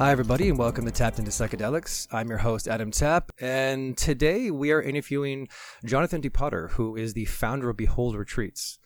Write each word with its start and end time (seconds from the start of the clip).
Hi, 0.00 0.12
everybody, 0.12 0.48
and 0.48 0.56
welcome 0.56 0.86
to 0.86 0.90
Tapped 0.90 1.18
into 1.18 1.30
Psychedelics. 1.30 2.08
I'm 2.10 2.30
your 2.30 2.38
host, 2.38 2.66
Adam 2.66 2.90
Tapp, 2.90 3.32
and 3.38 3.94
today 3.98 4.50
we 4.50 4.72
are 4.72 4.80
interviewing 4.80 5.46
Johnathon 5.84 6.22
De 6.22 6.30
Potter, 6.30 6.68
who 6.68 6.96
is 6.96 7.12
the 7.12 7.26
founder 7.26 7.68
of 7.68 7.76
Behold 7.76 8.16
Retreats. 8.16 8.78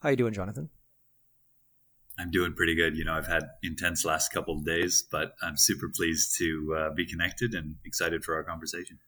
How 0.00 0.08
you 0.08 0.16
doing, 0.16 0.32
Johnathon? 0.32 0.70
I'm 2.18 2.30
doing 2.30 2.54
pretty 2.54 2.74
good. 2.74 2.96
You 2.96 3.04
know, 3.04 3.12
I've 3.12 3.26
had 3.26 3.42
intense 3.62 4.06
last 4.06 4.32
couple 4.32 4.56
of 4.56 4.64
days, 4.64 5.04
but 5.12 5.34
I'm 5.42 5.58
super 5.58 5.90
pleased 5.94 6.34
to 6.38 6.76
uh, 6.78 6.94
be 6.94 7.04
connected 7.04 7.52
and 7.52 7.74
excited 7.84 8.24
for 8.24 8.34
our 8.34 8.42
conversation. 8.42 9.00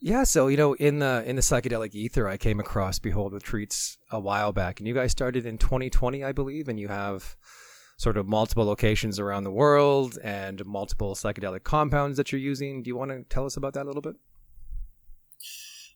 Yeah, 0.00 0.24
so 0.24 0.48
you 0.48 0.56
know, 0.56 0.72
in 0.72 1.00
the 1.00 1.22
in 1.26 1.36
the 1.36 1.42
psychedelic 1.42 1.94
ether, 1.94 2.26
I 2.26 2.38
came 2.38 2.60
across 2.60 2.98
Behold 2.98 3.34
Retreats 3.34 3.98
a 4.10 4.18
while 4.18 4.54
back, 4.54 4.80
and 4.80 4.88
you 4.88 4.94
guys 4.94 5.12
started 5.12 5.44
in 5.44 5.58
2020, 5.58 6.24
I 6.24 6.32
believe, 6.32 6.66
and 6.66 6.80
you 6.80 6.88
have 6.88 7.36
sort 7.98 8.16
of 8.16 8.28
multiple 8.28 8.64
locations 8.64 9.18
around 9.18 9.42
the 9.42 9.50
world 9.50 10.18
and 10.22 10.64
multiple 10.64 11.14
psychedelic 11.14 11.64
compounds 11.64 12.16
that 12.16 12.30
you're 12.30 12.40
using. 12.40 12.82
Do 12.82 12.88
you 12.88 12.96
want 12.96 13.10
to 13.10 13.24
tell 13.24 13.44
us 13.44 13.56
about 13.56 13.74
that 13.74 13.84
a 13.84 13.88
little 13.88 14.02
bit? 14.02 14.14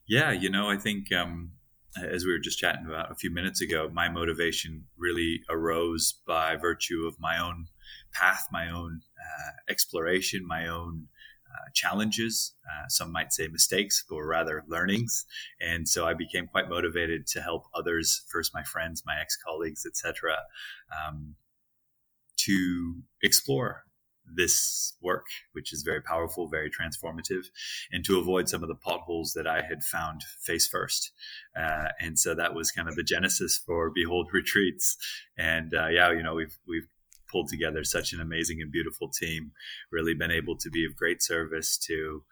Yeah, 0.05 0.31
you 0.31 0.49
know, 0.49 0.69
I 0.69 0.75
think 0.75 1.13
um, 1.13 1.53
as 2.01 2.25
we 2.25 2.33
were 2.33 2.39
just 2.39 2.59
chatting 2.59 2.85
about 2.85 3.09
a 3.09 3.15
few 3.15 3.31
minutes 3.31 3.61
ago, 3.61 3.89
my 3.91 4.09
motivation 4.09 4.83
really 4.97 5.41
arose 5.49 6.15
by 6.27 6.57
virtue 6.57 7.05
of 7.07 7.15
my 7.19 7.39
own 7.39 7.67
path, 8.11 8.47
my 8.51 8.69
own 8.69 9.01
uh, 9.17 9.51
exploration, 9.69 10.45
my 10.45 10.67
own 10.67 11.07
uh, 11.49 11.69
challenges. 11.73 12.53
Uh, 12.65 12.87
some 12.89 13.13
might 13.13 13.31
say 13.31 13.47
mistakes, 13.47 14.03
but 14.09 14.19
rather 14.19 14.65
learnings. 14.67 15.25
And 15.61 15.87
so 15.87 16.05
I 16.05 16.13
became 16.13 16.47
quite 16.47 16.67
motivated 16.67 17.27
to 17.27 17.41
help 17.41 17.67
others, 17.73 18.25
first 18.29 18.53
my 18.53 18.63
friends, 18.63 19.03
my 19.05 19.19
ex 19.21 19.37
colleagues, 19.37 19.85
etc., 19.85 20.35
um, 20.91 21.35
to 22.45 22.95
explore 23.21 23.83
this 24.35 24.93
work, 25.01 25.25
which 25.51 25.73
is 25.73 25.83
very 25.83 26.01
powerful, 26.01 26.47
very 26.47 26.69
transformative, 26.69 27.45
and 27.91 28.05
to 28.05 28.19
avoid 28.19 28.49
some 28.49 28.63
of 28.63 28.69
the 28.69 28.75
potholes 28.75 29.33
that 29.33 29.47
I 29.47 29.61
had 29.61 29.83
found 29.83 30.21
face 30.39 30.67
first. 30.67 31.11
Uh, 31.57 31.89
and 31.99 32.17
so 32.17 32.33
that 32.33 32.53
was 32.53 32.71
kind 32.71 32.87
of 32.87 32.95
the 32.95 33.03
genesis 33.03 33.57
for 33.57 33.91
Behold 33.93 34.29
Retreats. 34.33 34.97
And 35.37 35.73
uh, 35.73 35.87
yeah, 35.87 36.11
you 36.11 36.23
know, 36.23 36.35
we've 36.35 36.57
we've 36.67 36.87
pulled 37.31 37.49
together 37.49 37.83
such 37.83 38.13
an 38.13 38.21
amazing 38.21 38.61
and 38.61 38.71
beautiful 38.71 39.09
team. 39.09 39.51
Really 39.91 40.13
been 40.13 40.31
able 40.31 40.57
to 40.57 40.69
be 40.69 40.85
of 40.85 40.95
great 40.95 41.21
service 41.21 41.77
to 41.79 42.23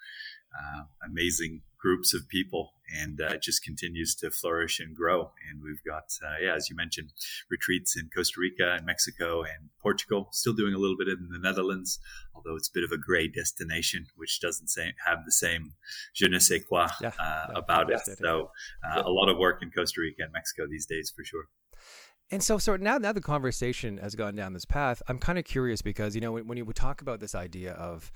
uh, 0.58 0.84
amazing 1.06 1.62
groups 1.82 2.14
of 2.14 2.28
people 2.30 2.74
and 2.94 3.22
uh, 3.22 3.28
it 3.28 3.42
just 3.42 3.64
continues 3.64 4.16
to 4.16 4.30
flourish 4.30 4.80
and 4.80 4.96
grow. 4.96 5.32
And 5.50 5.62
we've 5.64 5.84
got, 5.84 6.14
uh, 6.24 6.36
yeah, 6.44 6.56
as 6.56 6.70
you 6.70 6.76
mentioned, 6.76 7.14
retreats 7.50 7.98
in 7.98 8.10
Costa 8.14 8.40
Rica 8.40 8.74
and 8.76 8.86
Mexico 8.86 9.42
and 9.42 9.70
Portugal. 9.82 10.28
Still 10.32 10.54
doing 10.54 10.74
a 10.74 10.78
little 10.78 10.98
bit 10.98 11.08
in 11.08 11.30
the 11.32 11.40
Netherlands, 11.40 12.00
although 12.36 12.56
it's 12.56 12.68
a 12.68 12.74
bit 12.74 12.84
of 12.84 12.92
a 12.92 12.98
gray 12.98 13.28
destination, 13.28 14.08
which 14.16 14.40
doesn't 14.40 14.68
say, 14.68 14.94
have 15.06 15.20
the 15.26 15.32
same 15.32 15.74
je 16.14 16.28
ne 16.28 16.40
sais 16.40 16.64
quoi 16.68 16.88
yeah, 17.02 17.12
uh, 17.20 17.48
about 17.56 17.92
it. 17.92 18.02
So 18.02 18.52
uh, 18.84 19.04
a 19.04 19.10
lot 19.10 19.30
of 19.30 19.38
work 19.38 19.62
in 19.62 19.72
Costa 19.72 20.02
Rica 20.02 20.24
and 20.24 20.34
Mexico 20.34 20.68
these 20.70 20.86
days 20.86 21.12
for 21.16 21.24
sure. 21.24 21.46
And 22.30 22.42
so, 22.42 22.58
so 22.58 22.78
now, 22.78 22.98
now 22.98 23.12
the 23.12 23.22
conversation 23.22 23.98
has 23.98 24.16
gone 24.16 24.36
down 24.36 24.54
this 24.54 24.64
path. 24.64 25.02
I'm 25.10 25.20
kind 25.20 25.38
of 25.38 25.44
curious 25.44 25.82
because 25.82 26.16
you 26.16 26.22
know 26.22 26.34
when, 26.34 26.48
when 26.48 26.58
you 26.58 26.66
would 26.66 26.78
talk 26.78 27.02
about 27.02 27.20
this 27.20 27.36
idea 27.36 27.74
of, 27.74 28.12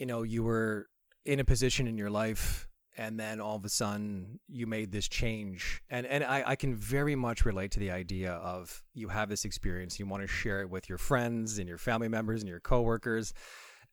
you 0.00 0.06
know, 0.06 0.22
you 0.22 0.42
were 0.42 0.88
in 1.28 1.40
a 1.40 1.44
position 1.44 1.86
in 1.86 1.98
your 1.98 2.08
life 2.08 2.66
and 2.96 3.20
then 3.20 3.38
all 3.38 3.54
of 3.54 3.64
a 3.64 3.68
sudden 3.68 4.40
you 4.48 4.66
made 4.66 4.90
this 4.90 5.06
change. 5.06 5.82
And 5.90 6.06
and 6.06 6.24
I, 6.24 6.42
I 6.46 6.56
can 6.56 6.74
very 6.74 7.14
much 7.14 7.44
relate 7.44 7.70
to 7.72 7.80
the 7.80 7.90
idea 7.90 8.32
of 8.32 8.82
you 8.94 9.08
have 9.08 9.28
this 9.28 9.44
experience 9.44 9.98
you 9.98 10.06
want 10.06 10.22
to 10.22 10.26
share 10.26 10.62
it 10.62 10.70
with 10.70 10.88
your 10.88 10.96
friends 10.96 11.58
and 11.58 11.68
your 11.68 11.76
family 11.76 12.08
members 12.08 12.40
and 12.40 12.48
your 12.48 12.60
coworkers 12.60 13.34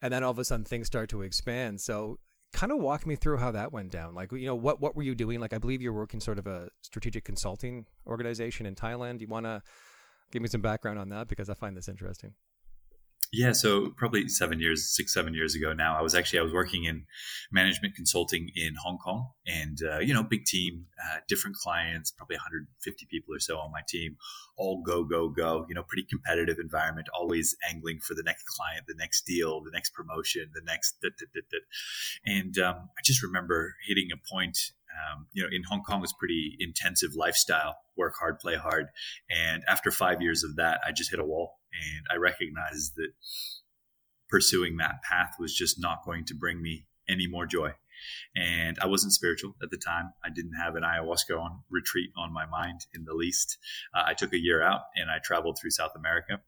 and 0.01 0.13
then 0.13 0.23
all 0.23 0.31
of 0.31 0.39
a 0.39 0.45
sudden 0.45 0.63
things 0.63 0.87
start 0.87 1.09
to 1.09 1.23
expand. 1.23 1.81
So 1.81 2.19
kind 2.53 2.71
of 2.71 2.79
walk 2.79 3.05
me 3.05 3.17
through 3.17 3.37
how 3.37 3.51
that 3.51 3.73
went 3.73 3.91
down. 3.91 4.15
Like 4.15 4.31
you 4.31 4.45
know 4.45 4.55
what 4.55 4.79
what 4.79 4.95
were 4.95 5.03
you 5.03 5.13
doing? 5.13 5.41
Like 5.41 5.51
i 5.51 5.57
believe 5.57 5.81
you're 5.81 5.93
working 5.93 6.21
sort 6.21 6.39
of 6.39 6.47
a 6.47 6.69
strategic 6.83 7.25
consulting 7.25 7.85
organization 8.07 8.65
in 8.65 8.75
thailand. 8.75 9.19
You 9.19 9.27
want 9.27 9.45
to 9.45 9.61
give 10.31 10.41
me 10.41 10.47
some 10.47 10.61
background 10.61 10.99
on 10.99 11.09
that? 11.09 11.27
Because 11.27 11.49
i 11.49 11.53
find 11.53 11.75
this 11.75 11.89
interesting 11.89 12.33
yeah, 13.35 13.51
so 13.51 13.89
probably 13.89 14.29
seven 14.29 14.61
years, 14.61 14.87
six, 14.95 15.13
seven 15.13 15.33
years 15.33 15.55
ago 15.55 15.73
now, 15.73 15.97
I 15.97 16.01
was 16.01 16.15
actually 16.15 16.39
I 16.39 16.41
was 16.43 16.53
working 16.53 16.85
in 16.85 17.05
management 17.51 17.93
consulting 17.93 18.49
in 18.55 18.75
Hong 18.81 18.97
Kong, 18.97 19.29
and 19.45 19.77
uh, 19.83 19.99
you 19.99 20.13
know, 20.13 20.23
big 20.23 20.45
team, 20.45 20.85
uh, 21.03 21.17
different 21.27 21.57
clients, 21.57 22.11
probably 22.11 22.37
150 22.37 23.07
people 23.11 23.35
or 23.35 23.39
so 23.39 23.57
on 23.57 23.71
my 23.71 23.81
team, 23.87 24.15
all 24.55 24.81
go, 24.81 25.03
go, 25.03 25.27
go. 25.27 25.65
You 25.67 25.75
know, 25.75 25.83
pretty 25.83 26.07
competitive 26.09 26.59
environment, 26.59 27.07
always 27.13 27.55
angling 27.69 27.99
for 27.99 28.13
the 28.13 28.23
next 28.23 28.45
client, 28.47 28.85
the 28.87 28.95
next 28.97 29.25
deal, 29.25 29.61
the 29.61 29.71
next 29.71 29.93
promotion, 29.93 30.49
the 30.53 30.61
next, 30.65 30.95
and 32.25 32.57
um, 32.59 32.89
I 32.97 33.01
just 33.03 33.21
remember 33.21 33.75
hitting 33.85 34.09
a 34.13 34.33
point 34.33 34.71
um, 34.95 35.27
you 35.33 35.43
know, 35.43 35.49
in 35.51 35.63
Hong 35.63 35.83
Kong, 35.83 36.01
it's 36.03 36.13
pretty 36.13 36.55
intensive 36.59 37.15
lifestyle, 37.15 37.75
work 37.97 38.13
hard, 38.17 38.39
play 38.39 38.55
hard. 38.55 38.87
And 39.29 39.63
after 39.67 39.91
five 39.91 40.21
years 40.21 40.43
of 40.43 40.55
that, 40.55 40.79
I 40.87 40.91
just 40.91 41.11
hit 41.11 41.19
a 41.19 41.25
wall 41.25 41.55
and 41.83 42.05
I 42.11 42.15
recognized 42.15 42.95
that 42.95 43.09
pursuing 44.29 44.77
that 44.77 45.01
path 45.03 45.35
was 45.39 45.53
just 45.53 45.79
not 45.79 46.03
going 46.05 46.25
to 46.25 46.33
bring 46.33 46.61
me 46.61 46.85
any 47.07 47.27
more 47.27 47.45
joy. 47.45 47.71
And 48.35 48.77
I 48.81 48.87
wasn't 48.87 49.13
spiritual 49.13 49.55
at 49.63 49.71
the 49.71 49.77
time. 49.77 50.11
I 50.23 50.29
didn't 50.29 50.53
have 50.53 50.75
an 50.75 50.83
ayahuasca 50.83 51.39
on 51.39 51.61
retreat 51.69 52.09
on 52.17 52.33
my 52.33 52.45
mind 52.45 52.81
in 52.93 53.05
the 53.05 53.13
least. 53.13 53.57
Uh, 53.93 54.03
I 54.05 54.13
took 54.13 54.33
a 54.33 54.39
year 54.39 54.61
out 54.61 54.81
and 54.95 55.09
I 55.09 55.19
traveled 55.23 55.57
through 55.59 55.71
South 55.71 55.93
America. 55.95 56.41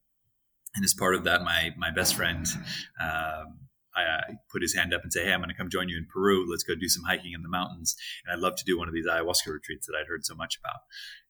And 0.75 0.83
as 0.83 0.93
part 0.93 1.15
of 1.15 1.23
that, 1.23 1.43
my 1.43 1.73
my 1.77 1.89
best 1.89 2.15
friend 2.15 2.45
um, 3.01 3.66
I 4.01 4.37
put 4.51 4.61
his 4.61 4.73
hand 4.73 4.93
up 4.93 5.03
and 5.03 5.11
say, 5.11 5.25
"Hey, 5.25 5.33
I'm 5.33 5.39
going 5.39 5.49
to 5.49 5.55
come 5.55 5.69
join 5.69 5.89
you 5.89 5.97
in 5.97 6.05
Peru. 6.05 6.49
Let's 6.49 6.63
go 6.63 6.75
do 6.75 6.89
some 6.89 7.03
hiking 7.03 7.33
in 7.33 7.41
the 7.41 7.49
mountains." 7.49 7.95
And 8.25 8.33
I'd 8.33 8.41
love 8.41 8.55
to 8.57 8.63
do 8.63 8.77
one 8.77 8.87
of 8.87 8.93
these 8.93 9.07
ayahuasca 9.07 9.47
retreats 9.47 9.87
that 9.87 9.95
I'd 9.99 10.07
heard 10.07 10.25
so 10.25 10.35
much 10.35 10.57
about. 10.57 10.81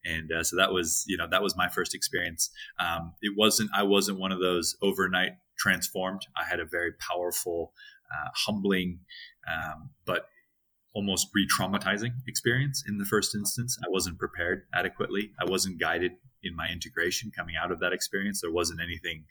And 0.04 0.30
uh, 0.32 0.44
so 0.44 0.56
that 0.56 0.72
was, 0.72 1.04
you 1.06 1.16
know, 1.16 1.26
that 1.30 1.42
was 1.42 1.56
my 1.56 1.68
first 1.68 1.94
experience. 1.94 2.50
Um, 2.78 3.14
it 3.22 3.34
wasn't, 3.36 3.70
I 3.74 3.82
wasn't 3.82 4.18
one 4.18 4.32
of 4.32 4.40
those 4.40 4.76
overnight 4.82 5.32
transformed. 5.58 6.22
I 6.36 6.44
had 6.44 6.60
a 6.60 6.64
very 6.64 6.92
powerful, 6.92 7.72
uh, 8.10 8.28
humbling, 8.34 9.00
um, 9.46 9.90
but 10.04 10.26
almost 10.94 11.28
re-traumatizing 11.34 12.12
experience 12.26 12.82
in 12.88 12.98
the 12.98 13.04
first 13.04 13.34
instance. 13.34 13.78
I 13.84 13.88
wasn't 13.90 14.18
prepared 14.18 14.62
adequately. 14.74 15.32
I 15.40 15.44
wasn't 15.44 15.78
guided 15.78 16.12
in 16.42 16.56
my 16.56 16.68
integration 16.68 17.30
coming 17.36 17.56
out 17.56 17.70
of 17.70 17.80
that 17.80 17.92
experience. 17.92 18.40
There 18.40 18.52
wasn't 18.52 18.80
anything 18.80 19.24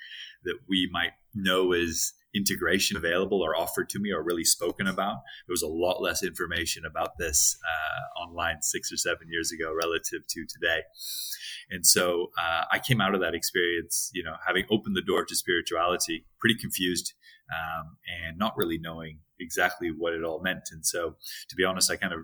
that 0.44 0.60
we 0.68 0.90
might 0.92 1.14
know 1.34 1.74
as 1.74 2.14
integration 2.36 2.98
available 2.98 3.42
or 3.42 3.56
offered 3.56 3.90
to 3.90 4.00
me 4.00 4.12
or 4.12 4.24
really 4.24 4.44
spoken 4.44 4.88
about. 4.88 5.18
There 5.48 5.54
was 5.54 5.62
a 5.62 5.68
lot 5.68 6.02
less 6.02 6.24
information 6.24 6.86
about 6.86 7.18
this 7.18 7.58
uh, 7.64 8.22
online 8.22 8.62
six 8.62 8.92
or 8.92 8.98
seven 8.98 9.28
years 9.30 9.52
ago 9.52 9.74
relative 9.74 10.28
to 10.28 10.46
today. 10.46 10.82
And 11.70 11.86
so 11.86 12.32
uh, 12.40 12.64
I 12.72 12.80
came 12.80 13.02
out 13.02 13.16
of 13.16 13.22
that 13.22 13.34
experience, 13.34 14.10
you 14.14 14.24
know, 14.24 14.36
having 14.46 14.66
opened 14.70 14.96
the 14.96 15.02
door 15.02 15.26
to 15.26 15.36
spirituality, 15.36 16.26
pretty 16.40 16.56
confused 16.56 17.14
um, 17.54 17.98
and 18.26 18.38
not 18.38 18.56
really 18.58 18.78
knowing 18.78 19.20
exactly 19.40 19.90
what 19.90 20.14
it 20.14 20.24
all 20.24 20.42
meant. 20.42 20.70
And 20.72 20.86
so, 20.86 21.16
to 21.50 21.56
be 21.56 21.64
honest, 21.64 21.92
I 21.92 21.96
kind 21.96 22.14
of 22.14 22.22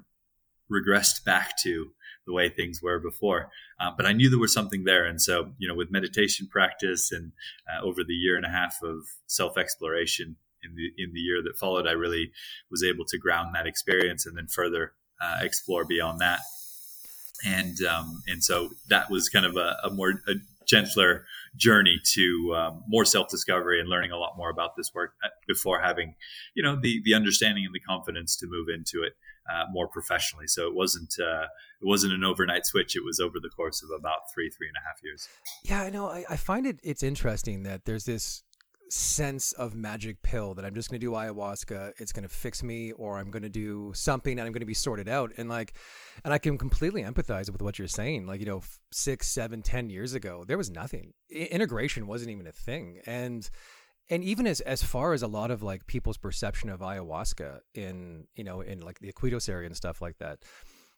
regressed 0.72 1.24
back 1.26 1.58
to 1.64 1.92
the 2.26 2.34
way 2.34 2.50
things 2.50 2.82
were 2.82 3.00
before. 3.00 3.50
Uh, 3.80 3.92
but 3.96 4.06
I 4.06 4.14
knew 4.14 4.30
there 4.30 4.40
was 4.40 4.54
something 4.54 4.84
there. 4.84 5.06
And 5.06 5.22
so, 5.22 5.52
you 5.58 5.68
know, 5.68 5.76
with 5.76 5.92
meditation 5.92 6.48
practice 6.48 7.12
and 7.12 7.32
uh, 7.68 7.84
over 7.84 8.04
the 8.04 8.14
year 8.14 8.38
and 8.38 8.46
a 8.46 8.50
half 8.50 8.82
of 8.84 9.08
self 9.28 9.58
exploration 9.58 10.38
in 10.64 10.76
the, 10.76 10.92
in 10.98 11.14
the 11.14 11.20
year 11.20 11.42
that 11.44 11.58
followed, 11.58 11.88
I 11.88 11.92
really 11.92 12.32
was 12.72 12.84
able 12.84 13.06
to 13.06 13.18
ground 13.18 13.54
that 13.56 13.68
experience 13.68 14.26
and 14.26 14.38
then 14.38 14.48
further 14.48 14.94
uh, 15.22 15.40
explore 15.42 15.86
beyond 15.86 16.20
that. 16.22 16.40
And, 17.46 17.82
um, 17.84 18.24
and 18.28 18.44
so 18.44 18.70
that 18.88 19.10
was 19.10 19.28
kind 19.28 19.46
of 19.46 19.58
a, 19.58 19.76
a 19.84 19.90
more 19.90 20.14
a 20.28 20.36
gentler 20.66 21.26
journey 21.58 22.00
to 22.14 22.56
um, 22.56 22.84
more 22.88 23.04
self 23.04 23.28
discovery 23.30 23.82
and 23.82 23.90
learning 23.90 24.12
a 24.12 24.18
lot 24.18 24.38
more 24.38 24.50
about 24.50 24.78
this 24.78 24.94
work 24.94 25.14
uh, 25.24 25.28
before 25.46 25.82
having, 25.82 26.16
you 26.54 26.64
know, 26.64 26.80
the, 26.80 27.02
the 27.04 27.14
understanding 27.14 27.66
and 27.66 27.74
the 27.74 27.82
confidence 27.82 28.38
to 28.38 28.48
move 28.48 28.68
into 28.74 29.04
it 29.04 29.14
uh, 29.52 29.66
more 29.72 29.88
professionally. 29.88 30.48
So 30.48 30.68
it 30.68 30.74
wasn't 30.74 31.16
uh, 31.20 31.44
it 31.82 31.86
wasn't 31.86 32.14
an 32.14 32.24
overnight 32.24 32.66
switch. 32.66 32.96
It 32.96 33.04
was 33.04 33.20
over 33.20 33.40
the 33.42 33.50
course 33.50 33.84
of 33.84 33.90
about 33.98 34.32
three 34.34 34.50
three 34.50 34.68
and 34.68 34.78
a 34.78 34.88
half 34.88 35.04
years. 35.04 35.28
Yeah, 35.64 35.82
I 35.82 35.90
know. 35.90 36.08
I, 36.08 36.26
I 36.30 36.38
find 36.38 36.66
it 36.66 36.80
it's 36.84 37.04
interesting 37.04 37.64
that 37.64 37.86
there's 37.86 38.06
this 38.06 38.44
sense 38.90 39.54
of 39.54 39.74
magic 39.74 40.22
pill 40.22 40.54
that 40.54 40.64
I'm 40.64 40.76
just 40.76 40.90
going 40.90 41.00
to 41.00 41.06
do 41.06 41.12
ayahuasca. 41.14 41.94
It's 41.98 42.12
going 42.12 42.24
to 42.24 42.30
fix 42.30 42.62
me, 42.62 42.92
or 42.92 43.18
I'm 43.18 43.32
going 43.32 43.44
to 43.44 43.50
do 43.50 43.92
something 43.96 44.38
and 44.38 44.46
I'm 44.46 44.54
going 44.54 44.62
to 44.62 44.68
be 44.68 44.76
sorted 44.76 45.10
out. 45.10 45.32
And 45.38 45.50
like, 45.50 45.74
and 46.24 46.34
I 46.34 46.38
can 46.38 46.58
completely 46.58 47.02
empathize 47.02 47.52
with 47.52 47.62
what 47.62 47.80
you're 47.80 47.88
saying. 47.88 48.28
Like, 48.28 48.40
you 48.40 48.46
know, 48.46 48.62
six, 48.92 49.28
seven, 49.30 49.64
ten 49.64 49.90
years 49.90 50.14
ago, 50.14 50.44
there 50.48 50.58
was 50.58 50.70
nothing. 50.70 51.14
I- 51.32 51.50
integration 51.52 52.06
wasn't 52.06 52.32
even 52.32 52.46
a 52.46 52.52
thing. 52.52 53.00
And 53.08 53.50
and 54.10 54.24
even 54.24 54.48
as 54.48 54.62
as 54.62 54.84
far 54.84 55.14
as 55.14 55.22
a 55.22 55.28
lot 55.28 55.52
of 55.52 55.64
like 55.64 55.88
people's 55.88 56.18
perception 56.18 56.70
of 56.70 56.80
ayahuasca 56.82 57.60
in 57.74 58.28
you 58.36 58.44
know 58.44 58.62
in 58.62 58.82
like 58.82 59.00
the 59.00 59.12
Iquitos 59.12 59.50
area 59.50 59.66
and 59.66 59.76
stuff 59.76 60.02
like 60.02 60.18
that 60.18 60.40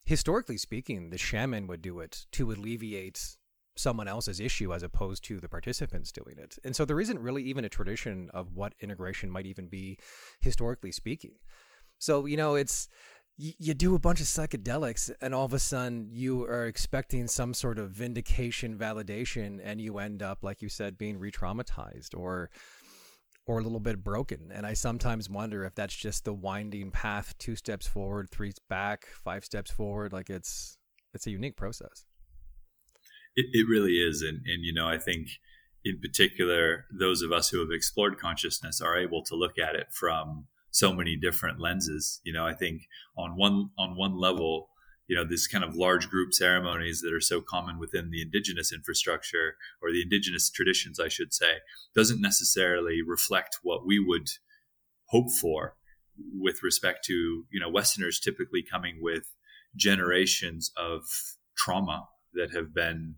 historically 0.06 0.58
speaking 0.58 1.10
the 1.10 1.18
shaman 1.18 1.68
would 1.68 1.82
do 1.82 2.00
it 2.00 2.26
to 2.32 2.52
alleviate 2.52 3.38
someone 3.78 4.08
else's 4.08 4.40
issue 4.40 4.74
as 4.74 4.84
opposed 4.84 5.24
to 5.26 5.40
the 5.40 5.50
participants 5.50 6.12
doing 6.12 6.38
it. 6.38 6.58
And 6.64 6.76
so 6.76 6.86
there 6.86 7.00
isn't 7.00 7.20
really 7.20 7.44
even 7.44 7.66
a 7.66 7.70
tradition 7.70 8.30
of 8.34 8.54
what 8.54 8.74
integration 8.80 9.30
might 9.30 9.46
even 9.46 9.68
be 9.68 9.98
historically 10.40 10.92
speaking. 10.92 11.34
So, 12.00 12.26
you 12.26 12.38
know, 12.38 12.56
it's 12.56 12.88
you 13.38 13.74
do 13.74 13.96
a 13.96 14.00
bunch 14.00 14.22
of 14.22 14.28
psychedelics 14.28 15.12
and 15.20 15.36
all 15.36 15.44
of 15.44 15.52
a 15.52 15.60
sudden 15.60 16.08
you 16.10 16.46
are 16.46 16.68
expecting 16.68 17.28
some 17.28 17.54
sort 17.54 17.78
of 17.78 17.92
vindication 17.92 18.78
validation 18.78 19.60
and 19.62 19.82
you 19.82 19.98
end 19.98 20.24
up 20.24 20.42
like 20.42 20.62
you 20.62 20.70
said 20.70 20.98
being 20.98 21.20
re-traumatized 21.20 22.18
or 22.18 22.50
or 23.46 23.60
a 23.60 23.64
little 23.64 23.80
bit 23.80 24.04
broken. 24.04 24.52
And 24.54 24.66
i 24.66 24.74
sometimes 24.74 25.30
wonder 25.30 25.66
if 25.66 25.76
that's 25.76 25.96
just 25.96 26.26
the 26.26 26.34
winding 26.34 26.92
path 26.92 27.36
two 27.38 27.56
steps 27.56 27.88
forward 27.88 28.30
three 28.30 28.54
back 28.70 29.08
five 29.24 29.46
steps 29.46 29.72
forward 29.72 30.14
like 30.14 30.30
it's 30.30 30.78
it's 31.14 31.28
a 31.28 31.32
unique 31.32 31.56
process. 31.56 32.06
It, 33.36 33.48
it 33.54 33.68
really 33.68 33.98
is. 33.98 34.22
And 34.22 34.40
and 34.46 34.64
you 34.64 34.74
know 34.74 34.88
i 34.88 34.98
think 34.98 35.28
in 35.84 36.00
particular 36.00 36.86
those 36.92 37.22
of 37.22 37.32
us 37.32 37.50
who 37.50 37.60
have 37.60 37.70
explored 37.72 38.18
consciousness 38.20 38.82
are 38.82 38.98
able 38.98 39.24
to 39.24 39.36
look 39.36 39.60
at 39.60 39.76
it 39.76 39.88
from 39.92 40.48
so 40.76 40.92
many 40.92 41.16
different 41.16 41.60
lenses. 41.60 42.20
You 42.26 42.34
know, 42.34 42.46
I 42.46 42.54
think 42.54 42.82
on 43.18 43.38
one 43.38 43.70
on 43.80 43.96
one 43.96 44.20
level, 44.20 44.70
you 45.08 45.16
know, 45.16 45.24
these 45.24 45.48
kind 45.48 45.64
of 45.64 45.76
large 45.76 46.10
group 46.10 46.34
ceremonies 46.34 47.02
that 47.02 47.14
are 47.14 47.22
so 47.22 47.42
common 47.42 47.78
within 47.78 48.10
the 48.10 48.22
indigenous 48.22 48.74
infrastructure 48.74 49.56
or 49.82 49.92
the 49.92 50.02
indigenous 50.02 50.50
traditions, 50.50 51.00
I 51.00 51.10
should 51.10 51.34
say, 51.34 51.58
doesn't 51.96 52.22
necessarily 52.22 53.02
reflect 53.06 53.60
what 53.64 53.86
we 53.86 54.00
would 54.00 54.30
hope 55.08 55.32
for 55.32 55.76
with 56.34 56.64
respect 56.64 57.06
to 57.06 57.46
you 57.52 57.60
know 57.60 57.70
Westerners 57.70 58.20
typically 58.20 58.64
coming 58.64 59.00
with 59.02 59.34
generations 59.76 60.72
of 60.78 61.04
trauma 61.58 62.08
that 62.34 62.52
have 62.54 62.74
been 62.74 63.16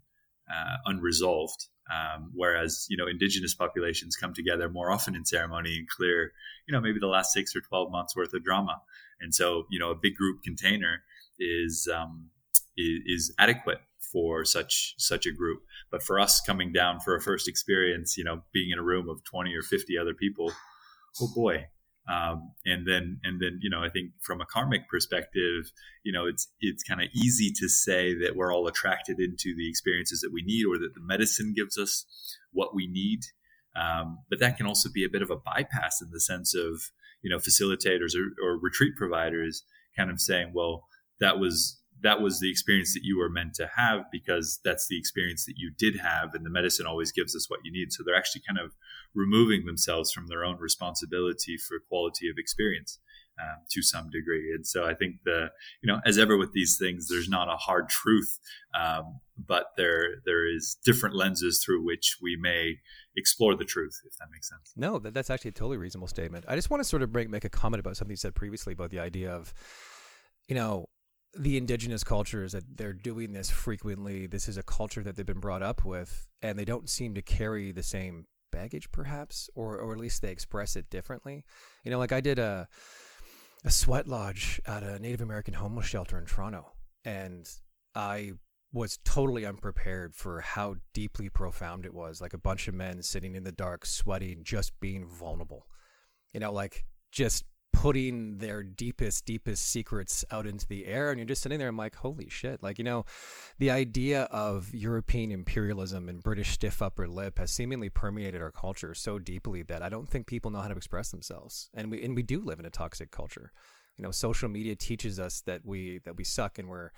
uh, 0.51 0.77
unresolved 0.85 1.67
um, 1.89 2.31
whereas, 2.33 2.85
you 2.89 2.97
know, 2.97 3.07
indigenous 3.07 3.53
populations 3.53 4.15
come 4.15 4.33
together 4.33 4.69
more 4.69 4.91
often 4.91 5.15
in 5.15 5.25
ceremony 5.25 5.77
and 5.77 5.87
clear, 5.87 6.33
you 6.67 6.73
know, 6.73 6.81
maybe 6.81 6.99
the 6.99 7.07
last 7.07 7.31
six 7.31 7.55
or 7.55 7.61
12 7.61 7.91
months 7.91 8.15
worth 8.15 8.33
of 8.33 8.43
drama. 8.43 8.81
And 9.21 9.33
so, 9.33 9.65
you 9.69 9.79
know, 9.79 9.91
a 9.91 9.95
big 9.95 10.15
group 10.15 10.43
container 10.43 11.03
is, 11.39 11.87
um, 11.93 12.29
is, 12.77 12.99
is 13.05 13.35
adequate 13.39 13.79
for 14.11 14.45
such, 14.45 14.95
such 14.97 15.25
a 15.25 15.31
group. 15.31 15.61
But 15.91 16.03
for 16.03 16.19
us 16.19 16.41
coming 16.41 16.71
down 16.71 16.99
for 16.99 17.15
a 17.15 17.21
first 17.21 17.47
experience, 17.47 18.17
you 18.17 18.23
know, 18.23 18.41
being 18.53 18.71
in 18.71 18.79
a 18.79 18.83
room 18.83 19.09
of 19.09 19.23
20 19.23 19.53
or 19.53 19.61
50 19.61 19.97
other 19.97 20.13
people, 20.13 20.51
oh 21.21 21.29
boy, 21.35 21.67
um, 22.09 22.53
and 22.65 22.87
then, 22.87 23.19
and 23.23 23.41
then, 23.41 23.59
you 23.61 23.69
know, 23.69 23.83
I 23.83 23.89
think 23.89 24.11
from 24.21 24.39
a 24.39 24.45
karmic 24.45 24.87
perspective, 24.89 25.71
you 26.03 26.13
know, 26.13 26.25
it's 26.25 26.47
it's 26.61 26.83
kind 26.83 27.01
of 27.01 27.07
easy 27.13 27.51
to 27.59 27.67
say 27.67 28.13
that 28.19 28.35
we're 28.35 28.53
all 28.53 28.67
attracted 28.67 29.19
into 29.19 29.53
the 29.55 29.69
experiences 29.69 30.21
that 30.21 30.31
we 30.31 30.41
need, 30.41 30.65
or 30.65 30.77
that 30.77 30.93
the 30.93 31.01
medicine 31.01 31.53
gives 31.53 31.77
us 31.77 32.05
what 32.53 32.73
we 32.73 32.87
need. 32.87 33.25
Um, 33.75 34.19
but 34.29 34.39
that 34.39 34.55
can 34.55 34.65
also 34.65 34.89
be 34.91 35.03
a 35.03 35.09
bit 35.09 35.21
of 35.21 35.29
a 35.29 35.35
bypass 35.35 36.01
in 36.01 36.09
the 36.11 36.21
sense 36.21 36.55
of, 36.55 36.91
you 37.21 37.29
know, 37.29 37.37
facilitators 37.37 38.15
or, 38.15 38.31
or 38.41 38.57
retreat 38.57 38.93
providers 38.95 39.63
kind 39.95 40.09
of 40.09 40.21
saying, 40.21 40.51
well, 40.53 40.87
that 41.19 41.39
was 41.39 41.81
that 42.03 42.21
was 42.21 42.39
the 42.39 42.49
experience 42.49 42.93
that 42.93 43.03
you 43.03 43.17
were 43.17 43.29
meant 43.29 43.55
to 43.55 43.69
have 43.75 44.01
because 44.11 44.59
that's 44.63 44.87
the 44.87 44.97
experience 44.97 45.45
that 45.45 45.55
you 45.57 45.71
did 45.77 45.99
have 45.99 46.35
and 46.35 46.45
the 46.45 46.49
medicine 46.49 46.85
always 46.85 47.11
gives 47.11 47.35
us 47.35 47.49
what 47.49 47.59
you 47.63 47.71
need. 47.71 47.91
So 47.91 48.03
they're 48.03 48.15
actually 48.15 48.43
kind 48.47 48.59
of 48.59 48.75
removing 49.15 49.65
themselves 49.65 50.11
from 50.11 50.27
their 50.27 50.45
own 50.45 50.57
responsibility 50.59 51.57
for 51.57 51.79
quality 51.89 52.29
of 52.29 52.35
experience 52.37 52.99
um, 53.39 53.57
to 53.71 53.81
some 53.81 54.09
degree. 54.09 54.51
And 54.53 54.65
so 54.65 54.85
i 54.85 54.93
think 54.93 55.17
the 55.25 55.49
you 55.81 55.91
know 55.91 55.99
as 56.05 56.17
ever 56.17 56.37
with 56.37 56.53
these 56.53 56.77
things 56.77 57.07
there's 57.07 57.29
not 57.29 57.47
a 57.47 57.57
hard 57.57 57.89
truth 57.89 58.39
um, 58.79 59.19
but 59.37 59.67
there 59.77 60.21
there 60.25 60.47
is 60.47 60.77
different 60.83 61.15
lenses 61.15 61.63
through 61.63 61.83
which 61.83 62.17
we 62.21 62.35
may 62.35 62.75
explore 63.15 63.55
the 63.55 63.65
truth 63.65 63.99
if 64.05 64.17
that 64.17 64.27
makes 64.31 64.49
sense. 64.49 64.73
No 64.75 64.99
that, 64.99 65.13
that's 65.13 65.29
actually 65.29 65.49
a 65.49 65.53
totally 65.53 65.77
reasonable 65.77 66.07
statement. 66.07 66.45
I 66.47 66.55
just 66.55 66.69
want 66.69 66.81
to 66.81 66.89
sort 66.89 67.01
of 67.01 67.13
make 67.13 67.45
a 67.45 67.49
comment 67.49 67.79
about 67.79 67.97
something 67.97 68.11
you 68.11 68.17
said 68.17 68.35
previously 68.35 68.73
about 68.73 68.91
the 68.91 68.99
idea 68.99 69.31
of 69.31 69.53
you 70.47 70.55
know 70.55 70.87
the 71.33 71.57
indigenous 71.57 72.03
cultures 72.03 72.53
that 72.53 72.77
they're 72.77 72.94
doing 72.94 73.33
this 73.33 73.50
frequently. 73.50 74.27
This 74.27 74.47
is 74.47 74.57
a 74.57 74.63
culture 74.63 75.03
that 75.03 75.15
they've 75.15 75.25
been 75.25 75.39
brought 75.39 75.63
up 75.63 75.85
with, 75.85 76.27
and 76.41 76.57
they 76.57 76.65
don't 76.65 76.89
seem 76.89 77.13
to 77.15 77.21
carry 77.21 77.71
the 77.71 77.83
same 77.83 78.25
baggage, 78.51 78.91
perhaps, 78.91 79.50
or 79.56 79.77
or 79.77 79.94
at 79.94 80.00
least 80.00 80.21
they 80.21 80.31
express 80.31 80.75
it 80.75 80.89
differently. 80.89 81.44
You 81.83 81.91
know, 81.91 82.00
like 82.00 82.12
I 82.12 82.21
did 82.21 82.39
a 82.39 82.68
a 83.63 83.71
sweat 83.71 84.07
lodge 84.07 84.62
at 84.65 84.83
a 84.83 85.00
Native 85.00 85.21
American 85.21 85.56
homeless 85.56 85.85
shelter 85.85 86.18
in 86.18 86.25
Toronto, 86.25 86.71
and 87.03 87.47
I 87.95 88.33
was 88.73 89.00
totally 89.03 89.45
unprepared 89.45 90.15
for 90.15 90.41
how 90.41 90.75
deeply 90.94 91.30
profound 91.30 91.85
it 91.85 91.94
was. 91.94 92.21
Like 92.21 92.33
a 92.33 92.39
bunch 92.39 92.68
of 92.68 92.75
men 92.75 93.01
sitting 93.01 93.35
in 93.35 93.44
the 93.44 93.51
dark, 93.51 93.85
sweating, 93.85 94.44
just 94.44 94.77
being 94.80 95.07
vulnerable. 95.07 95.68
You 96.33 96.39
know, 96.39 96.51
like 96.51 96.85
just 97.12 97.45
putting 97.77 98.39
their 98.39 98.63
deepest, 98.63 99.24
deepest 99.24 99.63
secrets 99.63 100.25
out 100.31 100.47
into 100.47 100.65
the 100.65 100.88
air. 100.88 101.12
And 101.12 101.19
you're 101.19 101.27
just 101.27 101.44
sitting 101.44 101.59
there, 101.59 101.68
I'm 101.68 101.77
like, 101.77 101.95
holy 101.95 102.27
shit. 102.27 102.63
Like, 102.63 102.79
you 102.79 102.83
know, 102.83 103.06
the 103.59 103.69
idea 103.69 104.24
of 104.31 104.74
European 104.74 105.31
imperialism 105.31 106.09
and 106.09 106.24
British 106.24 106.50
stiff 106.50 106.81
upper 106.81 107.07
lip 107.07 107.38
has 107.38 107.51
seemingly 107.51 107.89
permeated 107.89 108.41
our 108.41 108.51
culture 108.51 108.95
so 108.95 109.19
deeply 109.19 109.62
that 109.62 109.83
I 109.83 109.89
don't 109.89 110.09
think 110.09 110.25
people 110.25 110.50
know 110.50 110.59
how 110.59 110.69
to 110.69 110.75
express 110.75 111.12
themselves. 111.12 111.69
And 111.75 111.91
we, 111.91 112.03
and 112.03 112.15
we 112.15 112.24
do 112.24 112.41
live 112.41 112.59
in 112.59 112.65
a 112.65 112.71
toxic 112.71 113.12
culture. 113.12 113.51
You 113.95 114.03
know, 114.03 114.12
social 114.12 114.50
media 114.50 114.75
teaches 114.75 115.19
us 115.19 115.41
that 115.41 115.62
we, 115.63 116.00
that 116.00 116.18
we 116.18 116.23
suck 116.23 116.57
and 116.57 116.68
we're, 116.68 116.89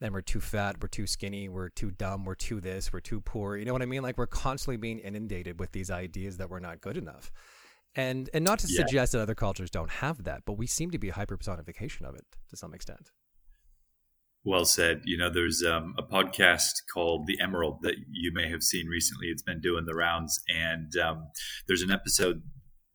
and 0.00 0.14
we're 0.14 0.20
too 0.20 0.40
fat, 0.40 0.76
we're 0.80 0.86
too 0.88 1.08
skinny, 1.08 1.48
we're 1.48 1.70
too 1.70 1.90
dumb, 1.90 2.24
we're 2.24 2.36
too 2.36 2.60
this, 2.60 2.92
we're 2.92 3.00
too 3.00 3.20
poor. 3.22 3.56
You 3.56 3.64
know 3.64 3.72
what 3.72 3.82
I 3.82 3.86
mean? 3.86 4.02
Like 4.02 4.18
we're 4.18 4.28
constantly 4.28 4.76
being 4.76 5.00
inundated 5.00 5.58
with 5.58 5.72
these 5.72 5.90
ideas 5.90 6.36
that 6.36 6.48
we're 6.48 6.60
not 6.60 6.80
good 6.80 6.96
enough 6.96 7.32
and 7.96 8.30
and 8.34 8.44
not 8.44 8.58
to 8.60 8.68
yeah. 8.68 8.76
suggest 8.76 9.12
that 9.12 9.20
other 9.20 9.34
cultures 9.34 9.70
don't 9.70 9.90
have 9.90 10.24
that, 10.24 10.42
but 10.44 10.54
we 10.54 10.66
seem 10.66 10.90
to 10.90 10.98
be 10.98 11.08
a 11.08 11.14
hyper 11.14 11.36
personification 11.36 12.06
of 12.06 12.14
it 12.14 12.24
to 12.50 12.56
some 12.56 12.74
extent. 12.74 13.10
Well 14.44 14.64
said. 14.64 15.02
You 15.04 15.18
know, 15.18 15.28
there's 15.28 15.64
um, 15.64 15.94
a 15.98 16.02
podcast 16.02 16.82
called 16.92 17.26
The 17.26 17.40
Emerald 17.40 17.78
that 17.82 17.96
you 18.08 18.32
may 18.32 18.48
have 18.48 18.62
seen 18.62 18.86
recently. 18.86 19.26
It's 19.26 19.42
been 19.42 19.60
doing 19.60 19.86
the 19.86 19.94
rounds, 19.94 20.40
and 20.48 20.96
um, 20.96 21.28
there's 21.66 21.82
an 21.82 21.90
episode 21.90 22.42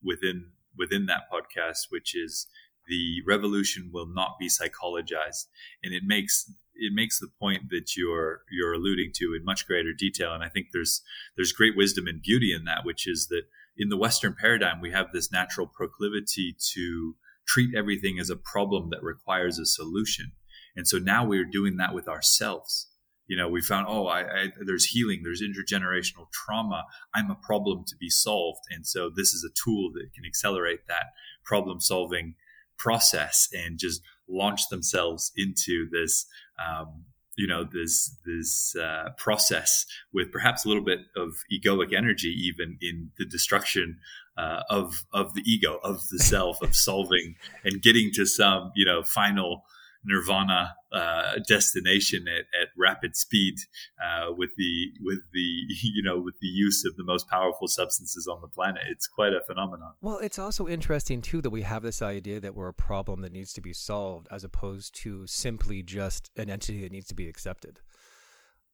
within 0.03 0.51
within 0.77 1.05
that 1.07 1.23
podcast 1.31 1.87
which 1.89 2.15
is 2.15 2.47
the 2.87 3.21
revolution 3.27 3.91
will 3.93 4.07
not 4.07 4.37
be 4.39 4.47
psychologized, 4.47 5.47
and 5.83 5.93
it 5.93 6.03
makes 6.05 6.51
it 6.75 6.93
makes 6.93 7.19
the 7.19 7.27
point 7.39 7.69
that 7.69 7.95
you're 7.97 8.41
you're 8.51 8.73
alluding 8.73 9.11
to 9.15 9.35
in 9.37 9.43
much 9.43 9.67
greater 9.67 9.93
detail. 9.93 10.33
And 10.33 10.43
I 10.43 10.49
think 10.49 10.67
there's 10.73 11.01
there's 11.35 11.51
great 11.51 11.75
wisdom 11.75 12.07
and 12.07 12.21
beauty 12.21 12.53
in 12.53 12.65
that, 12.65 12.85
which 12.85 13.07
is 13.07 13.27
that 13.27 13.43
in 13.77 13.89
the 13.89 13.97
Western 13.97 14.35
paradigm, 14.39 14.81
we 14.81 14.91
have 14.91 15.07
this 15.13 15.31
natural 15.31 15.67
proclivity 15.67 16.55
to 16.73 17.15
treat 17.47 17.75
everything 17.75 18.19
as 18.19 18.29
a 18.29 18.35
problem 18.35 18.89
that 18.91 19.03
requires 19.03 19.57
a 19.57 19.65
solution. 19.65 20.33
And 20.75 20.87
so 20.87 20.97
now 20.97 21.25
we're 21.25 21.45
doing 21.45 21.77
that 21.77 21.93
with 21.93 22.07
ourselves. 22.07 22.87
You 23.27 23.37
know, 23.37 23.47
we 23.47 23.61
found, 23.61 23.87
oh, 23.89 24.07
I, 24.07 24.19
I, 24.21 24.47
there's 24.65 24.85
healing, 24.85 25.21
there's 25.23 25.41
intergenerational 25.41 26.31
trauma. 26.31 26.83
I'm 27.15 27.31
a 27.31 27.35
problem 27.35 27.83
to 27.87 27.95
be 27.95 28.09
solved. 28.09 28.61
And 28.69 28.85
so 28.85 29.09
this 29.09 29.33
is 29.33 29.43
a 29.43 29.53
tool 29.63 29.91
that 29.93 30.11
can 30.13 30.25
accelerate 30.25 30.81
that 30.87 31.05
problem 31.45 31.79
solving 31.79 32.35
process 32.77 33.47
and 33.53 33.77
just 33.77 34.01
launch 34.27 34.69
themselves 34.69 35.31
into 35.37 35.87
this 35.91 36.25
um, 36.59 37.05
you 37.37 37.47
know 37.47 37.63
this 37.63 38.15
this 38.25 38.75
uh, 38.75 39.09
process 39.17 39.85
with 40.13 40.31
perhaps 40.31 40.65
a 40.65 40.67
little 40.67 40.83
bit 40.83 40.99
of 41.15 41.43
egoic 41.51 41.93
energy 41.93 42.29
even 42.29 42.77
in 42.81 43.11
the 43.17 43.25
destruction 43.25 43.97
uh, 44.37 44.61
of 44.69 45.05
of 45.13 45.33
the 45.33 45.43
ego 45.45 45.79
of 45.83 46.07
the 46.09 46.19
self 46.19 46.61
of 46.61 46.75
solving 46.75 47.35
and 47.63 47.81
getting 47.81 48.11
to 48.13 48.25
some 48.25 48.71
you 48.75 48.85
know 48.85 49.03
final 49.03 49.63
nirvana 50.03 50.75
uh, 50.91 51.33
destination 51.47 52.25
at, 52.27 52.45
at, 52.59 52.69
rapid 52.77 53.15
speed 53.15 53.55
uh, 54.03 54.31
with 54.35 54.49
the 54.57 54.87
with 55.01 55.19
the 55.33 55.39
you 55.83 56.03
know 56.03 56.19
with 56.19 56.35
the 56.41 56.47
use 56.47 56.83
of 56.85 56.95
the 56.95 57.03
most 57.03 57.27
powerful 57.27 57.67
substances 57.67 58.27
on 58.27 58.41
the 58.41 58.47
planet. 58.47 58.83
It's 58.89 59.07
quite 59.07 59.33
a 59.33 59.41
phenomenon. 59.45 59.93
Well, 60.01 60.17
it's 60.17 60.39
also 60.39 60.67
interesting 60.67 61.21
too 61.21 61.41
that 61.41 61.49
we 61.49 61.61
have 61.61 61.83
this 61.83 62.01
idea 62.01 62.39
that 62.39 62.55
we're 62.55 62.69
a 62.69 62.73
problem 62.73 63.21
that 63.21 63.31
needs 63.31 63.53
to 63.53 63.61
be 63.61 63.73
solved, 63.73 64.27
as 64.31 64.43
opposed 64.43 64.95
to 65.01 65.25
simply 65.27 65.83
just 65.83 66.31
an 66.35 66.49
entity 66.49 66.81
that 66.81 66.91
needs 66.91 67.07
to 67.07 67.15
be 67.15 67.27
accepted. 67.27 67.79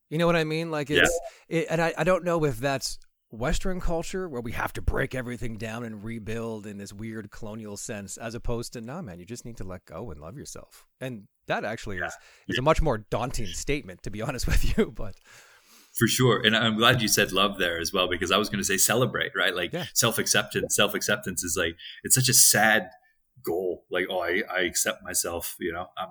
You 0.09 0.17
know 0.17 0.25
what 0.25 0.37
I 0.37 0.45
mean? 0.45 0.71
Like 0.71 0.89
it's, 0.89 1.19
yeah. 1.49 1.59
it, 1.59 1.67
and 1.69 1.81
I, 1.81 1.93
I 1.97 2.03
don't 2.03 2.23
know 2.23 2.45
if 2.45 2.59
that's 2.59 2.97
Western 3.29 3.81
culture 3.81 4.29
where 4.29 4.41
we 4.41 4.53
have 4.53 4.71
to 4.73 4.81
break 4.81 5.13
everything 5.13 5.57
down 5.57 5.83
and 5.83 6.03
rebuild 6.03 6.65
in 6.65 6.77
this 6.77 6.93
weird 6.93 7.29
colonial 7.29 7.75
sense, 7.75 8.17
as 8.17 8.35
opposed 8.35 8.73
to, 8.73 8.81
nah, 8.81 9.01
man, 9.01 9.19
you 9.19 9.25
just 9.25 9.43
need 9.43 9.57
to 9.57 9.65
let 9.65 9.85
go 9.85 10.11
and 10.11 10.21
love 10.21 10.37
yourself. 10.37 10.85
And 11.01 11.27
that 11.47 11.65
actually 11.65 11.97
yeah. 11.97 12.07
is, 12.07 12.17
is 12.47 12.57
a 12.57 12.61
much 12.61 12.81
more 12.81 12.99
daunting 13.09 13.47
statement, 13.47 14.03
to 14.03 14.11
be 14.11 14.21
honest 14.23 14.47
with 14.47 14.77
you. 14.77 14.91
But 14.91 15.15
for 15.97 16.07
sure. 16.07 16.41
And 16.45 16.55
I'm 16.55 16.77
glad 16.77 17.01
you 17.01 17.07
said 17.09 17.31
love 17.33 17.57
there 17.57 17.79
as 17.79 17.91
well, 17.91 18.07
because 18.07 18.31
I 18.31 18.37
was 18.37 18.49
going 18.49 18.59
to 18.59 18.65
say 18.65 18.77
celebrate, 18.77 19.31
right? 19.35 19.55
Like 19.55 19.73
yeah. 19.73 19.85
self 19.93 20.17
acceptance. 20.17 20.75
Self 20.75 20.93
acceptance 20.93 21.43
is 21.43 21.57
like, 21.59 21.75
it's 22.03 22.15
such 22.15 22.29
a 22.29 22.33
sad 22.33 22.89
goal. 23.43 23.83
Like, 23.91 24.05
oh, 24.09 24.19
I, 24.19 24.43
I 24.49 24.61
accept 24.61 25.03
myself, 25.03 25.57
you 25.59 25.73
know, 25.73 25.87
I'm, 25.97 26.09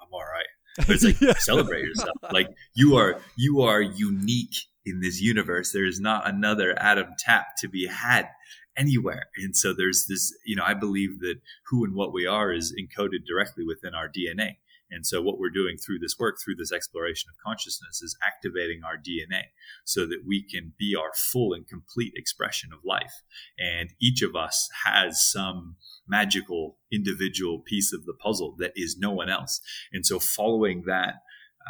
I'm 0.00 0.08
all 0.12 0.20
right. 0.20 0.46
But 0.78 0.90
it's 0.90 1.04
like 1.04 1.20
yeah. 1.20 1.34
celebrate 1.38 1.82
yourself. 1.84 2.16
Like 2.32 2.48
you 2.74 2.96
are 2.96 3.20
you 3.36 3.62
are 3.62 3.80
unique 3.80 4.54
in 4.86 5.00
this 5.00 5.20
universe. 5.20 5.72
There 5.72 5.84
is 5.84 6.00
not 6.00 6.26
another 6.26 6.74
Adam 6.78 7.08
Tap 7.18 7.56
to 7.58 7.68
be 7.68 7.86
had 7.86 8.28
anywhere. 8.76 9.26
And 9.36 9.56
so 9.56 9.74
there's 9.74 10.06
this, 10.06 10.34
you 10.44 10.54
know, 10.54 10.64
I 10.64 10.74
believe 10.74 11.20
that 11.20 11.36
who 11.68 11.84
and 11.84 11.94
what 11.94 12.12
we 12.12 12.26
are 12.26 12.52
is 12.52 12.72
encoded 12.72 13.26
directly 13.26 13.64
within 13.64 13.94
our 13.94 14.08
DNA. 14.08 14.56
And 14.90 15.04
so, 15.04 15.20
what 15.20 15.38
we're 15.38 15.50
doing 15.50 15.76
through 15.78 15.98
this 15.98 16.16
work, 16.18 16.36
through 16.38 16.54
this 16.54 16.70
exploration 16.70 17.28
of 17.28 17.42
consciousness, 17.44 18.02
is 18.02 18.16
activating 18.24 18.82
our 18.84 18.96
DNA 18.96 19.46
so 19.84 20.06
that 20.06 20.22
we 20.24 20.42
can 20.42 20.74
be 20.78 20.94
our 20.94 21.10
full 21.12 21.52
and 21.52 21.66
complete 21.66 22.12
expression 22.14 22.70
of 22.72 22.84
life. 22.84 23.22
And 23.58 23.94
each 24.00 24.22
of 24.22 24.36
us 24.36 24.68
has 24.84 25.20
some 25.20 25.76
magical 26.06 26.76
individual 26.92 27.58
piece 27.58 27.92
of 27.92 28.04
the 28.06 28.14
puzzle 28.14 28.54
that 28.58 28.72
is 28.76 28.96
no 28.96 29.10
one 29.10 29.28
else. 29.28 29.60
And 29.92 30.06
so, 30.06 30.20
following 30.20 30.84
that 30.86 31.14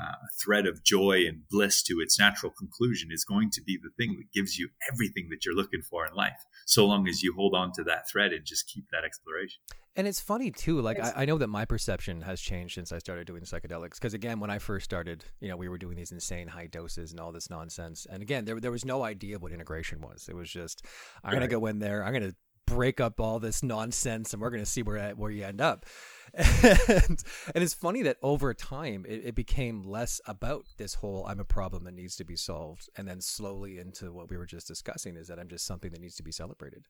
uh, 0.01 0.15
thread 0.43 0.67
of 0.67 0.85
joy 0.85 1.25
and 1.27 1.43
bliss 1.51 1.83
to 1.83 2.01
its 2.01 2.19
natural 2.19 2.53
conclusion 2.53 3.09
is 3.11 3.25
going 3.25 3.51
to 3.51 3.63
be 3.63 3.79
the 3.83 3.91
thing 3.97 4.17
that 4.17 4.33
gives 4.33 4.59
you 4.59 4.69
everything 4.93 5.29
that 5.31 5.45
you're 5.45 5.55
looking 5.55 5.83
for 5.83 6.07
in 6.07 6.15
life 6.15 6.45
so 6.67 6.85
long 6.85 7.09
as 7.09 7.23
you 7.23 7.33
hold 7.35 7.55
on 7.55 7.73
to 7.73 7.85
that 7.85 8.09
thread 8.11 8.33
and 8.33 8.45
just 8.45 8.67
keep 8.67 8.85
that 8.91 9.05
exploration. 9.05 9.61
And 9.95 10.07
it's 10.07 10.21
funny 10.21 10.51
too 10.51 10.81
like 10.81 11.01
I, 11.01 11.13
I, 11.17 11.25
know 11.25 11.39
that 11.39 11.47
my 11.47 11.65
perception 11.65 12.21
has 12.21 12.39
changed 12.39 12.75
since 12.75 12.93
i 12.93 12.99
started 12.99 13.27
doing 13.27 13.43
psychedelics 13.45 13.95
because 13.95 14.13
again 14.13 14.41
when 14.41 14.51
i 14.51 14.59
first 14.59 14.85
started 14.85 15.25
you 15.41 15.49
know 15.49 15.57
we 15.57 15.71
were 15.71 15.79
doing 15.79 15.97
these 15.97 16.13
insane 16.13 16.49
high 16.49 16.67
doses 16.67 17.13
and 17.13 17.21
all 17.21 17.33
this 17.33 17.49
nonsense 17.49 18.07
and 18.11 18.23
again 18.23 18.45
there, 18.45 18.61
there 18.61 18.71
was 18.71 18.85
no 18.85 19.05
idea 19.05 19.39
what 19.39 19.53
integration 19.53 20.03
was. 20.03 20.29
It 20.29 20.37
was 20.37 20.51
just 20.51 20.85
i'm 21.25 21.33
right. 21.33 21.39
going 21.39 21.49
to 21.49 21.57
go 21.57 21.65
in 21.67 21.79
there 21.79 22.05
i'm 22.05 22.13
going 22.13 22.31
to 22.31 22.37
break 22.67 23.01
up 23.01 23.21
all 23.21 23.39
this 23.39 23.63
nonsense 23.63 24.35
and 24.35 24.43
we're 24.43 24.51
going 24.51 24.63
to 24.63 24.71
see 24.71 24.83
where 24.83 25.11
where 25.13 25.31
you 25.31 25.45
end 25.45 25.63
up 25.63 25.87
and, 26.35 27.23
and 27.55 27.65
it's 27.65 27.75
funny 27.75 28.03
that 28.03 28.17
over 28.23 28.53
time 28.53 29.05
it, 29.09 29.23
it, 29.25 29.35
became 29.35 29.83
less 29.83 30.21
about 30.27 30.65
this 30.77 30.95
whole 30.95 31.25
i'm 31.27 31.41
a 31.41 31.45
problem 31.45 31.85
that 31.85 31.95
needs 31.95 32.17
to 32.17 32.25
be 32.25 32.37
solved 32.37 32.89
and 32.97 33.07
then 33.07 33.21
slowly 33.21 33.79
into 33.79 34.13
what 34.13 34.29
we 34.31 34.37
were 34.37 34.47
just 34.47 34.67
discussing 34.67 35.17
is 35.17 35.29
that 35.29 35.39
i'm 35.39 35.49
just 35.49 35.67
something 35.67 35.91
that 35.91 36.01
needs 36.01 36.17
to 36.17 36.23
be 36.23 36.33
celebrated. 36.33 36.85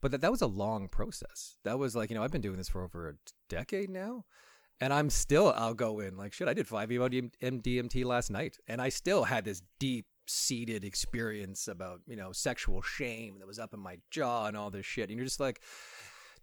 But 0.00 0.12
that, 0.12 0.22
that 0.22 0.30
was 0.30 0.40
a 0.40 0.46
long 0.46 0.88
process. 0.88 1.58
That 1.64 1.78
was 1.78 1.94
like 1.94 2.10
you 2.10 2.16
know 2.16 2.22
i've 2.22 2.32
been 2.32 2.40
doing 2.40 2.56
this 2.56 2.68
for 2.68 2.82
over 2.82 3.10
a 3.10 3.14
decade 3.48 3.90
now 3.90 4.24
and 4.80 4.92
i'm 4.92 5.10
still 5.10 5.52
i'll 5.56 5.74
go 5.74 6.00
in 6.00 6.16
like 6.16 6.32
shit 6.32 6.48
i 6.48 6.54
did 6.54 6.66
5 6.66 6.88
DMT 6.88 8.04
last 8.04 8.30
night 8.30 8.56
and 8.66 8.80
i 8.80 8.88
still 8.88 9.24
had 9.24 9.44
this 9.44 9.62
deep 9.78 10.06
seated 10.26 10.84
experience 10.84 11.66
about 11.66 12.00
you 12.06 12.16
know 12.16 12.32
sexual 12.32 12.82
shame 12.82 13.38
that 13.38 13.46
was 13.46 13.58
up 13.58 13.74
in 13.74 13.80
my 13.80 13.98
jaw 14.10 14.46
and 14.46 14.56
all 14.56 14.70
this 14.70 14.86
shit 14.86 15.08
and 15.08 15.18
you're 15.18 15.26
just 15.26 15.40
like 15.40 15.60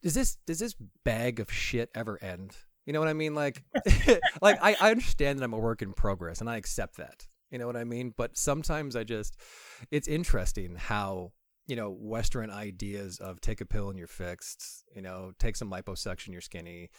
does 0.01 0.13
this 0.13 0.37
does 0.45 0.59
this 0.59 0.75
bag 1.03 1.39
of 1.39 1.51
shit 1.51 1.89
ever 1.95 2.21
end? 2.23 2.55
You 2.85 2.93
know 2.93 2.99
what 2.99 3.09
i 3.09 3.13
mean? 3.13 3.35
Like 3.35 3.63
like 4.41 4.57
I, 4.61 4.75
I 4.79 4.91
understand 4.91 5.39
that 5.39 5.43
i'm 5.43 5.53
a 5.53 5.57
work 5.57 5.81
in 5.81 5.93
progress 5.93 6.41
and 6.41 6.49
i 6.49 6.57
accept 6.57 6.97
that. 6.97 7.27
You 7.51 7.57
know 7.57 7.67
what 7.67 7.77
i 7.77 7.83
mean? 7.83 8.13
But 8.15 8.37
sometimes 8.37 8.95
i 8.95 9.03
just 9.03 9.37
it's 9.91 10.07
interesting 10.07 10.75
how 10.75 11.31
you 11.67 11.75
know 11.75 11.89
western 11.91 12.49
ideas 12.49 13.19
of 13.19 13.41
take 13.41 13.59
a 13.59 13.65
pill 13.65 13.89
and 13.89 13.99
you're 13.99 14.07
fixed 14.07 14.85
you 14.95 15.01
know 15.01 15.33
take 15.37 15.55
some 15.55 15.69
liposuction 15.69 16.29
you're 16.31 16.41
skinny. 16.41 16.89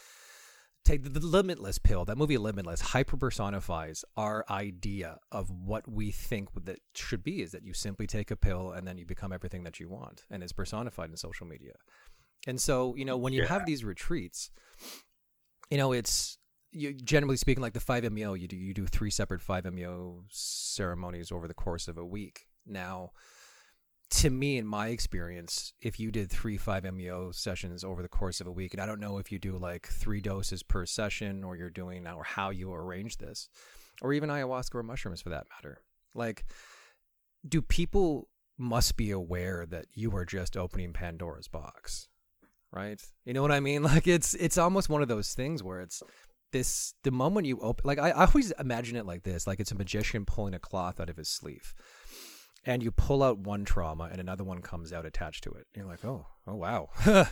Take 0.85 1.03
the, 1.03 1.09
the 1.09 1.19
limitless 1.19 1.77
pill 1.77 2.05
that 2.05 2.17
movie 2.17 2.37
limitless 2.37 2.79
hyper 2.79 3.17
personifies 3.17 4.05
our 4.15 4.45
idea 4.49 5.17
of 5.31 5.51
what 5.51 5.87
we 5.91 6.09
think 6.09 6.49
that 6.63 6.79
should 6.95 7.21
be 7.23 7.41
is 7.41 7.51
that 7.51 7.63
you 7.63 7.73
simply 7.73 8.07
take 8.07 8.31
a 8.31 8.37
pill 8.37 8.71
and 8.71 8.87
then 8.87 8.97
you 8.97 9.05
become 9.05 9.33
everything 9.33 9.63
that 9.63 9.79
you 9.79 9.89
want 9.89 10.23
and 10.31 10.41
it's 10.41 10.53
personified 10.53 11.09
in 11.09 11.17
social 11.17 11.45
media 11.45 11.73
and 12.47 12.59
so 12.59 12.95
you 12.95 13.05
know 13.05 13.17
when 13.17 13.33
you 13.33 13.41
yeah. 13.41 13.47
have 13.47 13.65
these 13.65 13.83
retreats 13.83 14.49
you 15.69 15.77
know 15.77 15.91
it's 15.91 16.37
you, 16.71 16.93
generally 16.93 17.37
speaking 17.37 17.61
like 17.61 17.73
the 17.73 17.79
5meo 17.79 18.39
you 18.39 18.47
do 18.47 18.55
you 18.55 18.73
do 18.73 18.85
three 18.85 19.09
separate 19.09 19.41
5meo 19.41 20.23
ceremonies 20.29 21.31
over 21.31 21.47
the 21.47 21.53
course 21.53 21.87
of 21.87 21.97
a 21.97 22.05
week 22.05 22.47
now 22.65 23.11
to 24.09 24.29
me, 24.29 24.57
in 24.57 24.65
my 24.65 24.87
experience, 24.87 25.73
if 25.81 25.99
you 25.99 26.11
did 26.11 26.31
three 26.31 26.57
5-MeO 26.57 27.31
sessions 27.31 27.83
over 27.83 28.01
the 28.01 28.09
course 28.09 28.41
of 28.41 28.47
a 28.47 28.51
week, 28.51 28.73
and 28.73 28.81
I 28.81 28.85
don't 28.85 28.99
know 28.99 29.19
if 29.19 29.31
you 29.31 29.37
do 29.37 29.57
like 29.57 29.87
three 29.87 30.19
doses 30.19 30.63
per 30.63 30.85
session 30.85 31.43
or 31.43 31.55
you're 31.55 31.69
doing 31.69 32.03
now 32.03 32.17
or 32.17 32.23
how 32.23 32.49
you 32.49 32.73
arrange 32.73 33.17
this, 33.17 33.49
or 34.01 34.13
even 34.13 34.29
ayahuasca 34.29 34.75
or 34.75 34.83
mushrooms 34.83 35.21
for 35.21 35.29
that 35.29 35.45
matter. 35.55 35.81
Like, 36.15 36.45
do 37.47 37.61
people 37.61 38.29
must 38.57 38.97
be 38.97 39.11
aware 39.11 39.65
that 39.67 39.85
you 39.93 40.15
are 40.15 40.25
just 40.25 40.57
opening 40.57 40.91
Pandora's 40.91 41.47
box, 41.47 42.08
right? 42.71 43.01
You 43.25 43.33
know 43.33 43.41
what 43.41 43.51
I 43.51 43.59
mean? 43.59 43.83
Like, 43.89 44.07
it's 44.07 44.33
it's 44.35 44.57
almost 44.57 44.89
one 44.89 45.01
of 45.01 45.07
those 45.07 45.33
things 45.33 45.63
where 45.63 45.81
it's 45.81 46.03
this 46.51 46.93
the 47.03 47.11
moment 47.11 47.47
you 47.47 47.59
open. 47.59 47.87
Like, 47.87 47.99
I, 47.99 48.09
I 48.09 48.25
always 48.25 48.51
imagine 48.59 48.95
it 48.95 49.05
like 49.05 49.23
this: 49.23 49.47
like 49.47 49.59
it's 49.59 49.71
a 49.71 49.75
magician 49.75 50.25
pulling 50.25 50.53
a 50.53 50.59
cloth 50.59 50.99
out 50.99 51.09
of 51.09 51.17
his 51.17 51.29
sleeve 51.29 51.73
and 52.65 52.83
you 52.83 52.91
pull 52.91 53.23
out 53.23 53.39
one 53.39 53.65
trauma 53.65 54.09
and 54.11 54.19
another 54.19 54.43
one 54.43 54.61
comes 54.61 54.91
out 54.91 55.05
attached 55.05 55.43
to 55.43 55.51
it. 55.51 55.67
You're 55.75 55.85
like, 55.85 56.03
oh, 56.03 56.27
oh 56.45 56.55
wow, 56.55 56.89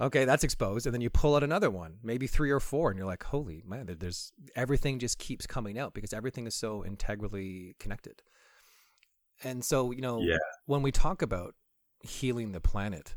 okay, 0.00 0.24
that's 0.24 0.44
exposed. 0.44 0.86
And 0.86 0.94
then 0.94 1.00
you 1.00 1.10
pull 1.10 1.36
out 1.36 1.42
another 1.42 1.70
one, 1.70 1.98
maybe 2.02 2.26
three 2.26 2.50
or 2.50 2.60
four, 2.60 2.90
and 2.90 2.98
you're 2.98 3.06
like, 3.06 3.22
holy 3.22 3.62
man, 3.66 3.94
there's 3.98 4.32
everything 4.56 4.98
just 4.98 5.18
keeps 5.18 5.46
coming 5.46 5.78
out 5.78 5.94
because 5.94 6.12
everything 6.12 6.46
is 6.46 6.54
so 6.54 6.84
integrally 6.84 7.76
connected. 7.78 8.22
And 9.44 9.64
so, 9.64 9.90
you 9.90 10.00
know, 10.00 10.20
yeah. 10.20 10.36
when 10.66 10.82
we 10.82 10.92
talk 10.92 11.22
about 11.22 11.54
healing 12.02 12.52
the 12.52 12.60
planet, 12.60 13.16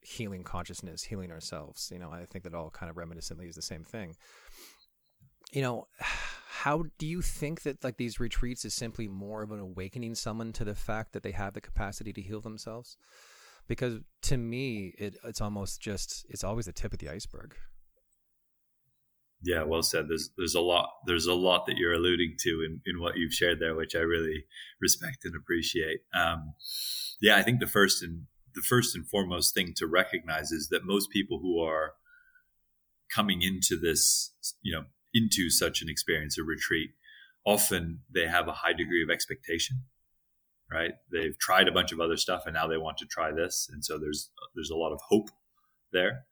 healing 0.00 0.44
consciousness, 0.44 1.04
healing 1.04 1.30
ourselves, 1.30 1.90
you 1.92 1.98
know, 1.98 2.10
I 2.10 2.24
think 2.24 2.44
that 2.44 2.54
all 2.54 2.70
kind 2.70 2.90
of 2.90 2.96
reminiscently 2.96 3.48
is 3.48 3.56
the 3.56 3.62
same 3.62 3.84
thing. 3.84 4.16
You 5.52 5.62
know 5.62 5.88
how 6.60 6.84
do 6.98 7.06
you 7.06 7.22
think 7.22 7.62
that 7.62 7.82
like 7.82 7.96
these 7.96 8.20
retreats 8.20 8.66
is 8.66 8.74
simply 8.74 9.08
more 9.08 9.42
of 9.42 9.50
an 9.50 9.60
awakening 9.60 10.14
someone 10.14 10.52
to 10.52 10.64
the 10.64 10.74
fact 10.74 11.12
that 11.12 11.22
they 11.22 11.30
have 11.30 11.54
the 11.54 11.60
capacity 11.60 12.12
to 12.12 12.20
heal 12.20 12.40
themselves? 12.40 12.98
Because 13.66 14.00
to 14.22 14.36
me, 14.36 14.94
it, 14.98 15.16
it's 15.24 15.40
almost 15.40 15.80
just 15.80 16.26
it's 16.28 16.44
always 16.44 16.66
the 16.66 16.72
tip 16.72 16.92
of 16.92 16.98
the 16.98 17.08
iceberg. 17.08 17.54
Yeah, 19.42 19.62
well 19.62 19.82
said. 19.82 20.06
There's 20.08 20.30
there's 20.36 20.54
a 20.54 20.60
lot 20.60 20.90
there's 21.06 21.26
a 21.26 21.34
lot 21.34 21.64
that 21.66 21.76
you're 21.78 21.94
alluding 21.94 22.34
to 22.40 22.66
in, 22.66 22.80
in 22.84 23.00
what 23.00 23.16
you've 23.16 23.32
shared 23.32 23.58
there, 23.58 23.74
which 23.74 23.94
I 23.94 24.00
really 24.00 24.44
respect 24.82 25.24
and 25.24 25.34
appreciate. 25.34 26.00
Um, 26.12 26.54
yeah, 27.22 27.36
I 27.36 27.42
think 27.42 27.60
the 27.60 27.66
first 27.66 28.02
and 28.02 28.26
the 28.54 28.62
first 28.62 28.94
and 28.94 29.08
foremost 29.08 29.54
thing 29.54 29.72
to 29.76 29.86
recognize 29.86 30.52
is 30.52 30.68
that 30.70 30.84
most 30.84 31.10
people 31.10 31.40
who 31.40 31.60
are 31.60 31.92
coming 33.14 33.42
into 33.42 33.78
this, 33.78 34.32
you 34.62 34.72
know, 34.72 34.84
into 35.12 35.50
such 35.50 35.82
an 35.82 35.88
experience, 35.88 36.38
a 36.38 36.42
retreat, 36.42 36.90
often 37.44 38.00
they 38.12 38.26
have 38.26 38.48
a 38.48 38.52
high 38.52 38.72
degree 38.72 39.02
of 39.02 39.10
expectation, 39.10 39.82
right? 40.70 40.92
They've 41.10 41.38
tried 41.38 41.68
a 41.68 41.72
bunch 41.72 41.92
of 41.92 42.00
other 42.00 42.16
stuff 42.16 42.42
and 42.46 42.54
now 42.54 42.68
they 42.68 42.76
want 42.76 42.98
to 42.98 43.06
try 43.06 43.32
this. 43.32 43.68
And 43.72 43.84
so 43.84 43.98
there's, 43.98 44.30
there's 44.54 44.70
a 44.70 44.76
lot 44.76 44.92
of 44.92 45.00
hope 45.08 45.30
there. 45.92 46.24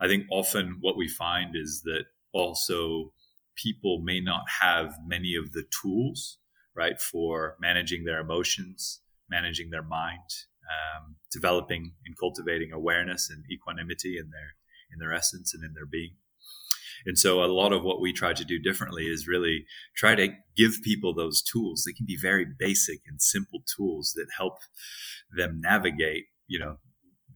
I 0.00 0.08
think 0.08 0.24
often 0.30 0.78
what 0.80 0.96
we 0.96 1.08
find 1.08 1.54
is 1.54 1.82
that 1.84 2.04
also 2.32 3.12
people 3.56 4.00
may 4.02 4.20
not 4.20 4.42
have 4.60 4.96
many 5.06 5.36
of 5.36 5.52
the 5.52 5.64
tools, 5.82 6.38
right, 6.74 7.00
for 7.00 7.56
managing 7.60 8.04
their 8.04 8.20
emotions, 8.20 9.00
managing 9.30 9.70
their 9.70 9.82
mind, 9.82 10.46
um, 10.68 11.16
developing 11.30 11.94
and 12.06 12.16
cultivating 12.18 12.72
awareness 12.72 13.30
and 13.30 13.44
equanimity 13.50 14.16
in 14.18 14.30
their 14.30 14.56
in 14.92 14.98
their 14.98 15.12
essence 15.12 15.54
and 15.54 15.64
in 15.64 15.72
their 15.74 15.86
being. 15.86 16.16
And 17.06 17.18
so 17.18 17.42
a 17.42 17.46
lot 17.46 17.72
of 17.72 17.82
what 17.82 18.00
we 18.00 18.12
try 18.12 18.32
to 18.32 18.44
do 18.44 18.58
differently 18.58 19.04
is 19.04 19.28
really 19.28 19.66
try 19.96 20.14
to 20.14 20.28
give 20.56 20.82
people 20.82 21.12
those 21.12 21.42
tools. 21.42 21.84
They 21.84 21.92
can 21.92 22.06
be 22.06 22.16
very 22.16 22.46
basic 22.58 23.00
and 23.06 23.20
simple 23.20 23.60
tools 23.76 24.12
that 24.16 24.26
help 24.36 24.58
them 25.36 25.60
navigate, 25.60 26.26
you 26.46 26.58
know, 26.58 26.76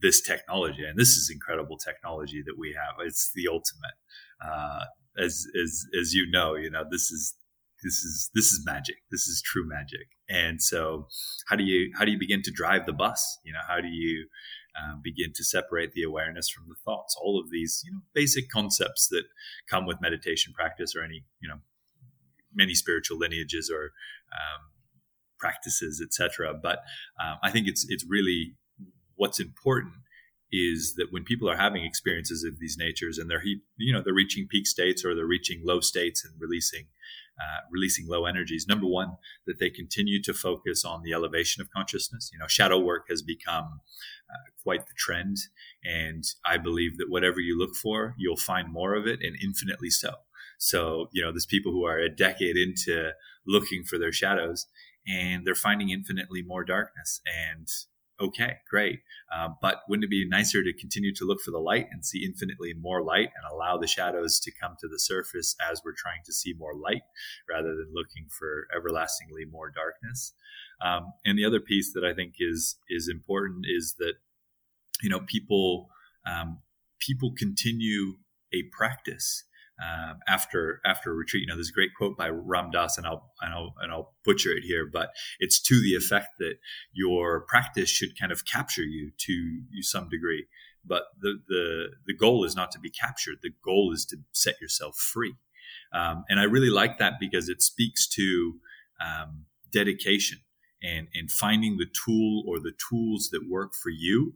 this 0.01 0.21
technology. 0.21 0.85
And 0.85 0.97
this 0.97 1.09
is 1.09 1.29
incredible 1.31 1.77
technology 1.77 2.41
that 2.45 2.57
we 2.57 2.73
have. 2.73 3.05
It's 3.05 3.31
the 3.35 3.47
ultimate. 3.47 3.97
Uh, 4.43 4.85
as, 5.17 5.45
as, 5.61 5.85
as 5.99 6.13
you 6.13 6.29
know, 6.31 6.55
you 6.55 6.71
know, 6.71 6.85
this 6.89 7.11
is, 7.11 7.35
this 7.83 8.03
is, 8.03 8.29
this 8.33 8.45
is 8.45 8.63
magic. 8.65 8.97
This 9.11 9.27
is 9.27 9.41
true 9.41 9.67
magic. 9.67 10.07
And 10.29 10.61
so 10.61 11.07
how 11.47 11.55
do 11.55 11.63
you, 11.63 11.91
how 11.97 12.05
do 12.05 12.11
you 12.11 12.19
begin 12.19 12.41
to 12.43 12.51
drive 12.51 12.85
the 12.85 12.93
bus? 12.93 13.39
You 13.43 13.53
know, 13.53 13.61
how 13.67 13.81
do 13.81 13.87
you, 13.87 14.27
um, 14.77 15.01
begin 15.03 15.31
to 15.35 15.43
separate 15.43 15.93
the 15.93 16.03
awareness 16.03 16.49
from 16.49 16.65
the 16.69 16.75
thoughts. 16.85 17.15
All 17.19 17.39
of 17.39 17.49
these, 17.49 17.81
you 17.85 17.91
know, 17.91 18.01
basic 18.13 18.49
concepts 18.49 19.07
that 19.09 19.23
come 19.69 19.85
with 19.85 20.01
meditation 20.01 20.53
practice 20.53 20.95
or 20.95 21.03
any, 21.03 21.25
you 21.41 21.49
know, 21.49 21.59
many 22.53 22.75
spiritual 22.75 23.17
lineages 23.17 23.71
or 23.73 23.91
um, 24.31 24.69
practices, 25.39 26.01
etc. 26.05 26.53
But 26.53 26.79
um, 27.21 27.37
I 27.43 27.51
think 27.51 27.67
it's 27.67 27.85
it's 27.89 28.05
really 28.07 28.55
what's 29.15 29.39
important 29.39 29.95
is 30.51 30.95
that 30.95 31.07
when 31.11 31.23
people 31.23 31.49
are 31.49 31.57
having 31.57 31.83
experiences 31.83 32.43
of 32.43 32.59
these 32.59 32.75
natures 32.77 33.17
and 33.17 33.29
they're 33.29 33.43
you 33.77 33.93
know 33.93 34.01
they're 34.03 34.13
reaching 34.13 34.47
peak 34.49 34.67
states 34.67 35.03
or 35.05 35.15
they're 35.15 35.25
reaching 35.25 35.61
low 35.63 35.79
states 35.79 36.25
and 36.25 36.33
releasing 36.39 36.85
uh, 37.39 37.61
releasing 37.71 38.07
low 38.07 38.25
energies 38.25 38.65
number 38.67 38.87
one 38.87 39.17
that 39.47 39.59
they 39.59 39.69
continue 39.69 40.21
to 40.21 40.33
focus 40.33 40.83
on 40.83 41.01
the 41.03 41.13
elevation 41.13 41.61
of 41.61 41.69
consciousness 41.71 42.29
you 42.33 42.39
know 42.39 42.47
shadow 42.47 42.79
work 42.79 43.05
has 43.09 43.21
become 43.21 43.81
uh, 44.29 44.49
quite 44.63 44.85
the 44.87 44.93
trend 44.97 45.37
and 45.83 46.23
i 46.45 46.57
believe 46.57 46.97
that 46.97 47.09
whatever 47.09 47.39
you 47.39 47.57
look 47.57 47.75
for 47.75 48.15
you'll 48.17 48.37
find 48.37 48.71
more 48.71 48.93
of 48.95 49.07
it 49.07 49.19
and 49.21 49.35
infinitely 49.43 49.89
so 49.89 50.13
So, 50.61 51.07
you 51.13 51.21
know, 51.23 51.31
there's 51.31 51.45
people 51.45 51.71
who 51.71 51.85
are 51.85 51.99
a 51.99 52.09
decade 52.09 52.57
into 52.57 53.11
looking 53.47 53.83
for 53.83 53.97
their 53.97 54.11
shadows 54.11 54.67
and 55.07 55.45
they're 55.45 55.55
finding 55.55 55.89
infinitely 55.89 56.41
more 56.43 56.65
darkness. 56.65 57.21
And 57.25 57.67
okay, 58.19 58.57
great. 58.69 58.99
Uh, 59.33 59.49
but 59.61 59.81
wouldn't 59.87 60.03
it 60.03 60.09
be 60.09 60.27
nicer 60.27 60.63
to 60.63 60.73
continue 60.73 61.13
to 61.15 61.25
look 61.25 61.41
for 61.41 61.51
the 61.51 61.59
light 61.59 61.87
and 61.91 62.05
see 62.05 62.25
infinitely 62.25 62.73
more 62.73 63.03
light 63.03 63.29
and 63.35 63.45
allow 63.51 63.77
the 63.77 63.87
shadows 63.87 64.39
to 64.39 64.51
come 64.51 64.75
to 64.79 64.87
the 64.87 64.99
surface 64.99 65.55
as 65.71 65.81
we're 65.83 65.93
trying 65.93 66.21
to 66.25 66.33
see 66.33 66.53
more 66.53 66.75
light 66.75 67.03
rather 67.49 67.69
than 67.69 67.91
looking 67.93 68.27
for 68.29 68.67
everlastingly 68.75 69.45
more 69.45 69.69
darkness? 69.69 70.33
Um, 70.81 71.13
and 71.25 71.37
the 71.37 71.45
other 71.45 71.59
piece 71.59 71.93
that 71.93 72.03
I 72.03 72.13
think 72.13 72.35
is 72.39 72.77
is 72.89 73.09
important 73.09 73.65
is 73.67 73.95
that 73.99 74.13
you 75.01 75.09
know 75.09 75.19
people 75.19 75.89
um, 76.25 76.59
people 76.99 77.33
continue 77.37 78.17
a 78.53 78.63
practice 78.71 79.43
uh, 79.81 80.13
after 80.27 80.81
after 80.85 81.11
a 81.11 81.15
retreat. 81.15 81.41
You 81.41 81.47
know, 81.47 81.55
there's 81.55 81.69
a 81.69 81.73
great 81.73 81.93
quote 81.95 82.17
by 82.17 82.29
Ram 82.29 82.71
Dass, 82.71 82.97
and 82.97 83.07
I'll, 83.07 83.31
and 83.41 83.53
I'll 83.53 83.73
and 83.81 83.91
I'll 83.91 84.13
butcher 84.23 84.51
it 84.51 84.63
here, 84.63 84.85
but 84.91 85.09
it's 85.39 85.59
to 85.61 85.81
the 85.81 85.95
effect 85.95 86.37
that 86.39 86.55
your 86.91 87.41
practice 87.41 87.89
should 87.89 88.19
kind 88.19 88.31
of 88.31 88.45
capture 88.45 88.83
you 88.83 89.11
to 89.17 89.33
you 89.71 89.83
some 89.83 90.09
degree. 90.09 90.47
But 90.85 91.03
the 91.21 91.39
the 91.47 91.87
the 92.07 92.15
goal 92.15 92.43
is 92.43 92.55
not 92.55 92.71
to 92.71 92.79
be 92.79 92.89
captured. 92.89 93.37
The 93.41 93.53
goal 93.63 93.91
is 93.93 94.05
to 94.07 94.17
set 94.31 94.59
yourself 94.61 94.95
free. 94.95 95.35
Um, 95.93 96.25
and 96.29 96.39
I 96.39 96.43
really 96.43 96.69
like 96.69 96.99
that 96.99 97.13
because 97.19 97.49
it 97.49 97.61
speaks 97.61 98.07
to 98.09 98.55
um, 99.01 99.45
dedication 99.71 100.39
and 100.83 101.07
and 101.13 101.31
finding 101.31 101.77
the 101.77 101.87
tool 102.05 102.43
or 102.47 102.59
the 102.59 102.73
tools 102.89 103.29
that 103.31 103.49
work 103.49 103.73
for 103.73 103.89
you 103.89 104.35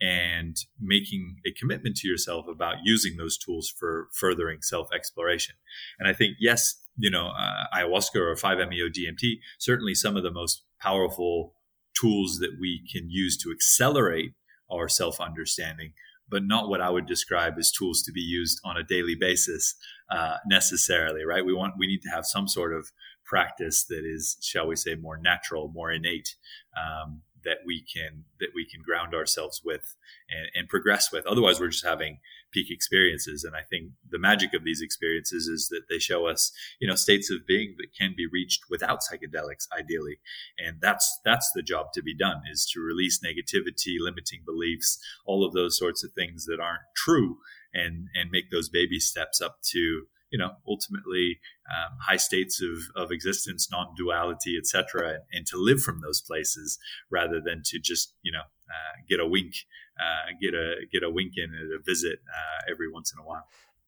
and 0.00 0.56
making 0.80 1.36
a 1.46 1.52
commitment 1.52 1.96
to 1.96 2.08
yourself 2.08 2.46
about 2.48 2.76
using 2.84 3.16
those 3.16 3.38
tools 3.38 3.68
for 3.68 4.08
furthering 4.12 4.60
self 4.62 4.88
exploration. 4.92 5.54
And 5.98 6.08
I 6.08 6.12
think, 6.12 6.36
yes, 6.40 6.76
you 6.96 7.10
know, 7.10 7.28
uh, 7.28 7.64
ayahuasca 7.76 8.16
or 8.16 8.34
5-MeO 8.34 8.88
DMT, 8.88 9.38
certainly 9.58 9.94
some 9.94 10.16
of 10.16 10.22
the 10.22 10.30
most 10.30 10.62
powerful 10.80 11.54
tools 11.98 12.38
that 12.40 12.56
we 12.60 12.86
can 12.92 13.08
use 13.08 13.36
to 13.38 13.50
accelerate 13.50 14.32
our 14.70 14.88
self 14.88 15.20
understanding, 15.20 15.92
but 16.28 16.44
not 16.44 16.68
what 16.68 16.80
I 16.80 16.90
would 16.90 17.06
describe 17.06 17.54
as 17.58 17.70
tools 17.70 18.02
to 18.02 18.12
be 18.12 18.20
used 18.20 18.60
on 18.64 18.76
a 18.76 18.82
daily 18.82 19.14
basis 19.14 19.74
uh, 20.10 20.36
necessarily, 20.46 21.24
right? 21.24 21.44
We 21.44 21.54
want, 21.54 21.74
we 21.78 21.86
need 21.86 22.02
to 22.02 22.10
have 22.10 22.26
some 22.26 22.48
sort 22.48 22.74
of 22.74 22.90
practice 23.24 23.84
that 23.84 24.04
is, 24.04 24.36
shall 24.42 24.66
we 24.66 24.76
say, 24.76 24.94
more 24.94 25.16
natural, 25.16 25.68
more 25.68 25.90
innate, 25.90 26.36
um, 26.76 27.22
that 27.44 27.58
we 27.64 27.82
can 27.82 28.24
that 28.40 28.50
we 28.54 28.66
can 28.66 28.82
ground 28.82 29.14
ourselves 29.14 29.62
with 29.64 29.96
and, 30.28 30.48
and, 30.54 30.68
progress 30.68 31.12
with. 31.12 31.26
Otherwise, 31.26 31.60
we're 31.60 31.68
just 31.68 31.84
having 31.84 32.18
peak 32.52 32.70
experiences. 32.70 33.44
And 33.44 33.54
I 33.54 33.62
think 33.62 33.90
the 34.08 34.18
magic 34.18 34.54
of 34.54 34.64
these 34.64 34.80
experiences 34.80 35.46
is 35.46 35.68
that 35.68 35.82
they 35.88 35.98
show 35.98 36.26
us, 36.26 36.52
you 36.80 36.88
know, 36.88 36.94
states 36.94 37.30
of 37.30 37.46
being 37.46 37.74
that 37.78 37.94
can 37.98 38.14
be 38.16 38.26
reached 38.26 38.62
without 38.70 39.00
psychedelics, 39.00 39.66
ideally. 39.78 40.18
And 40.58 40.78
that's 40.80 41.20
that's 41.24 41.50
the 41.54 41.62
job 41.62 41.92
to 41.94 42.02
be 42.02 42.14
done: 42.16 42.42
is 42.50 42.66
to 42.72 42.80
release 42.80 43.20
negativity, 43.20 43.96
limiting 43.98 44.42
beliefs, 44.44 44.98
all 45.26 45.44
of 45.44 45.52
those 45.52 45.78
sorts 45.78 46.04
of 46.04 46.12
things 46.12 46.46
that 46.46 46.60
aren't 46.60 46.82
true, 46.96 47.38
and 47.72 48.08
and 48.14 48.30
make 48.30 48.50
those 48.50 48.68
baby 48.68 48.98
steps 48.98 49.40
up 49.40 49.58
to 49.72 50.06
you 50.34 50.38
know, 50.38 50.50
ultimately 50.66 51.38
um, 51.70 51.96
high 52.00 52.16
states 52.16 52.60
of, 52.60 52.78
of 53.00 53.12
existence, 53.12 53.68
non-duality, 53.70 54.58
etc., 54.58 55.10
and, 55.10 55.22
and, 55.32 55.46
to 55.46 55.56
live 55.56 55.80
from 55.80 56.00
those 56.00 56.20
places 56.20 56.76
rather 57.08 57.40
than 57.40 57.62
to 57.64 57.78
just, 57.78 58.14
you 58.22 58.32
know, 58.32 58.40
uh, 58.40 58.96
get 59.08 59.20
a 59.20 59.26
wink, 59.28 59.54
uh, 59.96 60.32
get 60.42 60.52
a 60.52 60.74
get 60.92 61.04
a 61.04 61.10
wink 61.10 61.34
in 61.36 61.54
at 61.54 61.66
a 61.66 61.80
visit 61.86 62.18
uh, 62.28 62.68
every 62.68 62.90
once 62.90 63.12
in 63.12 63.20
a 63.20 63.24
while. 63.24 63.46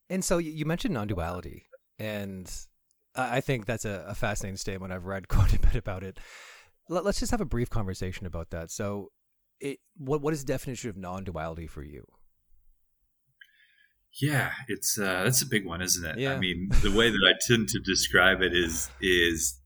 And 0.09 0.25
so 0.25 0.38
you 0.38 0.64
mentioned 0.64 0.94
non-duality, 0.94 1.66
and 1.99 2.49
I 3.16 3.40
think 3.40 3.66
that's 3.66 3.85
a, 3.85 4.05
a 4.07 4.14
fascinating 4.14 4.57
statement. 4.57 4.92
I've 4.92 5.07
read 5.07 5.27
quite 5.37 5.53
a 5.53 5.59
bit 5.59 5.75
about 5.75 6.05
it. 6.05 6.20
Let's 6.88 7.18
just 7.18 7.33
have 7.33 7.40
a 7.40 7.44
brief 7.44 7.70
conversation 7.70 8.25
about 8.25 8.51
that. 8.51 8.70
So, 8.70 9.11
it, 9.59 9.81
what 9.97 10.20
what 10.20 10.33
is 10.33 10.44
the 10.44 10.53
definition 10.53 10.90
of 10.90 10.97
non-duality 10.97 11.66
for 11.66 11.83
you? 11.83 12.07
Yeah, 14.20 14.52
it's 14.68 14.98
uh, 14.98 15.24
that's 15.24 15.42
a 15.42 15.46
big 15.46 15.66
one, 15.66 15.83
isn't 15.83 16.05
it? 16.05 16.18
Yeah. 16.18 16.35
I 16.35 16.38
mean, 16.38 16.70
the 16.83 16.90
way 16.90 17.11
that 17.11 17.20
I 17.24 17.35
tend 17.46 17.68
to 17.68 17.81
describe 17.81 18.40
it 18.40 18.55
is 18.55 18.90
is 19.00 19.59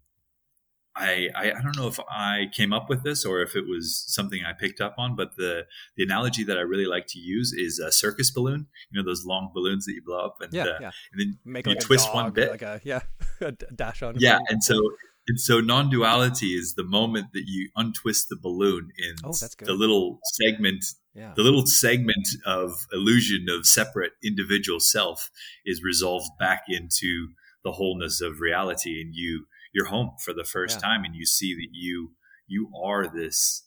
I, 0.97 1.29
I, 1.37 1.53
I 1.53 1.63
don't 1.63 1.77
know 1.77 1.87
if 1.87 2.01
I 2.11 2.47
came 2.53 2.73
up 2.73 2.89
with 2.89 3.05
this 3.05 3.25
or 3.25 3.43
if 3.43 3.55
it 3.55 3.65
was 3.67 4.05
something 4.09 4.45
I 4.45 4.53
picked 4.53 4.81
up 4.81 4.97
on, 4.99 5.15
but 5.15 5.37
the 5.37 5.67
the 5.97 6.03
analogy 6.03 6.43
that 6.45 6.59
I 6.59 6.63
really 6.63 6.87
like 6.87 7.07
to 7.09 7.19
use 7.19 7.53
is 7.53 7.79
a 7.79 7.93
circus 7.93 8.31
balloon. 8.31 8.67
You 8.91 9.01
know 9.01 9.09
those 9.09 9.25
long 9.25 9.51
balloons 9.55 9.87
that 9.87 9.93
you 9.93 10.03
blow 10.05 10.25
up 10.25 10.37
and, 10.41 10.53
yeah, 10.53 10.65
uh, 10.65 10.79
yeah. 10.81 10.91
and 11.13 11.21
then 11.21 11.39
Make 11.45 11.67
you 11.67 11.75
like 11.75 11.81
twist 11.81 12.13
one 12.13 12.33
bit, 12.33 12.51
like 12.51 12.63
a, 12.63 12.81
yeah, 12.83 13.03
a 13.41 13.53
dash 13.53 14.03
on. 14.03 14.17
Yeah, 14.19 14.41
and 14.49 14.63
so 14.63 14.81
and 15.29 15.41
so 15.41 15.61
non-duality 15.61 16.49
is 16.49 16.75
the 16.75 16.85
moment 16.85 17.29
that 17.35 17.45
you 17.47 17.71
untwist 17.77 18.29
the 18.29 18.39
balloon 18.41 18.91
in 18.99 19.15
oh, 19.25 19.33
the 19.33 19.73
little 19.73 20.19
segment 20.35 20.85
yeah. 21.15 21.33
the 21.37 21.43
little 21.43 21.67
segment 21.67 22.29
of 22.47 22.87
illusion 22.93 23.47
of 23.49 23.67
separate 23.67 24.13
individual 24.25 24.81
self 24.81 25.31
is 25.65 25.83
resolved 25.83 26.31
back 26.39 26.63
into 26.69 27.29
the 27.65 27.73
wholeness 27.73 28.21
of 28.21 28.41
reality 28.41 29.01
and 29.01 29.15
you 29.15 29.47
you're 29.73 29.87
home 29.87 30.13
for 30.25 30.33
the 30.33 30.45
first 30.45 30.79
yeah. 30.81 30.89
time 30.89 31.05
and 31.05 31.15
you 31.15 31.27
see 31.27 31.55
that 31.55 31.69
you 31.73 32.13
you 32.47 32.71
are 32.83 33.07
this 33.07 33.65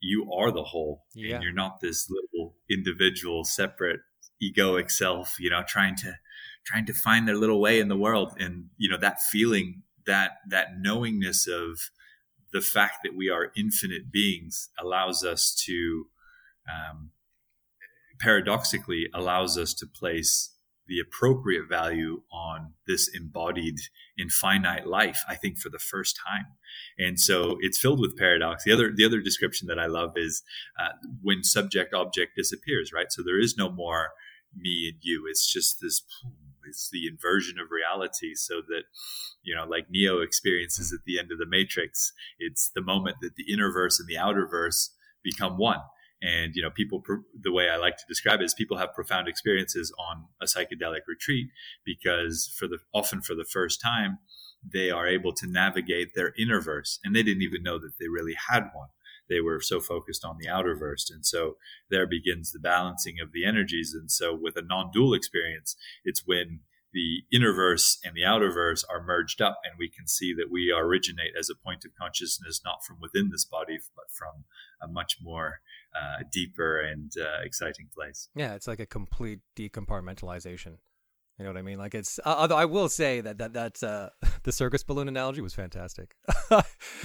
you 0.00 0.30
are 0.32 0.50
the 0.50 0.64
whole 0.64 1.04
yeah. 1.14 1.36
and 1.36 1.44
you're 1.44 1.52
not 1.52 1.80
this 1.80 2.08
little 2.10 2.54
individual 2.70 3.44
separate 3.44 4.00
egoic 4.42 4.90
self 4.90 5.36
you 5.38 5.48
know 5.48 5.62
trying 5.66 5.96
to 5.96 6.14
trying 6.64 6.86
to 6.86 6.92
find 6.92 7.28
their 7.28 7.36
little 7.36 7.60
way 7.60 7.78
in 7.78 7.88
the 7.88 7.96
world 7.96 8.32
and 8.38 8.66
you 8.76 8.88
know 8.88 8.98
that 8.98 9.20
feeling 9.20 9.82
that 10.06 10.38
that 10.48 10.78
knowingness 10.78 11.46
of 11.46 11.90
the 12.52 12.60
fact 12.60 12.98
that 13.02 13.16
we 13.16 13.28
are 13.28 13.52
infinite 13.56 14.12
beings 14.12 14.70
allows 14.78 15.24
us 15.24 15.54
to 15.66 16.06
um, 16.68 17.10
paradoxically 18.20 19.08
allows 19.12 19.58
us 19.58 19.74
to 19.74 19.86
place 19.86 20.54
the 20.86 21.00
appropriate 21.00 21.66
value 21.68 22.22
on 22.30 22.74
this 22.86 23.08
embodied 23.14 23.76
infinite 24.18 24.86
life 24.86 25.24
i 25.28 25.34
think 25.34 25.58
for 25.58 25.68
the 25.70 25.78
first 25.78 26.18
time. 26.26 26.46
And 26.98 27.18
so 27.18 27.56
it's 27.60 27.78
filled 27.78 28.00
with 28.00 28.16
paradox. 28.16 28.64
The 28.64 28.72
other 28.72 28.92
the 28.94 29.04
other 29.04 29.20
description 29.20 29.68
that 29.68 29.78
i 29.78 29.86
love 29.86 30.12
is 30.16 30.42
uh, 30.78 30.92
when 31.22 31.42
subject 31.44 31.94
object 31.94 32.32
disappears 32.36 32.92
right? 32.92 33.10
So 33.10 33.22
there 33.22 33.40
is 33.40 33.56
no 33.56 33.70
more 33.70 34.10
me 34.56 34.90
and 34.92 34.98
you. 35.02 35.26
It's 35.28 35.50
just 35.52 35.78
this 35.80 36.02
it's 36.66 36.88
the 36.90 37.06
inversion 37.06 37.58
of 37.58 37.70
reality 37.70 38.34
so 38.34 38.60
that 38.66 38.82
you 39.42 39.54
know 39.54 39.64
like 39.64 39.86
neo 39.90 40.20
experiences 40.20 40.92
at 40.92 41.04
the 41.04 41.18
end 41.18 41.30
of 41.32 41.38
the 41.38 41.46
matrix 41.46 42.12
it's 42.38 42.70
the 42.74 42.82
moment 42.82 43.16
that 43.20 43.36
the 43.36 43.52
inner 43.52 43.72
verse 43.72 43.98
and 43.98 44.08
the 44.08 44.18
outer 44.18 44.46
verse 44.46 44.90
become 45.22 45.56
one 45.56 45.80
and 46.22 46.54
you 46.54 46.62
know, 46.62 46.70
people 46.70 47.02
the 47.38 47.52
way 47.52 47.68
I 47.68 47.76
like 47.76 47.98
to 47.98 48.04
describe 48.08 48.40
it 48.40 48.44
is 48.44 48.54
people 48.54 48.78
have 48.78 48.94
profound 48.94 49.28
experiences 49.28 49.92
on 49.98 50.24
a 50.40 50.46
psychedelic 50.46 51.00
retreat 51.06 51.48
because 51.84 52.50
for 52.58 52.66
the 52.66 52.78
often 52.94 53.20
for 53.20 53.34
the 53.34 53.44
first 53.44 53.78
time 53.82 54.18
they 54.72 54.90
are 54.90 55.06
able 55.06 55.32
to 55.34 55.46
navigate 55.46 56.14
their 56.14 56.32
inner 56.38 56.60
verse, 56.60 56.98
and 57.04 57.14
they 57.14 57.22
didn't 57.22 57.42
even 57.42 57.62
know 57.62 57.78
that 57.78 57.98
they 58.00 58.08
really 58.08 58.34
had 58.48 58.70
one. 58.72 58.88
They 59.28 59.40
were 59.40 59.60
so 59.60 59.80
focused 59.80 60.24
on 60.24 60.36
the 60.38 60.48
outer 60.48 60.76
verse, 60.76 61.10
and 61.10 61.24
so 61.24 61.56
there 61.90 62.06
begins 62.06 62.52
the 62.52 62.58
balancing 62.58 63.16
of 63.20 63.32
the 63.32 63.44
energies. 63.44 63.94
And 63.98 64.10
so, 64.10 64.34
with 64.34 64.56
a 64.56 64.62
non-dual 64.62 65.14
experience, 65.14 65.76
it's 66.04 66.26
when 66.26 66.60
the 66.92 67.24
inner 67.32 67.52
verse 67.52 67.98
and 68.04 68.14
the 68.14 68.24
outer 68.24 68.50
verse 68.50 68.84
are 68.84 69.02
merged 69.02 69.42
up, 69.42 69.58
and 69.64 69.74
we 69.78 69.88
can 69.88 70.06
see 70.06 70.32
that 70.32 70.50
we 70.50 70.72
originate 70.72 71.32
as 71.38 71.50
a 71.50 71.54
point 71.54 71.84
of 71.84 71.90
consciousness, 72.00 72.60
not 72.64 72.84
from 72.84 72.98
within 73.00 73.30
this 73.30 73.44
body, 73.44 73.78
but 73.96 74.06
from 74.10 74.44
a 74.80 74.86
much 74.86 75.18
more 75.20 75.60
uh, 75.94 76.22
deeper 76.32 76.80
and 76.80 77.12
uh, 77.20 77.42
exciting 77.42 77.88
place. 77.92 78.28
Yeah, 78.34 78.54
it's 78.54 78.68
like 78.68 78.80
a 78.80 78.86
complete 78.86 79.40
decompartmentalization. 79.56 80.76
You 81.38 81.44
know 81.44 81.50
what 81.50 81.58
I 81.58 81.62
mean? 81.62 81.78
Like 81.78 81.94
it's. 81.94 82.20
Uh, 82.24 82.34
although 82.38 82.56
I 82.56 82.64
will 82.64 82.88
say 82.88 83.20
that 83.20 83.38
that 83.38 83.52
that's 83.52 83.82
uh, 83.82 84.10
the 84.44 84.52
circus 84.52 84.84
balloon 84.84 85.08
analogy 85.08 85.40
was 85.40 85.54
fantastic 85.54 86.14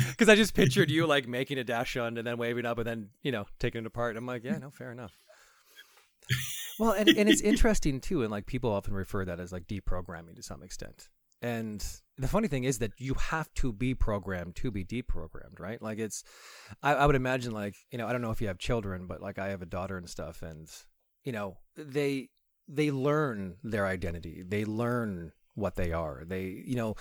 because 0.08 0.30
I 0.30 0.36
just 0.36 0.54
pictured 0.54 0.92
you 0.92 1.08
like 1.08 1.28
making 1.28 1.58
a 1.58 1.64
dash 1.64 1.98
on 1.98 2.18
and 2.18 2.28
then 2.28 2.38
waving 2.38 2.66
up 2.66 2.78
and 2.78 2.88
then 2.88 3.10
you 3.24 3.32
know 3.32 3.46
taking 3.60 3.82
it 3.82 3.88
apart. 3.88 4.18
I'm 4.18 4.26
like, 4.26 4.44
yeah, 4.44 4.58
no, 4.58 4.70
fair 4.70 4.92
enough. 4.92 5.14
well, 6.80 6.92
and 6.92 7.10
and 7.10 7.28
it's 7.28 7.42
interesting 7.42 8.00
too, 8.00 8.22
and 8.22 8.30
like 8.30 8.46
people 8.46 8.72
often 8.72 8.94
refer 8.94 9.26
that 9.26 9.40
as 9.40 9.52
like 9.52 9.68
deprogramming 9.68 10.36
to 10.36 10.44
some 10.44 10.62
extent. 10.62 11.10
And 11.42 11.84
the 12.18 12.28
funny 12.28 12.48
thing 12.48 12.66
is 12.66 12.80
that 12.80 12.92
you 12.98 13.14
have 13.14 13.54
to 13.56 13.72
be 13.72 13.96
programmed 13.96 14.56
to 14.58 14.72
be 14.72 14.84
deprogrammed, 14.84 15.60
right? 15.60 15.82
Like 15.82 15.98
it's, 15.98 16.24
I, 16.84 16.96
I 16.96 17.06
would 17.06 17.16
imagine 17.16 17.54
like, 17.54 17.76
you 17.92 17.98
know, 17.98 18.08
I 18.08 18.12
don't 18.12 18.22
know 18.22 18.32
if 18.32 18.42
you 18.42 18.48
have 18.48 18.58
children, 18.58 19.08
but 19.08 19.22
like 19.22 19.40
I 19.40 19.50
have 19.50 19.62
a 19.62 19.66
daughter 19.66 19.98
and 19.98 20.10
stuff 20.10 20.42
and, 20.42 20.70
you 21.24 21.32
know, 21.32 21.58
they, 21.78 22.30
they 22.70 22.92
learn 22.92 23.56
their 23.64 23.88
identity. 23.88 24.44
They 24.48 24.64
learn 24.64 25.34
what 25.56 25.76
they 25.76 25.92
are. 25.92 26.24
They, 26.26 26.64
you 26.66 26.76
know, 26.76 26.96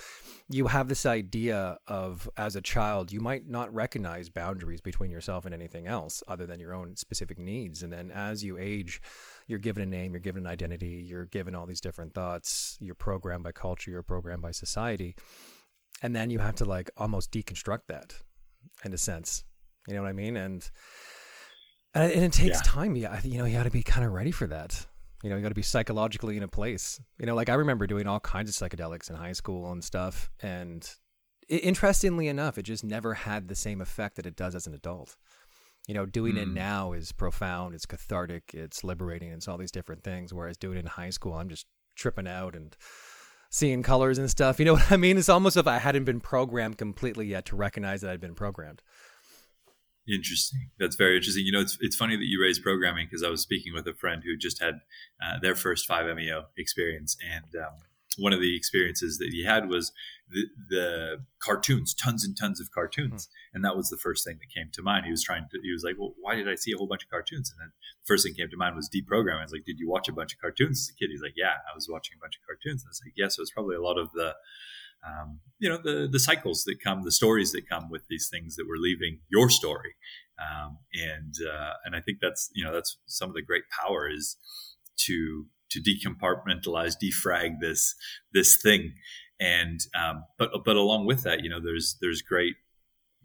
you 0.49 0.67
have 0.67 0.89
this 0.89 1.07
idea 1.07 1.79
of 1.87 2.29
as 2.37 2.57
a 2.57 2.61
child, 2.61 3.13
you 3.13 3.21
might 3.21 3.49
not 3.49 3.73
recognize 3.73 4.29
boundaries 4.29 4.81
between 4.81 5.11
yourself 5.11 5.45
and 5.45 5.55
anything 5.55 5.87
else 5.87 6.23
other 6.27 6.47
than 6.47 6.59
your 6.59 6.75
own 6.75 6.97
specific 6.97 7.39
needs. 7.39 7.83
And 7.83 7.93
then 7.93 8.11
as 8.11 8.43
you 8.43 8.59
age, 8.59 9.01
you're 9.47 9.61
given 9.61 9.83
a 9.83 9.87
name, 9.87 10.13
you're 10.13 10.21
given 10.21 10.45
an 10.45 10.53
identity, 10.53 11.05
you're 11.07 11.27
given 11.27 11.55
all 11.55 11.67
these 11.67 11.81
different 11.81 12.15
thoughts, 12.15 12.77
you're 12.81 12.95
programmed 12.95 13.45
by 13.45 13.53
culture, 13.53 13.91
you're 13.91 14.03
programmed 14.03 14.43
by 14.43 14.51
society. 14.51 15.15
And 16.03 16.17
then 16.17 16.31
you 16.31 16.39
have 16.39 16.57
to 16.57 16.65
like 16.65 16.91
almost 16.97 17.31
deconstruct 17.31 17.83
that 17.89 18.15
in 18.85 18.93
a 18.93 18.99
sense. 18.99 19.45
You 19.87 19.95
know 19.95 20.03
what 20.03 20.09
I 20.09 20.13
mean? 20.13 20.37
And 20.37 20.69
and, 21.95 22.13
it 22.13 22.33
takes 22.33 22.59
yeah. 22.59 22.63
time. 22.65 22.97
Yeah, 22.97 23.21
you 23.25 23.39
know, 23.39 23.45
you 23.45 23.57
got 23.57 23.65
to 23.65 23.71
be 23.71 23.83
kind 23.83 24.07
of 24.07 24.13
ready 24.13 24.31
for 24.31 24.47
that. 24.49 24.87
You 25.23 25.31
know, 25.31 25.37
you 25.37 25.43
got 25.43 25.49
to 25.49 25.55
be 25.55 25.63
psychologically 25.63 26.37
in 26.37 26.43
a 26.43 26.49
place. 26.49 27.01
You 27.19 27.27
know, 27.27 27.35
like 27.35 27.49
I 27.49 27.55
remember 27.55 27.87
doing 27.87 28.07
all 28.07 28.21
kinds 28.21 28.49
of 28.49 28.71
psychedelics 28.71 29.11
in 29.11 29.17
high 29.17 29.33
school 29.33 29.71
and 29.73 29.83
stuff. 29.83 30.31
And 30.41 30.89
it, 31.49 31.65
interestingly 31.65 32.29
enough, 32.29 32.59
it 32.59 32.63
just 32.63 32.85
never 32.85 33.15
had 33.15 33.49
the 33.49 33.57
same 33.57 33.81
effect 33.81 34.17
that 34.17 34.27
it 34.27 34.37
does 34.37 34.55
as 34.55 34.67
an 34.67 34.75
adult. 34.75 35.17
You 35.89 35.95
know, 35.95 36.07
doing 36.07 36.35
mm. 36.35 36.43
it 36.43 36.49
hmm. 36.49 36.55
now 36.55 36.93
is 36.93 37.13
profound, 37.13 37.75
it's 37.75 37.87
cathartic, 37.87 38.53
it's 38.53 38.85
liberating, 38.85 39.33
it's 39.33 39.49
all 39.49 39.57
these 39.57 39.73
different 39.73 40.05
things. 40.05 40.35
Whereas 40.35 40.59
doing 40.59 40.77
it 40.77 40.81
in 40.81 40.87
high 40.87 41.11
school, 41.11 41.33
I'm 41.33 41.49
just 41.49 41.67
tripping 41.97 42.29
out 42.29 42.55
and 42.55 42.77
seeing 43.51 43.83
colors 43.83 44.19
and 44.19 44.31
stuff. 44.31 44.59
You 44.59 44.67
know 44.67 44.73
what 44.75 44.93
I 44.93 44.97
mean? 44.97 45.19
It's 45.19 45.29
almost 45.29 45.57
as 45.57 45.63
if 45.63 45.67
I 45.67 45.79
hadn't 45.79 46.05
been 46.05 46.21
programmed 46.21 46.79
completely 46.79 47.27
yet 47.27 47.47
to 47.47 47.57
recognize 47.57 48.03
that 48.03 48.11
I'd 48.11 48.21
been 48.21 48.35
programmed. 48.35 48.83
Interesting. 50.09 50.71
That's 50.79 50.97
very 50.97 51.17
interesting. 51.17 51.45
You 51.45 51.53
know, 51.53 51.61
it's 51.61 51.77
it's 51.81 51.97
funny 51.97 52.17
that 52.17 52.25
you 52.25 52.41
raised 52.41 52.63
programming 52.63 53.07
because 53.07 53.23
I 53.23 53.29
was 53.29 53.43
speaking 53.43 53.75
with 53.75 53.87
a 53.87 53.95
friend 53.95 54.23
who 54.25 54.37
just 54.37 54.63
had 54.63 54.81
uh, 55.23 55.39
their 55.41 55.55
first 55.55 55.89
5-MeO 55.89 56.47
experience, 56.57 57.17
and 57.23 57.55
um, 57.63 57.75
one 58.17 58.33
of 58.33 58.41
the 58.41 58.57
experiences 58.57 59.19
that 59.19 59.29
he 59.33 59.45
had 59.45 59.69
was 59.69 59.93
the, 60.31 60.45
the 60.71 61.25
cartoons, 61.41 61.95
tons 61.95 62.25
and 62.25 62.37
tons 62.37 62.61
of 62.61 62.71
cartoons, 62.71 63.27
mm-hmm. 63.27 63.57
and 63.57 63.65
that 63.65 63.77
was 63.77 63.91
the 63.91 63.99
first 63.99 64.25
thing 64.25 64.39
that 64.41 64.55
came 64.55 64.71
to 64.73 64.83
mind. 64.83 65.05
He 65.05 65.11
was 65.11 65.23
trying 65.23 65.47
to. 65.51 65.59
He 65.63 65.73
was 65.73 65.85
like, 65.85 65.97
"Well, 65.99 66.15
why 66.21 66.35
did 66.37 66.49
I 66.49 66.55
see 66.55 66.73
a 66.73 66.79
whole 66.79 66.87
bunch 66.87 67.05
of 67.05 67.11
cartoons?" 67.11 67.51
And 67.51 67.61
then 67.61 67.73
the 68.03 68.07
first 68.07 68.25
thing 68.25 68.35
came 68.35 68.49
to 68.49 68.57
mind 68.57 68.77
was 68.77 68.89
deprogramming. 68.89 69.41
I 69.41 69.43
was 69.43 69.53
like, 69.53 69.65
"Did 69.65 69.79
you 69.79 69.89
watch 69.89 70.09
a 70.09 70.13
bunch 70.13 70.33
of 70.33 70.41
cartoons 70.41 70.89
as 70.89 70.95
a 70.95 70.99
kid?" 70.99 71.11
He's 71.11 71.23
like, 71.23 71.35
"Yeah, 71.37 71.61
I 71.71 71.75
was 71.75 71.89
watching 71.89 72.17
a 72.19 72.21
bunch 72.21 72.37
of 72.37 72.47
cartoons." 72.47 72.83
And 72.83 72.89
I 72.89 72.93
was 72.93 73.03
like, 73.05 73.15
"Yeah." 73.17 73.29
So 73.29 73.43
it's 73.43 73.51
probably 73.51 73.77
a 73.77 73.83
lot 73.83 73.99
of 73.99 74.11
the 74.13 74.35
um, 75.07 75.41
you 75.59 75.69
know 75.69 75.79
the 75.83 76.09
the 76.11 76.21
cycles 76.21 76.65
that 76.65 76.83
come, 76.83 77.05
the 77.05 77.13
stories 77.13 77.53
that 77.53 77.69
come 77.69 77.91
with 77.91 78.07
these 78.09 78.29
things 78.29 78.57
that 78.57 78.67
we're 78.69 78.77
leaving 78.77 79.21
your 79.29 79.51
story, 79.51 79.95
um, 80.39 80.79
and 80.93 81.35
uh, 81.47 81.73
and 81.85 81.97
I 81.97 82.01
think 82.01 82.19
that's 82.21 82.51
you 82.55 82.65
know 82.65 82.73
that's 82.73 82.99
some 83.07 83.29
of 83.29 83.35
the 83.35 83.43
great 83.43 83.65
power 83.83 84.09
is 84.11 84.37
to 85.07 85.47
to 85.71 85.81
decompartmentalize, 85.81 86.97
defrag 87.03 87.61
this 87.61 87.95
this 88.33 88.57
thing, 88.61 88.95
and 89.41 89.81
um, 89.95 90.25
but 90.39 90.51
but 90.65 90.77
along 90.77 91.07
with 91.07 91.23
that, 91.23 91.43
you 91.43 91.51
know, 91.51 91.61
there's 91.61 91.97
there's 92.01 92.23
great 92.23 92.57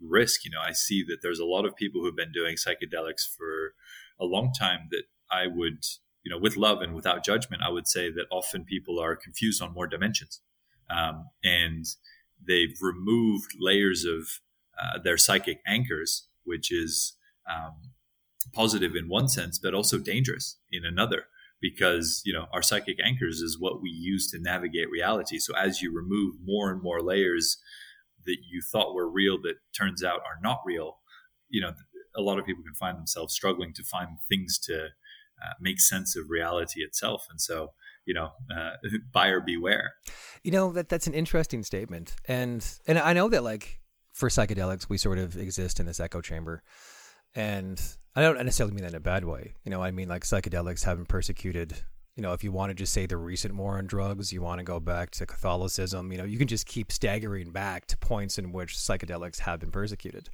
risk. 0.00 0.44
You 0.44 0.50
know, 0.50 0.60
I 0.60 0.72
see 0.72 1.04
that 1.08 1.18
there's 1.22 1.40
a 1.40 1.44
lot 1.44 1.64
of 1.64 1.76
people 1.76 2.02
who've 2.02 2.16
been 2.16 2.32
doing 2.32 2.56
psychedelics 2.56 3.22
for 3.36 3.74
a 4.20 4.24
long 4.24 4.52
time 4.52 4.88
that 4.90 5.04
I 5.30 5.46
would 5.46 5.84
you 6.24 6.30
know 6.30 6.38
with 6.38 6.56
love 6.56 6.82
and 6.82 6.94
without 6.94 7.24
judgment, 7.24 7.62
I 7.62 7.70
would 7.70 7.86
say 7.86 8.10
that 8.10 8.26
often 8.30 8.64
people 8.64 8.98
are 9.00 9.16
confused 9.16 9.62
on 9.62 9.72
more 9.72 9.86
dimensions 9.86 10.40
um, 10.90 11.30
and 11.42 11.86
they've 12.46 12.76
removed 12.80 13.54
layers 13.58 14.04
of 14.04 14.40
uh, 14.78 14.98
their 15.02 15.16
psychic 15.16 15.60
anchors, 15.66 16.28
which 16.44 16.72
is 16.72 17.16
um, 17.50 17.92
positive 18.52 18.94
in 18.94 19.08
one 19.08 19.28
sense, 19.28 19.58
but 19.58 19.74
also 19.74 19.98
dangerous 19.98 20.58
in 20.70 20.84
another. 20.84 21.24
Because 21.60 22.20
you 22.26 22.32
know 22.32 22.46
our 22.52 22.60
psychic 22.62 22.98
anchors 23.02 23.40
is 23.40 23.58
what 23.58 23.80
we 23.80 23.88
use 23.88 24.30
to 24.30 24.38
navigate 24.38 24.90
reality. 24.90 25.38
So 25.38 25.56
as 25.56 25.80
you 25.80 25.94
remove 25.94 26.34
more 26.44 26.70
and 26.70 26.82
more 26.82 27.00
layers 27.00 27.56
that 28.26 28.36
you 28.50 28.60
thought 28.60 28.94
were 28.94 29.08
real 29.08 29.40
that 29.42 29.54
turns 29.74 30.04
out 30.04 30.20
are 30.20 30.38
not 30.42 30.60
real, 30.66 30.98
you 31.48 31.62
know 31.62 31.72
a 32.16 32.20
lot 32.20 32.38
of 32.38 32.44
people 32.44 32.62
can 32.62 32.74
find 32.74 32.98
themselves 32.98 33.34
struggling 33.34 33.72
to 33.74 33.82
find 33.82 34.18
things 34.28 34.58
to 34.58 34.88
uh, 35.42 35.52
make 35.60 35.80
sense 35.80 36.16
of 36.16 36.30
reality 36.30 36.80
itself. 36.80 37.26
And 37.30 37.40
so 37.40 37.72
you 38.06 38.14
know, 38.14 38.30
uh, 38.54 38.70
buyer 39.12 39.40
beware. 39.40 39.94
You 40.42 40.50
know 40.50 40.72
that 40.72 40.88
that's 40.88 41.06
an 41.06 41.14
interesting 41.14 41.62
statement, 41.62 42.14
and 42.26 42.66
and 42.86 42.98
I 42.98 43.12
know 43.12 43.28
that 43.28 43.42
like 43.42 43.80
for 44.12 44.28
psychedelics, 44.28 44.88
we 44.88 44.98
sort 44.98 45.18
of 45.18 45.36
exist 45.36 45.80
in 45.80 45.86
this 45.86 46.00
echo 46.00 46.20
chamber, 46.20 46.62
and 47.34 47.80
I 48.14 48.22
don't 48.22 48.36
necessarily 48.36 48.74
mean 48.74 48.84
that 48.84 48.90
in 48.90 48.96
a 48.96 49.00
bad 49.00 49.24
way. 49.24 49.54
You 49.64 49.70
know, 49.70 49.82
I 49.82 49.90
mean 49.90 50.08
like 50.08 50.22
psychedelics 50.22 50.84
have 50.84 50.98
been 50.98 51.06
persecuted. 51.06 51.74
You 52.16 52.22
know, 52.22 52.32
if 52.32 52.44
you 52.44 52.52
want 52.52 52.70
to 52.70 52.74
just 52.74 52.92
say 52.92 53.06
the 53.06 53.16
recent 53.16 53.56
war 53.56 53.76
on 53.76 53.86
drugs, 53.86 54.32
you 54.32 54.40
want 54.40 54.60
to 54.60 54.64
go 54.64 54.78
back 54.78 55.10
to 55.12 55.26
Catholicism. 55.26 56.12
You 56.12 56.18
know, 56.18 56.24
you 56.24 56.38
can 56.38 56.46
just 56.46 56.64
keep 56.64 56.92
staggering 56.92 57.50
back 57.50 57.86
to 57.86 57.96
points 57.96 58.38
in 58.38 58.52
which 58.52 58.74
psychedelics 58.74 59.40
have 59.40 59.58
been 59.58 59.72
persecuted. 59.72 60.28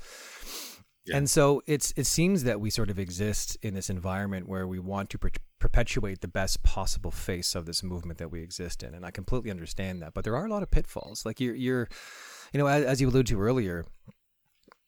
And 1.13 1.29
so 1.29 1.63
it's 1.67 1.93
it 1.97 2.07
seems 2.07 2.45
that 2.45 2.61
we 2.61 2.71
sort 2.71 2.91
of 2.91 2.99
exist 2.99 3.57
in 3.63 3.75
this 3.75 3.91
environment 3.91 4.49
where 4.49 4.67
we 4.67 4.79
want 4.79 5.11
to 5.11 5.19
per- 5.19 5.31
perpetuate 5.59 6.21
the 6.21 6.29
best 6.29 6.63
possible 6.63 7.11
face 7.11 7.55
of 7.55 7.67
this 7.67 7.83
movement 7.83 8.19
that 8.19 8.31
we 8.31 8.43
exist 8.43 8.83
in, 8.83 8.95
and 8.95 9.05
I 9.05 9.11
completely 9.11 9.51
understand 9.51 10.03
that. 10.03 10.15
But 10.15 10.25
there 10.25 10.37
are 10.37 10.47
a 10.47 10.51
lot 10.51 10.63
of 10.63 10.71
pitfalls. 10.71 11.25
Like 11.25 11.41
you're, 11.41 11.55
you're 11.55 11.89
you 12.53 12.59
know, 12.59 12.67
as, 12.67 12.85
as 12.85 13.01
you 13.01 13.09
alluded 13.09 13.29
to 13.29 13.41
earlier, 13.41 13.85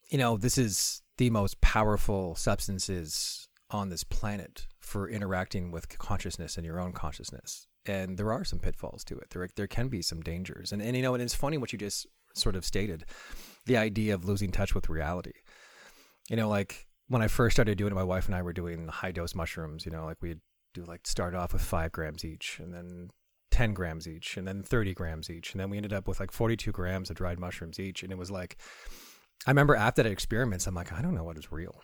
you 0.09 0.17
know, 0.17 0.37
this 0.37 0.57
is 0.57 1.01
the 1.17 1.29
most 1.29 1.61
powerful 1.61 2.35
substances 2.35 3.47
on 3.69 3.89
this 3.89 4.03
planet 4.03 4.67
for 4.79 5.09
interacting 5.09 5.71
with 5.71 5.97
consciousness 5.97 6.57
and 6.57 6.65
your 6.65 6.79
own 6.79 6.91
consciousness. 6.91 7.67
And 7.85 8.17
there 8.17 8.31
are 8.31 8.43
some 8.43 8.59
pitfalls 8.59 9.03
to 9.05 9.17
it. 9.17 9.31
There, 9.31 9.47
there 9.55 9.67
can 9.67 9.89
be 9.89 10.01
some 10.01 10.21
dangers. 10.21 10.71
And, 10.71 10.81
and 10.81 10.95
you 10.95 11.01
know, 11.01 11.13
and 11.13 11.23
it's 11.23 11.35
funny 11.35 11.57
what 11.57 11.73
you 11.73 11.79
just 11.79 12.07
sort 12.35 12.55
of 12.55 12.65
stated 12.65 13.05
the 13.65 13.77
idea 13.77 14.13
of 14.13 14.25
losing 14.25 14.51
touch 14.51 14.73
with 14.73 14.89
reality 14.89 15.33
you 16.29 16.35
know, 16.35 16.49
like 16.49 16.87
when 17.07 17.21
I 17.21 17.27
first 17.27 17.55
started 17.55 17.77
doing 17.77 17.91
it, 17.91 17.95
my 17.95 18.03
wife 18.03 18.27
and 18.27 18.35
I 18.35 18.41
were 18.41 18.53
doing 18.53 18.87
high 18.87 19.11
dose 19.11 19.35
mushrooms. 19.35 19.85
You 19.85 19.91
know, 19.91 20.05
like 20.05 20.21
we'd 20.21 20.41
do 20.73 20.83
like 20.83 21.05
start 21.05 21.35
off 21.35 21.53
with 21.53 21.61
five 21.61 21.91
grams 21.91 22.25
each, 22.25 22.59
and 22.59 22.73
then 22.73 23.09
10 23.51 23.73
grams 23.73 24.07
each, 24.07 24.35
and 24.35 24.47
then 24.47 24.63
30 24.63 24.93
grams 24.93 25.29
each, 25.29 25.53
and 25.53 25.61
then 25.61 25.69
we 25.69 25.77
ended 25.77 25.93
up 25.93 26.07
with 26.07 26.19
like 26.19 26.31
42 26.31 26.71
grams 26.71 27.09
of 27.09 27.15
dried 27.15 27.39
mushrooms 27.39 27.79
each, 27.79 28.01
and 28.03 28.11
it 28.11 28.17
was 28.17 28.31
like, 28.31 28.57
I 29.45 29.51
remember 29.51 29.75
after 29.75 30.01
that 30.01 30.09
experiments, 30.09 30.65
I'm 30.65 30.73
like, 30.73 30.91
I 30.91 31.01
don't 31.01 31.13
know 31.13 31.23
what 31.23 31.37
is 31.37 31.51
real. 31.51 31.81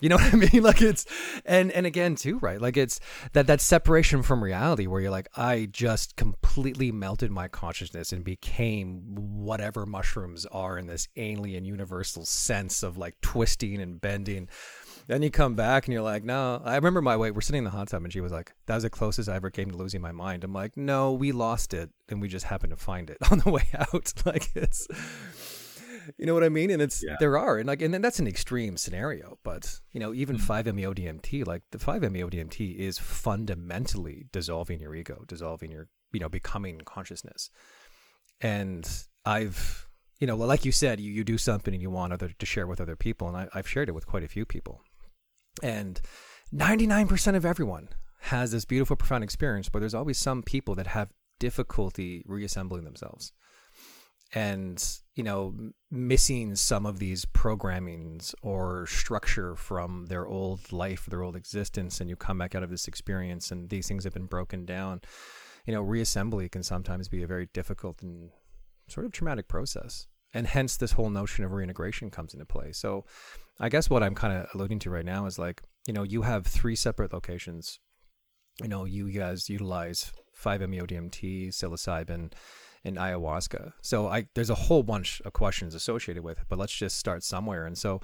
You 0.00 0.10
know 0.10 0.16
what 0.16 0.34
I 0.34 0.36
mean? 0.36 0.62
Like 0.62 0.82
it's 0.82 1.06
and 1.44 1.72
and 1.72 1.86
again 1.86 2.16
too, 2.16 2.38
right? 2.38 2.60
Like 2.60 2.76
it's 2.76 3.00
that 3.32 3.46
that 3.46 3.60
separation 3.60 4.22
from 4.22 4.42
reality 4.42 4.86
where 4.86 5.00
you're 5.00 5.10
like, 5.10 5.28
I 5.36 5.68
just 5.70 6.16
completely 6.16 6.92
melted 6.92 7.30
my 7.30 7.48
consciousness 7.48 8.12
and 8.12 8.24
became 8.24 9.02
whatever 9.14 9.86
mushrooms 9.86 10.44
are 10.46 10.78
in 10.78 10.86
this 10.86 11.08
alien 11.16 11.64
universal 11.64 12.24
sense 12.24 12.82
of 12.82 12.98
like 12.98 13.20
twisting 13.22 13.80
and 13.80 14.00
bending. 14.00 14.48
Then 15.08 15.22
you 15.22 15.30
come 15.30 15.54
back 15.54 15.86
and 15.86 15.92
you're 15.92 16.02
like, 16.02 16.24
no. 16.24 16.60
I 16.64 16.74
remember 16.74 17.00
my 17.00 17.16
way. 17.16 17.30
We're 17.30 17.40
sitting 17.40 17.58
in 17.58 17.64
the 17.64 17.70
hot 17.70 17.88
tub 17.88 18.02
and 18.02 18.12
she 18.12 18.20
was 18.20 18.32
like, 18.32 18.52
that 18.66 18.74
was 18.74 18.82
the 18.82 18.90
closest 18.90 19.28
I 19.28 19.36
ever 19.36 19.50
came 19.50 19.70
to 19.70 19.76
losing 19.76 20.00
my 20.00 20.10
mind. 20.10 20.42
I'm 20.42 20.52
like, 20.52 20.76
no, 20.76 21.12
we 21.12 21.30
lost 21.30 21.74
it 21.74 21.90
and 22.08 22.20
we 22.20 22.26
just 22.26 22.46
happened 22.46 22.70
to 22.70 22.76
find 22.76 23.08
it 23.08 23.18
on 23.30 23.38
the 23.38 23.50
way 23.50 23.68
out. 23.74 24.12
Like 24.26 24.50
it's 24.56 24.88
you 26.18 26.26
know 26.26 26.34
what 26.34 26.44
I 26.44 26.48
mean? 26.48 26.70
And 26.70 26.80
it's 26.80 27.02
yeah. 27.06 27.16
there 27.20 27.38
are, 27.38 27.58
and 27.58 27.66
like, 27.66 27.82
and 27.82 27.92
then 27.92 28.02
that's 28.02 28.18
an 28.18 28.26
extreme 28.26 28.76
scenario, 28.76 29.38
but 29.42 29.80
you 29.92 30.00
know, 30.00 30.14
even 30.14 30.36
mm-hmm. 30.36 30.44
five 30.44 30.72
MEO 30.74 30.92
DMT, 30.92 31.46
like 31.46 31.62
the 31.70 31.78
five 31.78 32.02
MEO 32.02 32.28
DMT 32.28 32.76
is 32.76 32.98
fundamentally 32.98 34.26
dissolving 34.32 34.80
your 34.80 34.94
ego, 34.94 35.24
dissolving 35.26 35.70
your, 35.70 35.88
you 36.12 36.20
know, 36.20 36.28
becoming 36.28 36.80
consciousness. 36.84 37.50
And 38.40 38.88
I've, 39.24 39.88
you 40.20 40.26
know, 40.26 40.36
like 40.36 40.64
you 40.64 40.72
said, 40.72 41.00
you, 41.00 41.12
you 41.12 41.24
do 41.24 41.38
something 41.38 41.72
and 41.72 41.82
you 41.82 41.90
want 41.90 42.12
other 42.12 42.30
to 42.38 42.46
share 42.46 42.66
with 42.66 42.80
other 42.80 42.96
people, 42.96 43.28
and 43.28 43.36
I, 43.36 43.48
I've 43.54 43.68
shared 43.68 43.88
it 43.88 43.94
with 43.94 44.06
quite 44.06 44.24
a 44.24 44.28
few 44.28 44.44
people, 44.44 44.80
and 45.62 46.00
ninety 46.52 46.86
nine 46.86 47.08
percent 47.08 47.36
of 47.36 47.44
everyone 47.44 47.88
has 48.20 48.50
this 48.50 48.64
beautiful, 48.64 48.96
profound 48.96 49.22
experience, 49.22 49.68
but 49.68 49.80
there's 49.80 49.94
always 49.94 50.18
some 50.18 50.42
people 50.42 50.74
that 50.74 50.88
have 50.88 51.10
difficulty 51.38 52.24
reassembling 52.26 52.84
themselves 52.84 53.32
and 54.34 54.98
you 55.14 55.22
know 55.22 55.54
missing 55.90 56.56
some 56.56 56.84
of 56.84 56.98
these 56.98 57.24
programmings 57.26 58.34
or 58.42 58.86
structure 58.86 59.54
from 59.54 60.06
their 60.06 60.26
old 60.26 60.72
life 60.72 61.06
their 61.06 61.22
old 61.22 61.36
existence 61.36 62.00
and 62.00 62.10
you 62.10 62.16
come 62.16 62.38
back 62.38 62.54
out 62.54 62.62
of 62.62 62.70
this 62.70 62.88
experience 62.88 63.50
and 63.50 63.70
these 63.70 63.86
things 63.86 64.04
have 64.04 64.12
been 64.12 64.26
broken 64.26 64.64
down 64.64 65.00
you 65.66 65.72
know 65.72 65.84
reassembly 65.84 66.50
can 66.50 66.62
sometimes 66.62 67.08
be 67.08 67.22
a 67.22 67.26
very 67.26 67.48
difficult 67.52 68.02
and 68.02 68.30
sort 68.88 69.06
of 69.06 69.12
traumatic 69.12 69.48
process. 69.48 70.06
And 70.34 70.46
hence 70.46 70.76
this 70.76 70.92
whole 70.92 71.10
notion 71.10 71.44
of 71.44 71.52
reintegration 71.52 72.10
comes 72.10 72.34
into 72.34 72.46
play. 72.46 72.72
So 72.72 73.04
i 73.58 73.70
guess 73.70 73.88
what 73.88 74.02
i'm 74.02 74.14
kind 74.14 74.36
of 74.36 74.48
alluding 74.54 74.78
to 74.80 74.90
right 74.90 75.04
now 75.04 75.24
is 75.24 75.38
like 75.38 75.62
you 75.86 75.94
know 75.94 76.02
you 76.02 76.22
have 76.22 76.46
three 76.46 76.76
separate 76.76 77.12
locations. 77.12 77.78
You 78.60 78.68
know 78.68 78.84
you 78.84 79.10
guys 79.10 79.48
utilize 79.48 80.12
5-meo 80.42 80.86
dmt 80.86 81.48
psilocybin 81.48 82.32
in 82.86 82.94
ayahuasca. 82.94 83.72
So 83.82 84.06
I 84.06 84.28
there's 84.34 84.50
a 84.50 84.54
whole 84.54 84.84
bunch 84.84 85.20
of 85.24 85.32
questions 85.32 85.74
associated 85.74 86.22
with 86.22 86.38
it, 86.38 86.44
but 86.48 86.58
let's 86.58 86.72
just 86.72 86.96
start 86.98 87.24
somewhere. 87.24 87.66
And 87.66 87.76
so 87.76 88.00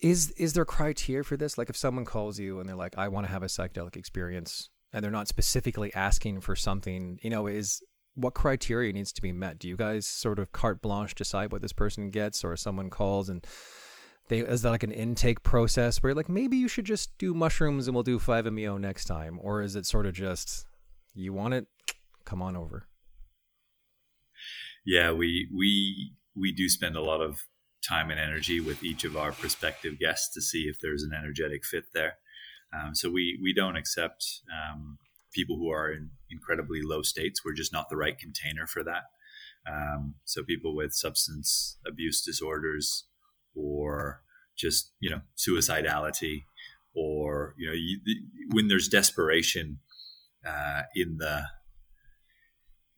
is 0.00 0.30
is 0.32 0.52
there 0.52 0.66
criteria 0.66 1.24
for 1.24 1.36
this? 1.36 1.56
Like 1.56 1.70
if 1.70 1.76
someone 1.76 2.04
calls 2.04 2.38
you 2.38 2.60
and 2.60 2.68
they're 2.68 2.76
like, 2.76 2.98
I 2.98 3.08
want 3.08 3.26
to 3.26 3.32
have 3.32 3.42
a 3.42 3.46
psychedelic 3.46 3.96
experience 3.96 4.68
and 4.92 5.02
they're 5.02 5.10
not 5.10 5.28
specifically 5.28 5.92
asking 5.94 6.42
for 6.42 6.54
something, 6.54 7.18
you 7.22 7.30
know, 7.30 7.46
is 7.46 7.82
what 8.14 8.34
criteria 8.34 8.92
needs 8.92 9.12
to 9.12 9.22
be 9.22 9.32
met? 9.32 9.58
Do 9.58 9.68
you 9.68 9.76
guys 9.76 10.06
sort 10.06 10.38
of 10.38 10.52
carte 10.52 10.82
blanche 10.82 11.14
decide 11.14 11.50
what 11.50 11.62
this 11.62 11.72
person 11.72 12.10
gets, 12.10 12.44
or 12.44 12.56
someone 12.56 12.90
calls 12.90 13.28
and 13.30 13.46
they 14.28 14.40
is 14.40 14.60
that 14.62 14.70
like 14.70 14.82
an 14.82 14.92
intake 14.92 15.42
process 15.42 16.02
where 16.02 16.14
like 16.14 16.28
maybe 16.28 16.58
you 16.58 16.68
should 16.68 16.84
just 16.84 17.16
do 17.16 17.32
mushrooms 17.32 17.88
and 17.88 17.94
we'll 17.94 18.02
do 18.02 18.18
5-MeO 18.18 18.76
next 18.76 19.06
time, 19.06 19.38
or 19.40 19.62
is 19.62 19.76
it 19.76 19.86
sort 19.86 20.04
of 20.04 20.12
just 20.12 20.66
you 21.14 21.32
want 21.32 21.54
it, 21.54 21.66
come 22.26 22.42
on 22.42 22.54
over? 22.54 22.87
Yeah, 24.88 25.12
we 25.12 25.50
we 25.54 26.14
we 26.34 26.50
do 26.50 26.66
spend 26.70 26.96
a 26.96 27.02
lot 27.02 27.20
of 27.20 27.46
time 27.86 28.10
and 28.10 28.18
energy 28.18 28.58
with 28.58 28.82
each 28.82 29.04
of 29.04 29.18
our 29.18 29.32
prospective 29.32 29.98
guests 29.98 30.32
to 30.32 30.40
see 30.40 30.62
if 30.62 30.80
there's 30.80 31.02
an 31.02 31.12
energetic 31.12 31.66
fit 31.66 31.84
there. 31.92 32.14
Um, 32.72 32.94
so 32.94 33.10
we 33.10 33.38
we 33.42 33.52
don't 33.52 33.76
accept 33.76 34.24
um, 34.50 34.96
people 35.30 35.58
who 35.58 35.68
are 35.68 35.92
in 35.92 36.08
incredibly 36.30 36.80
low 36.82 37.02
states. 37.02 37.44
We're 37.44 37.52
just 37.52 37.70
not 37.70 37.90
the 37.90 37.98
right 37.98 38.18
container 38.18 38.66
for 38.66 38.82
that. 38.82 39.02
Um, 39.70 40.14
so 40.24 40.42
people 40.42 40.74
with 40.74 40.94
substance 40.94 41.76
abuse 41.86 42.22
disorders 42.22 43.04
or 43.54 44.22
just 44.56 44.92
you 45.00 45.10
know 45.10 45.20
suicidality 45.36 46.44
or 46.96 47.54
you 47.58 47.66
know 47.66 47.74
you, 47.74 48.00
when 48.54 48.68
there's 48.68 48.88
desperation 48.88 49.80
uh, 50.46 50.84
in 50.96 51.18
the 51.18 51.44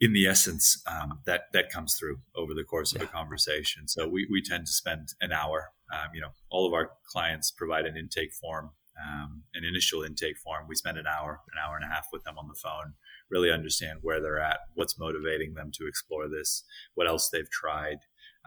in 0.00 0.12
the 0.14 0.26
essence 0.26 0.82
um, 0.86 1.20
that 1.26 1.44
that 1.52 1.70
comes 1.70 1.94
through 1.94 2.20
over 2.34 2.54
the 2.54 2.64
course 2.64 2.94
of 2.94 3.02
yeah. 3.02 3.08
a 3.08 3.10
conversation. 3.10 3.86
So 3.86 4.08
we, 4.08 4.26
we 4.30 4.42
tend 4.42 4.66
to 4.66 4.72
spend 4.72 5.08
an 5.20 5.32
hour. 5.32 5.72
Um, 5.92 6.10
you 6.14 6.20
know, 6.20 6.30
all 6.50 6.66
of 6.66 6.72
our 6.72 6.92
clients 7.06 7.50
provide 7.50 7.84
an 7.84 7.96
intake 7.96 8.32
form, 8.32 8.70
um, 9.00 9.42
an 9.54 9.64
initial 9.64 10.02
intake 10.02 10.38
form. 10.38 10.66
We 10.68 10.76
spend 10.76 10.98
an 10.98 11.06
hour, 11.06 11.40
an 11.52 11.58
hour 11.62 11.76
and 11.76 11.84
a 11.84 11.92
half 11.92 12.06
with 12.12 12.24
them 12.24 12.38
on 12.38 12.48
the 12.48 12.54
phone, 12.54 12.94
really 13.30 13.50
understand 13.50 13.98
where 14.02 14.20
they're 14.20 14.40
at, 14.40 14.60
what's 14.74 14.98
motivating 14.98 15.54
them 15.54 15.70
to 15.74 15.86
explore 15.86 16.28
this, 16.28 16.64
what 16.94 17.08
else 17.08 17.28
they've 17.28 17.50
tried, 17.50 17.98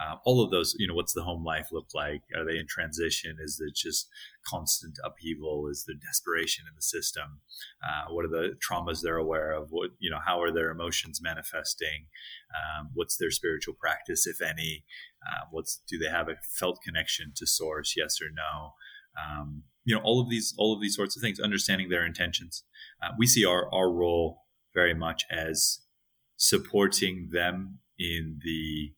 um, 0.01 0.19
all 0.25 0.43
of 0.43 0.49
those, 0.49 0.75
you 0.79 0.87
know, 0.87 0.95
what's 0.95 1.13
the 1.13 1.23
home 1.23 1.43
life 1.43 1.67
look 1.71 1.87
like? 1.93 2.21
Are 2.35 2.43
they 2.43 2.57
in 2.57 2.65
transition? 2.67 3.37
Is 3.43 3.61
it 3.65 3.75
just 3.75 4.07
constant 4.45 4.97
upheaval? 5.03 5.67
Is 5.69 5.85
there 5.85 5.95
desperation 5.95 6.65
in 6.67 6.75
the 6.75 6.81
system? 6.81 7.41
Uh, 7.83 8.11
what 8.11 8.25
are 8.25 8.29
the 8.29 8.55
traumas 8.59 9.01
they're 9.01 9.17
aware 9.17 9.51
of? 9.51 9.67
What, 9.69 9.91
you 9.99 10.09
know, 10.09 10.19
how 10.25 10.41
are 10.41 10.51
their 10.51 10.71
emotions 10.71 11.21
manifesting? 11.21 12.07
Um, 12.53 12.89
what's 12.93 13.17
their 13.17 13.31
spiritual 13.31 13.75
practice, 13.79 14.25
if 14.25 14.41
any? 14.41 14.83
Uh, 15.25 15.45
what's, 15.51 15.81
do 15.87 15.97
they 15.99 16.09
have 16.09 16.27
a 16.27 16.37
felt 16.41 16.79
connection 16.83 17.31
to 17.35 17.45
source? 17.45 17.93
Yes 17.95 18.19
or 18.19 18.31
no? 18.33 18.73
Um, 19.15 19.63
you 19.85 19.93
know, 19.93 20.01
all 20.03 20.19
of 20.19 20.29
these, 20.29 20.55
all 20.57 20.73
of 20.73 20.81
these 20.81 20.95
sorts 20.95 21.15
of 21.15 21.21
things, 21.21 21.39
understanding 21.39 21.89
their 21.89 22.05
intentions. 22.05 22.63
Uh, 23.01 23.11
we 23.17 23.27
see 23.27 23.45
our, 23.45 23.71
our 23.71 23.91
role 23.91 24.39
very 24.73 24.95
much 24.95 25.23
as 25.29 25.81
supporting 26.35 27.29
them 27.31 27.79
in 27.99 28.39
the 28.43 28.93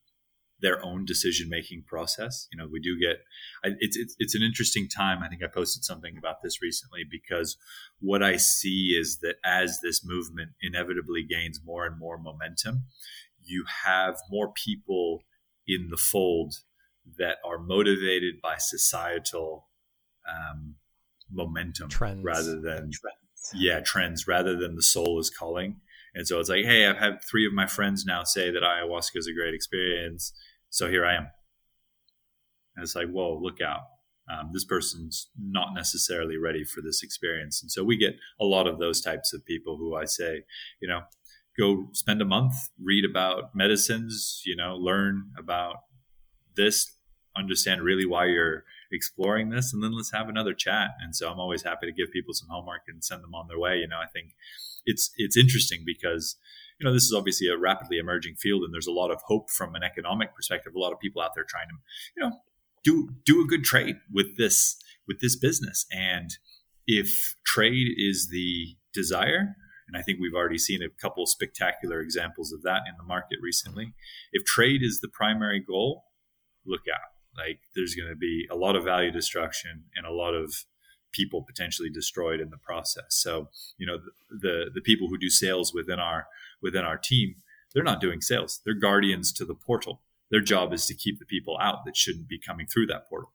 their 0.65 0.83
own 0.83 1.05
decision 1.05 1.47
making 1.47 1.83
process. 1.85 2.47
You 2.51 2.57
know, 2.57 2.67
we 2.69 2.79
do 2.79 2.99
get 2.99 3.17
it's, 3.63 3.95
it's 3.95 4.15
it's 4.17 4.33
an 4.33 4.41
interesting 4.41 4.87
time. 4.89 5.21
I 5.21 5.29
think 5.29 5.43
I 5.43 5.47
posted 5.47 5.85
something 5.85 6.17
about 6.17 6.41
this 6.41 6.59
recently 6.59 7.01
because 7.09 7.55
what 7.99 8.23
I 8.23 8.37
see 8.37 8.97
is 8.99 9.19
that 9.19 9.35
as 9.45 9.79
this 9.83 10.03
movement 10.03 10.53
inevitably 10.59 11.23
gains 11.23 11.61
more 11.63 11.85
and 11.85 11.99
more 11.99 12.17
momentum, 12.17 12.85
you 13.43 13.65
have 13.85 14.17
more 14.31 14.51
people 14.51 15.21
in 15.67 15.89
the 15.91 15.97
fold 15.97 16.55
that 17.19 17.37
are 17.45 17.59
motivated 17.59 18.41
by 18.41 18.55
societal 18.57 19.67
um, 20.27 20.77
momentum 21.31 21.89
trends. 21.89 22.23
rather 22.23 22.59
than 22.59 22.89
trends. 22.91 23.53
yeah 23.53 23.79
trends 23.81 24.27
rather 24.27 24.55
than 24.55 24.75
the 24.75 24.81
soul 24.81 25.19
is 25.19 25.29
calling 25.29 25.75
and 26.15 26.25
so 26.25 26.39
it's 26.39 26.49
like, 26.49 26.63
hey, 26.63 26.87
I've 26.87 26.97
had 26.97 27.21
three 27.21 27.45
of 27.45 27.53
my 27.53 27.67
friends 27.67 28.05
now 28.05 28.23
say 28.23 28.49
that 28.49 28.63
ayahuasca 28.63 29.17
is 29.17 29.27
a 29.27 29.33
great 29.33 29.53
experience. 29.53 30.31
So 30.75 30.89
here 30.89 31.05
I 31.05 31.15
am. 31.15 31.27
And 32.75 32.83
it's 32.83 32.95
like, 32.95 33.07
whoa, 33.07 33.39
look 33.41 33.61
out. 33.61 33.83
Um, 34.29 34.49
this 34.51 34.65
person's 34.65 35.29
not 35.39 35.73
necessarily 35.73 36.35
ready 36.35 36.65
for 36.65 36.81
this 36.81 37.01
experience. 37.01 37.61
And 37.61 37.71
so 37.71 37.81
we 37.81 37.95
get 37.97 38.15
a 38.41 38.43
lot 38.43 38.67
of 38.67 38.77
those 38.77 38.99
types 38.99 39.31
of 39.33 39.45
people 39.45 39.77
who 39.77 39.95
I 39.95 40.03
say, 40.03 40.43
you 40.81 40.89
know, 40.89 41.03
go 41.57 41.87
spend 41.93 42.21
a 42.21 42.25
month, 42.25 42.55
read 42.83 43.05
about 43.09 43.55
medicines, 43.55 44.41
you 44.45 44.53
know, 44.53 44.75
learn 44.75 45.31
about 45.37 45.77
this, 46.57 46.97
understand 47.37 47.81
really 47.81 48.05
why 48.05 48.25
you're 48.25 48.65
exploring 48.91 49.51
this, 49.51 49.73
and 49.73 49.81
then 49.81 49.95
let's 49.95 50.11
have 50.11 50.27
another 50.27 50.53
chat. 50.53 50.89
And 51.01 51.15
so 51.15 51.31
I'm 51.31 51.39
always 51.39 51.63
happy 51.63 51.85
to 51.85 51.93
give 51.93 52.11
people 52.11 52.33
some 52.33 52.49
homework 52.51 52.81
and 52.89 53.01
send 53.01 53.23
them 53.23 53.33
on 53.33 53.47
their 53.47 53.59
way. 53.59 53.77
You 53.77 53.87
know, 53.87 53.99
I 54.03 54.07
think 54.07 54.31
it's 54.85 55.09
it's 55.15 55.37
interesting 55.37 55.83
because 55.85 56.35
you 56.79 56.85
know 56.85 56.93
this 56.93 57.03
is 57.03 57.13
obviously 57.15 57.47
a 57.47 57.57
rapidly 57.57 57.97
emerging 57.97 58.35
field, 58.35 58.63
and 58.63 58.73
there's 58.73 58.87
a 58.87 58.91
lot 58.91 59.11
of 59.11 59.21
hope 59.25 59.49
from 59.49 59.75
an 59.75 59.83
economic 59.83 60.35
perspective. 60.35 60.73
A 60.75 60.79
lot 60.79 60.91
of 60.91 60.99
people 60.99 61.21
out 61.21 61.31
there 61.35 61.45
trying 61.47 61.67
to 61.69 61.75
you 62.17 62.23
know 62.23 62.37
do 62.83 63.09
do 63.25 63.41
a 63.41 63.47
good 63.47 63.63
trade 63.63 63.95
with 64.13 64.37
this 64.37 64.77
with 65.07 65.19
this 65.19 65.35
business, 65.35 65.85
and 65.91 66.31
if 66.87 67.35
trade 67.45 67.87
is 67.97 68.29
the 68.31 68.75
desire, 68.93 69.55
and 69.87 69.97
I 69.97 70.01
think 70.01 70.19
we've 70.19 70.33
already 70.33 70.57
seen 70.57 70.81
a 70.81 70.89
couple 71.01 71.25
spectacular 71.25 71.99
examples 71.99 72.51
of 72.51 72.63
that 72.63 72.81
in 72.87 72.95
the 72.97 73.03
market 73.03 73.37
recently. 73.41 73.93
If 74.31 74.45
trade 74.45 74.81
is 74.83 74.99
the 75.01 75.09
primary 75.09 75.59
goal, 75.59 76.05
look 76.65 76.81
out. 76.93 77.11
Like 77.37 77.59
there's 77.75 77.95
going 77.95 78.09
to 78.09 78.15
be 78.15 78.47
a 78.49 78.55
lot 78.55 78.75
of 78.75 78.83
value 78.83 79.11
destruction 79.11 79.85
and 79.95 80.05
a 80.05 80.11
lot 80.11 80.33
of 80.33 80.53
people 81.11 81.43
potentially 81.43 81.89
destroyed 81.89 82.39
in 82.39 82.49
the 82.49 82.57
process. 82.57 83.05
So, 83.09 83.49
you 83.77 83.87
know, 83.87 83.97
the, 83.97 84.37
the, 84.37 84.65
the 84.75 84.81
people 84.81 85.07
who 85.07 85.17
do 85.17 85.29
sales 85.29 85.73
within 85.73 85.99
our 85.99 86.27
within 86.61 86.83
our 86.83 86.97
team, 86.97 87.35
they're 87.73 87.83
not 87.83 88.01
doing 88.01 88.21
sales. 88.21 88.61
They're 88.63 88.73
guardians 88.73 89.31
to 89.33 89.45
the 89.45 89.55
portal. 89.55 90.01
Their 90.31 90.41
job 90.41 90.73
is 90.73 90.85
to 90.87 90.95
keep 90.95 91.19
the 91.19 91.25
people 91.25 91.57
out 91.61 91.85
that 91.85 91.95
shouldn't 91.95 92.27
be 92.27 92.39
coming 92.39 92.67
through 92.67 92.87
that 92.87 93.07
portal. 93.07 93.33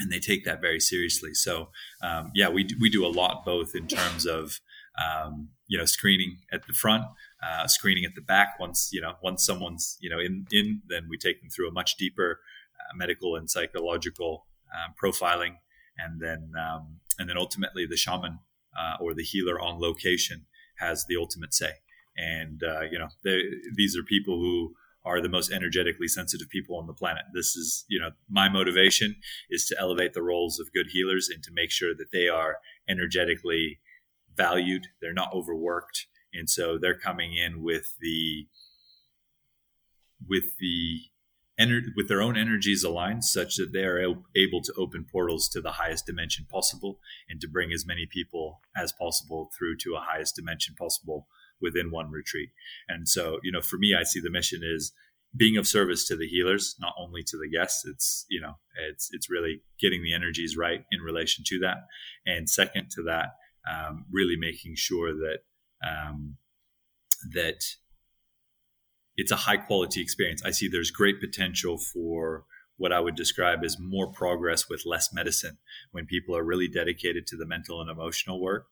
And 0.00 0.12
they 0.12 0.20
take 0.20 0.44
that 0.44 0.60
very 0.60 0.80
seriously. 0.80 1.34
So, 1.34 1.70
um, 2.02 2.30
yeah, 2.34 2.48
we 2.48 2.68
we 2.80 2.88
do 2.88 3.04
a 3.04 3.08
lot 3.08 3.44
both 3.44 3.74
in 3.74 3.88
terms 3.88 4.26
of 4.26 4.60
um, 4.96 5.48
you 5.66 5.76
know 5.76 5.84
screening 5.84 6.38
at 6.52 6.66
the 6.66 6.72
front, 6.72 7.04
uh, 7.42 7.66
screening 7.66 8.04
at 8.04 8.14
the 8.14 8.20
back. 8.20 8.60
Once 8.60 8.90
you 8.92 9.00
know 9.00 9.14
once 9.22 9.44
someone's 9.44 9.96
you 10.00 10.08
know 10.08 10.20
in 10.20 10.46
in, 10.52 10.82
then 10.88 11.08
we 11.08 11.18
take 11.18 11.40
them 11.40 11.50
through 11.50 11.68
a 11.68 11.72
much 11.72 11.96
deeper 11.96 12.40
uh, 12.78 12.96
medical 12.96 13.34
and 13.34 13.50
psychological 13.50 14.46
um, 14.72 14.94
profiling 15.02 15.56
and 15.98 16.20
then 16.20 16.52
um, 16.58 17.00
and 17.18 17.28
then 17.28 17.36
ultimately 17.36 17.84
the 17.86 17.96
shaman 17.96 18.38
uh, 18.78 18.96
or 19.00 19.14
the 19.14 19.24
healer 19.24 19.60
on 19.60 19.80
location 19.80 20.46
has 20.78 21.04
the 21.08 21.16
ultimate 21.16 21.52
say. 21.52 21.72
And 22.18 22.62
uh, 22.62 22.82
you 22.90 22.98
know, 22.98 23.08
these 23.76 23.96
are 23.96 24.02
people 24.02 24.38
who 24.38 24.74
are 25.04 25.22
the 25.22 25.28
most 25.28 25.52
energetically 25.52 26.08
sensitive 26.08 26.48
people 26.50 26.76
on 26.76 26.86
the 26.86 26.92
planet. 26.92 27.22
This 27.32 27.56
is, 27.56 27.84
you 27.88 28.00
know, 28.00 28.10
my 28.28 28.48
motivation 28.48 29.16
is 29.48 29.64
to 29.66 29.76
elevate 29.78 30.12
the 30.12 30.22
roles 30.22 30.58
of 30.58 30.72
good 30.72 30.88
healers 30.90 31.28
and 31.32 31.42
to 31.44 31.50
make 31.52 31.70
sure 31.70 31.94
that 31.94 32.12
they 32.12 32.28
are 32.28 32.58
energetically 32.88 33.78
valued. 34.36 34.88
They're 35.00 35.12
not 35.14 35.32
overworked, 35.32 36.06
and 36.34 36.50
so 36.50 36.76
they're 36.78 36.98
coming 36.98 37.34
in 37.34 37.62
with 37.62 37.94
the 38.00 38.48
with 40.28 40.58
the 40.58 41.02
ener- 41.60 41.92
with 41.96 42.08
their 42.08 42.22
own 42.22 42.36
energies 42.36 42.82
aligned 42.82 43.24
such 43.24 43.56
that 43.56 43.72
they 43.72 43.84
are 43.84 43.98
able 44.36 44.62
to 44.62 44.74
open 44.76 45.06
portals 45.10 45.48
to 45.50 45.60
the 45.60 45.72
highest 45.72 46.06
dimension 46.06 46.46
possible 46.50 46.98
and 47.28 47.40
to 47.40 47.48
bring 47.48 47.72
as 47.72 47.86
many 47.86 48.06
people 48.06 48.60
as 48.76 48.92
possible 48.92 49.50
through 49.56 49.76
to 49.76 49.94
a 49.94 50.00
highest 50.00 50.36
dimension 50.36 50.74
possible 50.74 51.28
within 51.60 51.90
one 51.90 52.10
retreat. 52.10 52.50
And 52.88 53.08
so, 53.08 53.38
you 53.42 53.52
know, 53.52 53.60
for 53.60 53.78
me, 53.78 53.94
I 53.94 54.04
see 54.04 54.20
the 54.20 54.30
mission 54.30 54.60
is 54.62 54.92
being 55.36 55.56
of 55.56 55.66
service 55.66 56.06
to 56.08 56.16
the 56.16 56.26
healers, 56.26 56.74
not 56.80 56.94
only 56.98 57.22
to 57.22 57.36
the 57.36 57.48
guests. 57.48 57.84
It's, 57.84 58.24
you 58.30 58.40
know, 58.40 58.54
it's, 58.90 59.10
it's 59.12 59.30
really 59.30 59.62
getting 59.78 60.02
the 60.02 60.14
energies 60.14 60.56
right 60.56 60.84
in 60.90 61.00
relation 61.00 61.44
to 61.48 61.58
that. 61.60 61.78
And 62.24 62.48
second 62.48 62.90
to 62.92 63.02
that, 63.04 63.30
um, 63.70 64.06
really 64.10 64.36
making 64.36 64.76
sure 64.76 65.12
that, 65.12 65.38
um, 65.86 66.36
that 67.32 67.60
it's 69.16 69.32
a 69.32 69.36
high 69.36 69.56
quality 69.56 70.00
experience. 70.00 70.42
I 70.44 70.52
see 70.52 70.68
there's 70.68 70.90
great 70.90 71.20
potential 71.20 71.76
for 71.76 72.44
what 72.76 72.92
I 72.92 73.00
would 73.00 73.16
describe 73.16 73.64
as 73.64 73.76
more 73.78 74.10
progress 74.10 74.68
with 74.70 74.86
less 74.86 75.12
medicine 75.12 75.58
when 75.90 76.06
people 76.06 76.36
are 76.36 76.44
really 76.44 76.68
dedicated 76.68 77.26
to 77.26 77.36
the 77.36 77.44
mental 77.44 77.80
and 77.80 77.90
emotional 77.90 78.40
work. 78.40 78.68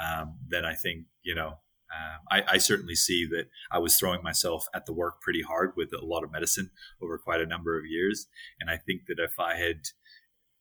Um, 0.00 0.38
then 0.46 0.64
I 0.64 0.74
think, 0.74 1.06
you 1.22 1.34
know, 1.34 1.58
um, 1.90 2.20
I, 2.30 2.54
I, 2.54 2.58
certainly 2.58 2.94
see 2.94 3.26
that 3.26 3.46
I 3.70 3.78
was 3.78 3.96
throwing 3.96 4.22
myself 4.22 4.66
at 4.74 4.84
the 4.84 4.92
work 4.92 5.22
pretty 5.22 5.40
hard 5.40 5.72
with 5.74 5.90
a 5.94 6.04
lot 6.04 6.22
of 6.22 6.30
medicine 6.30 6.70
over 7.00 7.16
quite 7.16 7.40
a 7.40 7.46
number 7.46 7.78
of 7.78 7.86
years. 7.86 8.26
And 8.60 8.68
I 8.68 8.76
think 8.76 9.06
that 9.06 9.18
if 9.18 9.40
I 9.40 9.56
had, 9.56 9.88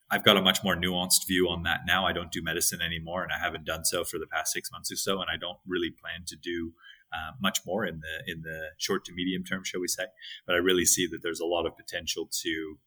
I've 0.09 0.23
got 0.23 0.37
a 0.37 0.41
much 0.41 0.63
more 0.63 0.75
nuanced 0.75 1.27
view 1.27 1.49
on 1.49 1.63
that 1.63 1.81
now. 1.85 2.05
I 2.05 2.13
don't 2.13 2.31
do 2.31 2.41
medicine 2.41 2.81
anymore, 2.81 3.23
and 3.23 3.31
I 3.33 3.43
haven't 3.43 3.65
done 3.65 3.83
so 3.83 4.05
for 4.05 4.17
the 4.17 4.27
past 4.27 4.53
six 4.53 4.71
months 4.71 4.89
or 4.89 4.95
so. 4.95 5.19
And 5.19 5.29
I 5.29 5.35
don't 5.35 5.57
really 5.67 5.91
plan 5.91 6.23
to 6.27 6.37
do 6.37 6.71
uh, 7.13 7.31
much 7.41 7.59
more 7.65 7.85
in 7.85 7.99
the 7.99 8.31
in 8.31 8.41
the 8.41 8.67
short 8.77 9.03
to 9.05 9.13
medium 9.13 9.43
term, 9.43 9.63
shall 9.65 9.81
we 9.81 9.87
say? 9.87 10.05
But 10.45 10.55
I 10.55 10.59
really 10.59 10.85
see 10.85 11.07
that 11.07 11.19
there's 11.23 11.41
a 11.41 11.45
lot 11.45 11.65
of 11.65 11.75
potential 11.75 12.29
to, 12.43 12.77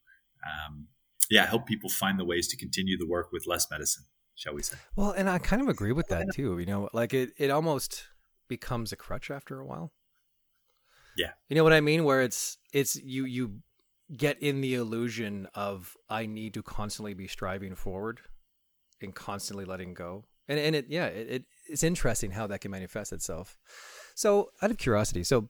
um, 0.46 0.86
yeah, 1.30 1.46
help 1.46 1.66
people 1.66 1.90
find 1.90 2.18
the 2.18 2.24
ways 2.24 2.48
to 2.48 2.56
continue 2.56 2.96
the 2.96 3.06
work 3.06 3.32
with 3.32 3.46
less 3.46 3.70
medicine, 3.70 4.04
shall 4.34 4.54
we 4.54 4.62
say? 4.62 4.78
Well, 4.96 5.10
and 5.10 5.28
I 5.28 5.38
kind 5.38 5.60
of 5.60 5.68
agree 5.68 5.92
with 5.92 6.08
that 6.08 6.26
too. 6.34 6.58
You 6.58 6.66
know, 6.66 6.88
like 6.94 7.12
it 7.12 7.32
it 7.36 7.50
almost 7.50 8.06
becomes 8.50 8.92
a 8.92 8.96
crutch 8.96 9.30
after 9.30 9.58
a 9.58 9.64
while. 9.64 9.92
Yeah. 11.16 11.30
You 11.48 11.56
know 11.56 11.64
what 11.64 11.72
I 11.72 11.80
mean? 11.80 12.04
Where 12.04 12.20
it's 12.20 12.58
it's 12.74 12.96
you 12.96 13.24
you 13.24 13.60
get 14.14 14.42
in 14.42 14.60
the 14.60 14.74
illusion 14.74 15.48
of 15.54 15.96
I 16.10 16.26
need 16.26 16.52
to 16.54 16.62
constantly 16.62 17.14
be 17.14 17.28
striving 17.28 17.74
forward 17.74 18.20
and 19.00 19.14
constantly 19.14 19.64
letting 19.64 19.94
go. 19.94 20.24
And 20.48 20.58
and 20.58 20.76
it 20.76 20.86
yeah, 20.88 21.06
it, 21.06 21.28
it 21.30 21.44
it's 21.68 21.82
interesting 21.82 22.32
how 22.32 22.46
that 22.48 22.60
can 22.60 22.70
manifest 22.70 23.12
itself. 23.12 23.56
So 24.14 24.50
out 24.60 24.70
of 24.70 24.76
curiosity, 24.76 25.24
so 25.24 25.48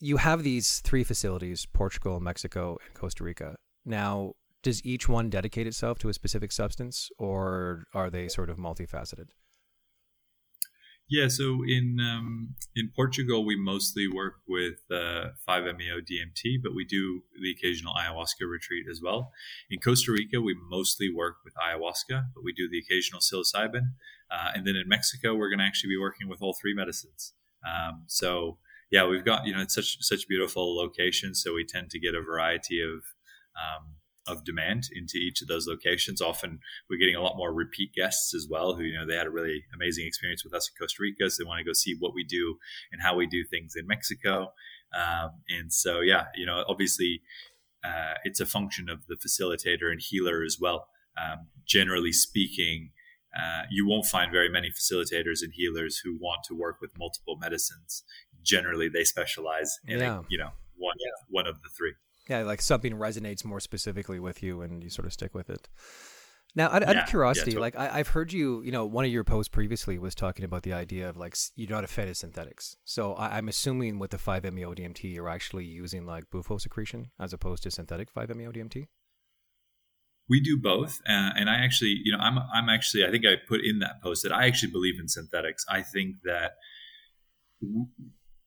you 0.00 0.18
have 0.18 0.42
these 0.42 0.80
three 0.80 1.04
facilities, 1.04 1.66
Portugal, 1.66 2.20
Mexico, 2.20 2.78
and 2.86 2.94
Costa 2.94 3.24
Rica. 3.24 3.56
Now, 3.84 4.34
does 4.62 4.84
each 4.84 5.08
one 5.08 5.30
dedicate 5.30 5.66
itself 5.66 5.98
to 6.00 6.08
a 6.08 6.14
specific 6.14 6.52
substance 6.52 7.10
or 7.18 7.84
are 7.94 8.10
they 8.10 8.28
sort 8.28 8.50
of 8.50 8.56
multifaceted? 8.58 9.28
Yeah, 11.08 11.28
so 11.28 11.62
in 11.64 11.98
um, 12.00 12.56
in 12.74 12.90
Portugal, 12.94 13.46
we 13.46 13.56
mostly 13.56 14.08
work 14.08 14.40
with 14.48 14.80
uh, 14.90 15.30
5-MeO 15.48 16.00
DMT, 16.00 16.60
but 16.62 16.74
we 16.74 16.84
do 16.84 17.22
the 17.40 17.52
occasional 17.52 17.94
ayahuasca 17.94 18.48
retreat 18.50 18.86
as 18.90 19.00
well. 19.00 19.30
In 19.70 19.78
Costa 19.78 20.10
Rica, 20.10 20.40
we 20.40 20.56
mostly 20.68 21.08
work 21.14 21.36
with 21.44 21.54
ayahuasca, 21.54 22.26
but 22.34 22.42
we 22.42 22.52
do 22.52 22.68
the 22.68 22.78
occasional 22.78 23.20
psilocybin. 23.20 23.92
Uh, 24.32 24.50
and 24.54 24.66
then 24.66 24.74
in 24.74 24.88
Mexico, 24.88 25.36
we're 25.36 25.48
going 25.48 25.60
to 25.60 25.64
actually 25.64 25.90
be 25.90 25.98
working 25.98 26.28
with 26.28 26.42
all 26.42 26.56
three 26.60 26.74
medicines. 26.74 27.34
Um, 27.64 28.02
so 28.08 28.58
yeah, 28.90 29.06
we've 29.06 29.24
got 29.24 29.46
you 29.46 29.54
know 29.54 29.62
it's 29.62 29.74
such 29.74 29.98
such 30.00 30.26
beautiful 30.26 30.76
locations, 30.76 31.42
so 31.42 31.54
we 31.54 31.64
tend 31.64 31.90
to 31.90 32.00
get 32.00 32.16
a 32.16 32.20
variety 32.20 32.80
of 32.80 33.04
um, 33.54 33.94
of 34.26 34.44
demand 34.44 34.88
into 34.94 35.18
each 35.18 35.42
of 35.42 35.48
those 35.48 35.66
locations. 35.66 36.20
Often 36.20 36.60
we're 36.88 36.98
getting 36.98 37.14
a 37.14 37.22
lot 37.22 37.36
more 37.36 37.52
repeat 37.52 37.92
guests 37.94 38.34
as 38.34 38.46
well 38.50 38.74
who, 38.74 38.82
you 38.82 38.98
know, 38.98 39.06
they 39.06 39.16
had 39.16 39.26
a 39.26 39.30
really 39.30 39.64
amazing 39.74 40.06
experience 40.06 40.44
with 40.44 40.54
us 40.54 40.68
in 40.68 40.74
Costa 40.80 41.00
Rica. 41.00 41.30
So 41.30 41.42
they 41.42 41.48
want 41.48 41.58
to 41.58 41.64
go 41.64 41.72
see 41.72 41.94
what 41.98 42.14
we 42.14 42.24
do 42.24 42.56
and 42.92 43.02
how 43.02 43.14
we 43.14 43.26
do 43.26 43.44
things 43.44 43.74
in 43.76 43.86
Mexico. 43.86 44.52
Um, 44.94 45.30
and 45.48 45.72
so, 45.72 46.00
yeah, 46.00 46.24
you 46.34 46.46
know, 46.46 46.64
obviously 46.68 47.22
uh, 47.84 48.14
it's 48.24 48.40
a 48.40 48.46
function 48.46 48.88
of 48.88 49.06
the 49.06 49.16
facilitator 49.16 49.90
and 49.90 50.00
healer 50.00 50.42
as 50.44 50.58
well. 50.60 50.88
Um, 51.16 51.46
generally 51.66 52.12
speaking, 52.12 52.90
uh, 53.38 53.62
you 53.70 53.86
won't 53.86 54.06
find 54.06 54.32
very 54.32 54.48
many 54.48 54.70
facilitators 54.70 55.42
and 55.42 55.52
healers 55.52 55.98
who 55.98 56.16
want 56.18 56.42
to 56.44 56.54
work 56.54 56.80
with 56.80 56.96
multiple 56.98 57.36
medicines. 57.36 58.02
Generally, 58.42 58.90
they 58.90 59.04
specialize 59.04 59.78
in, 59.86 60.00
yeah. 60.00 60.20
a, 60.20 60.22
you 60.28 60.38
know, 60.38 60.50
one, 60.76 60.94
yeah. 60.98 61.24
one 61.28 61.46
of 61.46 61.62
the 61.62 61.68
three 61.76 61.94
yeah, 62.28 62.42
like 62.42 62.62
something 62.62 62.92
resonates 62.92 63.44
more 63.44 63.60
specifically 63.60 64.18
with 64.18 64.42
you, 64.42 64.62
and 64.62 64.82
you 64.82 64.90
sort 64.90 65.06
of 65.06 65.12
stick 65.12 65.34
with 65.34 65.50
it. 65.50 65.68
Now, 66.56 66.70
out, 66.70 66.82
yeah, 66.82 66.90
out 66.90 66.96
of 66.96 67.08
curiosity, 67.08 67.50
yeah, 67.50 67.56
totally. 67.56 67.60
like 67.60 67.76
I, 67.76 67.98
have 67.98 68.08
heard 68.08 68.32
you, 68.32 68.62
you 68.62 68.72
know, 68.72 68.86
one 68.86 69.04
of 69.04 69.10
your 69.10 69.24
posts 69.24 69.48
previously 69.48 69.98
was 69.98 70.14
talking 70.14 70.42
about 70.42 70.62
the 70.62 70.72
idea 70.72 71.06
of 71.06 71.16
like 71.16 71.36
you're 71.54 71.68
not 71.68 71.84
a 71.84 71.86
fan 71.86 72.08
of 72.08 72.16
synthetics. 72.16 72.76
So 72.82 73.12
I, 73.12 73.36
am 73.36 73.48
assuming 73.48 73.98
with 73.98 74.10
the 74.10 74.16
5-MeO 74.16 74.74
DMT, 74.74 75.14
you're 75.14 75.28
actually 75.28 75.66
using 75.66 76.06
like 76.06 76.30
bufo 76.30 76.56
secretion 76.56 77.10
as 77.20 77.34
opposed 77.34 77.62
to 77.64 77.70
synthetic 77.70 78.12
5-MeO 78.12 78.52
DMT. 78.52 78.86
We 80.30 80.40
do 80.40 80.58
both, 80.60 80.98
uh, 81.06 81.30
and 81.36 81.50
I 81.50 81.56
actually, 81.56 82.00
you 82.02 82.10
know, 82.10 82.18
I'm 82.18 82.38
I'm 82.52 82.68
actually, 82.68 83.04
I 83.04 83.10
think 83.12 83.24
I 83.24 83.34
put 83.48 83.60
in 83.62 83.78
that 83.80 84.02
post 84.02 84.24
that 84.24 84.32
I 84.32 84.46
actually 84.46 84.72
believe 84.72 84.94
in 84.98 85.08
synthetics. 85.08 85.64
I 85.68 85.82
think 85.82 86.16
that 86.24 86.52
w- 87.62 87.86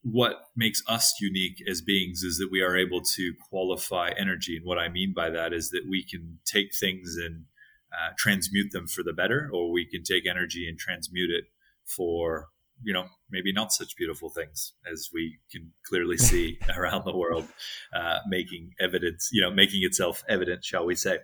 what 0.02 0.46
makes 0.56 0.82
us 0.88 1.16
unique 1.20 1.62
as 1.70 1.82
beings 1.82 2.24
is 2.24 2.38
that 2.38 2.50
we 2.52 2.62
are 2.62 2.78
able 2.78 3.02
to 3.02 3.34
qualify 3.50 4.12
energy. 4.18 4.56
And 4.56 4.66
what 4.66 4.78
I 4.78 4.88
mean 4.88 5.14
by 5.16 5.30
that 5.30 5.54
is 5.54 5.72
that 5.72 5.84
we 5.90 6.04
can 6.04 6.40
take 6.46 6.74
things 6.74 7.18
and 7.18 7.46
uh, 7.92 8.14
transmute 8.18 8.72
them 8.72 8.88
for 8.88 9.04
the 9.04 9.14
better, 9.14 9.50
or 9.52 9.72
we 9.72 9.86
can 9.86 10.04
take 10.04 10.26
energy 10.28 10.68
and 10.70 10.78
transmute 10.78 11.32
it 11.32 11.46
for, 11.84 12.48
you 12.82 12.94
know, 12.94 13.08
maybe 13.30 13.52
not 13.52 13.74
such 13.74 13.98
beautiful 13.98 14.30
things 14.30 14.74
as 14.90 15.10
we 15.14 15.40
can 15.52 15.74
clearly 15.86 16.18
see 16.30 16.60
around 16.78 17.04
the 17.04 17.16
world, 17.16 17.48
uh, 17.94 18.20
making 18.28 18.72
evidence, 18.80 19.30
you 19.34 19.42
know, 19.42 19.52
making 19.52 19.84
itself 19.84 20.24
evident, 20.30 20.64
shall 20.64 20.86
we 20.86 20.96
say. 20.96 21.18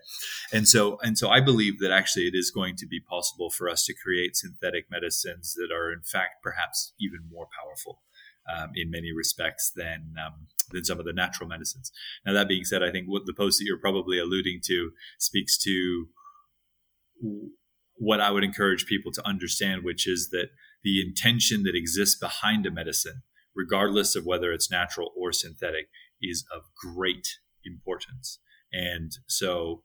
And 0.52 0.68
so, 0.68 0.98
and 1.02 1.18
so 1.18 1.30
I 1.30 1.40
believe 1.40 1.80
that 1.80 1.92
actually 1.92 2.28
it 2.28 2.36
is 2.36 2.52
going 2.52 2.76
to 2.78 2.88
be 2.88 3.00
possible 3.00 3.50
for 3.50 3.70
us 3.70 3.86
to 3.86 3.94
create 3.94 4.36
synthetic 4.36 4.92
medicines 4.92 5.54
that 5.54 5.74
are 5.74 5.94
in 5.94 6.02
fact 6.02 6.44
perhaps 6.44 6.94
even 7.00 7.20
more 7.32 7.48
powerful 7.58 8.02
um, 8.54 8.72
in 8.76 8.92
many 8.92 9.12
respects 9.12 9.72
than 9.76 10.14
um, 10.24 10.48
than 10.72 10.84
some 10.84 11.00
of 11.00 11.06
the 11.06 11.14
natural 11.14 11.48
medicines. 11.48 11.92
Now, 12.26 12.34
that 12.34 12.48
being 12.48 12.66
said, 12.66 12.84
I 12.84 12.92
think 12.92 13.08
what 13.08 13.26
the 13.26 13.34
post 13.34 13.60
that 13.60 13.66
you're 13.66 13.80
probably 13.80 14.20
alluding 14.20 14.62
to 14.66 14.92
speaks 15.20 15.58
to 15.60 16.08
what 17.98 18.20
I 18.20 18.32
would 18.32 18.44
encourage 18.44 18.86
people 18.86 19.12
to 19.14 19.26
understand, 19.28 19.84
which 19.84 20.08
is 20.08 20.30
that 20.32 20.50
the 20.84 21.02
intention 21.02 21.64
that 21.64 21.76
exists 21.76 22.16
behind 22.16 22.66
a 22.66 22.72
medicine, 22.72 23.24
regardless 23.56 24.16
of 24.16 24.26
whether 24.26 24.52
it's 24.52 24.70
natural 24.70 25.12
or 25.16 25.32
synthetic, 25.32 25.88
is 26.22 26.46
of 26.54 26.64
great 26.76 27.28
importance. 27.64 28.40
And 28.72 29.12
so, 29.28 29.84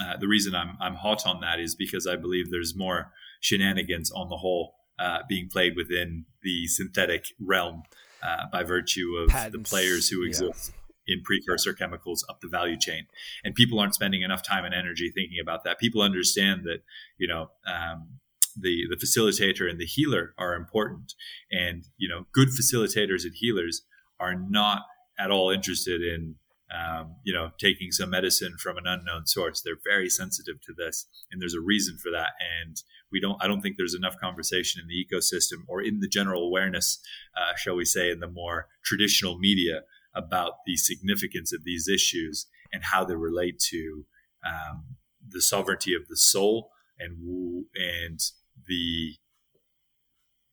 uh, 0.00 0.16
the 0.18 0.28
reason 0.28 0.54
I'm 0.54 0.76
I'm 0.80 0.96
hot 0.96 1.26
on 1.26 1.40
that 1.40 1.58
is 1.58 1.74
because 1.74 2.06
I 2.06 2.16
believe 2.16 2.50
there's 2.50 2.74
more 2.76 3.12
shenanigans 3.40 4.10
on 4.10 4.28
the 4.28 4.36
whole 4.36 4.74
uh, 4.98 5.18
being 5.28 5.48
played 5.48 5.76
within 5.76 6.24
the 6.42 6.66
synthetic 6.66 7.26
realm 7.40 7.82
uh, 8.22 8.44
by 8.50 8.62
virtue 8.62 9.16
of 9.16 9.28
Patents. 9.28 9.52
the 9.52 9.76
players 9.76 10.08
who 10.08 10.22
exist 10.24 10.72
yeah. 11.06 11.14
in 11.14 11.22
precursor 11.22 11.72
chemicals 11.72 12.24
up 12.28 12.40
the 12.40 12.48
value 12.48 12.78
chain. 12.78 13.06
And 13.44 13.54
people 13.54 13.78
aren't 13.78 13.94
spending 13.94 14.22
enough 14.22 14.42
time 14.42 14.64
and 14.64 14.74
energy 14.74 15.10
thinking 15.14 15.38
about 15.40 15.64
that. 15.64 15.78
People 15.78 16.02
understand 16.02 16.64
that, 16.64 16.82
you 17.18 17.28
know, 17.28 17.50
um, 17.66 18.18
the, 18.58 18.84
the 18.88 18.96
facilitator 18.96 19.68
and 19.68 19.78
the 19.78 19.86
healer 19.86 20.34
are 20.38 20.54
important. 20.54 21.12
And, 21.50 21.84
you 21.98 22.08
know, 22.08 22.26
good 22.32 22.48
facilitators 22.48 23.24
and 23.24 23.34
healers 23.34 23.82
are 24.18 24.34
not 24.34 24.82
at 25.18 25.30
all 25.30 25.50
interested 25.50 26.00
in 26.02 26.36
um, 26.74 27.16
you 27.22 27.32
know, 27.32 27.50
taking 27.58 27.92
some 27.92 28.10
medicine 28.10 28.56
from 28.58 28.76
an 28.76 28.86
unknown 28.86 29.26
source. 29.26 29.60
They're 29.60 29.78
very 29.84 30.08
sensitive 30.08 30.60
to 30.62 30.72
this, 30.76 31.06
and 31.30 31.40
there's 31.40 31.54
a 31.54 31.60
reason 31.60 31.96
for 31.96 32.10
that. 32.10 32.30
And 32.60 32.76
we 33.16 33.20
don't. 33.20 33.42
I 33.42 33.46
don't 33.46 33.62
think 33.62 33.76
there's 33.78 33.94
enough 33.94 34.18
conversation 34.20 34.82
in 34.82 34.88
the 34.88 35.02
ecosystem 35.02 35.64
or 35.68 35.80
in 35.80 36.00
the 36.00 36.08
general 36.08 36.42
awareness, 36.42 36.98
uh, 37.34 37.56
shall 37.56 37.74
we 37.74 37.86
say, 37.86 38.10
in 38.10 38.20
the 38.20 38.28
more 38.28 38.68
traditional 38.84 39.38
media 39.38 39.84
about 40.14 40.52
the 40.66 40.76
significance 40.76 41.50
of 41.50 41.64
these 41.64 41.88
issues 41.88 42.46
and 42.74 42.84
how 42.84 43.04
they 43.04 43.14
relate 43.14 43.58
to 43.58 44.04
um, 44.44 44.96
the 45.26 45.40
sovereignty 45.40 45.94
of 45.94 46.08
the 46.08 46.16
soul 46.16 46.70
and 46.98 47.64
and 47.74 48.20
the 48.68 49.14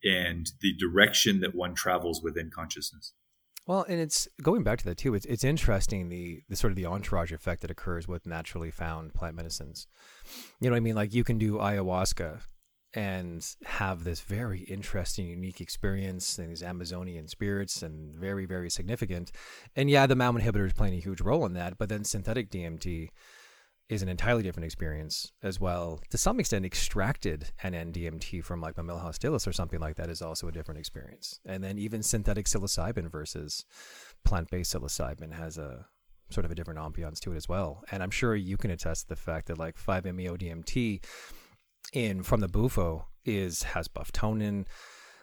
and 0.05 0.51
the 0.61 0.73
direction 0.77 1.41
that 1.41 1.53
one 1.53 1.75
travels 1.75 2.23
within 2.23 2.49
consciousness. 2.49 3.13
Well, 3.65 3.85
and 3.87 3.99
it's 3.99 4.27
going 4.41 4.63
back 4.63 4.79
to 4.79 4.85
that 4.85 4.97
too. 4.97 5.15
It's 5.15 5.25
it's 5.25 5.43
interesting 5.43 6.07
the 6.07 6.43
the 6.47 6.55
sort 6.55 6.71
of 6.71 6.77
the 6.77 6.85
entourage 6.85 7.33
effect 7.33 7.61
that 7.61 7.71
occurs 7.71 8.07
with 8.07 8.25
naturally 8.25 8.71
found 8.71 9.13
plant 9.13 9.35
medicines. 9.35 9.85
You 10.61 10.69
know 10.69 10.75
what 10.75 10.77
I 10.77 10.81
mean? 10.81 10.95
Like 10.95 11.13
you 11.13 11.25
can 11.25 11.37
do 11.37 11.57
ayahuasca 11.57 12.39
and 12.93 13.55
have 13.65 14.03
this 14.03 14.21
very 14.21 14.59
interesting, 14.61 15.27
unique 15.27 15.61
experience 15.61 16.37
and 16.37 16.49
these 16.49 16.61
Amazonian 16.61 17.27
spirits 17.27 17.81
and 17.81 18.13
very, 18.13 18.45
very 18.45 18.69
significant. 18.69 19.31
And 19.75 19.89
yeah, 19.89 20.05
the 20.05 20.15
MAO 20.15 20.33
inhibitor 20.33 20.67
is 20.67 20.73
playing 20.73 20.93
a 20.93 20.99
huge 20.99 21.21
role 21.21 21.45
in 21.45 21.53
that, 21.53 21.77
but 21.77 21.89
then 21.89 22.03
synthetic 22.03 22.51
DMT 22.51 23.09
is 23.89 24.01
an 24.01 24.09
entirely 24.09 24.43
different 24.43 24.65
experience 24.65 25.31
as 25.41 25.59
well. 25.59 26.01
To 26.09 26.17
some 26.17 26.39
extent, 26.39 26.65
extracted 26.65 27.51
NN-DMT 27.63 28.43
from 28.43 28.61
like 28.61 28.75
Mammillaria 28.75 29.05
hostilis 29.05 29.47
or 29.47 29.53
something 29.53 29.79
like 29.79 29.95
that 29.97 30.09
is 30.09 30.21
also 30.21 30.47
a 30.47 30.51
different 30.51 30.79
experience. 30.79 31.39
And 31.45 31.63
then 31.63 31.77
even 31.77 32.01
synthetic 32.03 32.45
psilocybin 32.45 33.11
versus 33.11 33.65
plant-based 34.23 34.73
psilocybin 34.73 35.33
has 35.33 35.57
a 35.57 35.87
sort 36.29 36.45
of 36.45 36.51
a 36.51 36.55
different 36.55 36.79
ambiance 36.79 37.19
to 37.19 37.33
it 37.33 37.35
as 37.35 37.49
well. 37.49 37.83
And 37.91 38.01
I'm 38.01 38.11
sure 38.11 38.35
you 38.35 38.57
can 38.57 38.71
attest 38.71 39.03
to 39.03 39.09
the 39.09 39.15
fact 39.15 39.47
that 39.47 39.57
like 39.57 39.77
5-MeO 39.77 40.37
DMT 40.37 41.03
in 41.91 42.23
from 42.23 42.39
the 42.39 42.47
bufo 42.47 43.07
is 43.25 43.63
has 43.63 43.87
bufotenin. 43.87 44.65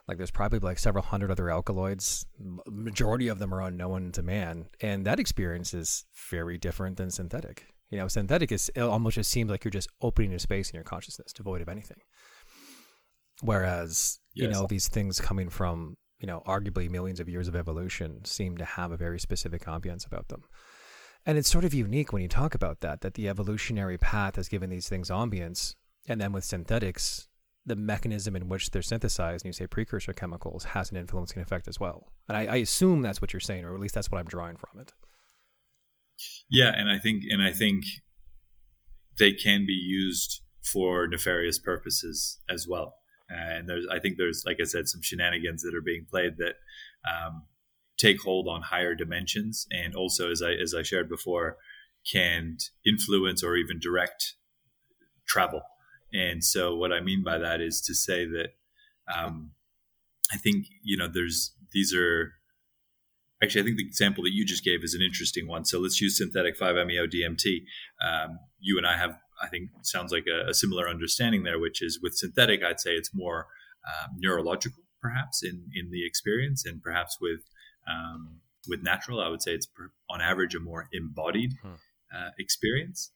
Like 0.08 0.16
there's 0.16 0.30
probably 0.30 0.58
like 0.58 0.78
several 0.78 1.04
hundred 1.04 1.30
other 1.30 1.50
alkaloids. 1.50 2.26
Majority 2.66 3.28
of 3.28 3.38
them 3.38 3.54
are 3.54 3.60
unknown 3.60 4.12
to 4.12 4.22
man, 4.22 4.66
and 4.80 5.06
that 5.06 5.20
experience 5.20 5.72
is 5.72 6.04
very 6.30 6.58
different 6.58 6.96
than 6.96 7.10
synthetic. 7.10 7.66
You 7.90 7.98
know, 7.98 8.08
synthetic 8.08 8.52
is 8.52 8.70
it 8.74 8.80
almost 8.80 9.16
just 9.16 9.30
seems 9.30 9.50
like 9.50 9.64
you're 9.64 9.70
just 9.70 9.88
opening 10.00 10.32
a 10.32 10.38
space 10.38 10.70
in 10.70 10.74
your 10.74 10.84
consciousness 10.84 11.32
devoid 11.32 11.60
of 11.60 11.68
anything. 11.68 11.98
Whereas, 13.42 14.18
yes. 14.34 14.44
you 14.44 14.52
know, 14.52 14.66
these 14.68 14.88
things 14.88 15.20
coming 15.20 15.48
from, 15.48 15.96
you 16.18 16.26
know, 16.26 16.42
arguably 16.46 16.90
millions 16.90 17.20
of 17.20 17.28
years 17.28 17.48
of 17.48 17.56
evolution 17.56 18.24
seem 18.24 18.56
to 18.58 18.64
have 18.64 18.92
a 18.92 18.96
very 18.96 19.18
specific 19.18 19.64
ambience 19.64 20.06
about 20.06 20.28
them. 20.28 20.42
And 21.26 21.36
it's 21.36 21.50
sort 21.50 21.64
of 21.64 21.74
unique 21.74 22.12
when 22.12 22.22
you 22.22 22.28
talk 22.28 22.54
about 22.54 22.80
that, 22.80 23.00
that 23.02 23.14
the 23.14 23.28
evolutionary 23.28 23.98
path 23.98 24.36
has 24.36 24.48
given 24.48 24.70
these 24.70 24.88
things 24.88 25.10
ambience. 25.10 25.74
And 26.10 26.20
then 26.20 26.32
with 26.32 26.42
synthetics, 26.42 27.28
the 27.64 27.76
mechanism 27.76 28.34
in 28.34 28.48
which 28.48 28.72
they're 28.72 28.82
synthesized, 28.82 29.44
and 29.44 29.50
you 29.50 29.52
say 29.52 29.68
precursor 29.68 30.12
chemicals, 30.12 30.64
has 30.64 30.90
an 30.90 30.96
influencing 30.96 31.40
effect 31.40 31.68
as 31.68 31.78
well. 31.78 32.10
And 32.28 32.36
I, 32.36 32.46
I 32.46 32.56
assume 32.56 33.00
that's 33.00 33.22
what 33.22 33.32
you're 33.32 33.38
saying, 33.38 33.64
or 33.64 33.74
at 33.74 33.80
least 33.80 33.94
that's 33.94 34.10
what 34.10 34.18
I'm 34.18 34.26
drawing 34.26 34.56
from 34.56 34.80
it. 34.80 34.92
Yeah, 36.50 36.72
and 36.74 36.90
I 36.90 36.98
think 36.98 37.22
and 37.30 37.40
I 37.40 37.52
think 37.52 37.84
they 39.20 39.32
can 39.32 39.66
be 39.66 39.72
used 39.72 40.40
for 40.64 41.06
nefarious 41.06 41.60
purposes 41.60 42.40
as 42.48 42.66
well. 42.68 42.96
And 43.28 43.68
there's 43.68 43.86
I 43.88 44.00
think 44.00 44.16
there's 44.18 44.42
like 44.44 44.58
I 44.60 44.64
said 44.64 44.88
some 44.88 45.02
shenanigans 45.02 45.62
that 45.62 45.76
are 45.76 45.80
being 45.80 46.06
played 46.10 46.38
that 46.38 46.54
um, 47.08 47.44
take 47.96 48.20
hold 48.20 48.48
on 48.48 48.62
higher 48.62 48.96
dimensions, 48.96 49.68
and 49.70 49.94
also 49.94 50.28
as 50.28 50.42
I 50.42 50.54
as 50.54 50.74
I 50.74 50.82
shared 50.82 51.08
before, 51.08 51.56
can 52.10 52.56
influence 52.84 53.44
or 53.44 53.54
even 53.54 53.78
direct 53.78 54.34
travel. 55.28 55.62
And 56.12 56.44
so, 56.44 56.74
what 56.74 56.92
I 56.92 57.00
mean 57.00 57.22
by 57.22 57.38
that 57.38 57.60
is 57.60 57.80
to 57.82 57.94
say 57.94 58.26
that 58.26 58.54
um, 59.14 59.52
I 60.32 60.36
think 60.36 60.66
you 60.82 60.96
know 60.96 61.08
there's 61.12 61.54
these 61.72 61.94
are 61.94 62.32
actually 63.42 63.62
I 63.62 63.64
think 63.64 63.76
the 63.78 63.86
example 63.86 64.24
that 64.24 64.32
you 64.32 64.44
just 64.44 64.64
gave 64.64 64.84
is 64.84 64.94
an 64.94 65.02
interesting 65.02 65.46
one. 65.46 65.64
So 65.64 65.78
let's 65.78 66.00
use 66.00 66.18
synthetic 66.18 66.58
5-MeO 66.58 67.06
DMT. 67.06 67.62
Um, 68.04 68.38
you 68.58 68.76
and 68.76 68.86
I 68.86 68.96
have 68.96 69.18
I 69.42 69.48
think 69.48 69.70
sounds 69.82 70.12
like 70.12 70.26
a, 70.26 70.50
a, 70.50 70.54
similar 70.54 70.88
understanding 70.88 71.44
there, 71.44 71.58
which 71.58 71.80
is 71.80 71.98
with 72.02 72.14
synthetic, 72.14 72.62
I'd 72.62 72.78
say 72.78 72.90
it's 72.90 73.14
more 73.14 73.46
um, 73.88 74.16
neurological, 74.18 74.82
perhaps 75.00 75.42
in 75.42 75.70
in 75.74 75.90
the 75.90 76.04
experience, 76.06 76.66
and 76.66 76.82
perhaps 76.82 77.18
with 77.20 77.40
um, 77.88 78.40
with 78.68 78.82
natural, 78.82 79.20
I 79.20 79.28
would 79.28 79.42
say 79.42 79.52
it's 79.52 79.66
per, 79.66 79.90
on 80.08 80.20
average 80.20 80.54
a 80.54 80.60
more 80.60 80.88
embodied 80.92 81.52
hmm. 81.62 81.74
uh, 82.14 82.30
experience. 82.38 83.12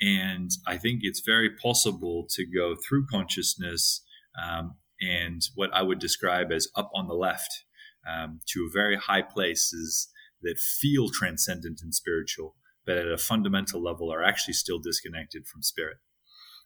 And 0.00 0.50
I 0.66 0.76
think 0.76 1.00
it's 1.02 1.22
very 1.24 1.50
possible 1.50 2.26
to 2.30 2.44
go 2.44 2.74
through 2.76 3.06
consciousness 3.10 4.02
um, 4.42 4.74
and 5.00 5.42
what 5.54 5.70
I 5.72 5.82
would 5.82 5.98
describe 5.98 6.52
as 6.52 6.68
up 6.76 6.90
on 6.94 7.08
the 7.08 7.14
left 7.14 7.64
um, 8.06 8.40
to 8.52 8.70
very 8.72 8.96
high 8.96 9.22
places 9.22 10.08
that 10.42 10.58
feel 10.58 11.08
transcendent 11.08 11.80
and 11.82 11.94
spiritual, 11.94 12.56
but 12.84 12.98
at 12.98 13.08
a 13.08 13.18
fundamental 13.18 13.82
level 13.82 14.12
are 14.12 14.22
actually 14.22 14.54
still 14.54 14.78
disconnected 14.78 15.46
from 15.46 15.62
spirit. 15.62 15.96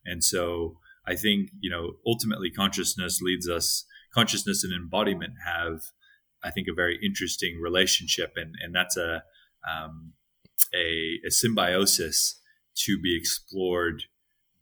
And 0.04 0.24
so 0.24 0.78
I 1.06 1.14
think, 1.14 1.50
you 1.60 1.70
know, 1.70 1.92
ultimately 2.06 2.50
consciousness 2.50 3.20
leads 3.22 3.48
us, 3.48 3.84
consciousness 4.12 4.64
and 4.64 4.72
embodiment 4.72 5.34
have, 5.44 5.82
I 6.42 6.50
think, 6.50 6.66
a 6.68 6.74
very 6.74 6.98
interesting 7.02 7.60
relationship. 7.60 8.32
And, 8.36 8.54
and 8.60 8.74
that's 8.74 8.96
a, 8.96 9.22
um, 9.70 10.14
a, 10.74 11.20
a 11.26 11.30
symbiosis 11.30 12.39
to 12.86 12.98
be 13.00 13.16
explored 13.16 14.04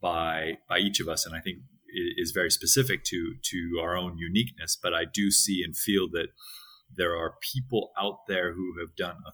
by, 0.01 0.59
by 0.69 0.79
each 0.79 1.01
of 1.01 1.09
us. 1.09 1.27
And 1.27 1.35
I 1.35 1.41
think 1.41 1.59
is 2.19 2.33
very 2.33 2.51
specific 2.51 3.03
to, 3.05 3.35
to 3.43 3.81
our 3.81 3.97
own 3.97 4.19
uniqueness. 4.19 4.79
But 4.81 4.95
I 4.95 5.05
do 5.05 5.31
see 5.31 5.63
and 5.65 5.77
feel 5.77 6.09
that 6.13 6.29
there 6.95 7.17
are 7.17 7.35
people 7.41 7.93
out 7.99 8.27
there 8.29 8.53
who 8.53 8.75
have 8.81 8.95
done 8.97 9.17
a 9.27 9.33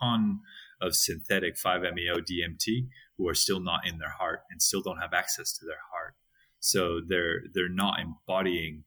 ton 0.00 0.40
of 0.80 0.94
synthetic 0.94 1.56
5-MeO 1.56 2.16
DMT 2.16 2.88
who 3.16 3.28
are 3.28 3.34
still 3.34 3.60
not 3.60 3.86
in 3.86 3.98
their 3.98 4.10
heart 4.10 4.40
and 4.50 4.60
still 4.60 4.82
don't 4.82 5.00
have 5.00 5.14
access 5.14 5.56
to 5.58 5.64
their 5.64 5.80
heart. 5.92 6.14
So 6.60 7.00
they're 7.06 7.42
they're 7.54 7.68
not 7.68 8.00
embodying 8.00 8.84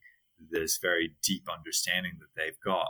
this 0.51 0.77
very 0.81 1.15
deep 1.23 1.47
understanding 1.51 2.13
that 2.19 2.35
they've 2.35 2.59
got. 2.63 2.89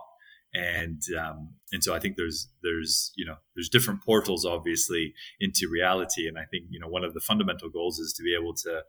And 0.54 1.02
um, 1.20 1.54
and 1.72 1.84
so 1.84 1.94
I 1.94 2.00
think 2.00 2.18
there's 2.18 2.48
there's 2.64 3.12
you 3.16 3.26
know 3.26 3.36
there's 3.56 3.70
different 3.70 4.04
portals 4.04 4.46
obviously 4.46 5.14
into 5.40 5.70
reality, 5.72 6.28
and 6.28 6.40
I 6.40 6.46
think 6.46 6.66
you 6.70 6.80
know 6.80 6.88
one 6.88 7.04
of 7.04 7.14
the 7.14 7.20
fundamental 7.20 7.70
goals 7.70 8.00
is 8.00 8.14
to 8.14 8.24
be 8.24 8.36
able 8.36 8.56
to 8.56 8.82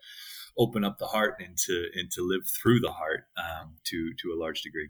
open 0.58 0.84
up 0.84 0.98
the 0.98 1.06
heart 1.06 1.36
and 1.38 1.56
to 1.66 1.86
and 1.94 2.10
to 2.12 2.22
live 2.22 2.42
through 2.48 2.80
the 2.80 2.92
heart 2.92 3.24
um, 3.36 3.74
to 3.84 4.12
to 4.14 4.32
a 4.32 4.40
large 4.40 4.62
degree. 4.62 4.88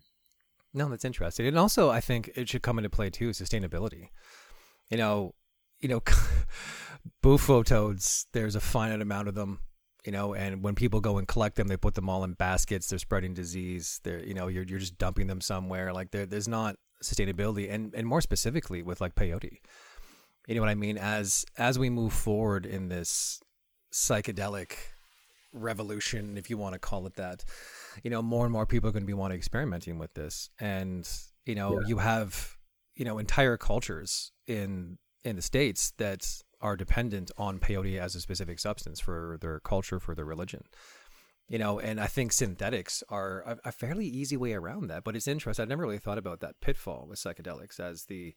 No, 0.72 0.88
that's 0.88 1.04
interesting. 1.04 1.46
And 1.46 1.58
also, 1.58 1.90
I 1.90 2.00
think 2.00 2.30
it 2.36 2.48
should 2.48 2.62
come 2.62 2.78
into 2.78 2.90
play 2.90 3.10
too 3.10 3.30
sustainability. 3.30 4.10
You 4.88 4.98
know, 4.98 5.34
you 5.80 5.88
know, 5.88 6.02
bufo 7.22 7.62
toads. 7.62 8.26
There's 8.32 8.54
a 8.54 8.60
finite 8.60 9.00
amount 9.00 9.28
of 9.28 9.34
them. 9.34 9.60
You 10.04 10.12
know, 10.12 10.34
and 10.34 10.62
when 10.62 10.74
people 10.74 11.00
go 11.00 11.18
and 11.18 11.28
collect 11.28 11.56
them, 11.56 11.68
they 11.68 11.76
put 11.76 11.94
them 11.94 12.08
all 12.08 12.24
in 12.24 12.32
baskets. 12.32 12.88
They're 12.88 12.98
spreading 12.98 13.34
disease. 13.34 14.00
They're, 14.02 14.24
you 14.24 14.32
know, 14.32 14.48
you're 14.48 14.64
you're 14.64 14.78
just 14.78 14.96
dumping 14.96 15.26
them 15.26 15.40
somewhere. 15.40 15.92
Like 15.92 16.10
there, 16.10 16.24
there's 16.26 16.48
not 16.48 16.76
sustainability, 17.02 17.70
and 17.70 17.94
and 17.94 18.06
more 18.06 18.20
specifically 18.20 18.82
with 18.82 19.00
like 19.00 19.14
peyote. 19.14 19.58
You 20.48 20.54
know 20.54 20.62
what 20.62 20.70
I 20.70 20.74
mean? 20.74 20.96
As 20.96 21.44
as 21.58 21.78
we 21.78 21.90
move 21.90 22.12
forward 22.12 22.64
in 22.64 22.88
this 22.88 23.40
psychedelic 23.92 24.72
revolution, 25.52 26.36
if 26.38 26.48
you 26.48 26.56
want 26.56 26.74
to 26.74 26.78
call 26.78 27.06
it 27.06 27.16
that, 27.16 27.44
you 28.02 28.10
know, 28.10 28.22
more 28.22 28.46
and 28.46 28.52
more 28.52 28.66
people 28.66 28.88
are 28.88 28.92
going 28.92 29.02
to 29.02 29.06
be 29.06 29.12
wanting 29.12 29.36
experimenting 29.36 29.98
with 29.98 30.14
this, 30.14 30.48
and 30.58 31.08
you 31.44 31.54
know, 31.54 31.80
yeah. 31.80 31.88
you 31.88 31.98
have 31.98 32.56
you 32.96 33.04
know 33.04 33.18
entire 33.18 33.56
cultures 33.56 34.32
in 34.46 34.98
in 35.24 35.36
the 35.36 35.42
states 35.42 35.92
that 35.98 36.26
are 36.60 36.76
dependent 36.76 37.30
on 37.36 37.58
peyote 37.58 37.98
as 37.98 38.14
a 38.14 38.20
specific 38.20 38.58
substance 38.58 39.00
for 39.00 39.38
their 39.40 39.60
culture, 39.60 40.00
for 40.00 40.14
their 40.14 40.24
religion. 40.24 40.64
You 41.48 41.58
know, 41.58 41.80
and 41.80 42.00
I 42.00 42.06
think 42.06 42.32
synthetics 42.32 43.02
are 43.08 43.40
a, 43.40 43.68
a 43.68 43.72
fairly 43.72 44.06
easy 44.06 44.36
way 44.36 44.52
around 44.52 44.86
that. 44.86 45.02
But 45.02 45.16
it's 45.16 45.26
interesting. 45.26 45.62
I've 45.62 45.68
never 45.68 45.82
really 45.82 45.98
thought 45.98 46.18
about 46.18 46.40
that 46.40 46.60
pitfall 46.60 47.06
with 47.08 47.18
psychedelics 47.18 47.80
as 47.80 48.04
the 48.04 48.34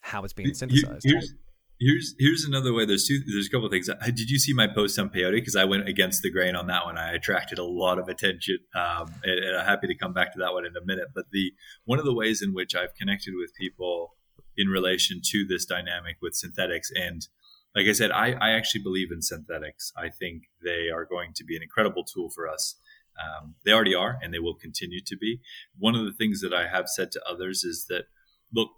how 0.00 0.24
it's 0.24 0.32
being 0.32 0.54
synthesized. 0.54 1.04
Here's, 1.04 1.34
Here's 1.80 2.14
here's 2.20 2.44
another 2.44 2.72
way. 2.72 2.86
There's 2.86 3.06
two. 3.06 3.20
There's 3.26 3.48
a 3.48 3.50
couple 3.50 3.66
of 3.66 3.72
things. 3.72 3.90
Did 4.06 4.30
you 4.30 4.38
see 4.38 4.52
my 4.52 4.68
post 4.68 4.96
on 4.98 5.10
peyote? 5.10 5.32
Because 5.32 5.56
I 5.56 5.64
went 5.64 5.88
against 5.88 6.22
the 6.22 6.30
grain 6.30 6.54
on 6.54 6.68
that 6.68 6.84
one. 6.84 6.96
I 6.96 7.12
attracted 7.12 7.58
a 7.58 7.64
lot 7.64 7.98
of 7.98 8.08
attention, 8.08 8.58
um, 8.76 9.12
and, 9.24 9.40
and, 9.40 9.56
I'm 9.56 9.66
happy 9.66 9.88
to 9.88 9.94
come 9.96 10.12
back 10.12 10.32
to 10.34 10.38
that 10.38 10.52
one 10.52 10.64
in 10.64 10.76
a 10.76 10.84
minute. 10.84 11.08
But 11.12 11.24
the 11.32 11.52
one 11.84 11.98
of 11.98 12.04
the 12.04 12.14
ways 12.14 12.42
in 12.42 12.54
which 12.54 12.76
I've 12.76 12.94
connected 12.94 13.34
with 13.36 13.54
people 13.56 14.14
in 14.56 14.68
relation 14.68 15.20
to 15.24 15.44
this 15.46 15.64
dynamic 15.64 16.16
with 16.22 16.34
synthetics, 16.34 16.90
and 16.94 17.26
like 17.74 17.86
I 17.86 17.92
said, 17.92 18.12
I, 18.12 18.32
I 18.40 18.50
actually 18.50 18.82
believe 18.82 19.10
in 19.10 19.20
synthetics. 19.20 19.92
I 19.96 20.08
think 20.08 20.44
they 20.62 20.90
are 20.90 21.04
going 21.04 21.32
to 21.34 21.44
be 21.44 21.56
an 21.56 21.62
incredible 21.62 22.04
tool 22.04 22.30
for 22.30 22.48
us. 22.48 22.76
Um, 23.18 23.56
they 23.64 23.72
already 23.72 23.94
are, 23.94 24.18
and 24.22 24.32
they 24.32 24.38
will 24.38 24.54
continue 24.54 25.00
to 25.06 25.16
be. 25.16 25.40
One 25.78 25.94
of 25.94 26.04
the 26.04 26.12
things 26.12 26.40
that 26.40 26.54
I 26.54 26.68
have 26.68 26.88
said 26.88 27.10
to 27.12 27.22
others 27.28 27.64
is 27.64 27.86
that 27.88 28.04
look 28.52 28.70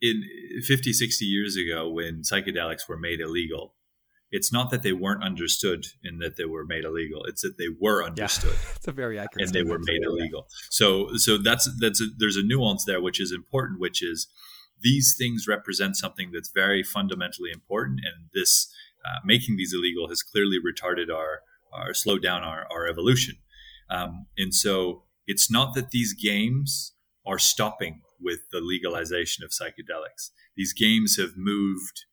in 0.00 0.22
50, 0.66 0.92
60 0.92 1.24
years 1.24 1.56
ago 1.56 1.90
when 1.90 2.22
psychedelics 2.22 2.88
were 2.88 2.98
made 2.98 3.20
illegal, 3.20 3.74
it's 4.36 4.52
not 4.52 4.70
that 4.70 4.82
they 4.82 4.92
weren't 4.92 5.24
understood 5.24 5.86
and 6.04 6.20
that 6.20 6.36
they 6.36 6.44
were 6.44 6.64
made 6.64 6.84
illegal. 6.84 7.24
It's 7.24 7.40
that 7.40 7.56
they 7.56 7.68
were 7.80 8.04
understood. 8.04 8.52
Yeah, 8.52 8.72
it's 8.76 8.86
a 8.86 8.92
very 8.92 9.18
accurate. 9.18 9.46
And 9.46 9.54
they 9.54 9.62
were 9.62 9.78
made 9.78 10.02
illegal. 10.02 10.46
So, 10.70 11.16
so 11.16 11.38
that's 11.38 11.66
that's 11.80 12.02
a, 12.02 12.06
there's 12.18 12.36
a 12.36 12.42
nuance 12.42 12.84
there 12.84 13.00
which 13.00 13.18
is 13.18 13.32
important, 13.32 13.80
which 13.80 14.02
is 14.02 14.28
these 14.82 15.16
things 15.18 15.46
represent 15.48 15.96
something 15.96 16.32
that's 16.34 16.50
very 16.50 16.82
fundamentally 16.82 17.50
important, 17.50 18.00
and 18.04 18.28
this 18.34 18.70
uh, 19.06 19.20
making 19.24 19.56
these 19.56 19.72
illegal 19.72 20.08
has 20.08 20.22
clearly 20.22 20.58
retarded 20.58 21.10
our 21.10 21.40
our 21.72 21.94
slowed 21.94 22.22
down 22.22 22.44
our, 22.44 22.66
our 22.70 22.86
evolution. 22.86 23.36
Um, 23.88 24.26
and 24.36 24.54
so, 24.54 25.04
it's 25.26 25.50
not 25.50 25.74
that 25.74 25.92
these 25.92 26.12
games 26.12 26.92
are 27.24 27.38
stopping 27.38 28.02
with 28.20 28.40
the 28.52 28.60
legalization 28.60 29.44
of 29.44 29.50
psychedelics. 29.50 30.30
These 30.56 30.74
games 30.74 31.16
have 31.16 31.36
moved 31.36 32.04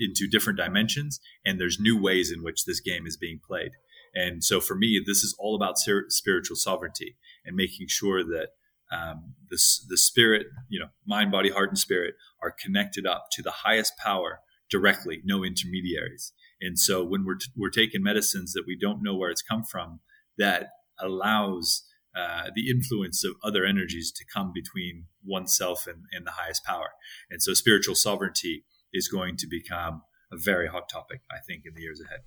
into 0.00 0.28
different 0.28 0.58
dimensions, 0.58 1.20
and 1.44 1.60
there's 1.60 1.78
new 1.78 2.00
ways 2.00 2.32
in 2.32 2.42
which 2.42 2.64
this 2.64 2.80
game 2.80 3.06
is 3.06 3.16
being 3.16 3.40
played. 3.46 3.72
And 4.14 4.44
so, 4.44 4.60
for 4.60 4.74
me, 4.74 5.02
this 5.04 5.22
is 5.22 5.34
all 5.38 5.54
about 5.54 5.78
spiritual 5.78 6.56
sovereignty 6.56 7.16
and 7.44 7.56
making 7.56 7.88
sure 7.88 8.22
that 8.22 8.48
um, 8.90 9.34
the, 9.48 9.58
the 9.88 9.96
spirit, 9.96 10.46
you 10.68 10.78
know, 10.78 10.88
mind, 11.06 11.32
body, 11.32 11.50
heart, 11.50 11.70
and 11.70 11.78
spirit 11.78 12.14
are 12.42 12.50
connected 12.50 13.06
up 13.06 13.26
to 13.32 13.42
the 13.42 13.50
highest 13.50 13.96
power 13.96 14.40
directly, 14.70 15.22
no 15.24 15.44
intermediaries. 15.44 16.32
And 16.60 16.78
so, 16.78 17.02
when 17.02 17.24
we're, 17.24 17.36
t- 17.36 17.50
we're 17.56 17.70
taking 17.70 18.02
medicines 18.02 18.52
that 18.52 18.64
we 18.66 18.76
don't 18.78 19.02
know 19.02 19.16
where 19.16 19.30
it's 19.30 19.42
come 19.42 19.64
from, 19.64 20.00
that 20.36 20.70
allows 21.00 21.84
uh, 22.14 22.50
the 22.54 22.68
influence 22.70 23.24
of 23.24 23.32
other 23.42 23.64
energies 23.64 24.12
to 24.12 24.24
come 24.24 24.52
between 24.52 25.06
oneself 25.24 25.86
and, 25.86 26.04
and 26.12 26.26
the 26.26 26.32
highest 26.32 26.62
power. 26.64 26.90
And 27.30 27.42
so 27.42 27.54
spiritual 27.54 27.94
sovereignty 27.94 28.64
is 28.92 29.08
going 29.08 29.36
to 29.38 29.46
become 29.46 30.02
a 30.32 30.36
very 30.36 30.66
hot 30.68 30.88
topic, 30.88 31.20
I 31.30 31.38
think, 31.46 31.64
in 31.66 31.74
the 31.74 31.82
years 31.82 32.00
ahead. 32.00 32.20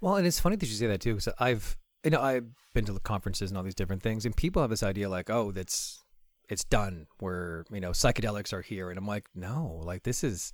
Well, 0.00 0.16
and 0.16 0.26
it's 0.26 0.40
funny 0.40 0.56
that 0.56 0.66
you 0.66 0.74
say 0.74 0.88
that 0.88 1.00
too, 1.00 1.14
because 1.14 1.32
I've 1.38 1.76
you 2.04 2.10
know 2.10 2.20
I've 2.20 2.46
been 2.74 2.84
to 2.86 2.92
the 2.92 3.00
conferences 3.00 3.50
and 3.50 3.58
all 3.58 3.64
these 3.64 3.74
different 3.74 4.02
things, 4.02 4.24
and 4.24 4.36
people 4.36 4.62
have 4.62 4.70
this 4.70 4.82
idea 4.82 5.08
like, 5.08 5.30
oh, 5.30 5.52
that's 5.52 6.02
it's 6.48 6.64
done. 6.64 7.06
Where 7.20 7.64
you 7.70 7.80
know 7.80 7.90
psychedelics 7.90 8.52
are 8.52 8.62
here, 8.62 8.90
and 8.90 8.98
I'm 8.98 9.06
like, 9.06 9.26
no, 9.34 9.80
like 9.84 10.02
this 10.02 10.24
is 10.24 10.52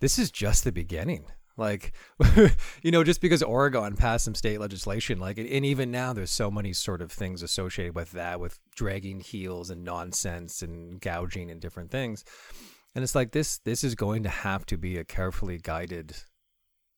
this 0.00 0.18
is 0.18 0.30
just 0.30 0.64
the 0.64 0.72
beginning. 0.72 1.26
Like, 1.58 1.92
you 2.82 2.92
know, 2.92 3.02
just 3.02 3.20
because 3.20 3.42
Oregon 3.42 3.96
passed 3.96 4.24
some 4.24 4.36
state 4.36 4.60
legislation, 4.60 5.18
like, 5.18 5.38
and 5.38 5.48
even 5.48 5.90
now 5.90 6.12
there's 6.12 6.30
so 6.30 6.52
many 6.52 6.72
sort 6.72 7.02
of 7.02 7.10
things 7.10 7.42
associated 7.42 7.96
with 7.96 8.12
that, 8.12 8.38
with 8.38 8.60
dragging 8.76 9.18
heels 9.18 9.68
and 9.68 9.82
nonsense 9.82 10.62
and 10.62 11.00
gouging 11.00 11.50
and 11.50 11.60
different 11.60 11.90
things. 11.90 12.24
And 12.94 13.02
it's 13.02 13.14
like 13.14 13.32
this, 13.32 13.58
this 13.58 13.84
is 13.84 13.94
going 13.94 14.22
to 14.24 14.28
have 14.28 14.66
to 14.66 14.76
be 14.76 14.96
a 14.96 15.04
carefully 15.04 15.58
guided 15.62 16.16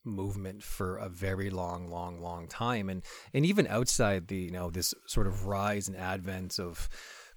movement 0.05 0.63
for 0.63 0.97
a 0.97 1.09
very 1.09 1.51
long, 1.51 1.89
long, 1.89 2.21
long 2.21 2.49
time. 2.49 2.89
And, 2.89 3.03
and 3.35 3.45
even 3.45 3.67
outside 3.67 4.29
the, 4.29 4.37
you 4.37 4.51
know, 4.51 4.71
this 4.71 4.95
sort 5.07 5.27
of 5.27 5.47
rise 5.47 5.89
and 5.89 5.97
advent 5.97 6.59
of, 6.59 6.89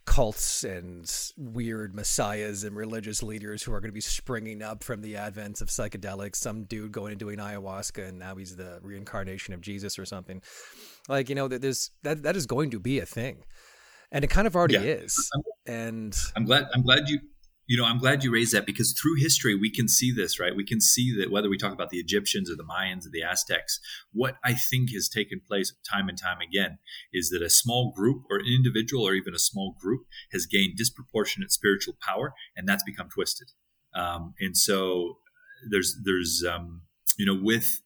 cults 0.05 0.63
and 0.63 1.09
weird 1.37 1.95
messiahs 1.95 2.63
and 2.63 2.75
religious 2.75 3.23
leaders 3.23 3.63
who 3.63 3.71
are 3.73 3.79
going 3.79 3.89
to 3.89 3.93
be 3.93 4.01
springing 4.01 4.61
up 4.61 4.83
from 4.83 5.01
the 5.01 5.15
advent 5.15 5.61
of 5.61 5.69
psychedelics. 5.69 6.37
Some 6.37 6.65
dude 6.65 6.91
going 6.91 7.11
and 7.11 7.19
doing 7.19 7.37
ayahuasca, 7.37 8.09
and 8.09 8.19
now 8.19 8.35
he's 8.35 8.55
the 8.55 8.79
reincarnation 8.81 9.53
of 9.53 9.61
Jesus 9.61 9.97
or 9.97 10.05
something. 10.05 10.41
Like 11.07 11.29
you 11.29 11.35
know 11.35 11.47
that 11.47 11.61
there's 11.61 11.91
that 12.03 12.23
that 12.23 12.35
is 12.35 12.45
going 12.45 12.71
to 12.71 12.79
be 12.79 12.99
a 12.99 13.05
thing, 13.05 13.43
and 14.11 14.23
it 14.23 14.27
kind 14.27 14.47
of 14.47 14.55
already 14.55 14.75
yeah. 14.75 14.81
is. 14.81 15.29
And 15.65 16.15
I'm 16.35 16.45
glad 16.45 16.67
I'm 16.73 16.83
glad 16.83 17.07
you 17.07 17.19
you 17.65 17.77
know, 17.77 17.85
I'm 17.85 17.97
glad 17.97 18.23
you 18.23 18.33
raised 18.33 18.53
that 18.53 18.65
because 18.65 18.91
through 18.91 19.15
history 19.17 19.55
we 19.55 19.71
can 19.71 19.87
see 19.87 20.11
this, 20.11 20.39
right? 20.39 20.55
We 20.55 20.65
can 20.65 20.81
see 20.81 21.15
that 21.17 21.31
whether 21.31 21.49
we 21.49 21.57
talk 21.57 21.71
about 21.71 21.89
the 21.89 21.99
Egyptians 21.99 22.51
or 22.51 22.55
the 22.55 22.63
Mayans 22.63 23.05
or 23.05 23.09
the 23.09 23.23
Aztecs, 23.23 23.79
what 24.11 24.35
I 24.43 24.53
think 24.53 24.91
has 24.91 25.07
taken 25.07 25.39
place 25.39 25.73
time 25.89 26.09
and 26.09 26.17
time 26.17 26.39
again 26.41 26.79
is 27.13 27.29
that 27.29 27.41
a 27.41 27.49
small 27.49 27.91
group 27.95 28.23
or 28.29 28.37
an 28.37 28.45
individual 28.45 29.07
or 29.07 29.13
even 29.13 29.33
a 29.33 29.39
small 29.39 29.75
group 29.79 30.01
has 30.31 30.45
gained 30.45 30.77
disproportionate 30.77 31.51
spiritual 31.51 31.95
power, 32.01 32.33
and 32.55 32.67
that's 32.67 32.83
become 32.83 33.09
twisted. 33.09 33.47
Um, 33.95 34.33
and 34.39 34.57
so 34.57 35.19
there's 35.69 35.97
there's 36.03 36.43
um, 36.47 36.81
you 37.17 37.25
know 37.25 37.39
with 37.41 37.79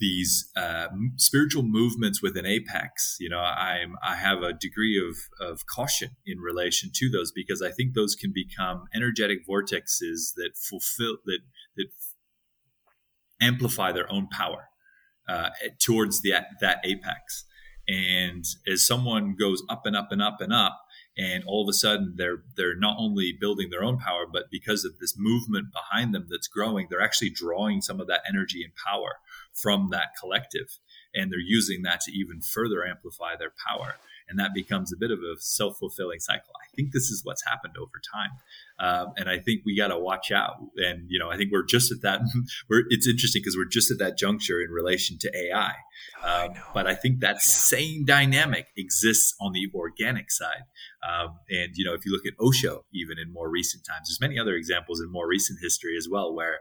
these 0.00 0.50
uh, 0.56 0.88
spiritual 1.16 1.62
movements 1.62 2.20
within 2.20 2.44
apex 2.44 3.16
you 3.20 3.28
know 3.28 3.38
i'm 3.38 3.94
i 4.02 4.16
have 4.16 4.42
a 4.42 4.52
degree 4.52 4.98
of 4.98 5.16
of 5.40 5.66
caution 5.66 6.10
in 6.26 6.38
relation 6.38 6.90
to 6.92 7.08
those 7.08 7.30
because 7.30 7.62
i 7.62 7.70
think 7.70 7.94
those 7.94 8.14
can 8.14 8.32
become 8.32 8.84
energetic 8.94 9.46
vortexes 9.46 10.34
that 10.34 10.52
fulfill 10.56 11.18
that 11.24 11.40
that 11.76 11.86
amplify 13.42 13.92
their 13.92 14.10
own 14.10 14.28
power 14.28 14.68
uh, 15.28 15.50
towards 15.78 16.22
the 16.22 16.34
that 16.60 16.78
apex. 16.84 17.44
And 17.88 18.44
as 18.66 18.86
someone 18.86 19.34
goes 19.38 19.62
up 19.68 19.84
and 19.84 19.96
up 19.96 20.08
and 20.12 20.22
up 20.22 20.40
and 20.40 20.52
up 20.52 20.81
and 21.16 21.44
all 21.46 21.62
of 21.62 21.68
a 21.68 21.76
sudden 21.76 22.14
they're 22.16 22.42
they're 22.56 22.76
not 22.76 22.96
only 22.98 23.32
building 23.38 23.70
their 23.70 23.84
own 23.84 23.98
power 23.98 24.24
but 24.30 24.44
because 24.50 24.84
of 24.84 24.98
this 24.98 25.14
movement 25.18 25.66
behind 25.72 26.14
them 26.14 26.26
that's 26.30 26.48
growing 26.48 26.86
they're 26.88 27.02
actually 27.02 27.30
drawing 27.30 27.80
some 27.82 28.00
of 28.00 28.06
that 28.06 28.22
energy 28.28 28.64
and 28.64 28.72
power 28.74 29.16
from 29.52 29.90
that 29.90 30.16
collective. 30.18 30.78
And 31.14 31.30
they're 31.30 31.38
using 31.38 31.82
that 31.82 32.00
to 32.02 32.12
even 32.12 32.40
further 32.40 32.86
amplify 32.86 33.36
their 33.36 33.52
power 33.66 33.96
and 34.32 34.40
that 34.40 34.54
becomes 34.54 34.92
a 34.92 34.96
bit 34.96 35.10
of 35.10 35.18
a 35.18 35.38
self-fulfilling 35.38 36.18
cycle. 36.18 36.52
I 36.56 36.74
think 36.74 36.92
this 36.92 37.10
is 37.10 37.20
what's 37.22 37.44
happened 37.46 37.74
over 37.78 38.00
time. 38.12 38.30
Um, 38.78 39.12
and 39.18 39.28
i 39.28 39.38
think 39.38 39.60
we 39.64 39.76
got 39.76 39.88
to 39.88 39.98
watch 39.98 40.32
out. 40.32 40.56
And 40.76 41.04
you 41.08 41.18
know 41.18 41.30
i 41.30 41.36
think 41.36 41.52
we're 41.52 41.64
just 41.64 41.92
at 41.92 42.00
that 42.02 42.20
we're 42.70 42.84
it's 42.88 43.06
interesting 43.06 43.42
because 43.42 43.56
we're 43.56 43.68
just 43.68 43.90
at 43.90 43.98
that 43.98 44.18
juncture 44.18 44.60
in 44.60 44.70
relation 44.70 45.18
to 45.18 45.30
ai 45.36 45.68
um, 45.68 45.74
I 46.24 46.48
but 46.72 46.86
i 46.86 46.94
think 46.94 47.20
that 47.20 47.34
yeah. 47.34 47.40
same 47.40 48.04
dynamic 48.04 48.68
exists 48.76 49.34
on 49.40 49.52
the 49.52 49.68
organic 49.74 50.30
side. 50.30 50.64
Um, 51.06 51.38
and 51.50 51.72
you 51.74 51.84
know 51.84 51.92
if 51.92 52.06
you 52.06 52.12
look 52.12 52.26
at 52.26 52.32
osho 52.40 52.84
even 52.92 53.18
in 53.18 53.32
more 53.32 53.50
recent 53.50 53.84
times 53.84 54.08
there's 54.08 54.20
many 54.20 54.40
other 54.40 54.54
examples 54.54 55.00
in 55.00 55.12
more 55.12 55.28
recent 55.28 55.58
history 55.60 55.96
as 55.96 56.08
well 56.10 56.34
where 56.34 56.58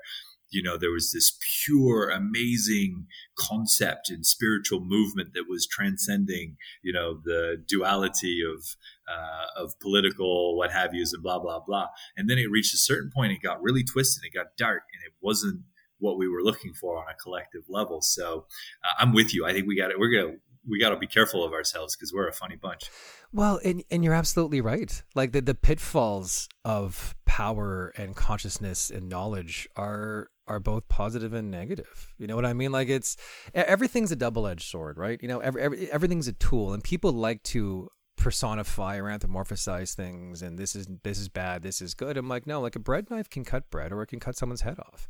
you 0.51 0.61
know 0.61 0.77
there 0.77 0.91
was 0.91 1.11
this 1.11 1.37
pure 1.65 2.09
amazing 2.09 3.07
concept 3.37 4.09
and 4.09 4.25
spiritual 4.25 4.79
movement 4.79 5.33
that 5.33 5.45
was 5.49 5.65
transcending 5.67 6.57
you 6.83 6.93
know 6.93 7.19
the 7.23 7.63
duality 7.67 8.41
of 8.43 8.75
uh, 9.11 9.61
of 9.61 9.79
political 9.79 10.57
what 10.57 10.71
have 10.71 10.93
yous 10.93 11.13
and 11.13 11.23
blah 11.23 11.39
blah 11.39 11.59
blah. 11.59 11.87
And 12.15 12.29
then 12.29 12.37
it 12.37 12.51
reached 12.51 12.73
a 12.73 12.77
certain 12.77 13.11
point 13.13 13.31
it 13.31 13.41
got 13.41 13.61
really 13.61 13.83
twisted 13.83 14.23
it 14.23 14.33
got 14.33 14.57
dark 14.57 14.83
and 14.93 15.01
it 15.05 15.13
wasn't 15.21 15.61
what 15.99 16.17
we 16.17 16.27
were 16.27 16.41
looking 16.41 16.73
for 16.73 16.97
on 16.97 17.05
a 17.09 17.15
collective 17.15 17.63
level. 17.69 18.01
So 18.01 18.45
uh, 18.83 18.93
i'm 18.99 19.13
with 19.13 19.33
you. 19.33 19.45
I 19.45 19.53
think 19.53 19.67
we 19.67 19.75
got 19.75 19.91
it 19.91 19.99
we're 19.99 20.11
gonna 20.15 20.37
we 20.67 20.79
got 20.79 20.89
to 20.89 20.97
be 20.97 21.07
careful 21.07 21.43
of 21.43 21.53
ourselves 21.53 21.95
because 21.95 22.13
we're 22.13 22.27
a 22.27 22.33
funny 22.33 22.55
bunch. 22.55 22.89
Well, 23.31 23.59
and 23.63 23.83
and 23.89 24.03
you're 24.03 24.13
absolutely 24.13 24.61
right. 24.61 25.01
Like 25.15 25.31
the 25.31 25.41
the 25.41 25.55
pitfalls 25.55 26.47
of 26.63 27.15
power 27.25 27.93
and 27.97 28.15
consciousness 28.15 28.89
and 28.89 29.09
knowledge 29.09 29.67
are 29.75 30.29
are 30.51 30.59
both 30.59 30.87
positive 30.89 31.33
and 31.33 31.49
negative. 31.49 32.13
You 32.17 32.27
know 32.27 32.35
what 32.35 32.45
I 32.45 32.53
mean? 32.53 32.71
Like 32.71 32.89
it's 32.89 33.15
everything's 33.53 34.11
a 34.11 34.15
double 34.15 34.47
edged 34.47 34.69
sword, 34.69 34.97
right? 34.97 35.19
You 35.21 35.27
know, 35.27 35.39
every, 35.39 35.61
every, 35.61 35.91
everything's 35.91 36.27
a 36.27 36.33
tool, 36.33 36.73
and 36.73 36.83
people 36.83 37.11
like 37.11 37.41
to 37.43 37.89
personify 38.17 38.97
or 38.97 39.05
anthropomorphize 39.05 39.95
things 39.95 40.43
and 40.43 40.59
this 40.59 40.75
is 40.75 40.85
this 41.01 41.17
is 41.17 41.27
bad 41.27 41.63
this 41.63 41.81
is 41.81 41.95
good 41.95 42.17
i'm 42.17 42.29
like 42.29 42.45
no 42.45 42.61
like 42.61 42.75
a 42.75 42.79
bread 42.79 43.09
knife 43.09 43.27
can 43.27 43.43
cut 43.43 43.67
bread 43.71 43.91
or 43.91 44.03
it 44.03 44.07
can 44.07 44.19
cut 44.19 44.37
someone's 44.37 44.61
head 44.61 44.77
off 44.77 45.09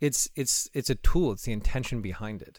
it's 0.00 0.28
it's 0.34 0.68
it's 0.74 0.90
a 0.90 0.96
tool 0.96 1.30
it's 1.30 1.44
the 1.44 1.52
intention 1.52 2.00
behind 2.02 2.42
it 2.42 2.58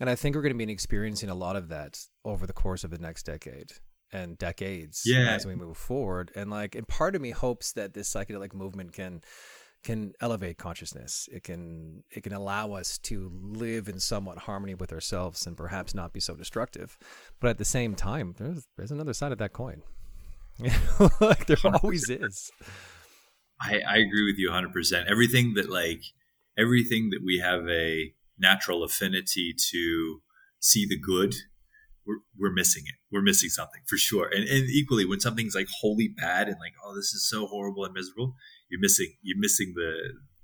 and 0.00 0.08
i 0.08 0.14
think 0.14 0.36
we're 0.36 0.42
going 0.42 0.56
to 0.56 0.66
be 0.66 0.72
experiencing 0.72 1.28
a 1.28 1.34
lot 1.34 1.56
of 1.56 1.68
that 1.68 1.98
over 2.24 2.46
the 2.46 2.52
course 2.52 2.84
of 2.84 2.90
the 2.90 2.98
next 2.98 3.24
decade 3.24 3.72
and 4.12 4.38
decades 4.38 5.02
yeah. 5.06 5.30
as 5.30 5.46
we 5.46 5.54
move 5.54 5.76
forward. 5.76 6.30
And 6.36 6.50
like, 6.50 6.74
and 6.74 6.86
part 6.86 7.14
of 7.16 7.22
me 7.22 7.30
hopes 7.30 7.72
that 7.72 7.94
this 7.94 8.12
psychedelic 8.12 8.52
movement 8.52 8.92
can 8.92 9.22
can 9.82 10.12
elevate 10.20 10.58
consciousness. 10.58 11.28
It 11.32 11.42
can 11.42 12.04
it 12.10 12.22
can 12.22 12.32
allow 12.32 12.72
us 12.72 12.98
to 12.98 13.30
live 13.42 13.88
in 13.88 13.98
somewhat 14.00 14.38
harmony 14.38 14.74
with 14.74 14.92
ourselves 14.92 15.46
and 15.46 15.56
perhaps 15.56 15.94
not 15.94 16.12
be 16.12 16.20
so 16.20 16.34
destructive. 16.34 16.98
But 17.40 17.50
at 17.50 17.58
the 17.58 17.64
same 17.64 17.94
time, 17.94 18.34
there's 18.38 18.66
there's 18.76 18.90
another 18.90 19.12
side 19.12 19.32
of 19.32 19.38
that 19.38 19.52
coin. 19.52 19.82
like 21.20 21.46
there 21.46 21.56
always 21.64 22.08
is. 22.08 22.50
I, 23.60 23.80
I 23.88 23.96
agree 23.96 24.26
with 24.26 24.38
you 24.38 24.50
100%. 24.50 25.06
Everything 25.08 25.54
that 25.54 25.70
like 25.70 26.02
everything 26.58 27.10
that 27.10 27.20
we 27.24 27.38
have 27.38 27.68
a 27.68 28.12
natural 28.38 28.82
affinity 28.82 29.54
to 29.70 30.20
see 30.60 30.86
the 30.86 30.98
good 30.98 31.34
we're, 32.06 32.18
we're 32.38 32.52
missing 32.52 32.82
it. 32.86 32.94
We're 33.10 33.22
missing 33.22 33.48
something 33.48 33.82
for 33.86 33.96
sure. 33.96 34.28
And, 34.32 34.48
and 34.48 34.68
equally, 34.68 35.04
when 35.04 35.20
something's 35.20 35.54
like 35.54 35.68
wholly 35.80 36.08
bad 36.08 36.48
and 36.48 36.56
like, 36.60 36.74
oh, 36.84 36.94
this 36.94 37.12
is 37.12 37.28
so 37.28 37.46
horrible 37.46 37.84
and 37.84 37.94
miserable, 37.94 38.34
you're 38.72 38.80
missing 38.80 39.14
you're 39.22 39.38
missing 39.38 39.74
the 39.76 39.92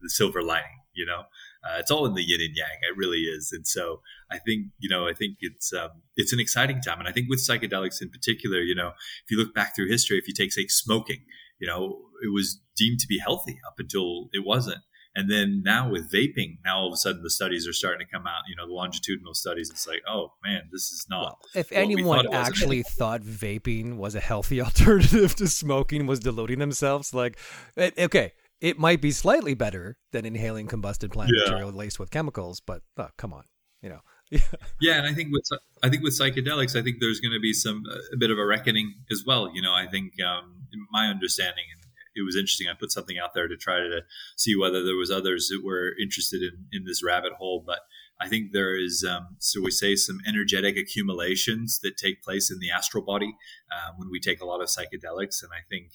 the 0.01 0.11
silver 0.11 0.43
lining. 0.43 0.79
You 0.95 1.07
know, 1.07 1.21
uh, 1.65 1.79
it's 1.79 1.91
all 1.91 2.07
in 2.07 2.15
the 2.15 2.23
yin 2.23 2.41
and 2.41 2.57
yang. 2.57 2.79
It 2.83 2.97
really 2.97 3.21
is. 3.21 3.53
And 3.53 3.67
so 3.67 4.01
I 4.31 4.39
think 4.39 4.67
you 4.79 4.89
know 4.89 5.09
I 5.09 5.15
think 5.15 5.39
it's 5.41 5.73
um, 5.73 6.03
it's 6.17 6.33
an 6.33 6.41
exciting 6.41 6.81
time. 6.81 6.99
And 6.99 7.09
I 7.09 7.13
think 7.13 7.29
with 7.29 7.41
psychedelics 7.41 8.03
in 8.03 8.11
particular, 8.11 8.61
you 8.61 8.75
know, 8.75 8.89
if 9.25 9.31
you 9.31 9.39
look 9.39 9.55
back 9.55 9.75
through 9.75 9.89
history, 9.89 10.19
if 10.19 10.29
you 10.29 10.35
take 10.35 10.53
say 10.53 10.67
smoking, 10.69 11.25
you 11.59 11.67
know, 11.67 12.03
it 12.23 12.33
was 12.33 12.61
deemed 12.77 13.01
to 13.01 13.07
be 13.09 13.19
healthy 13.19 13.59
up 13.67 13.77
until 13.79 14.29
it 14.33 14.45
wasn't. 14.45 14.83
And 15.19 15.29
then 15.29 15.63
now 15.65 15.91
with 15.91 16.13
vaping, 16.13 16.59
now 16.65 16.79
all 16.79 16.87
of 16.87 16.93
a 16.93 16.97
sudden 16.97 17.25
the 17.25 17.31
studies 17.31 17.67
are 17.67 17.73
starting 17.73 18.07
to 18.07 18.13
come 18.13 18.29
out. 18.29 18.43
You 18.49 18.55
know, 18.55 18.69
the 18.69 18.73
longitudinal 18.73 19.35
studies. 19.35 19.69
It's 19.69 19.85
like, 19.85 20.01
oh 20.09 20.35
man, 20.45 20.69
this 20.71 20.93
is 20.93 21.07
not. 21.11 21.21
Well, 21.21 21.39
if 21.57 21.73
anyone 21.73 22.27
thought 22.27 22.35
actually 22.47 22.85
thought 22.85 23.23
vaping 23.23 23.97
was 23.97 24.15
a 24.15 24.21
healthy 24.21 24.61
alternative 24.69 25.35
to 25.35 25.49
smoking, 25.49 26.07
was 26.07 26.21
deluding 26.21 26.61
themselves. 26.61 27.13
Like, 27.13 27.37
okay, 27.77 28.33
it 28.61 28.79
might 28.79 29.01
be 29.01 29.11
slightly 29.11 29.55
better 29.55 29.99
than 30.13 30.25
inhaling 30.25 30.69
combusted 30.69 31.11
plant 31.11 31.33
yeah. 31.35 31.51
material 31.51 31.73
laced 31.73 31.99
with 31.99 32.13
chemicals, 32.13 32.61
but 32.61 32.83
oh, 32.97 33.09
come 33.17 33.33
on, 33.33 33.43
you 33.83 33.89
know. 33.89 34.01
Yeah. 34.31 34.41
yeah, 34.81 34.99
and 34.99 35.07
I 35.07 35.15
think 35.15 35.33
with 35.33 35.49
I 35.83 35.89
think 35.89 36.05
with 36.05 36.17
psychedelics, 36.17 36.79
I 36.79 36.83
think 36.83 36.99
there's 37.01 37.19
going 37.19 37.33
to 37.33 37.41
be 37.41 37.53
some 37.53 37.83
a 38.13 38.17
bit 38.17 38.31
of 38.31 38.39
a 38.39 38.47
reckoning 38.47 38.95
as 39.11 39.25
well. 39.27 39.51
You 39.53 39.63
know, 39.63 39.73
I 39.73 39.87
think 39.91 40.13
um, 40.25 40.63
my 40.93 41.07
understanding, 41.07 41.65
and 41.75 41.78
it 42.17 42.25
was 42.25 42.37
interesting. 42.37 42.69
I 42.69 42.75
put 42.79 42.93
something 42.93 43.19
out 43.19 43.35
there 43.35 43.49
to 43.49 43.57
try 43.57 43.79
to 43.79 44.01
see 44.37 44.57
whether 44.57 44.85
there 44.85 44.97
was 44.97 45.11
others 45.11 45.49
that 45.49 45.63
were 45.65 45.95
interested 46.01 46.43
in 46.43 46.67
in 46.73 46.85
this 46.85 47.03
rabbit 47.05 47.33
hole, 47.35 47.63
but 47.65 47.81
I 48.21 48.29
think 48.29 48.53
there 48.53 48.77
is, 48.77 49.07
um, 49.09 49.37
so 49.39 49.63
we 49.63 49.71
say, 49.71 49.95
some 49.95 50.19
energetic 50.27 50.77
accumulations 50.77 51.79
that 51.81 51.97
take 51.97 52.23
place 52.23 52.51
in 52.51 52.59
the 52.59 52.71
astral 52.71 53.05
body 53.05 53.37
uh, 53.71 53.93
when 53.97 54.11
we 54.11 54.19
take 54.19 54.41
a 54.41 54.45
lot 54.45 54.61
of 54.61 54.69
psychedelics, 54.69 55.43
and 55.43 55.53
I 55.53 55.63
think 55.69 55.93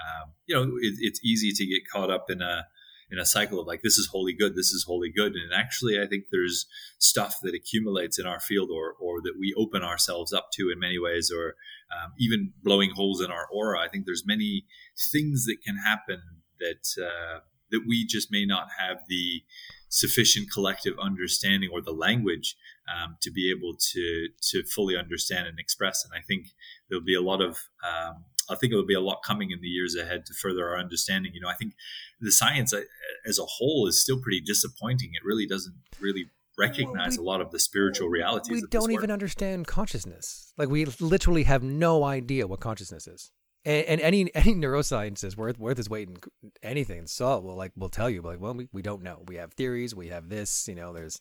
um, 0.00 0.32
you 0.46 0.54
know 0.54 0.62
it, 0.80 0.94
it's 0.98 1.20
easy 1.22 1.52
to 1.52 1.66
get 1.66 1.88
caught 1.90 2.10
up 2.10 2.30
in 2.30 2.40
a 2.40 2.66
in 3.10 3.18
a 3.18 3.26
cycle 3.26 3.60
of 3.60 3.66
like 3.66 3.82
this 3.82 3.98
is 3.98 4.08
holy 4.10 4.32
good, 4.32 4.54
this 4.54 4.72
is 4.72 4.84
holy 4.86 5.10
good, 5.10 5.32
and 5.32 5.52
actually 5.54 6.00
I 6.00 6.06
think 6.06 6.24
there's 6.30 6.66
stuff 6.98 7.38
that 7.42 7.54
accumulates 7.54 8.18
in 8.18 8.26
our 8.26 8.40
field 8.40 8.70
or 8.70 8.94
or 9.00 9.20
that 9.22 9.34
we 9.38 9.54
open 9.56 9.82
ourselves 9.82 10.32
up 10.32 10.48
to 10.54 10.70
in 10.70 10.78
many 10.78 10.98
ways, 10.98 11.30
or 11.34 11.54
um, 11.92 12.12
even 12.18 12.52
blowing 12.62 12.90
holes 12.90 13.20
in 13.20 13.30
our 13.30 13.46
aura. 13.52 13.80
I 13.80 13.88
think 13.88 14.06
there's 14.06 14.24
many 14.26 14.64
things 15.12 15.44
that 15.46 15.58
can 15.64 15.76
happen 15.76 16.20
that 16.60 17.02
uh, 17.02 17.40
that 17.70 17.82
we 17.86 18.06
just 18.06 18.30
may 18.30 18.44
not 18.44 18.68
have 18.78 18.98
the 19.08 19.42
sufficient 19.88 20.50
collective 20.52 20.94
understanding 21.00 21.70
or 21.72 21.80
the 21.80 21.92
language 21.92 22.56
um, 22.92 23.16
to 23.22 23.30
be 23.30 23.50
able 23.50 23.76
to 23.92 24.28
to 24.50 24.62
fully 24.64 24.96
understand 24.96 25.46
and 25.46 25.58
express. 25.58 26.04
And 26.04 26.12
I 26.18 26.22
think 26.26 26.48
there'll 26.88 27.04
be 27.04 27.14
a 27.14 27.22
lot 27.22 27.40
of 27.40 27.58
um, 27.86 28.24
I 28.48 28.54
think 28.54 28.72
it 28.72 28.76
will 28.76 28.86
be 28.86 28.94
a 28.94 29.00
lot 29.00 29.22
coming 29.24 29.50
in 29.50 29.60
the 29.60 29.68
years 29.68 29.94
ahead 29.94 30.26
to 30.26 30.34
further 30.34 30.68
our 30.68 30.78
understanding. 30.78 31.32
You 31.34 31.40
know, 31.40 31.48
I 31.48 31.54
think 31.54 31.74
the 32.20 32.32
science 32.32 32.72
uh, 32.72 32.82
as 33.26 33.38
a 33.38 33.44
whole 33.44 33.86
is 33.86 34.00
still 34.00 34.20
pretty 34.20 34.40
disappointing. 34.40 35.10
It 35.14 35.24
really 35.24 35.46
doesn't 35.46 35.74
really 36.00 36.30
recognize 36.58 37.16
well, 37.16 37.24
we, 37.24 37.28
a 37.28 37.30
lot 37.30 37.40
of 37.40 37.50
the 37.50 37.58
spiritual 37.58 38.08
realities. 38.08 38.62
We 38.62 38.68
don't 38.70 38.92
even 38.92 39.10
understand 39.10 39.66
consciousness. 39.66 40.52
Like 40.56 40.68
we 40.68 40.84
literally 41.00 41.44
have 41.44 41.62
no 41.62 42.04
idea 42.04 42.46
what 42.46 42.60
consciousness 42.60 43.06
is. 43.06 43.30
And, 43.66 43.86
and 43.86 44.00
any 44.00 44.30
any 44.34 44.54
neuroscientist 44.54 45.36
worth 45.36 45.58
worth 45.58 45.76
his 45.76 45.90
weight 45.90 46.08
in 46.08 46.16
anything 46.62 47.06
so 47.06 47.38
will 47.40 47.56
like 47.56 47.72
will 47.76 47.90
tell 47.90 48.08
you 48.08 48.22
like 48.22 48.40
well 48.40 48.54
we, 48.54 48.68
we 48.72 48.80
don't 48.80 49.02
know. 49.02 49.24
We 49.26 49.36
have 49.36 49.52
theories. 49.52 49.94
We 49.94 50.08
have 50.08 50.28
this 50.28 50.68
you 50.68 50.76
know 50.76 50.94
there's 50.94 51.20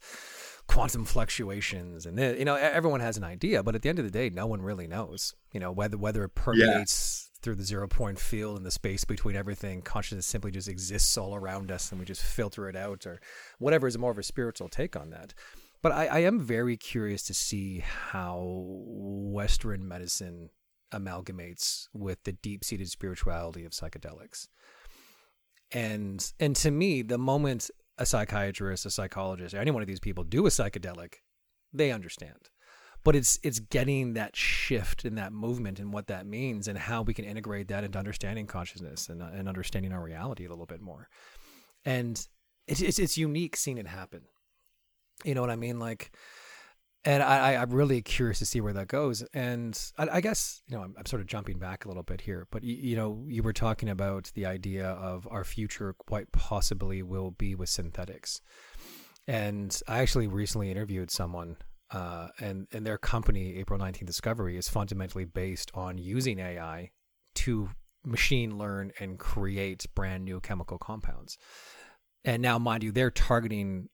quantum 0.68 1.06
fluctuations 1.06 2.06
and 2.06 2.18
then 2.18 2.38
you 2.38 2.46
know 2.46 2.56
everyone 2.56 3.00
has 3.00 3.18
an 3.18 3.24
idea 3.24 3.62
but 3.62 3.76
at 3.76 3.82
the 3.82 3.90
end 3.90 4.00
of 4.00 4.06
the 4.06 4.12
day 4.12 4.30
no 4.30 4.48
one 4.48 4.62
really 4.62 4.88
knows 4.88 5.36
you 5.52 5.60
know 5.60 5.72
whether 5.72 5.98
whether 5.98 6.24
it 6.24 6.34
permeates 6.34 7.30
yeah. 7.30 7.40
through 7.42 7.56
the 7.56 7.64
zero 7.64 7.88
point 7.88 8.20
field 8.20 8.58
and 8.58 8.66
the 8.66 8.72
space 8.72 9.04
between 9.04 9.36
everything 9.36 9.82
consciousness 9.82 10.26
simply 10.26 10.50
just 10.50 10.68
exists 10.68 11.18
all 11.18 11.36
around 11.36 11.72
us 11.72 11.92
and 11.92 12.00
we 12.00 12.06
just 12.06 12.24
filter 12.24 12.68
it 12.68 12.76
out 12.76 13.06
or 13.06 13.20
whatever 13.60 13.86
is 13.86 13.98
more 13.98 14.12
of 14.12 14.18
a 14.18 14.24
spiritual 14.24 14.70
take 14.70 14.96
on 14.96 15.12
that. 15.12 15.34
But 15.82 15.92
I, 15.92 16.06
I 16.08 16.20
am 16.20 16.40
very 16.40 16.78
curious 16.78 17.22
to 17.24 17.36
see 17.36 17.84
how 17.86 18.42
western 18.44 19.88
medicine 19.88 20.50
amalgamates 20.94 21.88
with 21.94 22.24
the 22.24 22.32
deep-seated 22.32 22.90
spirituality 22.90 23.66
of 23.66 23.72
psychedelics. 23.72 24.48
And 25.72 26.32
and 26.40 26.56
to 26.58 26.72
me, 26.72 27.02
the 27.02 27.18
moment 27.18 27.70
a 27.98 28.06
psychiatrist, 28.06 28.86
a 28.86 28.92
psychologist, 28.92 29.54
or 29.54 29.60
any 29.60 29.72
one 29.72 29.82
of 29.82 29.88
these 29.88 30.00
people 30.00 30.24
do 30.24 30.46
a 30.46 30.50
psychedelic, 30.50 31.16
they 31.74 31.92
understand. 31.92 32.50
But 33.04 33.16
it's 33.16 33.40
it's 33.44 33.60
getting 33.60 34.14
that 34.14 34.36
shift 34.36 35.06
in 35.06 35.16
that 35.16 35.34
movement 35.34 35.80
and 35.80 35.94
what 35.94 36.08
that 36.08 36.26
means 36.26 36.68
and 36.68 36.78
how 36.78 37.04
we 37.04 37.14
can 37.14 37.26
integrate 37.26 37.68
that 37.68 37.84
into 37.84 38.00
understanding 38.00 38.48
consciousness 38.48 39.10
and, 39.10 39.22
uh, 39.22 39.30
and 39.34 39.48
understanding 39.48 39.92
our 39.92 40.04
reality 40.04 40.46
a 40.46 40.50
little 40.50 40.66
bit 40.66 40.82
more. 40.82 41.08
And 41.84 42.28
it's, 42.68 42.82
it's 42.82 43.00
it's 43.00 43.18
unique 43.18 43.56
seeing 43.58 43.78
it 43.78 43.88
happen. 43.88 44.22
You 45.24 45.36
know 45.36 45.42
what 45.42 45.52
I 45.52 45.56
mean? 45.56 45.80
Like 45.80 46.12
and 47.06 47.22
I, 47.22 47.56
I'm 47.56 47.70
really 47.70 48.02
curious 48.02 48.40
to 48.40 48.46
see 48.46 48.60
where 48.62 48.74
that 48.74 48.88
goes. 48.88 49.24
And 49.34 49.80
I, 49.98 50.08
I 50.14 50.22
guess 50.22 50.62
you 50.68 50.76
know 50.76 50.84
I'm, 50.84 50.96
I'm, 50.98 51.06
sort 51.06 51.22
of 51.22 51.28
jumping 51.28 51.60
back 51.60 51.86
a 51.86 51.88
little 51.88 52.04
bit 52.04 52.22
here, 52.22 52.48
but 52.50 52.64
you, 52.64 52.76
you, 52.76 52.96
know 52.96 53.24
you 53.28 53.44
were 53.44 53.54
talking 53.54 53.90
about 53.90 54.32
the 54.34 54.46
idea 54.46 54.88
of 54.88 55.28
our 55.30 55.44
future 55.44 55.94
quite 56.08 56.32
possibly 56.32 57.04
will 57.04 57.32
be 57.32 57.54
with 57.54 57.70
synthetics. 57.70 58.42
And 59.28 59.80
I 59.88 60.00
actually 60.00 60.28
recently 60.28 60.72
interviewed 60.72 61.12
someone, 61.12 61.58
uh, 61.92 62.30
and 62.40 62.68
and 62.72 62.86
their 62.86 62.98
company 62.98 63.56
April 63.58 63.80
19th 63.80 64.06
Discovery 64.06 64.58
is 64.58 64.68
fundamentally 64.68 65.26
based 65.26 65.72
on 65.76 65.98
using 66.00 66.40
AI 66.40 66.90
to 67.36 67.70
machine 68.04 68.58
learn 68.58 68.92
and 69.00 69.20
create 69.20 69.86
brand 69.96 70.26
new 70.26 70.40
chemical 70.40 70.78
compounds. 70.78 71.38
And 72.24 72.42
now, 72.42 72.58
mind 72.58 72.84
you, 72.84 72.92
they're 72.92 73.12
targeting 73.12 73.90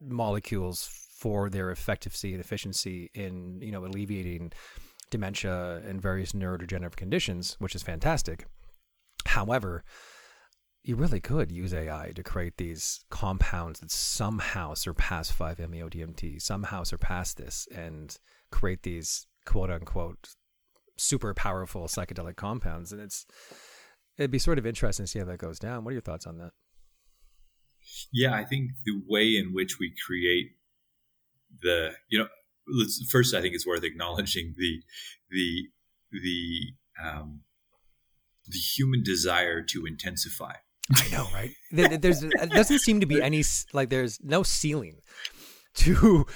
molecules 0.00 1.07
for 1.18 1.50
their 1.50 1.70
effectiveness 1.70 2.22
and 2.22 2.40
efficiency 2.40 3.10
in 3.14 3.60
you 3.60 3.72
know 3.72 3.84
alleviating 3.84 4.52
dementia 5.10 5.82
and 5.86 6.00
various 6.00 6.32
neurodegenerative 6.32 6.96
conditions, 6.96 7.56
which 7.58 7.74
is 7.74 7.82
fantastic. 7.82 8.46
However, 9.26 9.84
you 10.82 10.96
really 10.96 11.20
could 11.20 11.50
use 11.50 11.74
AI 11.74 12.12
to 12.14 12.22
create 12.22 12.56
these 12.56 13.04
compounds 13.10 13.80
that 13.80 13.90
somehow 13.90 14.74
surpass 14.74 15.30
5-MeO-DMT, 15.32 16.40
somehow 16.40 16.82
surpass 16.82 17.34
this, 17.34 17.66
and 17.74 18.16
create 18.50 18.82
these 18.82 19.26
quote 19.44 19.70
unquote 19.70 20.34
super 20.96 21.34
powerful 21.34 21.84
psychedelic 21.84 22.36
compounds. 22.36 22.92
And 22.92 23.00
it's 23.00 23.26
it'd 24.18 24.30
be 24.30 24.38
sort 24.38 24.58
of 24.58 24.66
interesting 24.66 25.04
to 25.04 25.10
see 25.10 25.18
how 25.18 25.24
that 25.24 25.38
goes 25.38 25.58
down. 25.58 25.84
What 25.84 25.90
are 25.90 25.94
your 25.94 26.02
thoughts 26.02 26.26
on 26.26 26.38
that? 26.38 26.52
Yeah, 28.12 28.34
I 28.34 28.44
think 28.44 28.70
the 28.84 29.00
way 29.08 29.36
in 29.36 29.52
which 29.52 29.78
we 29.78 29.94
create 30.06 30.52
the 31.62 31.92
you 32.08 32.18
know 32.18 32.28
let's, 32.68 33.02
first 33.10 33.34
I 33.34 33.40
think 33.40 33.54
it's 33.54 33.66
worth 33.66 33.84
acknowledging 33.84 34.54
the 34.56 34.82
the 35.30 35.68
the 36.12 36.72
um, 37.02 37.40
the 38.46 38.58
human 38.58 39.02
desire 39.02 39.62
to 39.62 39.86
intensify. 39.86 40.54
I 40.94 41.08
know, 41.10 41.26
right? 41.34 41.50
There's 41.70 42.20
there 42.20 42.46
doesn't 42.46 42.78
seem 42.80 43.00
to 43.00 43.06
be 43.06 43.20
any 43.20 43.44
like 43.72 43.90
there's 43.90 44.18
no 44.22 44.42
ceiling 44.42 45.00
to 45.74 46.26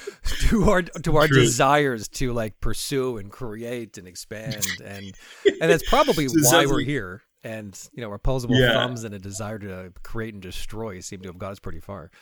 to 0.49 0.71
our 0.71 0.83
to 0.83 1.17
our 1.17 1.27
True. 1.27 1.41
desires 1.41 2.09
to 2.09 2.33
like 2.33 2.61
pursue 2.61 3.17
and 3.17 3.31
create 3.31 3.99
and 3.99 4.07
expand 4.07 4.67
and 4.85 5.15
and 5.45 5.71
that's 5.71 5.89
probably 5.89 6.29
so 6.29 6.37
why 6.57 6.67
we're 6.67 6.79
like, 6.79 6.87
here. 6.87 7.23
And 7.45 7.77
you 7.93 8.03
know, 8.03 8.13
opposable 8.13 8.55
yeah. 8.55 8.73
thumbs 8.73 9.03
and 9.03 9.15
a 9.15 9.19
desire 9.19 9.59
to 9.59 9.93
create 10.05 10.33
and 10.33 10.43
destroy 10.43 11.01
seem 11.01 11.23
to 11.23 11.29
have 11.29 11.39
got 11.39 11.53
us 11.53 11.59
pretty 11.59 11.81
far. 11.81 12.13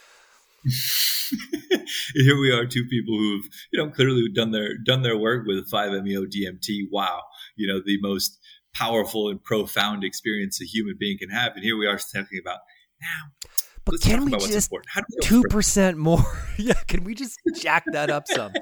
here 2.14 2.38
we 2.38 2.52
are, 2.52 2.66
two 2.66 2.84
people 2.90 3.16
who've 3.16 3.44
you 3.72 3.82
know 3.82 3.90
clearly 3.90 4.24
done 4.34 4.50
their 4.50 4.76
done 4.76 5.02
their 5.02 5.16
work 5.16 5.46
with 5.46 5.70
5-MeO 5.70 6.26
DMT. 6.26 6.88
Wow, 6.90 7.22
you 7.56 7.66
know 7.66 7.80
the 7.84 7.98
most 8.00 8.38
powerful 8.74 9.28
and 9.28 9.42
profound 9.42 10.04
experience 10.04 10.60
a 10.60 10.64
human 10.64 10.96
being 10.98 11.18
can 11.18 11.30
have, 11.30 11.52
and 11.54 11.64
here 11.64 11.76
we 11.76 11.86
are 11.86 11.98
talking 11.98 12.40
about 12.40 12.58
now. 13.00 13.48
But 13.84 14.00
can 14.02 14.24
we 14.24 14.32
just 14.32 14.70
two 15.22 15.42
percent 15.48 15.96
more? 15.96 16.24
yeah, 16.58 16.74
can 16.86 17.04
we 17.04 17.14
just 17.14 17.38
jack 17.56 17.84
that 17.92 18.10
up 18.10 18.26
some? 18.28 18.52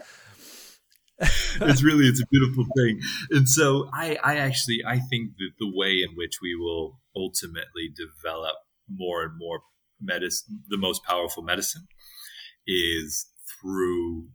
it's 1.21 1.83
really 1.83 2.07
it's 2.07 2.23
a 2.23 2.27
beautiful 2.31 2.65
thing, 2.77 3.01
and 3.31 3.49
so 3.49 3.91
I 3.93 4.19
I 4.23 4.37
actually 4.37 4.83
I 4.87 5.01
think 5.01 5.33
that 5.39 5.51
the 5.59 5.71
way 5.75 6.01
in 6.09 6.15
which 6.15 6.39
we 6.41 6.55
will 6.55 7.01
ultimately 7.17 7.91
develop 7.93 8.55
more 8.89 9.25
and 9.25 9.33
more 9.37 9.63
medicine, 10.01 10.63
the 10.69 10.79
most 10.79 11.05
powerful 11.05 11.43
medicine, 11.43 11.87
is 12.67 13.27
through 13.61 14.29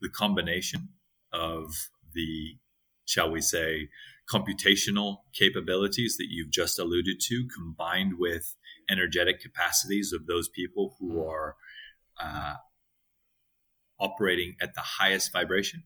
the 0.00 0.08
combination 0.08 0.88
of 1.32 1.72
the, 2.14 2.56
shall 3.04 3.30
we 3.30 3.40
say, 3.40 3.88
computational 4.30 5.18
capabilities 5.32 6.16
that 6.16 6.26
you've 6.28 6.50
just 6.50 6.78
alluded 6.78 7.20
to, 7.20 7.46
combined 7.54 8.14
with 8.18 8.56
energetic 8.90 9.40
capacities 9.40 10.12
of 10.12 10.26
those 10.26 10.48
people 10.48 10.96
who 10.98 11.24
are 11.24 11.56
uh, 12.20 12.54
operating 14.00 14.56
at 14.60 14.74
the 14.74 14.80
highest 14.80 15.32
vibration. 15.32 15.84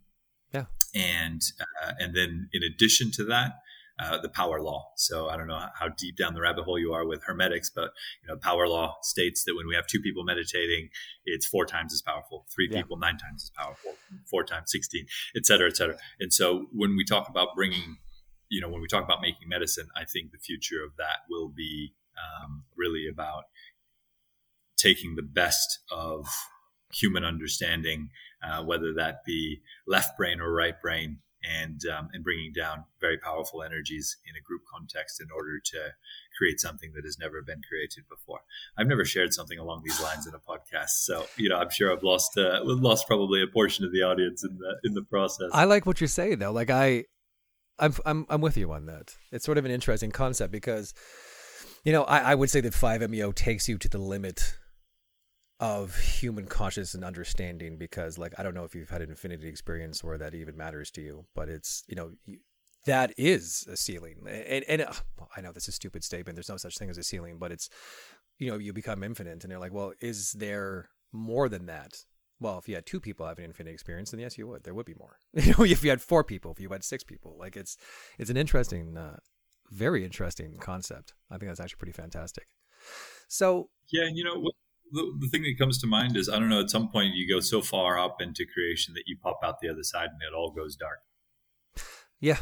Yeah, 0.53 0.65
and 0.95 1.43
uh, 1.83 1.93
and 1.99 2.15
then 2.15 2.49
in 2.53 2.63
addition 2.63 3.13
to 3.13 3.25
that, 3.25 3.53
uh, 4.01 4.19
the 4.21 4.29
power 4.29 4.61
law. 4.63 4.91
So 4.97 5.29
I 5.29 5.37
don't 5.37 5.47
know 5.47 5.61
how 5.79 5.89
deep 5.89 6.17
down 6.17 6.35
the 6.35 6.41
rabbit 6.41 6.65
hole 6.65 6.79
you 6.79 6.93
are 6.93 7.07
with 7.07 7.23
hermetics, 7.25 7.71
but 7.71 7.91
you 8.23 8.29
know, 8.29 8.37
power 8.37 8.67
law 8.67 8.97
states 9.03 9.45
that 9.45 9.55
when 9.55 9.67
we 9.67 9.75
have 9.75 9.87
two 9.87 10.01
people 10.01 10.25
meditating, 10.25 10.89
it's 11.25 11.47
four 11.47 11.67
times 11.67 11.93
as 11.93 12.03
powerful. 12.03 12.47
Three 12.55 12.69
yeah. 12.71 12.81
people, 12.81 12.97
nine 12.97 13.19
times 13.19 13.43
as 13.45 13.51
powerful. 13.51 13.93
Four 14.31 14.45
times, 14.45 14.71
sixteen, 14.71 15.07
et 15.37 15.45
cetera, 15.45 15.69
et 15.69 15.77
cetera. 15.77 15.97
And 16.19 16.33
so 16.33 16.67
when 16.73 16.97
we 16.97 17.05
talk 17.05 17.29
about 17.29 17.49
bringing, 17.55 17.99
you 18.49 18.61
know, 18.61 18.69
when 18.69 18.81
we 18.81 18.89
talk 18.89 19.05
about 19.05 19.21
making 19.21 19.49
medicine, 19.49 19.89
I 19.97 20.05
think 20.05 20.33
the 20.33 20.39
future 20.39 20.83
of 20.85 20.97
that 20.97 21.19
will 21.29 21.49
be 21.49 21.95
um, 22.17 22.65
really 22.77 23.07
about 23.11 23.45
taking 24.77 25.15
the 25.15 25.23
best 25.23 25.81
of 25.93 26.27
human 26.93 27.25
understanding, 27.25 28.09
uh, 28.43 28.63
whether 28.65 28.95
that 28.95 29.25
be 29.27 29.61
left 29.87 30.17
brain 30.17 30.41
or 30.41 30.53
right 30.53 30.81
brain, 30.81 31.19
and 31.43 31.81
um, 31.87 32.09
and 32.13 32.23
bringing 32.23 32.53
down 32.53 32.85
very 33.01 33.19
powerful 33.19 33.63
energies 33.63 34.17
in 34.27 34.37
a 34.37 34.43
group 34.43 34.63
context 34.71 35.21
in 35.21 35.29
order 35.35 35.59
to 35.59 35.79
create 36.37 36.61
something 36.61 36.93
that 36.95 37.05
has 37.05 37.19
never 37.19 37.43
been 37.43 37.61
created 37.69 38.05
before. 38.09 38.41
I've 38.77 38.87
never 38.87 39.05
shared 39.05 39.33
something 39.33 39.59
along 39.59 39.83
these 39.85 40.01
lines 40.01 40.27
in 40.27 40.35
a 40.35 40.39
podcast, 40.39 41.05
so 41.05 41.27
you 41.37 41.49
know 41.49 41.57
I'm 41.57 41.71
sure 41.71 41.93
I've 41.93 42.03
lost 42.03 42.37
uh, 42.37 42.61
lost 42.63 43.07
probably 43.07 43.43
a 43.43 43.47
portion 43.47 43.85
of 43.85 43.93
the 43.93 44.03
audience 44.03 44.45
in 44.45 44.59
the 44.59 44.77
in 44.85 44.95
the 44.95 45.03
process. 45.03 45.51
I 45.53 45.65
like 45.65 45.87
what 45.87 46.01
you're 46.01 46.09
saying 46.09 46.39
though. 46.39 46.53
Like 46.53 46.71
I, 46.71 47.05
I'm 47.79 47.95
I'm 48.05 48.27
I'm 48.29 48.41
with 48.41 48.57
you 48.57 48.73
on 48.73 48.87
that. 48.87 49.17
It's 49.33 49.45
sort 49.45 49.59
of 49.59 49.65
an 49.65 49.71
interesting 49.71 50.11
concept 50.11 50.53
because, 50.53 50.93
you 51.85 51.93
know, 51.93 52.05
I, 52.05 52.33
I 52.33 52.35
would 52.35 52.51
say 52.51 52.61
that 52.61 52.73
5-MeO 52.73 53.33
takes 53.33 53.69
you 53.69 53.79
to 53.79 53.89
the 53.89 53.99
limit 53.99 54.57
of 55.61 55.95
human 55.97 56.47
consciousness 56.47 56.95
and 56.95 57.05
understanding 57.05 57.77
because 57.77 58.17
like 58.17 58.33
i 58.39 58.43
don't 58.43 58.55
know 58.55 58.65
if 58.65 58.75
you've 58.75 58.89
had 58.89 59.03
an 59.03 59.11
infinity 59.11 59.47
experience 59.47 60.03
where 60.03 60.17
that 60.17 60.35
even 60.35 60.57
matters 60.57 60.91
to 60.91 61.03
you 61.03 61.27
but 61.35 61.51
it's 61.51 61.85
you 61.87 61.95
know 61.95 62.11
that 62.87 63.13
is 63.19 63.67
a 63.71 63.77
ceiling. 63.77 64.17
And, 64.27 64.65
and 64.67 64.83
uh, 64.83 64.93
i 65.37 65.41
know 65.41 65.53
this 65.53 65.65
is 65.65 65.69
a 65.69 65.73
stupid 65.73 66.05
statement. 66.05 66.37
There's 66.37 66.49
no 66.49 66.57
such 66.57 66.79
thing 66.79 66.91
as 66.91 66.99
a 66.99 67.03
ceiling 67.03 67.37
but 67.39 67.53
it's 67.53 67.69
you 68.39 68.51
know 68.51 68.59
you 68.59 68.73
become 68.73 69.03
infinite 69.03 69.43
and 69.43 69.51
they're 69.51 69.59
like 69.59 69.73
well 69.73 69.93
is 70.01 70.33
there 70.33 70.91
more 71.13 71.49
than 71.49 71.67
that? 71.67 72.05
Well 72.39 72.59
if 72.59 72.69
you 72.69 72.75
had 72.75 72.87
two 72.87 73.01
people 73.01 73.27
having 73.27 73.45
an 73.45 73.51
infinite 73.51 73.73
experience 73.73 74.11
then 74.11 74.21
yes 74.21 74.39
you 74.39 74.47
would. 74.49 74.65
There 74.65 74.75
would 74.75 74.87
be 74.87 74.95
more. 74.95 75.19
You 75.35 75.55
know 75.59 75.65
if 75.65 75.85
you 75.85 75.91
had 75.91 76.03
four 76.03 76.25
people 76.25 76.53
if 76.53 76.61
you 76.61 76.71
had 76.71 76.85
six 76.85 77.05
people 77.05 77.37
like 77.39 77.57
it's 77.57 77.77
it's 78.19 78.31
an 78.31 78.37
interesting 78.37 78.97
uh, 78.97 79.19
very 79.71 80.05
interesting 80.05 80.57
concept. 80.59 81.15
I 81.31 81.39
think 81.39 81.51
that's 81.51 81.61
actually 81.61 81.79
pretty 81.79 81.93
fantastic. 81.93 82.47
So 83.29 83.69
yeah 83.93 84.07
and 84.07 84.17
you 84.17 84.25
know 84.25 84.39
what 84.39 84.55
the, 84.93 85.17
the 85.21 85.29
thing 85.29 85.43
that 85.43 85.59
comes 85.59 85.79
to 85.79 85.87
mind 85.87 86.17
is 86.17 86.29
I 86.29 86.39
don't 86.39 86.49
know. 86.49 86.61
At 86.61 86.71
some 86.71 86.89
point, 86.89 87.15
you 87.15 87.29
go 87.29 87.41
so 87.41 87.63
far 87.63 87.99
up 87.99 88.21
into 88.21 88.45
creation 88.53 88.95
that 88.95 89.05
you 89.07 89.17
pop 89.17 89.41
out 89.43 89.61
the 89.61 89.69
other 89.69 89.83
side, 89.83 90.09
and 90.13 90.23
it 90.23 90.35
all 90.37 90.51
goes 90.51 90.77
dark. 90.77 91.01
Yeah, 92.21 92.39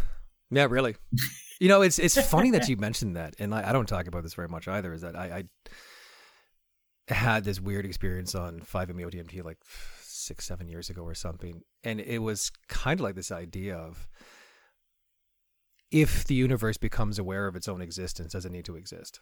yeah, 0.51 0.67
really. 0.69 0.97
you 1.61 1.69
know, 1.69 1.83
it's 1.83 1.99
it's 1.99 2.21
funny 2.29 2.51
that 2.53 2.69
you 2.69 2.77
mentioned 2.77 3.17
that, 3.17 3.35
and 3.39 3.55
I, 3.55 3.71
I, 3.71 3.73
don't 3.73 3.87
talk 3.87 4.07
about 4.07 4.23
this 4.23 4.35
very 4.35 4.49
much 4.49 4.69
either. 4.69 4.93
Is 4.93 5.03
that 5.03 5.17
I, 5.17 5.45
I 7.11 7.15
had 7.15 7.45
this 7.45 7.61
weird 7.61 7.85
experience 7.85 8.35
on 8.35 8.61
5-MeO 8.61 9.11
DMT 9.11 9.45
like 9.45 9.59
six, 10.03 10.47
seven 10.47 10.69
years 10.69 10.91
ago 10.91 11.03
or 11.03 11.15
something, 11.15 11.63
and 11.85 12.01
it 12.01 12.19
was 12.19 12.51
kind 12.69 12.99
of 13.01 13.05
like 13.05 13.15
this 13.15 13.31
idea 13.31 13.77
of 13.77 14.09
if 15.91 16.25
the 16.25 16.35
universe 16.35 16.77
becomes 16.77 17.19
aware 17.19 17.47
of 17.47 17.57
its 17.57 17.69
own 17.69 17.81
existence, 17.81 18.33
does 18.33 18.45
it 18.45 18.53
need 18.53 18.65
to 18.67 18.77
exist? 18.77 19.21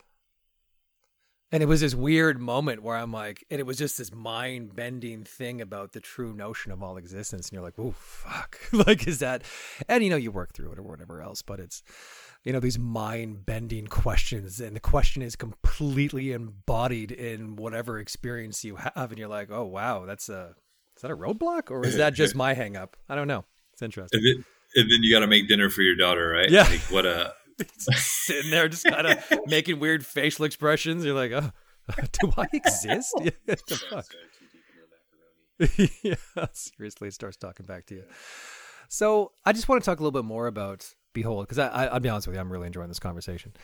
And 1.53 1.63
it 1.63 1.67
was 1.67 1.81
this 1.81 1.95
weird 1.95 2.41
moment 2.41 2.83
where 2.83 2.97
I'm 2.97 3.13
like, 3.13 3.45
and 3.51 3.61
it 3.61 3.67
was 3.67 3.79
just 3.79 3.99
this 3.99 4.13
mind 4.13 4.75
bending 4.75 5.23
thing 5.23 5.61
about 5.61 5.93
the 5.93 6.01
true 6.01 6.35
notion 6.35 6.73
of 6.73 6.83
all 6.83 6.97
existence. 6.97 7.49
And 7.49 7.53
you're 7.55 7.63
like, 7.63 7.79
oh, 7.79 7.93
fuck. 7.93 8.59
like, 8.73 9.07
is 9.07 9.21
that, 9.21 9.43
and 9.89 10.03
you 10.03 10.11
know, 10.11 10.17
you 10.17 10.33
work 10.33 10.55
through 10.55 10.73
it 10.73 10.79
or 10.79 10.83
whatever 10.83 11.23
else, 11.23 11.43
but 11.43 11.61
it's, 11.61 11.85
you 12.43 12.53
know, 12.53 12.59
these 12.59 12.81
mind 12.81 13.47
bending 13.47 13.87
questions. 13.87 14.61
And 14.61 14.75
the 14.75 14.81
question 14.81 15.23
is 15.23 15.37
completely 15.37 16.33
embodied 16.33 17.13
in 17.13 17.55
whatever 17.55 18.01
experience 18.01 18.65
you 18.65 18.77
have. 18.77 19.11
And 19.11 19.19
you're 19.19 19.29
like, 19.29 19.51
oh, 19.53 19.65
wow, 19.65 20.05
that's 20.05 20.29
a, 20.29 20.57
is 20.97 21.03
that 21.03 21.13
a 21.13 21.17
roadblock 21.17 21.71
or 21.71 21.87
is 21.87 21.97
that 21.97 22.15
just 22.15 22.35
my 22.35 22.55
hang 22.55 22.77
up? 22.77 22.97
I 23.09 23.15
don't 23.15 23.29
know. 23.29 23.45
It's 23.73 23.83
interesting. 23.83 24.21
If 24.21 24.39
it, 24.39 24.45
and 24.75 24.91
then 24.91 25.03
you 25.03 25.15
got 25.15 25.21
to 25.21 25.29
make 25.29 25.47
dinner 25.47 25.71
for 25.71 25.83
your 25.83 25.95
daughter, 25.95 26.29
right? 26.29 26.51
Yeah. 26.51 26.65
Like, 26.65 26.81
what 26.91 27.07
a 27.07 27.35
sitting 27.97 28.51
there 28.51 28.69
just 28.69 28.85
kind 28.85 29.07
of 29.07 29.25
making 29.47 29.79
weird 29.79 30.05
facial 30.05 30.45
expressions. 30.45 31.05
You're 31.05 31.15
like, 31.15 31.33
oh, 31.33 31.51
do 32.21 32.33
I 32.37 32.47
exist? 32.53 33.15
Yeah, 33.23 33.31
the 33.47 33.77
fuck? 33.91 34.07
yeah, 36.03 36.47
seriously, 36.53 37.09
it 37.09 37.15
starts 37.15 37.37
talking 37.37 37.65
back 37.65 37.87
to 37.87 37.95
you. 37.95 38.05
So 38.89 39.33
I 39.45 39.53
just 39.53 39.69
want 39.69 39.83
to 39.83 39.87
talk 39.87 39.99
a 40.01 40.03
little 40.03 40.19
bit 40.19 40.27
more 40.27 40.47
about 40.47 40.87
Behold, 41.13 41.47
because 41.47 41.59
I, 41.59 41.69
I, 41.69 41.87
I'll 41.87 42.01
be 42.01 42.11
honest 42.11 42.27
with 42.27 42.35
you, 42.37 42.41
I'm 42.41 42.53
really 42.53 42.67
enjoying 42.67 42.89
this 42.89 42.99
conversation. 42.99 43.55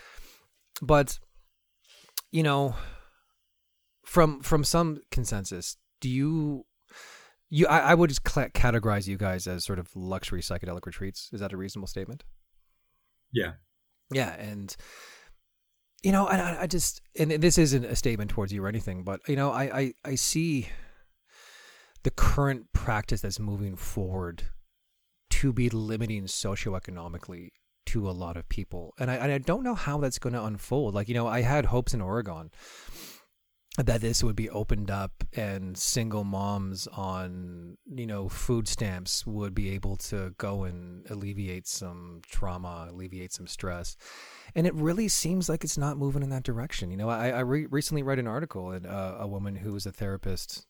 But 0.81 1.19
you 2.31 2.43
know, 2.43 2.75
from 4.07 4.41
from 4.41 4.65
some 4.65 5.01
consensus, 5.11 5.77
do 6.01 6.09
you 6.09 6.65
you 7.51 7.67
I, 7.67 7.79
I 7.91 7.95
would 7.95 8.09
just 8.09 8.27
cl- 8.27 8.49
categorize 8.49 9.07
you 9.07 9.19
guys 9.19 9.47
as 9.47 9.65
sort 9.65 9.79
of 9.79 9.95
luxury 9.95 10.41
psychedelic 10.41 10.87
retreats. 10.87 11.29
Is 11.33 11.41
that 11.41 11.53
a 11.53 11.57
reasonable 11.59 11.89
statement? 11.89 12.25
yeah. 13.33 13.53
Yeah, 14.15 14.35
and 14.35 14.75
you 16.03 16.13
know, 16.13 16.27
and 16.27 16.41
I, 16.41 16.63
I 16.63 16.67
just 16.67 17.01
and 17.19 17.31
this 17.31 17.59
isn't 17.59 17.85
a 17.85 17.97
statement 17.97 18.31
towards 18.31 18.53
you 18.53 18.65
or 18.65 18.69
anything, 18.69 19.05
but 19.05 19.21
you 19.29 19.37
know, 19.37 19.51
I 19.51 19.63
I, 19.63 19.93
I 20.05 20.15
see 20.15 20.69
the 22.03 22.11
current 22.11 22.73
practice 22.73 23.21
that's 23.21 23.39
moving 23.39 23.77
forward 23.77 24.45
to 25.31 25.53
be 25.53 25.71
limiting 25.71 26.25
socioeconomically 26.25 27.51
to 27.87 28.09
a 28.09 28.13
lot 28.13 28.37
of 28.37 28.49
people, 28.49 28.95
and 28.99 29.11
I 29.11 29.15
and 29.15 29.33
I 29.33 29.39
don't 29.39 29.63
know 29.63 29.75
how 29.75 29.99
that's 29.99 30.19
going 30.19 30.35
to 30.35 30.45
unfold. 30.45 30.95
Like 30.95 31.09
you 31.09 31.15
know, 31.15 31.27
I 31.27 31.43
had 31.43 31.67
hopes 31.67 31.95
in 31.95 32.01
Oregon 32.01 32.51
that 33.79 34.03
this 34.03 34.23
would 34.23 34.37
be 34.37 34.51
opened 34.51 34.91
up 34.91 35.25
and 35.35 35.79
single 35.79 36.25
moms 36.25 36.87
on 36.89 37.79
you 37.87 38.07
know 38.07 38.29
food 38.29 38.69
stamps 38.69 39.27
would 39.27 39.55
be 39.55 39.71
able 39.71 39.97
to 39.97 40.35
go 40.37 40.65
and 40.65 41.07
alleviate 41.11 41.67
some 41.67 42.21
trauma 42.27 42.89
alleviate 42.91 43.33
some 43.33 43.47
stress. 43.47 43.97
And 44.55 44.67
it 44.67 44.75
really 44.75 45.09
seems 45.09 45.49
like 45.49 45.65
it's 45.65 45.79
not 45.79 45.97
moving 45.97 46.23
in 46.23 46.29
that 46.31 46.43
direction. 46.43 46.91
You 46.91 46.99
know 46.99 47.09
i, 47.09 47.31
I 47.31 47.41
re- 47.41 47.67
recently 47.67 48.03
read 48.03 48.19
an 48.19 48.27
article 48.27 48.71
and 48.73 48.87
uh, 48.87 49.17
a 49.19 49.27
woman 49.27 49.57
who 49.57 49.73
was 49.73 49.87
a 49.87 49.93
therapist 49.93 50.67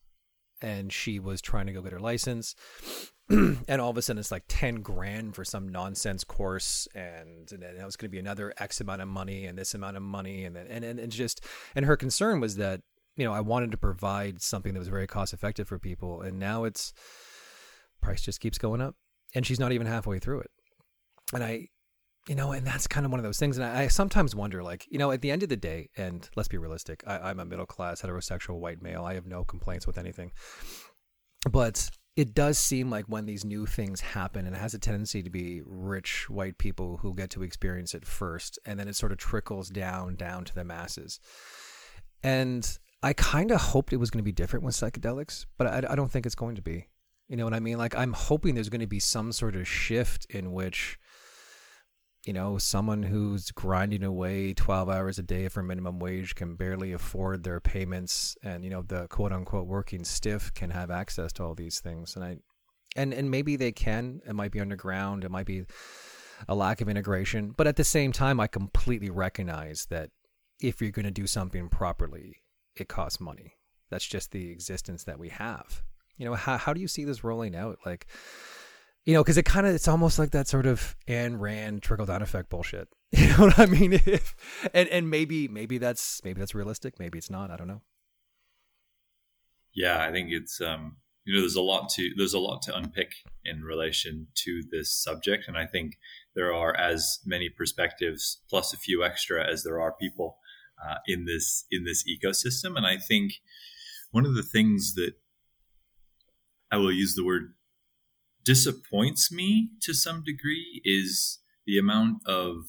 and 0.61 0.93
she 0.93 1.19
was 1.19 1.43
trying 1.43 1.67
to 1.67 1.73
go 1.73 1.83
get 1.83 1.93
her 1.93 1.99
license 1.99 2.55
and 3.29 3.81
all 3.81 3.91
of 3.91 3.97
a 3.97 4.03
sudden 4.03 4.21
it's 4.21 4.31
like 4.31 4.45
10 4.47 4.77
grand 4.77 5.35
for 5.35 5.45
some 5.45 5.69
nonsense 5.69 6.23
course 6.23 6.87
and, 6.95 7.51
and 7.51 7.63
then 7.63 7.77
it 7.77 7.85
was 7.85 7.97
going 7.97 8.09
to 8.09 8.13
be 8.13 8.19
another 8.19 8.55
x 8.59 8.81
amount 8.81 9.03
of 9.03 9.09
money 9.09 9.47
and 9.47 9.59
this 9.59 9.75
amount 9.75 9.97
of 9.97 10.03
money 10.03 10.45
and 10.45 10.55
then 10.55 10.67
and, 10.69 10.85
and, 10.85 11.01
and 11.01 11.11
just 11.11 11.45
and 11.75 11.85
her 11.85 11.97
concern 11.97 12.39
was 12.39 12.57
that 12.57 12.81
you 13.17 13.25
know, 13.25 13.33
I 13.33 13.41
wanted 13.41 13.71
to 13.73 13.77
provide 13.77 14.41
something 14.41 14.73
that 14.73 14.79
was 14.79 14.89
very 14.89 15.07
cost 15.07 15.33
effective 15.33 15.69
for 15.69 15.79
people, 15.79 16.23
and 16.23 16.39
now 16.39 16.65
it's 16.65 16.93
price 18.01 18.23
just 18.23 18.41
keeps 18.41 18.59
going 18.59 18.81
up, 18.81 18.97
and 19.35 19.47
she's 19.47 19.61
not 19.61 19.73
even 19.73 19.87
halfway 19.87 20.19
through 20.19 20.41
it. 20.41 20.51
And 21.33 21.43
I, 21.45 21.69
you 22.29 22.35
know, 22.35 22.53
and 22.53 22.67
that's 22.67 22.87
kind 22.87 23.05
of 23.05 23.13
one 23.13 23.21
of 23.21 23.25
those 23.25 23.39
things. 23.39 23.59
And 23.59 23.67
I, 23.67 23.83
I 23.83 23.87
sometimes 23.89 24.35
wonder, 24.35 24.63
like, 24.63 24.87
you 24.91 24.99
know, 24.99 25.11
at 25.11 25.23
the 25.23 25.31
end 25.31 25.43
of 25.43 25.49
the 25.49 25.57
day, 25.57 25.91
and 25.97 26.29
let's 26.37 26.49
be 26.49 26.59
realistic, 26.59 27.03
I, 27.07 27.19
I'm 27.19 27.41
a 27.41 27.45
middle 27.45 27.67
class 27.67 28.03
heterosexual 28.03 28.59
white 28.59 28.83
male. 28.83 29.05
I 29.05 29.15
have 29.15 29.27
no 29.27 29.45
complaints 29.45 29.87
with 29.87 29.99
anything, 29.99 30.33
but 31.51 31.91
it 32.15 32.35
does 32.35 32.59
seem 32.59 32.91
like 32.91 33.07
when 33.07 33.25
these 33.25 33.45
new 33.45 33.67
things 33.67 34.01
happen, 34.01 34.47
and 34.47 34.55
it 34.55 34.59
has 34.59 34.75
a 34.75 34.79
tendency 34.79 35.23
to 35.23 35.31
be 35.31 35.63
rich 35.65 36.29
white 36.29 36.59
people 36.59 36.99
who 36.99 37.15
get 37.15 37.31
to 37.31 37.43
experience 37.43 37.95
it 37.95 38.07
first, 38.07 38.59
and 38.67 38.79
then 38.79 38.89
it 38.89 38.97
sort 38.97 39.13
of 39.13 39.19
trickles 39.19 39.69
down 39.69 40.17
down 40.17 40.45
to 40.45 40.55
the 40.55 40.65
masses. 40.65 41.21
And 42.23 42.79
I 43.03 43.13
kind 43.13 43.51
of 43.51 43.61
hoped 43.61 43.93
it 43.93 43.97
was 43.97 44.11
going 44.11 44.21
to 44.21 44.25
be 44.25 44.33
different 44.33 44.65
with 44.65 44.77
psychedelics, 44.77 45.47
but 45.59 45.67
I, 45.67 45.83
I, 45.91 45.97
don't 45.97 46.11
think 46.11 46.25
it's 46.25 46.37
going 46.37 46.55
to 46.55 46.63
be. 46.63 46.87
You 47.29 47.37
know 47.37 47.45
what 47.45 47.55
I 47.55 47.61
mean? 47.61 47.79
Like, 47.79 47.97
I'm 47.97 48.13
hoping 48.13 48.55
there's 48.55 48.69
going 48.69 48.81
to 48.81 48.87
be 48.87 49.01
some 49.01 49.33
sort 49.33 49.57
of 49.57 49.67
shift 49.67 50.27
in 50.31 50.53
which, 50.53 50.99
you 52.25 52.33
know, 52.33 52.59
someone 52.59 53.03
who's 53.03 53.51
grinding 53.51 54.05
away 54.05 54.55
12 54.55 54.89
hours 54.89 55.19
a 55.19 55.23
day 55.23 55.49
for 55.49 55.63
minimum 55.63 55.99
wage 55.99 56.37
can 56.37 56.55
barely 56.55 56.93
afford 56.93 57.43
their 57.43 57.59
payments, 57.59 58.37
and, 58.45 58.63
you 58.63 58.71
know, 58.71 58.83
the 58.83 59.09
quote 59.09 59.33
unquote 59.33 59.67
working 59.67 60.05
stiff 60.05 60.55
can 60.55 60.71
have 60.71 60.91
access 60.91 61.33
to 61.33 61.43
all 61.43 61.55
these 61.55 61.81
things. 61.81 62.15
And 62.15 62.25
I, 62.25 62.37
and, 62.95 63.13
and 63.13 63.31
maybe 63.31 63.57
they 63.57 63.73
can. 63.73 64.21
It 64.27 64.35
might 64.35 64.53
be 64.53 64.61
underground. 64.61 65.25
It 65.25 65.31
might 65.31 65.47
be 65.47 65.65
a 66.49 66.55
lack 66.55 66.81
of 66.81 66.89
integration. 66.89 67.55
But 67.57 67.67
at 67.67 67.77
the 67.77 67.85
same 67.85 68.13
time, 68.13 68.39
I 68.39 68.47
completely 68.47 69.11
recognize 69.11 69.87
that 69.87 70.11
if 70.61 70.81
you're 70.81 70.91
going 70.91 71.07
to 71.07 71.11
do 71.11 71.27
something 71.27 71.69
properly, 71.69 72.42
it 72.77 72.89
costs 72.89 73.21
money. 73.21 73.55
That's 73.91 74.07
just 74.07 74.33
the 74.33 74.51
existence 74.51 75.05
that 75.05 75.19
we 75.19 75.29
have. 75.29 75.83
You 76.17 76.27
know, 76.27 76.35
how 76.35 76.57
how 76.57 76.73
do 76.73 76.81
you 76.81 76.89
see 76.89 77.05
this 77.05 77.25
rolling 77.25 77.55
out? 77.55 77.79
Like, 77.85 78.07
you 79.05 79.15
know, 79.15 79.23
because 79.23 79.37
it 79.37 79.45
kind 79.45 79.67
of 79.67 79.75
it's 79.75 79.89
almost 79.89 80.19
like 80.19 80.31
that 80.31 80.49
sort 80.49 80.67
of 80.67 80.97
Ayn 81.09 81.41
Rand 81.41 81.83
trickle 81.83 82.07
down 82.07 82.23
effect 82.23 82.51
bullshit. 82.51 82.89
You 83.15 83.29
know 83.29 83.45
what 83.45 83.59
I 83.59 83.67
mean? 83.67 83.93
If, 84.07 84.35
and 84.73 84.89
and 84.89 85.11
maybe 85.11 85.47
maybe 85.47 85.79
that's 85.79 86.23
maybe 86.25 86.41
that's 86.41 86.55
realistic. 86.55 86.99
Maybe 86.99 87.19
it's 87.19 87.31
not. 87.31 87.51
I 87.51 87.57
don't 87.57 87.69
know. 87.69 87.83
Yeah, 89.75 90.03
I 90.03 90.13
think 90.13 90.31
it's 90.31 90.61
um, 90.61 90.97
you 91.25 91.35
know 91.35 91.41
there's 91.41 91.57
a 91.57 91.61
lot 91.61 91.91
to 91.91 92.11
there's 92.17 92.35
a 92.35 92.39
lot 92.39 92.63
to 92.63 92.77
unpick 92.77 93.13
in 93.45 93.63
relation 93.63 94.29
to 94.45 94.63
this 94.71 94.95
subject, 94.95 95.45
and 95.49 95.59
I 95.59 95.67
think 95.67 95.99
there 96.35 96.55
are 96.55 96.75
as 96.77 97.21
many 97.27 97.49
perspectives 97.51 98.41
plus 98.49 98.73
a 98.73 98.79
few 98.79 99.05
extra 99.05 99.47
as 99.47 99.63
there 99.63 99.81
are 99.81 99.93
people 99.93 100.39
uh, 100.87 100.97
in 101.07 101.25
this 101.25 101.65
in 101.71 101.85
this 101.85 102.05
ecosystem. 102.05 102.77
And 102.77 102.87
I 102.87 102.97
think 102.97 103.35
one 104.11 104.27
of 104.27 104.35
the 104.35 104.43
things 104.43 104.95
that 104.95 105.13
I 106.71 106.77
will 106.77 106.93
use 106.93 107.15
the 107.15 107.25
word 107.25 107.55
disappoints 108.45 109.31
me 109.31 109.71
to 109.83 109.95
some 109.95 110.23
degree 110.25 110.81
is 110.85 111.39
the 111.67 111.79
amount 111.79 112.27
of 112.27 112.67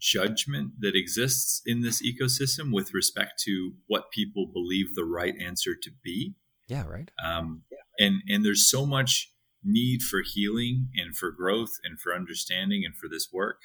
judgment 0.00 0.72
that 0.80 0.94
exists 0.94 1.62
in 1.64 1.80
this 1.80 2.02
ecosystem 2.02 2.72
with 2.72 2.92
respect 2.92 3.40
to 3.44 3.72
what 3.86 4.10
people 4.10 4.46
believe 4.46 4.94
the 4.94 5.04
right 5.04 5.34
answer 5.40 5.74
to 5.80 5.90
be. 6.02 6.34
Yeah, 6.68 6.84
right. 6.86 7.10
Um, 7.24 7.62
yeah. 7.70 8.06
And 8.06 8.22
and 8.28 8.44
there's 8.44 8.68
so 8.68 8.84
much 8.84 9.32
need 9.62 10.02
for 10.02 10.20
healing 10.22 10.88
and 10.94 11.16
for 11.16 11.30
growth 11.30 11.78
and 11.84 11.98
for 11.98 12.14
understanding 12.14 12.82
and 12.84 12.94
for 12.94 13.08
this 13.08 13.28
work 13.32 13.60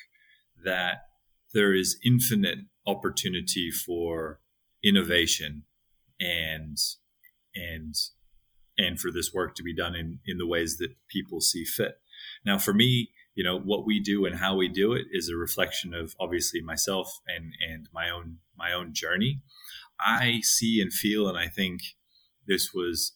that 0.63 0.99
there 1.53 1.73
is 1.73 1.97
infinite 2.05 2.59
opportunity 2.89 3.71
for 3.71 4.39
innovation 4.83 5.63
and 6.19 6.77
and 7.55 7.95
and 8.77 8.99
for 8.99 9.11
this 9.11 9.33
work 9.33 9.55
to 9.55 9.63
be 9.63 9.75
done 9.75 9.95
in 9.95 10.19
in 10.25 10.37
the 10.37 10.47
ways 10.47 10.77
that 10.77 10.95
people 11.09 11.41
see 11.41 11.65
fit. 11.65 11.99
Now, 12.45 12.57
for 12.57 12.73
me, 12.73 13.09
you 13.35 13.43
know 13.43 13.59
what 13.59 13.85
we 13.85 13.99
do 13.99 14.25
and 14.25 14.37
how 14.37 14.55
we 14.55 14.67
do 14.67 14.93
it 14.93 15.05
is 15.11 15.29
a 15.29 15.35
reflection 15.35 15.93
of 15.93 16.15
obviously 16.19 16.61
myself 16.61 17.19
and 17.27 17.53
and 17.67 17.87
my 17.93 18.09
own 18.09 18.37
my 18.57 18.73
own 18.73 18.93
journey. 18.93 19.41
I 19.99 20.39
see 20.43 20.81
and 20.81 20.93
feel, 20.93 21.27
and 21.27 21.37
I 21.37 21.47
think 21.47 21.81
this 22.47 22.73
was 22.73 23.13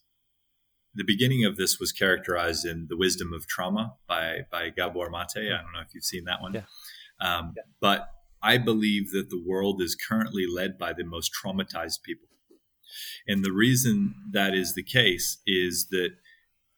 the 0.96 1.04
beginning 1.06 1.44
of 1.44 1.58
this 1.58 1.80
was 1.80 1.92
characterized 1.92 2.66
in 2.66 2.88
the 2.90 2.98
wisdom 2.98 3.34
of 3.34 3.48
trauma 3.48 3.96
by 4.08 4.42
by 4.52 4.70
Gabor 4.70 5.10
Mate. 5.10 5.38
I 5.38 5.62
don't 5.62 5.74
know 5.74 5.82
if 5.86 5.94
you've 5.94 6.04
seen 6.04 6.26
that 6.26 6.42
one, 6.42 6.54
yeah. 6.54 6.66
Um, 7.20 7.54
yeah. 7.56 7.64
but 7.80 8.10
I 8.44 8.58
believe 8.58 9.12
that 9.12 9.30
the 9.30 9.42
world 9.44 9.82
is 9.82 9.96
currently 9.96 10.46
led 10.46 10.78
by 10.78 10.92
the 10.94 11.06
most 11.06 11.32
traumatized 11.34 12.04
people. 12.04 12.28
And 13.28 13.44
the 13.44 13.54
reason 13.54 14.16
that 14.34 14.54
is 14.54 14.76
the 14.76 14.84
case 14.84 15.42
is 15.48 15.88
that 15.90 16.12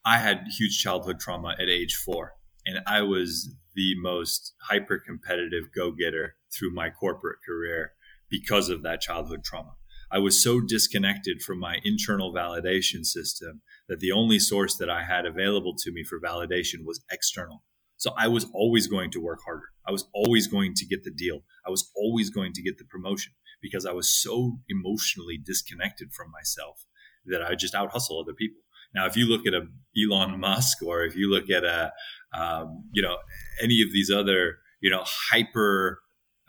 I 0.05 0.20
had 0.20 0.45
huge 0.57 0.80
childhood 0.80 1.20
trauma 1.20 1.55
at 1.59 1.68
age 1.68 1.95
four, 1.95 2.34
and 2.66 2.80
I 2.86 3.01
was 3.01 3.55
the 3.74 3.95
most 3.99 4.53
hyper 4.61 4.99
competitive 4.99 5.74
go 5.76 5.91
getter 5.91 6.36
through 6.53 6.74
my 6.74 6.89
corporate 6.91 7.39
career 7.45 7.93
because 8.30 8.70
of 8.70 8.84
that 8.84 9.01
childhood 9.01 9.43
trauma. 9.43 9.74
I 10.11 10.20
was 10.20 10.41
so 10.41 10.61
disconnected 10.61 11.41
from 11.41 11.59
my 11.59 11.80
internal 11.84 12.32
validation 12.32 13.03
system 13.03 13.61
that 13.89 13.99
the 13.99 14.11
only 14.11 14.38
source 14.38 14.78
that 14.78 14.89
I 14.89 15.03
had 15.03 15.26
available 15.26 15.76
to 15.80 15.91
me 15.91 16.03
for 16.03 16.20
validation 16.20 16.86
was 16.86 17.03
external. 17.11 17.63
So 17.98 18.12
I 18.18 18.28
was 18.28 18.46
always 18.54 18.88
going 18.88 19.12
to 19.12 19.22
work 19.22 19.39
harder. 19.46 19.70
I 19.88 19.91
was 19.91 20.06
always 20.14 20.48
going 20.48 20.74
to 20.76 20.86
get 20.86 21.04
the 21.04 21.12
deal. 21.12 21.41
I 21.66 21.70
was 21.70 21.89
always 21.96 22.30
going 22.30 22.54
to 22.54 22.62
get 22.62 22.78
the 22.78 22.86
promotion 22.86 23.34
because 23.62 23.86
I 23.86 23.93
was 23.93 24.10
so 24.10 24.60
emotionally 24.70 25.38
disconnected 25.38 26.14
from 26.14 26.32
myself 26.32 26.86
that 27.26 27.41
I 27.41 27.56
just 27.56 27.74
out 27.74 27.91
hustle 27.91 28.20
other 28.20 28.34
people. 28.34 28.62
Now, 28.93 29.06
if 29.06 29.18
you 29.18 29.26
look 29.28 29.46
at 29.46 29.54
a 29.54 29.68
Elon 29.98 30.39
Musk 30.39 30.82
or 30.84 31.04
if 31.04 31.16
you 31.16 31.30
look 31.30 31.50
at 31.50 31.64
a, 31.64 31.91
um, 32.34 32.86
you 32.91 33.02
know, 33.02 33.18
any 33.62 33.82
of 33.82 33.91
these 33.91 34.12
other, 34.12 34.58
you 34.82 34.89
know, 34.89 35.04
hyper, 35.04 36.00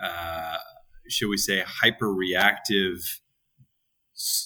uh, 0.03 0.57
should 1.09 1.29
we 1.29 1.37
say, 1.37 1.65
hyper 1.67 2.13
reactive, 2.13 3.21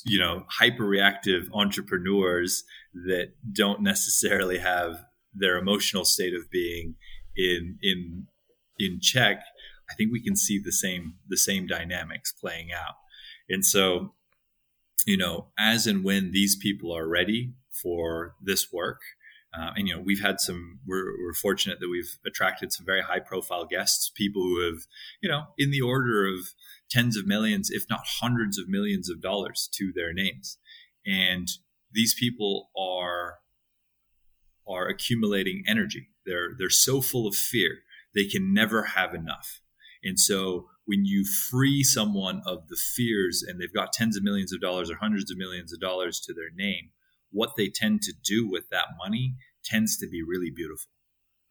you 0.05 0.19
know, 0.19 0.45
hyper 0.49 0.85
reactive 0.85 1.49
entrepreneurs 1.53 2.65
that 2.95 3.33
don't 3.53 3.83
necessarily 3.83 4.59
have 4.59 5.05
their 5.35 5.59
emotional 5.59 6.05
state 6.05 6.35
of 6.35 6.51
being 6.51 6.97
in 7.37 7.79
in 7.83 8.27
in 8.79 9.01
check, 9.01 9.43
I 9.91 9.95
think 9.95 10.13
we 10.13 10.23
can 10.23 10.37
see 10.37 10.59
the 10.59 10.73
same 10.73 11.15
the 11.29 11.37
same 11.37 11.67
dynamics 11.67 12.33
playing 12.33 12.73
out. 12.73 12.97
And 13.49 13.65
so, 13.65 14.15
you 15.07 15.17
know, 15.17 15.49
as 15.59 15.87
and 15.87 16.05
when 16.05 16.33
these 16.33 16.57
people 16.57 16.93
are 16.97 17.09
ready 17.09 17.55
for 17.71 18.35
this 18.45 18.73
work, 18.73 19.01
Uh, 19.53 19.73
and 19.75 19.89
you 19.89 19.95
know, 19.95 20.03
we've 20.05 20.23
had 20.23 20.39
some. 20.39 20.79
We're, 20.87 21.11
we're 21.21 21.35
fortunate 21.35 21.81
that 21.81 21.91
we've 21.91 22.19
attracted 22.25 22.73
some 22.73 22.87
very 22.87 23.03
high 23.03 23.19
profile 23.19 23.67
guests, 23.67 24.09
people 24.15 24.43
who 24.43 24.65
have, 24.65 24.87
you 25.21 25.29
know, 25.29 25.47
in 25.59 25.73
the 25.73 25.81
order 25.81 26.25
of 26.25 26.55
tens 26.89 27.17
of 27.17 27.27
millions, 27.27 27.69
if 27.69 27.85
not 27.91 28.21
hundreds 28.21 28.59
of 28.59 28.69
millions 28.69 29.11
of 29.11 29.21
dollars 29.21 29.69
to 29.73 29.93
their 29.93 30.13
names. 30.13 30.59
And 31.05 31.49
these 31.93 32.15
people 32.15 32.71
are 32.79 33.40
are 34.71 34.87
accumulating 34.87 35.65
energy. 35.67 36.09
They're 36.27 36.51
they're 36.59 36.71
so 36.71 37.01
full 37.01 37.27
of 37.27 37.35
fear 37.35 37.79
they 38.15 38.25
can 38.25 38.53
never 38.53 38.83
have 38.83 39.15
enough. 39.15 39.61
And 40.03 40.19
so 40.19 40.67
when 40.87 41.05
you 41.05 41.25
free 41.25 41.83
someone 41.85 42.43
of 42.47 42.69
the 42.69 42.77
fears 42.77 43.45
and 43.47 43.61
they've 43.61 43.73
got 43.73 43.93
tens 43.93 44.17
of 44.17 44.23
millions 44.23 44.53
of 44.53 44.61
dollars 44.61 44.91
or 44.91 44.97
hundreds 44.97 45.31
of 45.31 45.37
millions 45.37 45.73
of 45.73 45.81
dollars 45.81 46.21
to 46.21 46.35
their 46.35 46.51
name, 46.55 46.91
what 47.31 47.53
they 47.57 47.69
tend 47.69 48.03
to 48.03 48.13
do 48.25 48.49
with 48.49 48.69
that 48.71 48.87
money 48.99 49.37
tends 49.65 49.97
to 49.99 50.09
be 50.09 50.23
really 50.23 50.51
beautiful. 50.51 50.91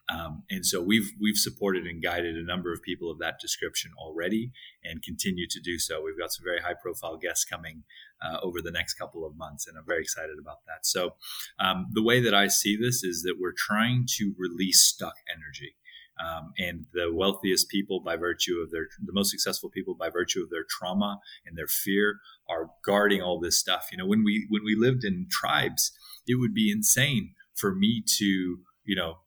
Um, 0.09 0.43
and 0.49 0.65
so 0.65 0.81
we've 0.81 1.11
we've 1.19 1.37
supported 1.37 1.85
and 1.85 2.01
guided 2.01 2.35
a 2.35 2.43
number 2.43 2.73
of 2.73 2.81
people 2.81 3.11
of 3.11 3.19
that 3.19 3.39
description 3.39 3.91
already, 3.97 4.51
and 4.83 5.03
continue 5.03 5.47
to 5.47 5.59
do 5.59 5.77
so. 5.77 6.01
We've 6.03 6.17
got 6.17 6.31
some 6.31 6.43
very 6.43 6.61
high 6.61 6.73
profile 6.81 7.17
guests 7.17 7.45
coming 7.45 7.83
uh, 8.21 8.37
over 8.41 8.61
the 8.61 8.71
next 8.71 8.95
couple 8.95 9.25
of 9.25 9.37
months, 9.37 9.67
and 9.67 9.77
I'm 9.77 9.85
very 9.85 10.01
excited 10.01 10.37
about 10.41 10.59
that. 10.67 10.85
So 10.85 11.15
um, 11.59 11.87
the 11.91 12.03
way 12.03 12.19
that 12.21 12.33
I 12.33 12.47
see 12.47 12.75
this 12.75 13.03
is 13.03 13.21
that 13.23 13.35
we're 13.39 13.53
trying 13.55 14.05
to 14.17 14.33
release 14.37 14.81
stuck 14.81 15.15
energy. 15.31 15.75
Um, 16.19 16.51
and 16.57 16.85
the 16.91 17.13
wealthiest 17.13 17.69
people 17.69 18.01
by 18.01 18.17
virtue 18.17 18.59
of 18.61 18.71
their 18.71 18.87
the 19.01 19.13
most 19.13 19.31
successful 19.31 19.69
people 19.69 19.95
by 19.95 20.09
virtue 20.09 20.43
of 20.43 20.49
their 20.49 20.65
trauma 20.67 21.19
and 21.45 21.57
their 21.57 21.67
fear 21.67 22.19
are 22.49 22.71
guarding 22.83 23.21
all 23.21 23.39
this 23.39 23.57
stuff 23.57 23.87
you 23.89 23.97
know 23.97 24.05
when 24.05 24.25
we 24.25 24.45
when 24.49 24.65
we 24.65 24.75
lived 24.75 25.05
in 25.05 25.27
tribes 25.31 25.93
it 26.27 26.35
would 26.35 26.53
be 26.53 26.69
insane 26.69 27.35
for 27.55 27.73
me 27.73 28.03
to 28.05 28.59
you 28.83 28.97
know 28.97 29.19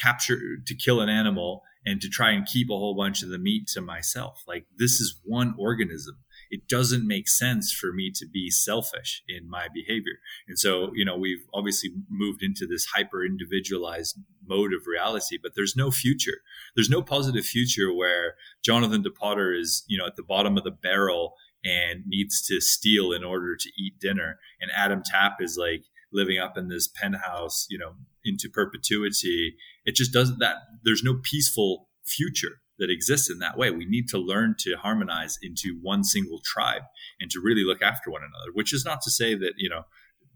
capture 0.00 0.38
to 0.66 0.74
kill 0.74 1.00
an 1.00 1.08
animal 1.08 1.62
and 1.84 2.00
to 2.00 2.08
try 2.08 2.30
and 2.30 2.46
keep 2.46 2.68
a 2.70 2.76
whole 2.76 2.94
bunch 2.94 3.22
of 3.22 3.30
the 3.30 3.38
meat 3.38 3.66
to 3.66 3.80
myself 3.80 4.42
like 4.46 4.66
this 4.78 4.92
is 4.92 5.20
one 5.24 5.54
organism 5.58 6.16
it 6.50 6.66
doesn't 6.68 7.06
make 7.06 7.28
sense 7.28 7.72
for 7.72 7.92
me 7.92 8.10
to 8.16 8.26
be 8.26 8.50
selfish 8.50 9.22
in 9.28 9.48
my 9.48 9.68
behavior. 9.72 10.18
And 10.48 10.58
so, 10.58 10.90
you 10.94 11.04
know, 11.04 11.16
we've 11.16 11.44
obviously 11.54 11.90
moved 12.10 12.42
into 12.42 12.66
this 12.66 12.86
hyper 12.86 13.24
individualized 13.24 14.18
mode 14.44 14.72
of 14.72 14.86
reality, 14.86 15.38
but 15.40 15.52
there's 15.54 15.76
no 15.76 15.92
future. 15.92 16.38
There's 16.74 16.90
no 16.90 17.02
positive 17.02 17.44
future 17.44 17.94
where 17.94 18.34
Johnathon 18.66 19.04
De 19.04 19.10
Potter 19.10 19.54
is, 19.54 19.84
you 19.86 19.96
know, 19.96 20.06
at 20.06 20.16
the 20.16 20.24
bottom 20.24 20.58
of 20.58 20.64
the 20.64 20.72
barrel 20.72 21.34
and 21.64 22.02
needs 22.06 22.44
to 22.48 22.60
steal 22.60 23.12
in 23.12 23.22
order 23.22 23.54
to 23.54 23.70
eat 23.78 24.00
dinner. 24.00 24.40
And 24.60 24.72
Adam 24.74 25.02
Tapp 25.04 25.40
is 25.40 25.56
like 25.56 25.84
living 26.12 26.38
up 26.38 26.58
in 26.58 26.68
this 26.68 26.88
penthouse, 26.88 27.66
you 27.70 27.78
know, 27.78 27.92
into 28.24 28.48
perpetuity. 28.48 29.54
It 29.90 29.96
just 29.96 30.12
doesn't 30.12 30.38
that 30.38 30.56
there's 30.84 31.02
no 31.02 31.14
peaceful 31.20 31.88
future 32.04 32.60
that 32.78 32.90
exists 32.90 33.28
in 33.28 33.40
that 33.40 33.58
way. 33.58 33.72
We 33.72 33.86
need 33.86 34.08
to 34.10 34.18
learn 34.18 34.54
to 34.60 34.76
harmonize 34.76 35.36
into 35.42 35.76
one 35.82 36.04
single 36.04 36.40
tribe 36.44 36.82
and 37.18 37.28
to 37.32 37.40
really 37.40 37.64
look 37.64 37.82
after 37.82 38.08
one 38.08 38.22
another. 38.22 38.52
Which 38.54 38.72
is 38.72 38.84
not 38.84 39.02
to 39.02 39.10
say 39.10 39.34
that 39.34 39.54
you 39.56 39.68
know, 39.68 39.86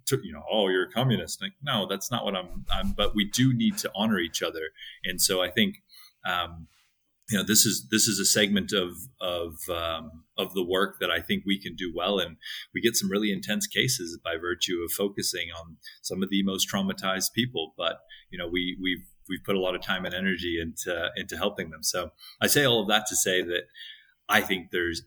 to, 0.06 0.18
you 0.24 0.32
know, 0.32 0.42
oh, 0.50 0.66
you're 0.68 0.88
a 0.88 0.90
communist. 0.90 1.40
Like, 1.40 1.52
no, 1.62 1.86
that's 1.86 2.10
not 2.10 2.24
what 2.24 2.34
I'm. 2.34 2.64
I'm 2.68 2.94
but 2.96 3.14
we 3.14 3.24
do 3.24 3.54
need 3.54 3.78
to 3.78 3.90
honor 3.94 4.18
each 4.18 4.42
other, 4.42 4.70
and 5.04 5.20
so 5.20 5.40
I 5.40 5.50
think. 5.50 5.76
Um, 6.26 6.66
you 7.30 7.38
know 7.38 7.44
this 7.44 7.64
is 7.64 7.88
this 7.90 8.06
is 8.06 8.18
a 8.18 8.26
segment 8.26 8.72
of 8.72 8.90
of 9.18 9.54
um, 9.70 10.24
of 10.36 10.52
the 10.52 10.62
work 10.62 10.96
that 11.00 11.10
I 11.10 11.20
think 11.20 11.44
we 11.46 11.58
can 11.58 11.74
do 11.74 11.90
well, 11.94 12.18
and 12.18 12.36
we 12.74 12.82
get 12.82 12.96
some 12.96 13.10
really 13.10 13.32
intense 13.32 13.66
cases 13.66 14.18
by 14.22 14.36
virtue 14.36 14.84
of 14.84 14.92
focusing 14.92 15.48
on 15.58 15.78
some 16.02 16.22
of 16.22 16.28
the 16.28 16.42
most 16.42 16.68
traumatized 16.70 17.32
people. 17.34 17.72
But 17.78 18.00
you 18.30 18.38
know 18.38 18.46
we 18.46 18.76
we've 18.82 19.06
we've 19.28 19.44
put 19.44 19.56
a 19.56 19.60
lot 19.60 19.74
of 19.74 19.82
time 19.82 20.04
and 20.04 20.14
energy 20.14 20.58
into 20.60 21.10
into 21.16 21.36
helping 21.36 21.70
them. 21.70 21.82
So 21.82 22.10
I 22.40 22.46
say 22.46 22.64
all 22.64 22.82
of 22.82 22.88
that 22.88 23.06
to 23.08 23.16
say 23.16 23.42
that 23.42 23.62
I 24.28 24.40
think 24.40 24.70
there's 24.70 25.02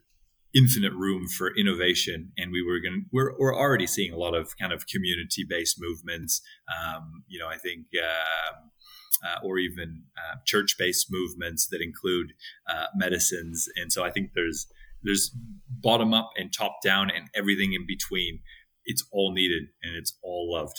infinite 0.55 0.93
room 0.93 1.27
for 1.27 1.55
innovation, 1.55 2.31
and 2.37 2.51
we 2.51 2.63
were 2.63 2.79
going 2.79 3.05
we're 3.11 3.37
we're 3.37 3.55
already 3.55 3.87
seeing 3.87 4.13
a 4.13 4.17
lot 4.17 4.33
of 4.33 4.57
kind 4.57 4.73
of 4.73 4.87
community 4.87 5.45
based 5.47 5.77
movements. 5.79 6.41
Um, 6.67 7.23
you 7.27 7.39
know, 7.39 7.47
I 7.47 7.57
think. 7.57 7.87
Uh, 7.95 8.67
uh, 9.25 9.39
or 9.43 9.57
even 9.57 10.03
uh, 10.15 10.35
church-based 10.45 11.07
movements 11.09 11.67
that 11.69 11.81
include 11.81 12.33
uh, 12.69 12.85
medicines, 12.95 13.67
and 13.75 13.91
so 13.91 14.03
I 14.03 14.11
think 14.11 14.33
there's 14.35 14.67
there's 15.01 15.35
bottom 15.69 16.13
up 16.13 16.31
and 16.37 16.53
top 16.53 16.77
down 16.83 17.09
and 17.09 17.27
everything 17.33 17.73
in 17.73 17.87
between. 17.87 18.41
It's 18.85 19.03
all 19.11 19.33
needed 19.33 19.63
and 19.81 19.95
it's 19.95 20.17
all 20.21 20.53
loved. 20.53 20.77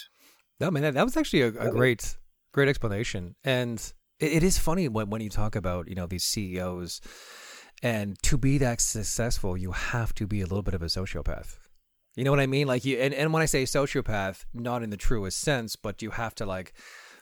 No, 0.61 0.70
man, 0.70 0.82
that, 0.82 0.95
that 0.95 1.05
was 1.05 1.16
actually 1.16 1.43
a, 1.43 1.49
a 1.49 1.70
great 1.70 2.16
Great 2.59 2.68
explanation. 2.68 3.36
And 3.44 3.78
it, 4.18 4.32
it 4.32 4.42
is 4.42 4.59
funny 4.59 4.88
when, 4.88 5.11
when 5.11 5.20
you 5.20 5.30
talk 5.30 5.54
about, 5.54 5.86
you 5.88 5.94
know, 5.94 6.09
these 6.09 6.24
CEOs 6.24 7.00
and 7.84 8.20
to 8.24 8.36
be 8.36 8.59
that 8.59 8.80
successful, 8.80 9.56
you 9.56 9.70
have 9.70 10.12
to 10.16 10.26
be 10.26 10.40
a 10.40 10.44
little 10.44 10.64
bit 10.64 10.74
of 10.74 10.82
a 10.82 10.86
sociopath. 10.86 11.61
You 12.16 12.24
know 12.24 12.32
what 12.32 12.40
I 12.40 12.48
mean? 12.48 12.66
Like 12.66 12.84
you, 12.84 12.98
and, 12.98 13.14
and 13.14 13.32
when 13.32 13.44
I 13.44 13.46
say 13.46 13.62
sociopath, 13.62 14.44
not 14.52 14.82
in 14.82 14.90
the 14.90 14.96
truest 14.96 15.38
sense, 15.38 15.76
but 15.76 16.02
you 16.02 16.11
have 16.11 16.34
to 16.34 16.46
like 16.46 16.72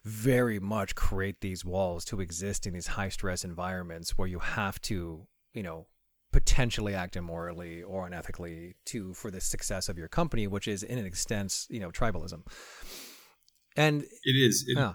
very 0.04 0.58
much 0.58 0.94
create 0.94 1.42
these 1.42 1.66
walls 1.66 2.06
to 2.06 2.22
exist 2.22 2.66
in 2.66 2.72
these 2.72 2.86
high 2.86 3.10
stress 3.10 3.44
environments 3.44 4.16
where 4.16 4.28
you 4.28 4.38
have 4.38 4.80
to, 4.80 5.26
you 5.52 5.62
know, 5.62 5.86
potentially 6.32 6.94
act 6.94 7.14
immorally 7.14 7.82
or 7.82 8.08
unethically 8.08 8.72
to 8.86 9.12
for 9.12 9.30
the 9.30 9.42
success 9.42 9.90
of 9.90 9.98
your 9.98 10.08
company, 10.08 10.46
which 10.46 10.66
is 10.66 10.82
in 10.82 10.96
an 10.96 11.04
extent, 11.04 11.66
you 11.68 11.80
know, 11.80 11.90
tribalism. 11.90 12.40
And 13.76 14.02
it 14.02 14.32
is. 14.32 14.64
It, 14.66 14.78
yeah. 14.78 14.94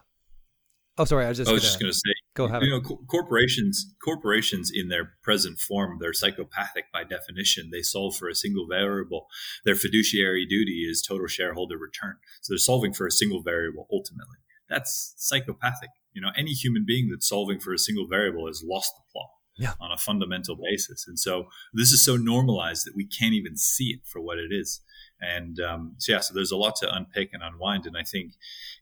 Oh, 1.01 1.05
sorry. 1.05 1.25
I 1.25 1.29
was 1.29 1.37
just. 1.39 1.49
I 1.49 1.53
was 1.53 1.63
gonna, 1.63 1.67
just 1.67 1.79
going 1.79 1.91
to 1.91 1.97
say. 1.97 2.13
Go 2.35 2.45
ahead. 2.45 2.61
You 2.61 2.69
know, 2.69 2.81
co- 2.81 3.01
corporations, 3.07 3.91
corporations 4.05 4.71
in 4.71 4.89
their 4.89 5.13
present 5.23 5.57
form, 5.59 5.97
they're 5.99 6.13
psychopathic 6.13 6.85
by 6.93 7.03
definition. 7.03 7.69
They 7.71 7.81
solve 7.81 8.15
for 8.15 8.29
a 8.29 8.35
single 8.35 8.67
variable. 8.67 9.25
Their 9.65 9.73
fiduciary 9.73 10.45
duty 10.45 10.85
is 10.87 11.01
total 11.01 11.25
shareholder 11.25 11.77
return. 11.77 12.17
So 12.41 12.53
they're 12.53 12.59
solving 12.59 12.93
for 12.93 13.07
a 13.07 13.11
single 13.11 13.41
variable 13.41 13.87
ultimately. 13.91 14.37
That's 14.69 15.15
psychopathic. 15.17 15.89
You 16.13 16.21
know, 16.21 16.29
any 16.37 16.51
human 16.51 16.85
being 16.87 17.09
that's 17.09 17.27
solving 17.27 17.59
for 17.59 17.73
a 17.73 17.79
single 17.79 18.07
variable 18.07 18.45
has 18.45 18.63
lost 18.63 18.93
the 18.95 19.03
plot. 19.11 19.29
Yeah. 19.57 19.73
on 19.79 19.91
a 19.91 19.97
fundamental 19.97 20.55
basis. 20.55 21.05
And 21.07 21.19
so 21.19 21.47
this 21.73 21.91
is 21.91 22.03
so 22.03 22.15
normalized 22.15 22.87
that 22.87 22.95
we 22.95 23.05
can't 23.05 23.33
even 23.33 23.57
see 23.57 23.89
it 23.89 23.99
for 24.05 24.19
what 24.19 24.39
it 24.39 24.51
is. 24.51 24.81
And 25.21 25.59
um, 25.59 25.95
so, 25.97 26.13
yeah, 26.13 26.19
so 26.19 26.33
there's 26.33 26.51
a 26.51 26.57
lot 26.57 26.75
to 26.77 26.93
unpick 26.93 27.29
and 27.33 27.43
unwind. 27.43 27.85
And 27.85 27.95
I 27.95 28.03
think, 28.03 28.33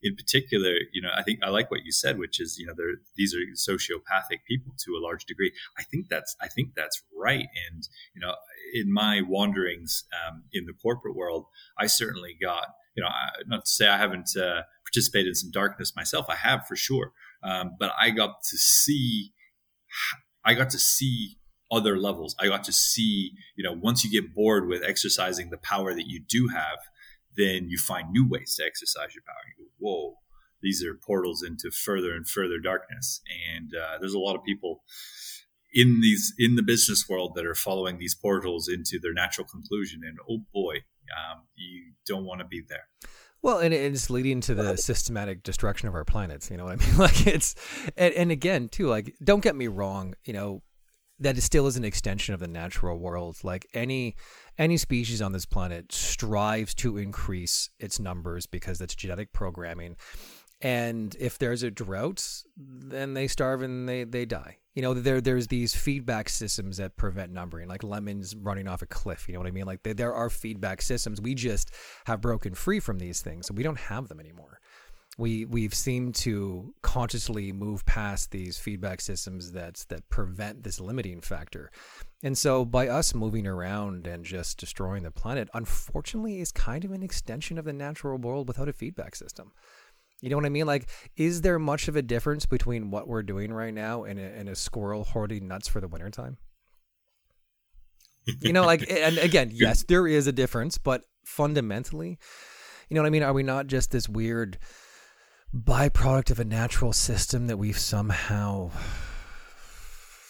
in 0.01 0.15
particular, 0.15 0.75
you 0.93 1.01
know, 1.01 1.11
I 1.15 1.23
think 1.23 1.39
I 1.43 1.49
like 1.49 1.69
what 1.69 1.83
you 1.83 1.91
said, 1.91 2.17
which 2.17 2.39
is, 2.39 2.57
you 2.57 2.65
know, 2.65 2.73
these 3.17 3.35
are 3.35 3.39
sociopathic 3.55 4.45
people 4.47 4.73
to 4.85 4.95
a 4.95 5.03
large 5.03 5.25
degree. 5.25 5.51
I 5.77 5.83
think 5.83 6.07
that's, 6.09 6.35
I 6.41 6.47
think 6.47 6.75
that's 6.75 7.01
right. 7.17 7.47
And 7.69 7.87
you 8.13 8.21
know, 8.21 8.35
in 8.73 8.91
my 8.91 9.21
wanderings 9.21 10.05
um, 10.13 10.43
in 10.53 10.65
the 10.65 10.73
corporate 10.73 11.15
world, 11.15 11.45
I 11.77 11.87
certainly 11.87 12.37
got, 12.41 12.65
you 12.95 13.03
know, 13.03 13.09
not 13.47 13.65
to 13.65 13.71
say 13.71 13.87
I 13.87 13.97
haven't 13.97 14.29
uh, 14.37 14.61
participated 14.85 15.27
in 15.29 15.35
some 15.35 15.51
darkness 15.51 15.95
myself. 15.95 16.27
I 16.29 16.35
have 16.35 16.67
for 16.67 16.75
sure, 16.75 17.11
um, 17.43 17.75
but 17.79 17.91
I 17.99 18.11
got 18.11 18.43
to 18.43 18.57
see, 18.57 19.33
I 20.45 20.53
got 20.53 20.69
to 20.71 20.79
see 20.79 21.38
other 21.71 21.97
levels. 21.97 22.35
I 22.39 22.47
got 22.47 22.63
to 22.65 22.73
see, 22.73 23.33
you 23.55 23.63
know, 23.63 23.73
once 23.73 24.03
you 24.03 24.11
get 24.11 24.33
bored 24.33 24.67
with 24.67 24.83
exercising 24.83 25.49
the 25.49 25.57
power 25.57 25.93
that 25.93 26.07
you 26.07 26.21
do 26.27 26.47
have, 26.47 26.79
then 27.37 27.67
you 27.69 27.77
find 27.77 28.11
new 28.11 28.27
ways 28.27 28.55
to 28.55 28.65
exercise 28.65 29.13
your 29.15 29.23
power. 29.25 29.35
You 29.57 29.65
go, 29.65 29.71
whoa, 29.77 30.15
these 30.61 30.83
are 30.83 30.93
portals 30.93 31.43
into 31.43 31.71
further 31.71 32.13
and 32.13 32.27
further 32.27 32.59
darkness. 32.59 33.21
And 33.55 33.71
uh, 33.75 33.97
there's 33.99 34.13
a 34.13 34.19
lot 34.19 34.35
of 34.35 34.43
people 34.43 34.83
in 35.71 36.01
these 36.01 36.33
in 36.39 36.55
the 36.55 36.63
business 36.63 37.07
world 37.07 37.33
that 37.35 37.45
are 37.45 37.55
following 37.55 37.99
these 37.99 38.15
portals 38.15 38.67
into 38.67 38.99
their 38.99 39.13
natural 39.13 39.45
conclusion. 39.45 40.01
And 40.03 40.17
oh 40.29 40.43
boy, 40.53 40.77
um, 41.15 41.43
you 41.55 41.93
don't 42.07 42.25
want 42.25 42.41
to 42.41 42.47
be 42.47 42.61
there. 42.67 42.87
Well, 43.41 43.59
and 43.59 43.73
it's 43.73 44.09
leading 44.09 44.41
to 44.41 44.55
the 44.55 44.75
systematic 44.75 45.43
destruction 45.43 45.87
of 45.87 45.95
our 45.95 46.03
planets. 46.03 46.51
You 46.51 46.57
know 46.57 46.65
what 46.65 46.81
I 46.81 46.85
mean? 46.85 46.95
Like 46.97 47.25
it's, 47.25 47.55
and, 47.95 48.13
and 48.13 48.31
again, 48.31 48.67
too, 48.67 48.87
like 48.87 49.15
don't 49.23 49.41
get 49.41 49.55
me 49.55 49.67
wrong. 49.67 50.15
You 50.25 50.33
know, 50.33 50.61
that 51.19 51.37
it 51.37 51.41
still 51.41 51.67
is 51.67 51.77
an 51.77 51.83
extension 51.83 52.33
of 52.33 52.39
the 52.39 52.47
natural 52.47 52.97
world. 52.97 53.37
Like 53.43 53.67
any 53.73 54.15
any 54.57 54.77
species 54.77 55.21
on 55.21 55.31
this 55.31 55.45
planet 55.45 55.91
strives 55.91 56.73
to 56.75 56.97
increase 56.97 57.69
its 57.79 57.99
numbers 57.99 58.45
because 58.45 58.79
that's 58.79 58.95
genetic 58.95 59.31
programming. 59.33 59.95
And 60.61 61.15
if 61.19 61.37
there's 61.37 61.63
a 61.63 61.71
drought, 61.71 62.25
then 62.57 63.13
they 63.13 63.27
starve 63.27 63.61
and 63.61 63.87
they, 63.87 64.03
they 64.03 64.25
die. 64.25 64.57
You 64.75 64.81
know, 64.81 64.93
there 64.93 65.21
there's 65.21 65.47
these 65.47 65.75
feedback 65.75 66.29
systems 66.29 66.77
that 66.77 66.97
prevent 66.97 67.31
numbering, 67.31 67.67
like 67.67 67.83
lemons 67.83 68.35
running 68.35 68.67
off 68.67 68.81
a 68.81 68.85
cliff. 68.85 69.27
You 69.27 69.33
know 69.33 69.39
what 69.39 69.47
I 69.47 69.51
mean? 69.51 69.65
Like 69.65 69.83
there 69.83 70.13
are 70.13 70.29
feedback 70.29 70.81
systems. 70.81 71.21
We 71.21 71.35
just 71.35 71.71
have 72.05 72.21
broken 72.21 72.53
free 72.53 72.79
from 72.79 72.99
these 72.99 73.21
things, 73.21 73.47
so 73.47 73.53
we 73.53 73.63
don't 73.63 73.79
have 73.79 74.07
them 74.07 74.19
anymore 74.19 74.58
we 75.19 75.43
we've 75.43 75.73
seemed 75.73 76.15
to 76.15 76.73
consciously 76.81 77.51
move 77.51 77.85
past 77.85 78.31
these 78.31 78.57
feedback 78.57 79.01
systems 79.01 79.51
that 79.51 79.85
that 79.89 80.09
prevent 80.09 80.63
this 80.63 80.79
limiting 80.79 81.19
factor. 81.19 81.71
And 82.23 82.37
so 82.37 82.63
by 82.65 82.87
us 82.87 83.13
moving 83.13 83.45
around 83.45 84.07
and 84.07 84.23
just 84.23 84.57
destroying 84.57 85.03
the 85.03 85.11
planet, 85.11 85.49
unfortunately 85.53 86.39
is 86.39 86.51
kind 86.51 86.85
of 86.85 86.91
an 86.91 87.03
extension 87.03 87.57
of 87.57 87.65
the 87.65 87.73
natural 87.73 88.17
world 88.17 88.47
without 88.47 88.69
a 88.69 88.73
feedback 88.73 89.15
system. 89.15 89.51
You 90.21 90.29
know 90.29 90.37
what 90.37 90.45
I 90.45 90.49
mean? 90.49 90.65
Like, 90.65 90.89
is 91.15 91.41
there 91.41 91.59
much 91.59 91.87
of 91.87 91.95
a 91.95 92.01
difference 92.01 92.45
between 92.45 92.91
what 92.91 93.07
we're 93.07 93.23
doing 93.23 93.53
right 93.53 93.73
now 93.73 94.03
and 94.03 94.19
a, 94.19 94.23
and 94.23 94.49
a 94.49 94.55
squirrel 94.55 95.03
hoarding 95.03 95.47
nuts 95.47 95.67
for 95.67 95.79
the 95.79 95.87
wintertime? 95.87 96.37
you 98.41 98.51
know, 98.51 98.65
like, 98.65 98.89
and 98.89 99.17
again, 99.17 99.49
yes, 99.53 99.83
there 99.83 100.07
is 100.07 100.27
a 100.27 100.33
difference, 100.33 100.77
but 100.77 101.03
fundamentally, 101.23 102.19
you 102.89 102.95
know 102.95 103.01
what 103.01 103.07
I 103.07 103.11
mean? 103.11 103.23
Are 103.23 103.33
we 103.33 103.43
not 103.43 103.67
just 103.67 103.91
this 103.91 104.09
weird 104.09 104.57
byproduct 105.55 106.31
of 106.31 106.39
a 106.39 106.45
natural 106.45 106.93
system 106.93 107.47
that 107.47 107.57
we've 107.57 107.79
somehow 107.79 108.71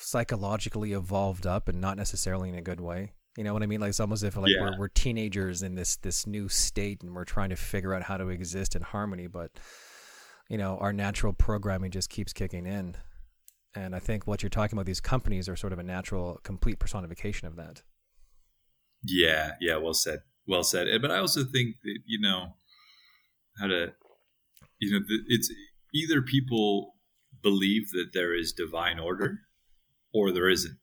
psychologically 0.01 0.93
evolved 0.93 1.45
up 1.45 1.67
and 1.67 1.79
not 1.79 1.97
necessarily 1.97 2.49
in 2.49 2.55
a 2.55 2.61
good 2.61 2.79
way? 2.79 3.13
You 3.37 3.43
know 3.43 3.53
what 3.53 3.63
I 3.63 3.67
mean? 3.67 3.79
Like 3.79 3.89
it's 3.89 3.99
almost 3.99 4.23
as 4.23 4.29
if 4.29 4.37
like 4.37 4.51
yeah. 4.53 4.61
we're, 4.61 4.79
we're 4.79 4.87
teenagers 4.89 5.61
in 5.61 5.75
this 5.75 5.97
this 5.97 6.25
new 6.27 6.49
state 6.49 7.03
and 7.03 7.13
we're 7.13 7.25
trying 7.25 7.49
to 7.49 7.55
figure 7.55 7.93
out 7.93 8.03
how 8.03 8.17
to 8.17 8.29
exist 8.29 8.75
in 8.75 8.81
harmony, 8.81 9.27
but 9.27 9.51
you 10.49 10.57
know 10.57 10.77
our 10.79 10.91
natural 10.91 11.33
programming 11.33 11.91
just 11.91 12.09
keeps 12.09 12.33
kicking 12.33 12.65
in. 12.65 12.95
And 13.75 13.95
I 13.95 13.99
think 13.99 14.25
what 14.25 14.41
you're 14.41 14.49
talking 14.49 14.77
about, 14.77 14.87
these 14.87 14.99
companies 14.99 15.47
are 15.47 15.55
sort 15.55 15.73
of 15.73 15.79
a 15.79 15.83
natural, 15.83 16.39
complete 16.43 16.79
personification 16.79 17.47
of 17.47 17.55
that. 17.57 17.83
Yeah, 19.03 19.51
yeah, 19.61 19.77
well 19.77 19.93
said, 19.93 20.19
well 20.47 20.63
said. 20.63 20.87
Eh, 20.87 20.97
but 20.97 21.11
I 21.11 21.19
also 21.19 21.43
think 21.43 21.75
that 21.83 21.99
you 22.05 22.19
know 22.19 22.55
how 23.59 23.67
to, 23.67 23.93
you 24.79 24.91
know, 24.91 25.05
it's 25.27 25.51
either 25.93 26.21
people 26.21 26.95
believe 27.41 27.91
that 27.91 28.09
there 28.13 28.37
is 28.37 28.53
divine 28.53 28.99
order, 28.99 29.39
or 30.13 30.31
there 30.31 30.49
isn't, 30.49 30.77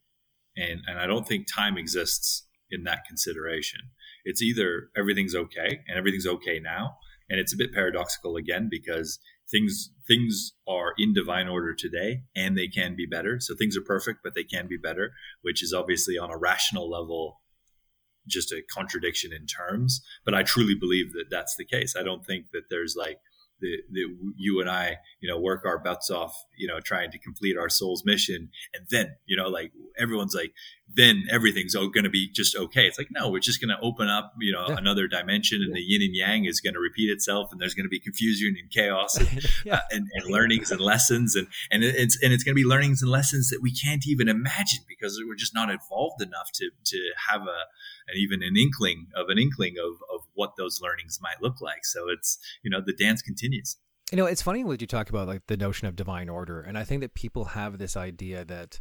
and 0.55 0.81
and 0.87 0.99
I 0.99 1.07
don't 1.07 1.27
think 1.27 1.47
time 1.51 1.77
exists 1.77 2.45
in 2.69 2.83
that 2.83 3.05
consideration. 3.07 3.81
It's 4.25 4.41
either 4.41 4.89
everything's 4.95 5.35
okay 5.35 5.79
and 5.87 5.97
everything's 5.97 6.27
okay 6.27 6.59
now, 6.59 6.97
and 7.29 7.39
it's 7.39 7.53
a 7.53 7.57
bit 7.57 7.73
paradoxical 7.73 8.35
again 8.35 8.67
because 8.69 9.19
things 9.49 9.91
things 10.07 10.53
are 10.67 10.93
in 10.97 11.13
divine 11.13 11.47
order 11.47 11.73
today 11.73 12.23
and 12.35 12.57
they 12.57 12.67
can 12.67 12.95
be 12.95 13.05
better. 13.05 13.39
So 13.39 13.55
things 13.55 13.77
are 13.77 13.81
perfect, 13.81 14.19
but 14.23 14.35
they 14.35 14.43
can 14.43 14.67
be 14.67 14.77
better, 14.77 15.11
which 15.41 15.63
is 15.63 15.73
obviously 15.73 16.17
on 16.17 16.31
a 16.31 16.37
rational 16.37 16.89
level 16.89 17.41
just 18.27 18.51
a 18.51 18.61
contradiction 18.73 19.31
in 19.31 19.45
terms. 19.45 20.01
But 20.25 20.33
I 20.33 20.43
truly 20.43 20.75
believe 20.75 21.13
that 21.13 21.29
that's 21.29 21.55
the 21.55 21.65
case. 21.65 21.95
I 21.97 22.03
don't 22.03 22.25
think 22.25 22.47
that 22.51 22.69
there's 22.69 22.95
like 22.97 23.19
that, 23.61 23.77
that 23.91 24.17
you 24.35 24.61
and 24.61 24.69
I, 24.69 24.97
you 25.19 25.29
know, 25.29 25.39
work 25.39 25.65
our 25.65 25.79
butts 25.79 26.09
off, 26.09 26.45
you 26.57 26.67
know, 26.67 26.79
trying 26.79 27.11
to 27.11 27.17
complete 27.17 27.57
our 27.57 27.69
soul's 27.69 28.03
mission. 28.05 28.49
And 28.73 28.85
then, 28.89 29.15
you 29.25 29.37
know, 29.37 29.47
like 29.47 29.71
everyone's 29.97 30.33
like, 30.33 30.53
then 30.95 31.23
everything's 31.29 31.75
going 31.75 32.03
to 32.03 32.09
be 32.09 32.29
just 32.29 32.55
okay. 32.55 32.85
It's 32.85 32.97
like, 32.97 33.09
no, 33.11 33.29
we're 33.29 33.39
just 33.39 33.61
going 33.61 33.75
to 33.75 33.81
open 33.83 34.07
up, 34.07 34.33
you 34.39 34.53
know, 34.53 34.65
yeah. 34.69 34.77
another 34.77 35.07
dimension 35.07 35.61
and 35.61 35.75
the 35.75 35.81
yin 35.81 36.01
and 36.01 36.15
yang 36.15 36.45
is 36.45 36.61
going 36.61 36.73
to 36.73 36.79
repeat 36.79 37.09
itself 37.09 37.51
and 37.51 37.59
there's 37.59 37.73
going 37.73 37.85
to 37.85 37.89
be 37.89 37.99
confusion 37.99 38.55
and 38.59 38.71
chaos 38.71 39.17
and, 39.17 39.45
yeah. 39.65 39.75
uh, 39.75 39.79
and, 39.91 40.07
and, 40.13 40.31
learnings 40.31 40.71
and 40.71 40.79
lessons. 40.79 41.35
And, 41.35 41.47
and 41.71 41.83
it's, 41.83 42.21
and 42.23 42.33
it's 42.33 42.43
going 42.43 42.55
to 42.55 42.61
be 42.61 42.67
learnings 42.67 43.01
and 43.01 43.11
lessons 43.11 43.49
that 43.49 43.59
we 43.61 43.71
can't 43.71 44.07
even 44.07 44.29
imagine 44.29 44.83
because 44.87 45.21
we're 45.25 45.35
just 45.35 45.53
not 45.53 45.69
evolved 45.69 46.21
enough 46.21 46.51
to, 46.53 46.69
to 46.85 47.11
have 47.29 47.41
a, 47.41 47.65
and 48.07 48.17
even 48.17 48.41
an 48.41 48.55
inkling 48.55 49.07
of 49.15 49.27
an 49.29 49.37
inkling 49.37 49.75
of, 49.77 49.95
of 50.13 50.21
what 50.33 50.53
those 50.57 50.79
learnings 50.81 51.19
might 51.21 51.41
look 51.41 51.59
like. 51.61 51.85
So 51.85 52.09
it's, 52.09 52.37
you 52.63 52.71
know, 52.71 52.81
the 52.85 52.93
dance 52.93 53.21
continues. 53.21 53.77
You 54.11 54.17
know, 54.17 54.25
it's 54.25 54.41
funny 54.41 54.63
when 54.63 54.77
you 54.79 54.87
talk 54.87 55.09
about 55.09 55.27
like 55.27 55.47
the 55.47 55.57
notion 55.57 55.87
of 55.87 55.95
divine 55.95 56.29
order. 56.29 56.61
And 56.61 56.77
I 56.77 56.83
think 56.83 57.01
that 57.01 57.13
people 57.13 57.45
have 57.45 57.77
this 57.77 57.97
idea 57.97 58.45
that, 58.45 58.79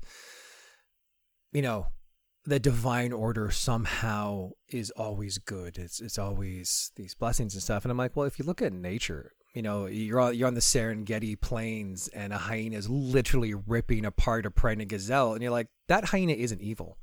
you 1.53 1.63
know, 1.63 1.89
the 2.45 2.61
divine 2.61 3.13
order 3.13 3.51
somehow 3.51 4.51
is 4.69 4.91
always 4.93 5.39
good. 5.39 5.79
It's 5.79 6.01
it's 6.01 6.19
always 6.19 6.93
these 6.95 7.15
blessings 7.15 7.55
and 7.55 7.63
stuff. 7.63 7.85
And 7.85 7.91
I'm 7.91 7.99
like, 7.99 8.15
well, 8.15 8.27
if 8.27 8.39
you 8.39 8.45
look 8.45 8.63
at 8.63 8.73
nature, 8.73 9.33
you 9.53 9.63
know, 9.63 9.87
you're 9.87 10.21
on, 10.21 10.35
you're 10.37 10.47
on 10.47 10.55
the 10.55 10.61
Serengeti 10.61 11.41
plains 11.41 12.09
and 12.09 12.33
a 12.33 12.39
hyena 12.39 12.77
is 12.77 12.89
literally 12.89 13.55
ripping 13.55 14.05
apart 14.05 14.47
a 14.47 14.51
pregnant 14.51 14.91
gazelle, 14.91 15.33
and 15.33 15.43
you're 15.43 15.51
like, 15.51 15.69
that 15.89 16.05
hyena 16.05 16.35
isn't 16.35 16.61
evil. 16.61 16.99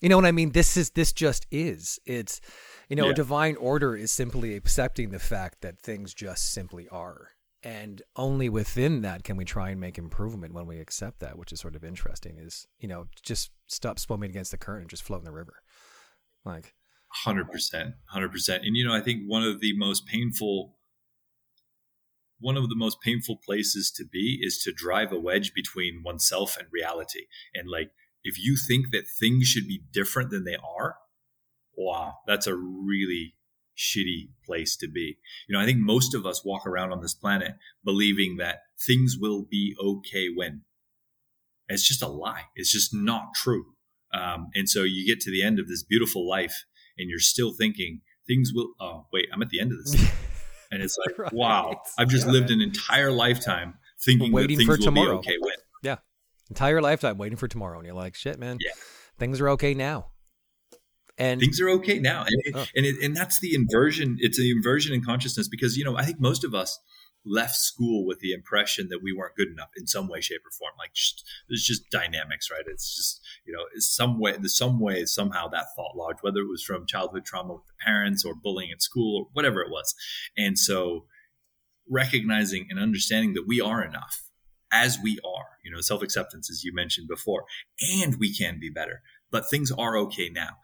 You 0.00 0.08
know 0.08 0.16
what 0.16 0.26
I 0.26 0.32
mean? 0.32 0.52
This 0.52 0.76
is 0.76 0.90
this 0.90 1.12
just 1.12 1.46
is. 1.50 1.98
It's 2.04 2.40
you 2.88 2.96
know, 2.96 3.08
yeah. 3.08 3.14
divine 3.14 3.56
order 3.56 3.96
is 3.96 4.12
simply 4.12 4.54
accepting 4.54 5.10
the 5.10 5.18
fact 5.18 5.60
that 5.62 5.78
things 5.78 6.14
just 6.14 6.52
simply 6.52 6.88
are. 6.88 7.30
And 7.62 8.02
only 8.14 8.50
within 8.50 9.00
that 9.02 9.24
can 9.24 9.36
we 9.36 9.46
try 9.46 9.70
and 9.70 9.80
make 9.80 9.96
improvement 9.96 10.52
when 10.52 10.66
we 10.66 10.78
accept 10.78 11.20
that, 11.20 11.38
which 11.38 11.50
is 11.50 11.60
sort 11.60 11.76
of 11.76 11.82
interesting, 11.82 12.36
is, 12.38 12.66
you 12.78 12.88
know, 12.88 13.06
just 13.22 13.50
stop 13.68 13.98
swimming 13.98 14.30
against 14.30 14.50
the 14.50 14.58
current 14.58 14.82
and 14.82 14.90
just 14.90 15.02
float 15.02 15.20
in 15.20 15.24
the 15.24 15.32
river. 15.32 15.54
Like 16.44 16.74
hundred 17.08 17.50
percent, 17.50 17.94
hundred 18.06 18.32
percent. 18.32 18.64
And 18.64 18.76
you 18.76 18.86
know, 18.86 18.94
I 18.94 19.00
think 19.00 19.22
one 19.26 19.42
of 19.42 19.60
the 19.60 19.76
most 19.76 20.06
painful 20.06 20.76
one 22.38 22.56
of 22.58 22.68
the 22.68 22.76
most 22.76 23.00
painful 23.00 23.38
places 23.42 23.90
to 23.92 24.04
be 24.04 24.38
is 24.42 24.58
to 24.58 24.72
drive 24.72 25.12
a 25.12 25.18
wedge 25.18 25.54
between 25.54 26.02
oneself 26.04 26.58
and 26.58 26.68
reality. 26.70 27.26
And 27.54 27.70
like 27.70 27.92
if 28.22 28.38
you 28.38 28.56
think 28.56 28.86
that 28.92 29.04
things 29.08 29.46
should 29.46 29.66
be 29.66 29.82
different 29.92 30.30
than 30.30 30.44
they 30.44 30.56
are, 30.56 30.96
wow, 31.76 32.14
that's 32.26 32.46
a 32.46 32.54
really 32.54 33.34
shitty 33.76 34.30
place 34.46 34.76
to 34.76 34.88
be. 34.88 35.18
You 35.48 35.54
know, 35.56 35.60
I 35.60 35.66
think 35.66 35.78
most 35.78 36.14
of 36.14 36.26
us 36.26 36.44
walk 36.44 36.66
around 36.66 36.92
on 36.92 37.00
this 37.00 37.14
planet 37.14 37.54
believing 37.84 38.36
that 38.38 38.58
things 38.86 39.16
will 39.18 39.44
be 39.50 39.74
okay 39.82 40.28
when. 40.34 40.62
It's 41.68 41.86
just 41.86 42.02
a 42.02 42.08
lie. 42.08 42.44
It's 42.54 42.70
just 42.70 42.94
not 42.94 43.34
true. 43.34 43.64
Um, 44.12 44.48
and 44.54 44.68
so 44.68 44.82
you 44.82 45.06
get 45.06 45.20
to 45.22 45.30
the 45.30 45.42
end 45.42 45.58
of 45.58 45.66
this 45.66 45.82
beautiful 45.82 46.28
life 46.28 46.64
and 46.98 47.08
you're 47.08 47.18
still 47.18 47.52
thinking 47.52 48.02
things 48.26 48.52
will, 48.54 48.74
oh, 48.80 49.06
wait, 49.12 49.26
I'm 49.32 49.42
at 49.42 49.48
the 49.48 49.60
end 49.60 49.72
of 49.72 49.78
this. 49.78 49.94
and 50.70 50.82
it's 50.82 50.96
like, 51.04 51.18
right. 51.18 51.32
wow, 51.32 51.80
I've 51.98 52.08
just 52.08 52.26
yeah, 52.26 52.32
lived 52.32 52.50
man. 52.50 52.60
an 52.60 52.68
entire 52.68 53.10
lifetime 53.10 53.74
thinking 54.04 54.30
waiting 54.30 54.58
that 54.58 54.66
things 54.66 54.76
for 54.76 54.78
will 54.78 54.84
tomorrow. 54.84 55.20
be 55.20 55.28
okay 55.28 55.36
when. 55.40 55.54
Yeah 55.82 55.96
entire 56.50 56.80
lifetime 56.80 57.18
waiting 57.18 57.36
for 57.36 57.48
tomorrow, 57.48 57.78
and 57.78 57.86
you're 57.86 57.94
like, 57.94 58.14
shit, 58.14 58.38
man, 58.38 58.58
yeah. 58.60 58.70
things 59.18 59.40
are 59.40 59.50
okay 59.50 59.74
now. 59.74 60.06
And 61.16 61.40
things 61.40 61.60
are 61.60 61.68
okay 61.70 62.00
now, 62.00 62.24
and 62.26 62.56
oh. 62.56 62.66
and 62.74 62.84
it, 62.84 62.96
and 63.02 63.16
that's 63.16 63.38
the 63.38 63.54
inversion. 63.54 64.16
It's 64.18 64.36
the 64.36 64.50
inversion 64.50 64.92
in 64.92 65.04
consciousness 65.04 65.48
because 65.48 65.76
you 65.76 65.84
know 65.84 65.96
I 65.96 66.04
think 66.04 66.18
most 66.18 66.42
of 66.42 66.54
us 66.54 66.78
left 67.24 67.56
school 67.56 68.04
with 68.04 68.18
the 68.18 68.32
impression 68.32 68.88
that 68.90 69.02
we 69.02 69.12
weren't 69.12 69.36
good 69.36 69.48
enough 69.48 69.70
in 69.76 69.86
some 69.86 70.08
way, 70.08 70.20
shape, 70.20 70.42
or 70.44 70.50
form. 70.50 70.74
Like 70.78 70.92
just, 70.92 71.24
there's 71.48 71.64
just 71.64 71.88
dynamics, 71.90 72.50
right? 72.50 72.64
It's 72.66 72.96
just 72.96 73.20
you 73.46 73.52
know 73.52 73.64
some 73.78 74.18
way, 74.18 74.36
some 74.44 74.80
way, 74.80 75.04
somehow 75.04 75.48
that 75.48 75.66
thought 75.76 75.96
lodged, 75.96 76.18
whether 76.22 76.40
it 76.40 76.50
was 76.50 76.64
from 76.64 76.86
childhood 76.86 77.24
trauma 77.24 77.54
with 77.54 77.66
the 77.66 77.84
parents 77.84 78.24
or 78.24 78.34
bullying 78.34 78.72
at 78.72 78.82
school 78.82 79.20
or 79.20 79.26
whatever 79.32 79.60
it 79.60 79.70
was, 79.70 79.94
and 80.36 80.58
so 80.58 81.06
recognizing 81.88 82.66
and 82.70 82.78
understanding 82.78 83.34
that 83.34 83.46
we 83.46 83.60
are 83.60 83.84
enough 83.84 84.24
as 84.72 84.98
we 85.02 85.18
are, 85.24 85.46
you 85.64 85.70
know, 85.70 85.80
self 85.80 86.02
acceptance, 86.02 86.50
as 86.50 86.64
you 86.64 86.74
mentioned 86.74 87.08
before, 87.08 87.44
and 87.80 88.16
we 88.18 88.34
can 88.34 88.58
be 88.60 88.70
better. 88.70 89.02
But 89.34 89.50
things 89.50 89.72
are 89.72 89.98
okay 89.98 90.28
now 90.28 90.58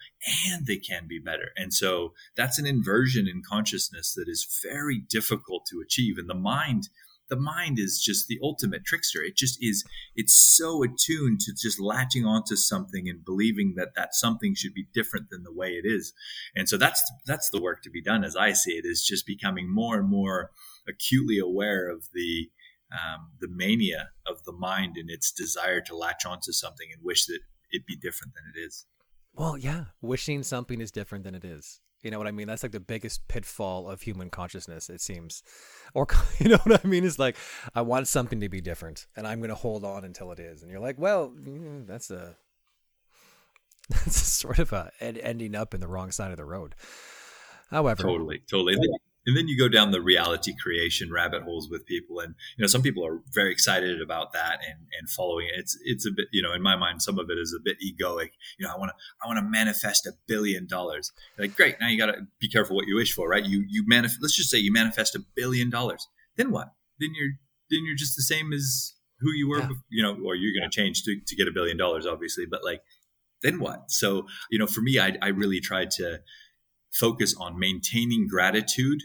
and 0.46 0.64
they 0.64 0.76
can 0.76 1.08
be 1.08 1.18
better. 1.18 1.48
And 1.56 1.74
so 1.74 2.12
that's 2.36 2.56
an 2.56 2.66
inversion 2.66 3.26
in 3.26 3.42
consciousness 3.42 4.14
that 4.14 4.28
is 4.28 4.46
very 4.62 5.02
difficult 5.10 5.66
to 5.72 5.82
achieve. 5.84 6.18
And 6.18 6.30
the 6.30 6.36
mind, 6.36 6.88
the 7.28 7.34
mind 7.34 7.80
is 7.80 8.00
just 8.00 8.28
the 8.28 8.38
ultimate 8.40 8.84
trickster. 8.84 9.24
It 9.24 9.34
just 9.34 9.58
is, 9.60 9.82
it's 10.14 10.36
so 10.56 10.84
attuned 10.84 11.40
to 11.40 11.52
just 11.52 11.80
latching 11.80 12.24
onto 12.24 12.54
something 12.54 13.08
and 13.08 13.24
believing 13.24 13.74
that 13.76 13.96
that 13.96 14.14
something 14.14 14.54
should 14.54 14.72
be 14.72 14.86
different 14.94 15.30
than 15.30 15.42
the 15.42 15.52
way 15.52 15.70
it 15.70 15.84
is. 15.84 16.12
And 16.54 16.68
so 16.68 16.76
that's, 16.76 17.02
that's 17.26 17.50
the 17.50 17.60
work 17.60 17.82
to 17.82 17.90
be 17.90 18.00
done 18.00 18.22
as 18.22 18.36
I 18.36 18.52
see 18.52 18.74
it 18.74 18.84
is 18.84 19.04
just 19.04 19.26
becoming 19.26 19.68
more 19.68 19.98
and 19.98 20.08
more 20.08 20.52
acutely 20.88 21.40
aware 21.40 21.90
of 21.90 22.04
the, 22.14 22.50
um, 22.92 23.32
the 23.40 23.48
mania 23.50 24.10
of 24.28 24.44
the 24.44 24.52
mind 24.52 24.96
and 24.96 25.10
its 25.10 25.32
desire 25.32 25.80
to 25.80 25.96
latch 25.96 26.24
onto 26.24 26.52
something 26.52 26.86
and 26.94 27.04
wish 27.04 27.26
that 27.26 27.40
it 27.70 27.86
be 27.86 27.96
different 27.96 28.34
than 28.34 28.44
it 28.54 28.66
is. 28.66 28.86
Well, 29.34 29.56
yeah, 29.56 29.84
wishing 30.00 30.42
something 30.42 30.80
is 30.80 30.90
different 30.90 31.24
than 31.24 31.34
it 31.34 31.44
is. 31.44 31.80
You 32.02 32.10
know 32.10 32.18
what 32.18 32.26
I 32.26 32.30
mean? 32.30 32.46
That's 32.46 32.62
like 32.62 32.72
the 32.72 32.80
biggest 32.80 33.28
pitfall 33.28 33.88
of 33.88 34.00
human 34.00 34.30
consciousness, 34.30 34.88
it 34.88 35.00
seems. 35.00 35.42
Or, 35.92 36.06
you 36.38 36.48
know 36.48 36.58
what 36.64 36.84
I 36.84 36.88
mean? 36.88 37.04
It's 37.04 37.18
like, 37.18 37.36
I 37.74 37.82
want 37.82 38.08
something 38.08 38.40
to 38.40 38.48
be 38.48 38.60
different 38.60 39.06
and 39.16 39.26
I'm 39.26 39.40
going 39.40 39.50
to 39.50 39.54
hold 39.54 39.84
on 39.84 40.04
until 40.04 40.32
it 40.32 40.40
is. 40.40 40.62
And 40.62 40.70
you're 40.70 40.80
like, 40.80 40.98
well, 40.98 41.32
that's 41.86 42.10
a, 42.10 42.36
that's 43.90 44.22
a 44.22 44.24
sort 44.24 44.58
of 44.58 44.72
a 44.72 44.90
ending 45.00 45.54
up 45.54 45.74
in 45.74 45.80
the 45.80 45.88
wrong 45.88 46.10
side 46.10 46.30
of 46.30 46.36
the 46.38 46.44
road. 46.44 46.74
However, 47.70 48.02
totally, 48.02 48.42
totally 48.50 48.76
and 49.30 49.36
then 49.36 49.46
you 49.46 49.56
go 49.56 49.68
down 49.68 49.92
the 49.92 50.00
reality 50.00 50.52
creation 50.60 51.12
rabbit 51.12 51.44
holes 51.44 51.70
with 51.70 51.86
people. 51.86 52.18
And 52.18 52.34
you 52.56 52.62
know 52.62 52.66
some 52.66 52.82
people 52.82 53.06
are 53.06 53.20
very 53.30 53.52
excited 53.52 54.02
about 54.02 54.32
that 54.32 54.58
and 54.68 54.80
and 54.98 55.08
following 55.08 55.46
it. 55.46 55.54
It's 55.56 55.78
it's 55.84 56.04
a 56.04 56.10
bit 56.10 56.26
you 56.32 56.42
know 56.42 56.52
in 56.52 56.62
my 56.62 56.74
mind 56.74 57.00
some 57.00 57.16
of 57.16 57.30
it 57.30 57.38
is 57.38 57.54
a 57.56 57.62
bit 57.62 57.76
egoic. 57.78 58.30
You 58.58 58.66
know 58.66 58.72
i 58.74 58.76
want 58.76 58.90
to 58.90 58.96
i 59.22 59.28
want 59.28 59.38
to 59.38 59.44
manifest 59.44 60.04
a 60.04 60.14
billion 60.26 60.66
dollars. 60.66 61.12
Like 61.38 61.54
great 61.54 61.76
now 61.80 61.86
you 61.86 61.96
got 61.96 62.06
to 62.06 62.26
be 62.40 62.48
careful 62.48 62.74
what 62.74 62.88
you 62.88 62.96
wish 62.96 63.14
for 63.14 63.28
right? 63.28 63.44
You 63.44 63.64
you 63.68 63.84
manifest 63.86 64.18
let's 64.20 64.34
just 64.34 64.50
say 64.50 64.58
you 64.58 64.72
manifest 64.72 65.14
a 65.14 65.22
billion 65.36 65.70
dollars. 65.70 66.08
Then 66.36 66.50
what? 66.50 66.72
Then 66.98 67.10
you're 67.14 67.34
then 67.70 67.84
you're 67.86 67.96
just 67.96 68.16
the 68.16 68.22
same 68.22 68.52
as 68.52 68.94
who 69.20 69.30
you 69.30 69.48
were 69.48 69.60
yeah. 69.60 69.68
you 69.90 70.02
know 70.02 70.18
or 70.24 70.34
you're 70.34 70.58
going 70.58 70.68
to 70.68 70.76
change 70.76 71.04
to, 71.04 71.20
to 71.24 71.36
get 71.36 71.46
a 71.46 71.52
billion 71.52 71.76
dollars 71.76 72.04
obviously. 72.04 72.46
But 72.46 72.64
like 72.64 72.82
then 73.42 73.60
what? 73.60 73.92
So 73.92 74.26
you 74.50 74.58
know 74.58 74.66
for 74.66 74.80
me 74.80 74.98
i, 74.98 75.16
I 75.22 75.28
really 75.28 75.60
tried 75.60 75.92
to 75.92 76.20
focus 76.92 77.36
on 77.38 77.56
maintaining 77.56 78.26
gratitude 78.26 79.00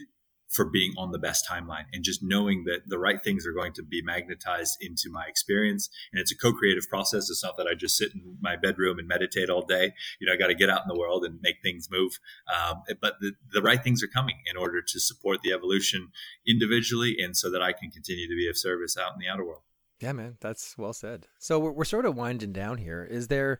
for 0.56 0.64
being 0.64 0.92
on 0.96 1.12
the 1.12 1.18
best 1.18 1.46
timeline 1.48 1.84
and 1.92 2.02
just 2.02 2.22
knowing 2.22 2.64
that 2.64 2.88
the 2.88 2.98
right 2.98 3.22
things 3.22 3.46
are 3.46 3.52
going 3.52 3.74
to 3.74 3.82
be 3.82 4.00
magnetized 4.02 4.78
into 4.80 5.10
my 5.10 5.26
experience. 5.28 5.90
And 6.12 6.20
it's 6.20 6.32
a 6.32 6.36
co-creative 6.36 6.88
process. 6.88 7.28
It's 7.28 7.44
not 7.44 7.58
that 7.58 7.66
I 7.66 7.74
just 7.74 7.98
sit 7.98 8.14
in 8.14 8.38
my 8.40 8.56
bedroom 8.56 8.98
and 8.98 9.06
meditate 9.06 9.50
all 9.50 9.64
day. 9.66 9.92
You 10.18 10.26
know, 10.26 10.32
I 10.32 10.36
got 10.36 10.46
to 10.46 10.54
get 10.54 10.70
out 10.70 10.80
in 10.80 10.88
the 10.88 10.98
world 10.98 11.24
and 11.24 11.38
make 11.42 11.56
things 11.62 11.88
move. 11.90 12.18
Um, 12.52 12.82
but 13.00 13.14
the, 13.20 13.32
the 13.52 13.60
right 13.60 13.82
things 13.82 14.02
are 14.02 14.08
coming 14.08 14.36
in 14.50 14.56
order 14.56 14.80
to 14.80 14.98
support 14.98 15.42
the 15.42 15.52
evolution 15.52 16.08
individually 16.48 17.16
and 17.20 17.36
so 17.36 17.50
that 17.50 17.62
I 17.62 17.72
can 17.72 17.90
continue 17.90 18.26
to 18.26 18.34
be 18.34 18.48
of 18.48 18.56
service 18.56 18.96
out 18.96 19.12
in 19.12 19.18
the 19.20 19.28
outer 19.28 19.44
world. 19.44 19.62
Yeah, 20.00 20.12
man, 20.12 20.36
that's 20.40 20.76
well 20.76 20.92
said. 20.92 21.26
So 21.38 21.58
we're, 21.58 21.72
we're 21.72 21.84
sort 21.84 22.06
of 22.06 22.16
winding 22.16 22.52
down 22.52 22.78
here. 22.78 23.06
Is 23.08 23.28
there 23.28 23.58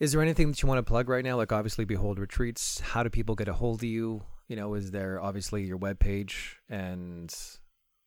is 0.00 0.12
there 0.12 0.22
anything 0.22 0.48
that 0.48 0.62
you 0.62 0.68
want 0.68 0.78
to 0.78 0.88
plug 0.88 1.08
right 1.08 1.24
now? 1.24 1.36
Like 1.36 1.52
obviously 1.52 1.84
Behold 1.84 2.18
Retreats. 2.18 2.80
How 2.80 3.02
do 3.02 3.10
people 3.10 3.34
get 3.34 3.48
a 3.48 3.52
hold 3.52 3.80
of 3.80 3.88
you? 3.88 4.22
You 4.48 4.56
know, 4.56 4.74
is 4.74 4.90
there 4.90 5.20
obviously 5.20 5.64
your 5.64 5.78
webpage 5.78 6.56
and 6.68 7.34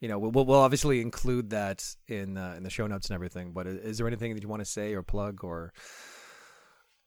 you 0.01 0.09
know 0.09 0.17
we'll, 0.17 0.31
we'll 0.45 0.59
obviously 0.59 0.99
include 0.99 1.51
that 1.51 1.85
in 2.07 2.37
uh, 2.37 2.55
in 2.57 2.63
the 2.63 2.69
show 2.69 2.87
notes 2.87 3.09
and 3.09 3.15
everything. 3.15 3.53
But 3.53 3.67
is 3.67 3.97
there 3.97 4.07
anything 4.07 4.33
that 4.33 4.41
you 4.41 4.49
want 4.49 4.61
to 4.61 4.69
say 4.69 4.93
or 4.93 5.03
plug 5.03 5.43
or 5.43 5.71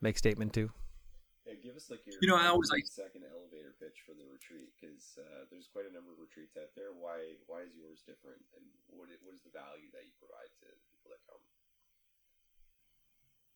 make 0.01 0.18
statement 0.18 0.53
to? 0.55 0.70
Yeah, 1.45 1.61
give 1.61 1.76
us 1.76 1.91
like 1.91 2.07
your 2.07 2.14
you 2.22 2.28
know 2.28 2.39
I 2.39 2.47
always 2.47 2.70
like 2.70 2.87
second 2.87 3.26
elevator 3.26 3.74
pitch 3.82 4.07
for 4.07 4.14
the 4.14 4.24
retreat 4.30 4.70
because 4.78 5.18
uh, 5.18 5.51
there's 5.51 5.66
quite 5.66 5.85
a 5.85 5.93
number 5.93 6.14
of 6.14 6.22
retreats 6.22 6.55
out 6.57 6.70
there. 6.78 6.95
Why 6.95 7.35
why 7.51 7.66
is 7.66 7.74
yours 7.74 8.07
different, 8.07 8.41
and 8.55 8.64
what 8.87 9.11
what 9.26 9.35
is 9.35 9.43
the 9.43 9.53
value 9.53 9.91
that 9.93 10.07
you 10.07 10.14
provide 10.16 10.49
to 10.49 10.59
the 10.62 10.72
people 10.95 11.11
that 11.11 11.22
come? 11.26 11.43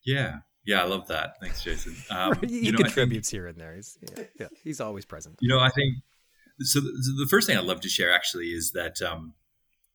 Yeah, 0.02 0.42
yeah, 0.68 0.82
I 0.82 0.84
love 0.84 1.08
that. 1.08 1.40
Thanks, 1.40 1.64
Jason. 1.64 1.96
Um, 2.10 2.38
he 2.46 2.66
you 2.66 2.72
know, 2.72 2.78
contributes 2.78 3.30
think, 3.30 3.40
here 3.40 3.46
and 3.46 3.58
there. 3.58 3.74
He's 3.74 3.96
yeah, 4.02 4.24
yeah, 4.38 4.46
he's 4.62 4.80
always 4.80 5.06
present. 5.06 5.36
You 5.40 5.48
know, 5.48 5.60
I 5.60 5.70
think 5.70 5.94
so. 6.60 6.80
The, 6.80 6.92
so 7.00 7.24
the 7.24 7.28
first 7.28 7.46
thing 7.46 7.56
I'd 7.56 7.64
love 7.64 7.80
to 7.80 7.88
share 7.88 8.12
actually 8.12 8.48
is 8.48 8.72
that 8.72 9.00
um, 9.00 9.32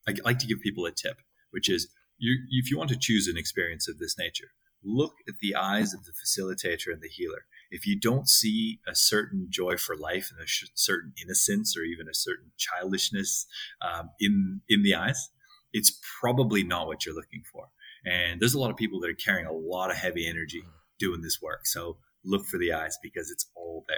I 0.07 0.15
like 0.26 0.39
to 0.39 0.47
give 0.47 0.61
people 0.61 0.86
a 0.86 0.91
tip, 0.91 1.21
which 1.51 1.69
is 1.69 1.89
you, 2.17 2.38
if 2.49 2.71
you 2.71 2.78
want 2.78 2.89
to 2.89 2.97
choose 2.97 3.28
an 3.28 3.38
experience 3.38 3.88
of 3.88 3.99
this 3.99 4.17
nature, 4.17 4.47
look 4.84 5.13
at 5.28 5.36
the 5.41 5.55
eyes 5.55 5.93
of 5.93 6.05
the 6.05 6.11
facilitator 6.11 6.91
and 6.91 7.01
the 7.01 7.07
healer. 7.07 7.45
If 7.69 7.86
you 7.86 7.99
don't 7.99 8.28
see 8.28 8.80
a 8.88 8.95
certain 8.95 9.47
joy 9.49 9.78
for 9.78 9.95
life 9.95 10.32
and 10.32 10.43
a 10.43 10.49
certain 10.74 11.13
innocence 11.24 11.78
or 11.78 11.84
even 11.84 12.07
a 12.07 12.15
certain 12.15 12.51
childishness 12.57 13.45
um, 13.82 14.09
in 14.19 14.61
in 14.67 14.82
the 14.82 14.95
eyes, 14.95 15.30
it's 15.71 15.99
probably 16.19 16.63
not 16.63 16.88
what 16.88 17.05
you're 17.05 17.15
looking 17.15 17.43
for. 17.51 17.69
And 18.06 18.39
there's 18.39 18.54
a 18.54 18.60
lot 18.60 18.72
of 18.72 18.78
people 18.78 18.99
that 19.01 19.10
are 19.10 19.16
carrying 19.16 19.45
a 19.45 19.54
lot 19.54 19.91
of 19.91 19.97
heavy 19.97 20.28
energy 20.28 20.64
doing 20.99 21.22
this 21.22 21.41
work. 21.41 21.66
So 21.66 21.97
look 22.26 22.45
for 22.45 22.58
the 22.58 22.74
eyes 22.74 22.97
because 23.01 23.32
it's 23.32 23.45
all 23.56 23.86
there, 23.88 23.97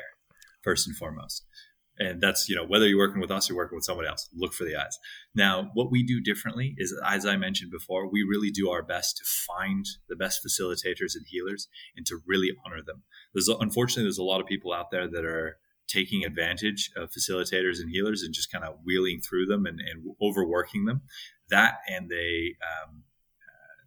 first 0.63 0.87
and 0.87 0.95
foremost. 0.95 1.45
And 1.97 2.19
that's, 2.19 2.49
you 2.49 2.55
know, 2.55 2.65
whether 2.65 2.87
you're 2.87 2.97
working 2.97 3.21
with 3.21 3.31
us 3.31 3.49
or 3.49 3.55
working 3.55 3.77
with 3.77 3.85
someone 3.85 4.05
else, 4.05 4.27
look 4.35 4.53
for 4.53 4.65
the 4.65 4.75
eyes. 4.75 4.99
Now, 5.33 5.71
what 5.75 5.91
we 5.91 6.03
do 6.03 6.19
differently 6.19 6.75
is, 6.77 6.93
as 7.05 7.25
I 7.25 7.37
mentioned 7.37 7.71
before, 7.71 8.11
we 8.11 8.21
really 8.21 8.51
do 8.51 8.69
our 8.69 8.83
best 8.83 9.17
to 9.17 9.23
find 9.23 9.85
the 10.09 10.15
best 10.17 10.41
facilitators 10.45 11.15
and 11.15 11.25
healers 11.25 11.69
and 11.95 12.05
to 12.07 12.19
really 12.27 12.51
honor 12.65 12.81
them. 12.85 13.03
There's, 13.33 13.47
unfortunately, 13.47 14.03
there's 14.03 14.17
a 14.17 14.23
lot 14.23 14.41
of 14.41 14.47
people 14.47 14.73
out 14.73 14.91
there 14.91 15.07
that 15.09 15.23
are 15.23 15.57
taking 15.87 16.25
advantage 16.25 16.91
of 16.97 17.11
facilitators 17.11 17.79
and 17.79 17.89
healers 17.89 18.23
and 18.23 18.33
just 18.33 18.51
kind 18.51 18.65
of 18.65 18.75
wheeling 18.83 19.21
through 19.21 19.45
them 19.45 19.65
and, 19.65 19.79
and 19.79 20.03
overworking 20.21 20.85
them. 20.85 21.01
That 21.49 21.75
and 21.87 22.09
they, 22.09 22.55
um, 22.61 23.03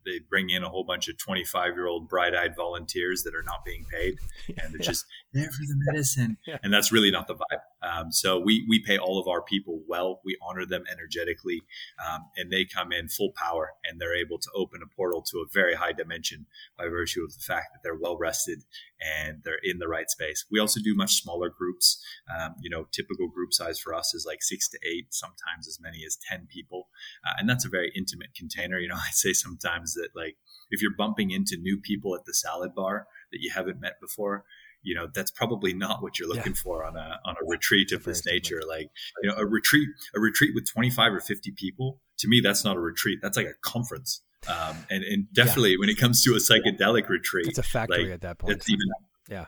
they 0.09 0.21
bring 0.29 0.51
in 0.51 0.63
a 0.63 0.69
whole 0.69 0.85
bunch 0.85 1.09
of 1.09 1.19
25 1.19 1.75
year 1.75 1.87
old 1.87 2.09
bright 2.09 2.35
eyed 2.35 2.57
volunteers 2.57 3.23
that 3.23 3.35
are 3.35 3.43
not 3.43 3.65
being 3.65 3.85
paid 3.91 4.19
and 4.49 4.73
they're 4.73 4.81
yeah. 4.81 4.87
just 4.87 5.07
there 5.33 5.51
for 5.51 5.63
the 5.67 5.77
medicine. 5.91 6.37
Yeah. 6.47 6.57
And 6.63 6.73
that's 6.73 6.91
really 6.91 7.11
not 7.11 7.27
the 7.27 7.35
vibe. 7.35 7.61
Um, 7.83 8.11
so 8.11 8.39
we, 8.39 8.65
we 8.67 8.81
pay 8.81 8.97
all 8.97 9.21
of 9.21 9.29
our 9.29 9.43
people 9.43 9.83
well. 9.87 10.21
We 10.25 10.39
honor 10.41 10.65
them 10.65 10.85
energetically 10.91 11.61
um, 12.03 12.23
and 12.39 12.51
they 12.51 12.65
come 12.65 12.91
in 12.91 13.09
full 13.09 13.33
power 13.37 13.73
and 13.85 14.01
they're 14.01 14.17
able 14.17 14.39
to 14.39 14.49
open 14.55 14.81
a 14.83 14.95
portal 14.97 15.21
to 15.31 15.39
a 15.39 15.45
very 15.53 15.75
high 15.75 15.93
dimension 15.93 16.47
by 16.79 16.89
virtue 16.89 17.23
of 17.23 17.35
the 17.35 17.41
fact 17.41 17.75
that 17.75 17.81
they're 17.83 17.99
well 17.99 18.17
rested 18.17 18.61
and 18.99 19.43
they're 19.45 19.61
in 19.63 19.79
the 19.79 19.89
right 19.89 20.09
space. 20.09 20.47
We 20.51 20.59
also 20.59 20.81
do 20.83 20.95
much 20.95 21.21
smaller 21.21 21.51
groups. 21.51 22.03
Um, 22.35 22.55
you 22.63 22.71
know, 22.71 22.87
typical 22.93 23.29
group 23.29 23.53
size 23.53 23.79
for 23.79 23.93
us 23.93 24.15
is 24.15 24.25
like 24.27 24.43
six 24.43 24.69
to 24.71 24.79
eight, 24.87 25.13
sometimes 25.13 25.69
as 25.69 25.79
many 25.83 26.03
as 26.07 26.17
10 26.31 26.49
people. 26.51 26.89
Uh, 27.27 27.35
and 27.39 27.49
that's 27.49 27.67
a 27.67 27.71
very 27.71 27.93
intimate 27.95 28.35
container. 28.35 28.79
You 28.79 28.89
know, 28.89 28.95
I 29.09 29.11
say 29.11 29.35
sometimes 29.35 29.93
that 29.95 30.11
like 30.17 30.37
if 30.71 30.81
you're 30.81 30.97
bumping 30.97 31.31
into 31.31 31.59
new 31.59 31.79
people 31.79 32.15
at 32.15 32.25
the 32.25 32.35
salad 32.35 32.75
bar 32.75 33.07
that 33.33 33.41
you 33.41 33.51
haven't 33.55 33.81
met 33.81 34.01
before, 34.01 34.45
you 34.83 34.95
know 34.95 35.09
that's 35.15 35.31
probably 35.31 35.75
not 35.75 36.03
what 36.03 36.19
you're 36.19 36.29
looking 36.29 36.53
yeah. 36.53 36.63
for 36.63 36.85
on 36.85 36.97
a 36.97 37.19
on 37.25 37.35
a 37.41 37.47
retreat 37.47 37.93
of 37.93 38.05
this 38.05 38.25
nature. 38.27 38.61
Like 38.67 38.91
you 39.23 39.31
know, 39.31 39.37
a 39.37 39.47
retreat 39.47 39.89
a 40.15 40.21
retreat 40.21 40.53
with 40.55 40.71
25 40.71 41.15
or 41.15 41.21
50 41.21 41.53
people 41.53 42.01
to 42.19 42.29
me 42.29 42.41
that's 42.41 42.65
not 42.65 42.77
a 42.77 42.81
retreat. 42.81 43.21
That's 43.23 43.37
like 43.37 43.47
a 43.47 43.55
conference. 43.63 44.23
Um, 44.47 44.77
and, 44.89 45.03
and 45.03 45.27
definitely 45.33 45.73
yeah. 45.73 45.77
when 45.81 45.89
it 45.89 45.99
comes 45.99 46.23
to 46.25 46.33
a 46.33 46.37
psychedelic 46.37 47.09
retreat, 47.09 47.49
it's 47.49 47.59
a 47.59 47.63
factory 47.63 48.05
like, 48.05 48.13
at 48.13 48.21
that 48.21 48.39
point. 48.39 48.57
It's 48.57 48.71
even 48.71 48.87
yeah, 49.29 49.47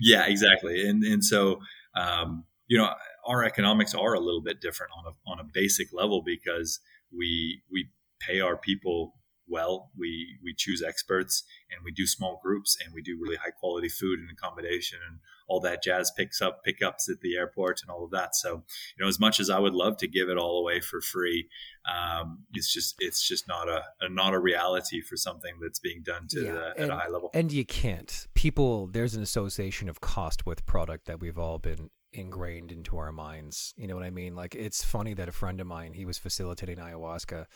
yeah, 0.00 0.26
exactly. 0.26 0.86
And 0.88 1.04
and 1.04 1.24
so 1.24 1.60
um, 1.94 2.44
you 2.66 2.76
know 2.76 2.90
our 3.26 3.44
economics 3.44 3.94
are 3.94 4.14
a 4.14 4.20
little 4.20 4.42
bit 4.42 4.60
different 4.60 4.92
on 4.98 5.12
a 5.12 5.30
on 5.30 5.38
a 5.38 5.44
basic 5.44 5.92
level 5.92 6.22
because 6.24 6.80
we 7.16 7.62
we 7.70 7.88
pay 8.20 8.40
our 8.40 8.56
people 8.56 9.14
well. 9.52 9.90
We 9.96 10.38
we 10.42 10.54
choose 10.54 10.82
experts 10.82 11.44
and 11.70 11.84
we 11.84 11.92
do 11.92 12.06
small 12.06 12.40
groups 12.42 12.76
and 12.82 12.92
we 12.94 13.02
do 13.02 13.18
really 13.20 13.36
high 13.36 13.50
quality 13.50 13.88
food 13.88 14.18
and 14.18 14.30
accommodation 14.30 14.98
and 15.06 15.18
all 15.48 15.60
that 15.60 15.82
jazz 15.82 16.10
picks 16.16 16.40
up 16.40 16.64
pickups 16.64 17.08
at 17.08 17.20
the 17.20 17.36
airport 17.36 17.82
and 17.82 17.90
all 17.90 18.04
of 18.04 18.10
that. 18.10 18.34
So 18.34 18.64
you 18.96 19.04
know, 19.04 19.08
as 19.08 19.20
much 19.20 19.38
as 19.38 19.50
I 19.50 19.58
would 19.58 19.74
love 19.74 19.98
to 19.98 20.08
give 20.08 20.28
it 20.28 20.38
all 20.38 20.58
away 20.58 20.80
for 20.80 21.00
free, 21.00 21.48
um, 21.92 22.44
it's 22.54 22.72
just 22.72 22.96
it's 22.98 23.28
just 23.28 23.46
not 23.46 23.68
a, 23.68 23.82
a, 24.00 24.08
not 24.08 24.34
a 24.34 24.38
reality 24.38 25.02
for 25.02 25.16
something 25.16 25.52
that's 25.60 25.78
being 25.78 26.02
done 26.02 26.26
to 26.30 26.44
yeah, 26.44 26.52
the, 26.52 26.66
at 26.70 26.78
and, 26.78 26.90
a 26.90 26.96
high 26.96 27.08
level. 27.08 27.30
And 27.34 27.52
you 27.52 27.64
can't. 27.64 28.26
People, 28.34 28.86
there's 28.86 29.14
an 29.14 29.22
association 29.22 29.88
of 29.88 30.00
cost 30.00 30.46
with 30.46 30.64
product 30.64 31.06
that 31.06 31.20
we've 31.20 31.38
all 31.38 31.58
been 31.58 31.90
ingrained 32.12 32.70
into 32.72 32.98
our 32.98 33.12
minds. 33.12 33.72
You 33.76 33.86
know 33.86 33.94
what 33.94 34.04
I 34.04 34.10
mean? 34.10 34.34
Like 34.34 34.54
it's 34.54 34.84
funny 34.84 35.14
that 35.14 35.28
a 35.28 35.32
friend 35.32 35.60
of 35.60 35.66
mine, 35.66 35.94
he 35.94 36.04
was 36.04 36.18
facilitating 36.18 36.76
ayahuasca 36.76 37.46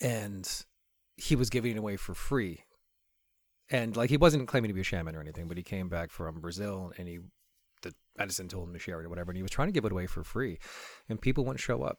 and 0.00 0.64
he 1.16 1.36
was 1.36 1.50
giving 1.50 1.72
it 1.72 1.78
away 1.78 1.96
for 1.96 2.14
free. 2.14 2.64
And 3.70 3.96
like 3.96 4.10
he 4.10 4.16
wasn't 4.16 4.48
claiming 4.48 4.68
to 4.68 4.74
be 4.74 4.80
a 4.80 4.84
shaman 4.84 5.14
or 5.14 5.20
anything, 5.20 5.46
but 5.48 5.56
he 5.56 5.62
came 5.62 5.88
back 5.88 6.10
from 6.10 6.40
Brazil 6.40 6.92
and 6.96 7.06
he 7.06 7.18
the 7.82 7.94
medicine 8.16 8.48
told 8.48 8.68
him 8.68 8.74
to 8.74 8.78
share 8.78 9.00
it 9.00 9.06
or 9.06 9.08
whatever, 9.08 9.30
and 9.30 9.36
he 9.36 9.42
was 9.42 9.50
trying 9.50 9.68
to 9.68 9.72
give 9.72 9.84
it 9.84 9.92
away 9.92 10.06
for 10.06 10.24
free, 10.24 10.58
and 11.08 11.20
people 11.20 11.44
wouldn't 11.44 11.60
show 11.60 11.82
up. 11.82 11.98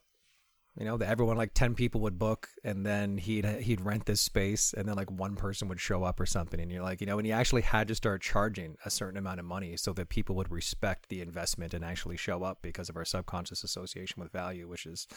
You 0.78 0.86
know, 0.86 0.98
that 0.98 1.10
everyone 1.10 1.36
like 1.36 1.54
ten 1.54 1.74
people 1.74 2.02
would 2.02 2.20
book, 2.20 2.48
and 2.64 2.86
then 2.86 3.18
he'd 3.18 3.46
he'd 3.46 3.82
rent 3.82 4.06
this 4.06 4.22
space, 4.22 4.74
and 4.74 4.88
then 4.88 4.96
like 4.96 5.12
one 5.12 5.36
person 5.36 5.68
would 5.68 5.80
show 5.80 6.04
up 6.04 6.20
or 6.20 6.26
something, 6.26 6.60
and 6.60 6.72
you're 6.72 6.84
like, 6.84 7.02
you 7.02 7.08
know, 7.08 7.18
and 7.18 7.26
he 7.26 7.32
actually 7.34 7.64
had 7.64 7.88
to 7.88 7.96
start 7.96 8.22
charging 8.22 8.76
a 8.86 8.90
certain 8.90 9.18
amount 9.18 9.40
of 9.40 9.46
money 9.46 9.76
so 9.78 9.94
that 9.94 10.10
people 10.10 10.36
would 10.36 10.52
respect 10.52 11.10
the 11.10 11.22
investment 11.22 11.74
and 11.74 11.84
actually 11.84 12.18
show 12.18 12.44
up 12.44 12.60
because 12.62 12.88
of 12.88 12.96
our 12.96 13.06
subconscious 13.06 13.64
association 13.64 14.22
with 14.22 14.32
value, 14.32 14.68
which 14.68 14.86
is 14.86 15.08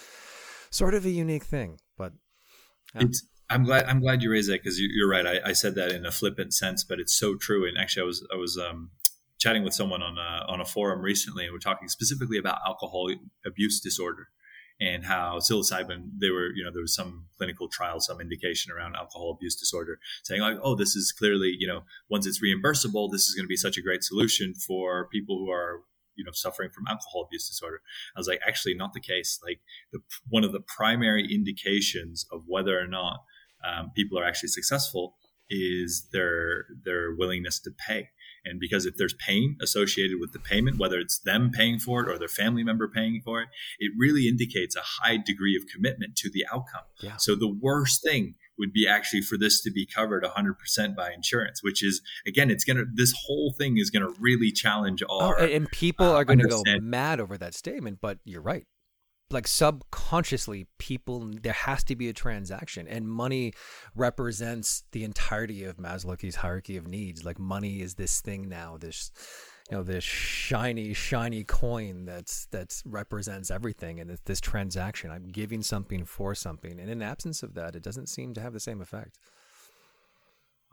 sort 0.71 0.95
of 0.95 1.05
a 1.05 1.11
unique 1.11 1.45
thing, 1.45 1.79
but 1.97 2.13
I'm 3.51 3.65
glad 3.65 3.85
I'm 3.85 4.01
glad 4.01 4.23
you 4.23 4.31
raised 4.31 4.51
that 4.51 4.63
because 4.63 4.81
you're 4.81 5.09
right. 5.09 5.27
I, 5.27 5.51
I, 5.51 5.53
said 5.53 5.75
that 5.75 5.93
in 5.93 6.07
a 6.07 6.11
flippant 6.11 6.55
sense, 6.55 6.85
but 6.85 6.99
it's 6.99 7.15
so 7.15 7.37
true. 7.37 7.69
And 7.69 7.77
actually, 7.77 8.03
I 8.03 8.07
was 8.07 8.27
I 8.33 8.37
was 8.37 8.57
um, 8.57 8.91
chatting 9.39 9.63
with 9.63 9.75
someone 9.75 10.03
on 10.03 10.17
a 10.17 10.45
on 10.51 10.61
a 10.61 10.65
forum 10.65 11.03
recently, 11.03 11.45
and 11.45 11.53
we're 11.53 11.59
talking 11.59 11.89
specifically 11.89 12.39
about 12.39 12.61
alcohol 12.67 13.11
abuse 13.45 13.79
disorder 13.81 14.29
and 14.81 15.05
how 15.05 15.39
psilocybin 15.39 16.11
they 16.19 16.31
were 16.31 16.49
you 16.55 16.65
know 16.65 16.71
there 16.73 16.83
was 16.83 16.95
some 16.95 17.27
clinical 17.37 17.69
trial 17.69 18.01
some 18.01 18.21
indication 18.21 18.73
around 18.73 18.97
alcohol 18.97 19.31
abuse 19.31 19.55
disorder 19.55 19.99
saying 20.25 20.41
like 20.41 20.57
oh 20.63 20.75
this 20.75 20.97
is 20.97 21.13
clearly 21.13 21.55
you 21.59 21.67
know 21.67 21.83
once 22.09 22.27
it's 22.27 22.43
reimbursable 22.43 23.11
this 23.11 23.29
is 23.29 23.35
going 23.35 23.45
to 23.45 23.49
be 23.49 23.57
such 23.57 23.77
a 23.77 23.83
great 23.83 24.03
solution 24.03 24.55
for 24.55 25.07
people 25.09 25.39
who 25.39 25.51
are 25.51 25.83
you 26.17 26.25
know 26.25 26.33
suffering 26.33 26.71
from 26.71 26.87
alcohol 26.87 27.25
abuse 27.27 27.49
disorder. 27.49 27.81
I 28.17 28.21
was 28.21 28.29
like 28.29 28.41
actually 28.47 28.75
not 28.75 28.93
the 28.93 29.01
case. 29.01 29.41
Like 29.45 29.61
the, 29.93 30.01
one 30.29 30.45
of 30.45 30.53
the 30.53 30.61
primary 30.61 31.27
indications 31.33 32.27
of 32.33 32.45
whether 32.47 32.79
or 32.79 32.87
not 32.87 33.21
um, 33.65 33.91
people 33.95 34.19
are 34.19 34.25
actually 34.25 34.49
successful 34.49 35.17
is 35.51 36.09
their 36.13 36.65
their 36.85 37.15
willingness 37.15 37.61
to 37.61 37.71
pay. 37.71 38.11
And 38.45 38.59
because 38.59 38.87
if 38.87 38.97
there's 38.97 39.15
pain 39.15 39.57
associated 39.63 40.19
with 40.19 40.33
the 40.33 40.41
payment 40.41 40.79
whether 40.79 40.99
it's 40.99 41.21
them 41.21 41.51
paying 41.53 41.79
for 41.79 42.03
it 42.03 42.09
or 42.09 42.19
their 42.19 42.27
family 42.27 42.65
member 42.65 42.89
paying 42.89 43.21
for 43.25 43.41
it 43.41 43.49
it 43.79 43.93
really 43.97 44.27
indicates 44.27 44.75
a 44.75 44.81
high 44.83 45.17
degree 45.17 45.57
of 45.57 45.63
commitment 45.73 46.17
to 46.17 46.31
the 46.31 46.45
outcome. 46.53 46.83
Yeah. 47.01 47.17
so 47.19 47.35
the 47.37 47.49
worst 47.49 48.03
thing 48.03 48.35
would 48.59 48.73
be 48.73 48.87
actually 48.87 49.23
for 49.23 49.39
this 49.39 49.63
to 49.63 49.71
be 49.71 49.87
covered 49.87 50.23
100% 50.23 50.97
by 50.97 51.11
insurance 51.13 51.63
which 51.63 51.83
is 51.83 52.03
again 52.27 52.51
it's 52.51 52.65
gonna 52.65 52.85
this 52.95 53.15
whole 53.27 53.55
thing 53.57 53.79
is 53.79 53.91
gonna 53.91 54.11
really 54.21 54.53
challenge 54.53 55.03
all 55.03 55.35
oh, 55.39 55.45
and 55.45 55.69
people 55.71 56.07
uh, 56.07 56.15
are 56.15 56.25
gonna 56.25 56.47
go 56.47 56.63
mad 56.81 57.21
over 57.21 57.39
that 57.39 57.55
statement 57.55 57.99
but 58.01 58.19
you're 58.25 58.43
right. 58.43 58.67
Like 59.31 59.49
subconsciously 59.49 60.67
people 60.79 61.31
there 61.41 61.55
has 61.55 61.83
to 61.85 61.97
be 61.97 62.11
a 62.11 62.13
transaction 62.13 62.87
and 62.87 63.09
money 63.09 63.55
represents 63.95 64.85
the 64.93 65.05
entirety 65.05 65.65
of 65.65 65.79
maslow's 65.79 66.35
hierarchy 66.37 66.77
of 66.77 66.87
needs. 66.87 67.25
Like 67.25 67.39
money 67.39 67.81
is 67.81 67.95
this 67.95 68.21
thing 68.21 68.49
now 68.51 68.77
this 68.79 69.11
you 69.73 69.79
know 69.79 69.83
this 69.83 70.05
shiny 70.05 70.93
shiny 70.93 71.45
coin 71.45 72.05
that's 72.05 72.45
that 72.51 72.83
represents 72.85 73.51
everything 73.51 74.01
and 74.01 74.11
it's 74.11 74.21
this 74.27 74.39
transaction 74.39 75.11
i'm 75.11 75.29
giving 75.29 75.63
something 75.63 76.05
for 76.05 76.35
something 76.35 76.79
and 76.79 76.91
in 76.91 77.01
absence 77.01 77.43
of 77.43 77.55
that 77.55 77.75
it 77.75 77.83
doesn't 77.83 78.07
seem 78.07 78.35
to 78.35 78.41
have 78.43 78.53
the 78.53 78.61
same 78.61 78.83
effect 78.83 79.19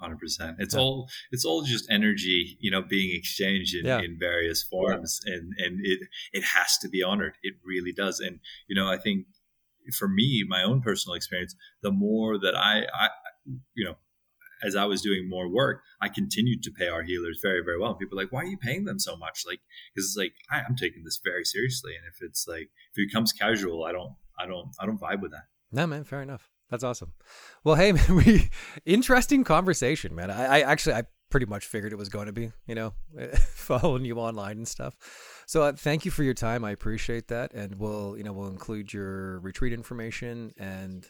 100% 0.04 0.56
it's 0.60 0.76
yeah. 0.76 0.82
all 0.82 1.08
it's 1.32 1.46
all 1.46 1.62
just 1.62 1.90
energy 1.90 2.58
you 2.60 2.70
know 2.70 2.82
being 2.82 3.16
exchanged 3.16 3.74
in, 3.74 3.86
yeah. 3.86 4.00
in 4.00 4.18
various 4.20 4.64
forms 4.64 5.22
yeah. 5.26 5.36
and 5.36 5.54
and 5.60 5.80
it 5.82 6.00
it 6.34 6.44
has 6.44 6.78
to 6.80 6.90
be 6.90 7.02
honored 7.02 7.36
it 7.42 7.54
really 7.64 7.94
does 7.94 8.20
and 8.20 8.42
you 8.68 8.76
know 8.76 8.90
i 8.90 8.98
think 8.98 9.28
for 9.98 10.10
me 10.10 10.46
my 10.46 10.62
own 10.62 10.82
personal 10.82 11.16
experience 11.16 11.56
the 11.84 11.92
more 11.92 12.38
that 12.38 12.54
i 12.54 12.82
i 12.94 13.08
you 13.76 13.86
know 13.86 13.96
as 14.64 14.76
I 14.76 14.86
was 14.86 15.02
doing 15.02 15.30
more 15.30 15.48
work, 15.48 15.82
I 16.02 16.10
continued 16.10 16.64
to 16.64 16.72
pay 16.72 16.88
our 16.88 17.04
healers 17.04 17.40
very, 17.42 17.62
very 17.64 17.80
well. 17.80 17.96
people 17.96 18.20
are 18.20 18.24
like, 18.24 18.32
why 18.32 18.42
are 18.42 18.46
you 18.46 18.58
paying 18.58 18.86
them 18.86 19.00
so 19.00 19.16
much? 19.16 19.44
Like, 19.48 19.62
because 19.94 20.10
it's 20.10 20.18
like 20.18 20.34
I, 20.52 20.60
am 20.60 20.76
taking 20.76 21.04
this 21.04 21.20
very 21.24 21.46
seriously, 21.46 21.94
and 21.96 22.06
if 22.08 22.22
it's 22.22 22.48
like 22.48 22.70
if 22.94 22.98
it 22.98 23.08
becomes 23.08 23.34
casual, 23.34 23.86
I 23.86 23.92
don't, 23.92 24.16
I 24.40 24.46
don't, 24.46 24.70
I 24.80 24.86
don't 24.86 25.00
vibe 25.00 25.22
with 25.22 25.32
that. 25.32 25.46
No, 25.72 25.88
man, 25.88 26.04
fair 26.04 26.22
enough. 26.22 26.50
That's 26.70 26.84
awesome. 26.84 27.14
Well, 27.64 27.76
hey, 27.76 27.92
man, 27.94 28.16
we 28.16 28.50
interesting 28.86 29.44
conversation, 29.44 30.16
man. 30.16 30.32
I, 30.32 30.60
I 30.60 30.60
actually, 30.62 30.96
I 30.96 31.04
pretty 31.30 31.46
much 31.46 31.66
figured 31.66 31.94
it 31.94 31.98
was 31.98 32.10
going 32.10 32.26
to 32.26 32.34
be, 32.34 32.52
you 32.66 32.76
know, 32.76 32.94
following 33.54 34.06
you 34.06 34.18
online 34.18 34.58
and 34.58 34.68
stuff. 34.68 34.96
So 35.48 35.64
uh, 35.64 35.74
thank 35.74 36.06
you 36.06 36.12
for 36.12 36.24
your 36.24 36.34
time. 36.34 36.64
I 36.64 36.72
appreciate 36.72 37.28
that, 37.30 37.54
and 37.54 37.76
we'll, 37.76 38.18
you 38.18 38.24
know, 38.24 38.34
we'll 38.34 38.50
include 38.50 38.94
your 38.94 39.40
retreat 39.40 39.74
information 39.74 40.54
and 40.58 41.08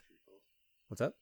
what's 0.88 1.02
up. 1.02 1.16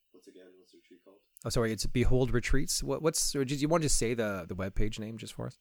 Oh, 1.46 1.50
sorry, 1.50 1.72
it's 1.72 1.86
Behold 1.86 2.32
Retreats. 2.32 2.84
What, 2.84 3.02
what's? 3.02 3.36
Or 3.36 3.46
did 3.46 3.62
you 3.62 3.68
want 3.68 3.84
to 3.84 3.90
say 3.90 4.14
the 4.14 4.46
the 4.48 4.56
web 4.56 4.76
page 4.76 5.00
name 5.00 5.18
just 5.18 5.34
for 5.34 5.48
us? 5.48 5.58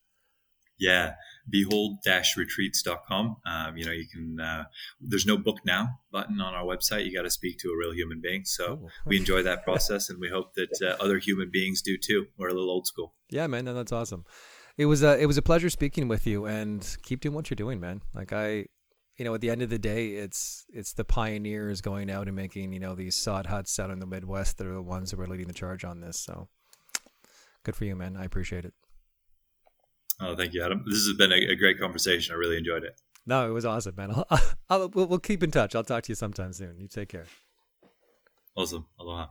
Yeah, 0.78 1.14
behold-retreats.com. 1.48 3.36
Um, 3.46 3.76
you 3.76 3.86
know, 3.86 3.92
you 3.92 4.06
can. 4.12 4.38
Uh, 4.40 4.64
there's 5.00 5.26
no 5.26 5.38
book 5.38 5.58
now 5.64 6.00
button 6.12 6.40
on 6.40 6.54
our 6.54 6.64
website. 6.64 7.06
You 7.06 7.16
got 7.16 7.22
to 7.22 7.30
speak 7.30 7.58
to 7.60 7.68
a 7.68 7.76
real 7.76 7.94
human 7.94 8.20
being. 8.20 8.44
So 8.44 8.80
oh. 8.84 8.88
we 9.06 9.16
enjoy 9.16 9.42
that 9.42 9.64
process, 9.64 10.10
and 10.10 10.20
we 10.20 10.28
hope 10.28 10.54
that 10.54 10.78
uh, 10.82 11.02
other 11.02 11.18
human 11.18 11.50
beings 11.50 11.80
do 11.82 11.96
too. 11.96 12.26
We're 12.36 12.48
a 12.48 12.54
little 12.54 12.70
old 12.70 12.86
school. 12.86 13.14
Yeah, 13.30 13.46
man, 13.46 13.64
no, 13.64 13.74
that's 13.74 13.92
awesome. 13.92 14.24
It 14.76 14.86
was 14.86 15.02
a 15.02 15.18
it 15.18 15.26
was 15.26 15.38
a 15.38 15.42
pleasure 15.42 15.70
speaking 15.70 16.08
with 16.08 16.26
you, 16.26 16.44
and 16.44 16.96
keep 17.02 17.20
doing 17.20 17.34
what 17.34 17.48
you're 17.48 17.56
doing, 17.56 17.80
man. 17.80 18.02
Like 18.14 18.32
I, 18.32 18.66
you 19.16 19.24
know, 19.24 19.34
at 19.34 19.40
the 19.40 19.50
end 19.50 19.62
of 19.62 19.70
the 19.70 19.78
day, 19.78 20.10
it's 20.10 20.66
it's 20.72 20.92
the 20.92 21.04
pioneers 21.04 21.80
going 21.80 22.10
out 22.10 22.26
and 22.26 22.36
making 22.36 22.72
you 22.72 22.80
know 22.80 22.94
these 22.94 23.14
sod 23.14 23.46
huts 23.46 23.78
out 23.78 23.90
in 23.90 23.98
the 23.98 24.06
Midwest 24.06 24.58
that 24.58 24.66
are 24.66 24.74
the 24.74 24.82
ones 24.82 25.10
that 25.10 25.18
were 25.18 25.26
leading 25.26 25.46
the 25.46 25.54
charge 25.54 25.84
on 25.84 26.00
this. 26.00 26.20
So, 26.20 26.48
good 27.64 27.76
for 27.76 27.84
you, 27.84 27.96
man. 27.96 28.16
I 28.16 28.24
appreciate 28.24 28.64
it. 28.64 28.74
Oh, 30.20 30.34
thank 30.36 30.54
you, 30.54 30.62
Adam. 30.62 30.84
This 30.86 31.06
has 31.06 31.16
been 31.16 31.32
a, 31.32 31.52
a 31.52 31.56
great 31.56 31.78
conversation. 31.78 32.34
I 32.34 32.38
really 32.38 32.56
enjoyed 32.56 32.84
it. 32.84 33.00
No, 33.26 33.48
it 33.48 33.52
was 33.52 33.64
awesome, 33.64 33.94
man. 33.96 34.12
I'll, 34.30 34.40
I'll, 34.70 34.88
we'll, 34.88 35.06
we'll 35.06 35.18
keep 35.18 35.42
in 35.42 35.50
touch. 35.50 35.74
I'll 35.74 35.84
talk 35.84 36.04
to 36.04 36.08
you 36.10 36.14
sometime 36.14 36.52
soon. 36.52 36.78
You 36.78 36.88
take 36.88 37.08
care. 37.08 37.26
Awesome. 38.56 38.86
Aloha. 38.98 39.26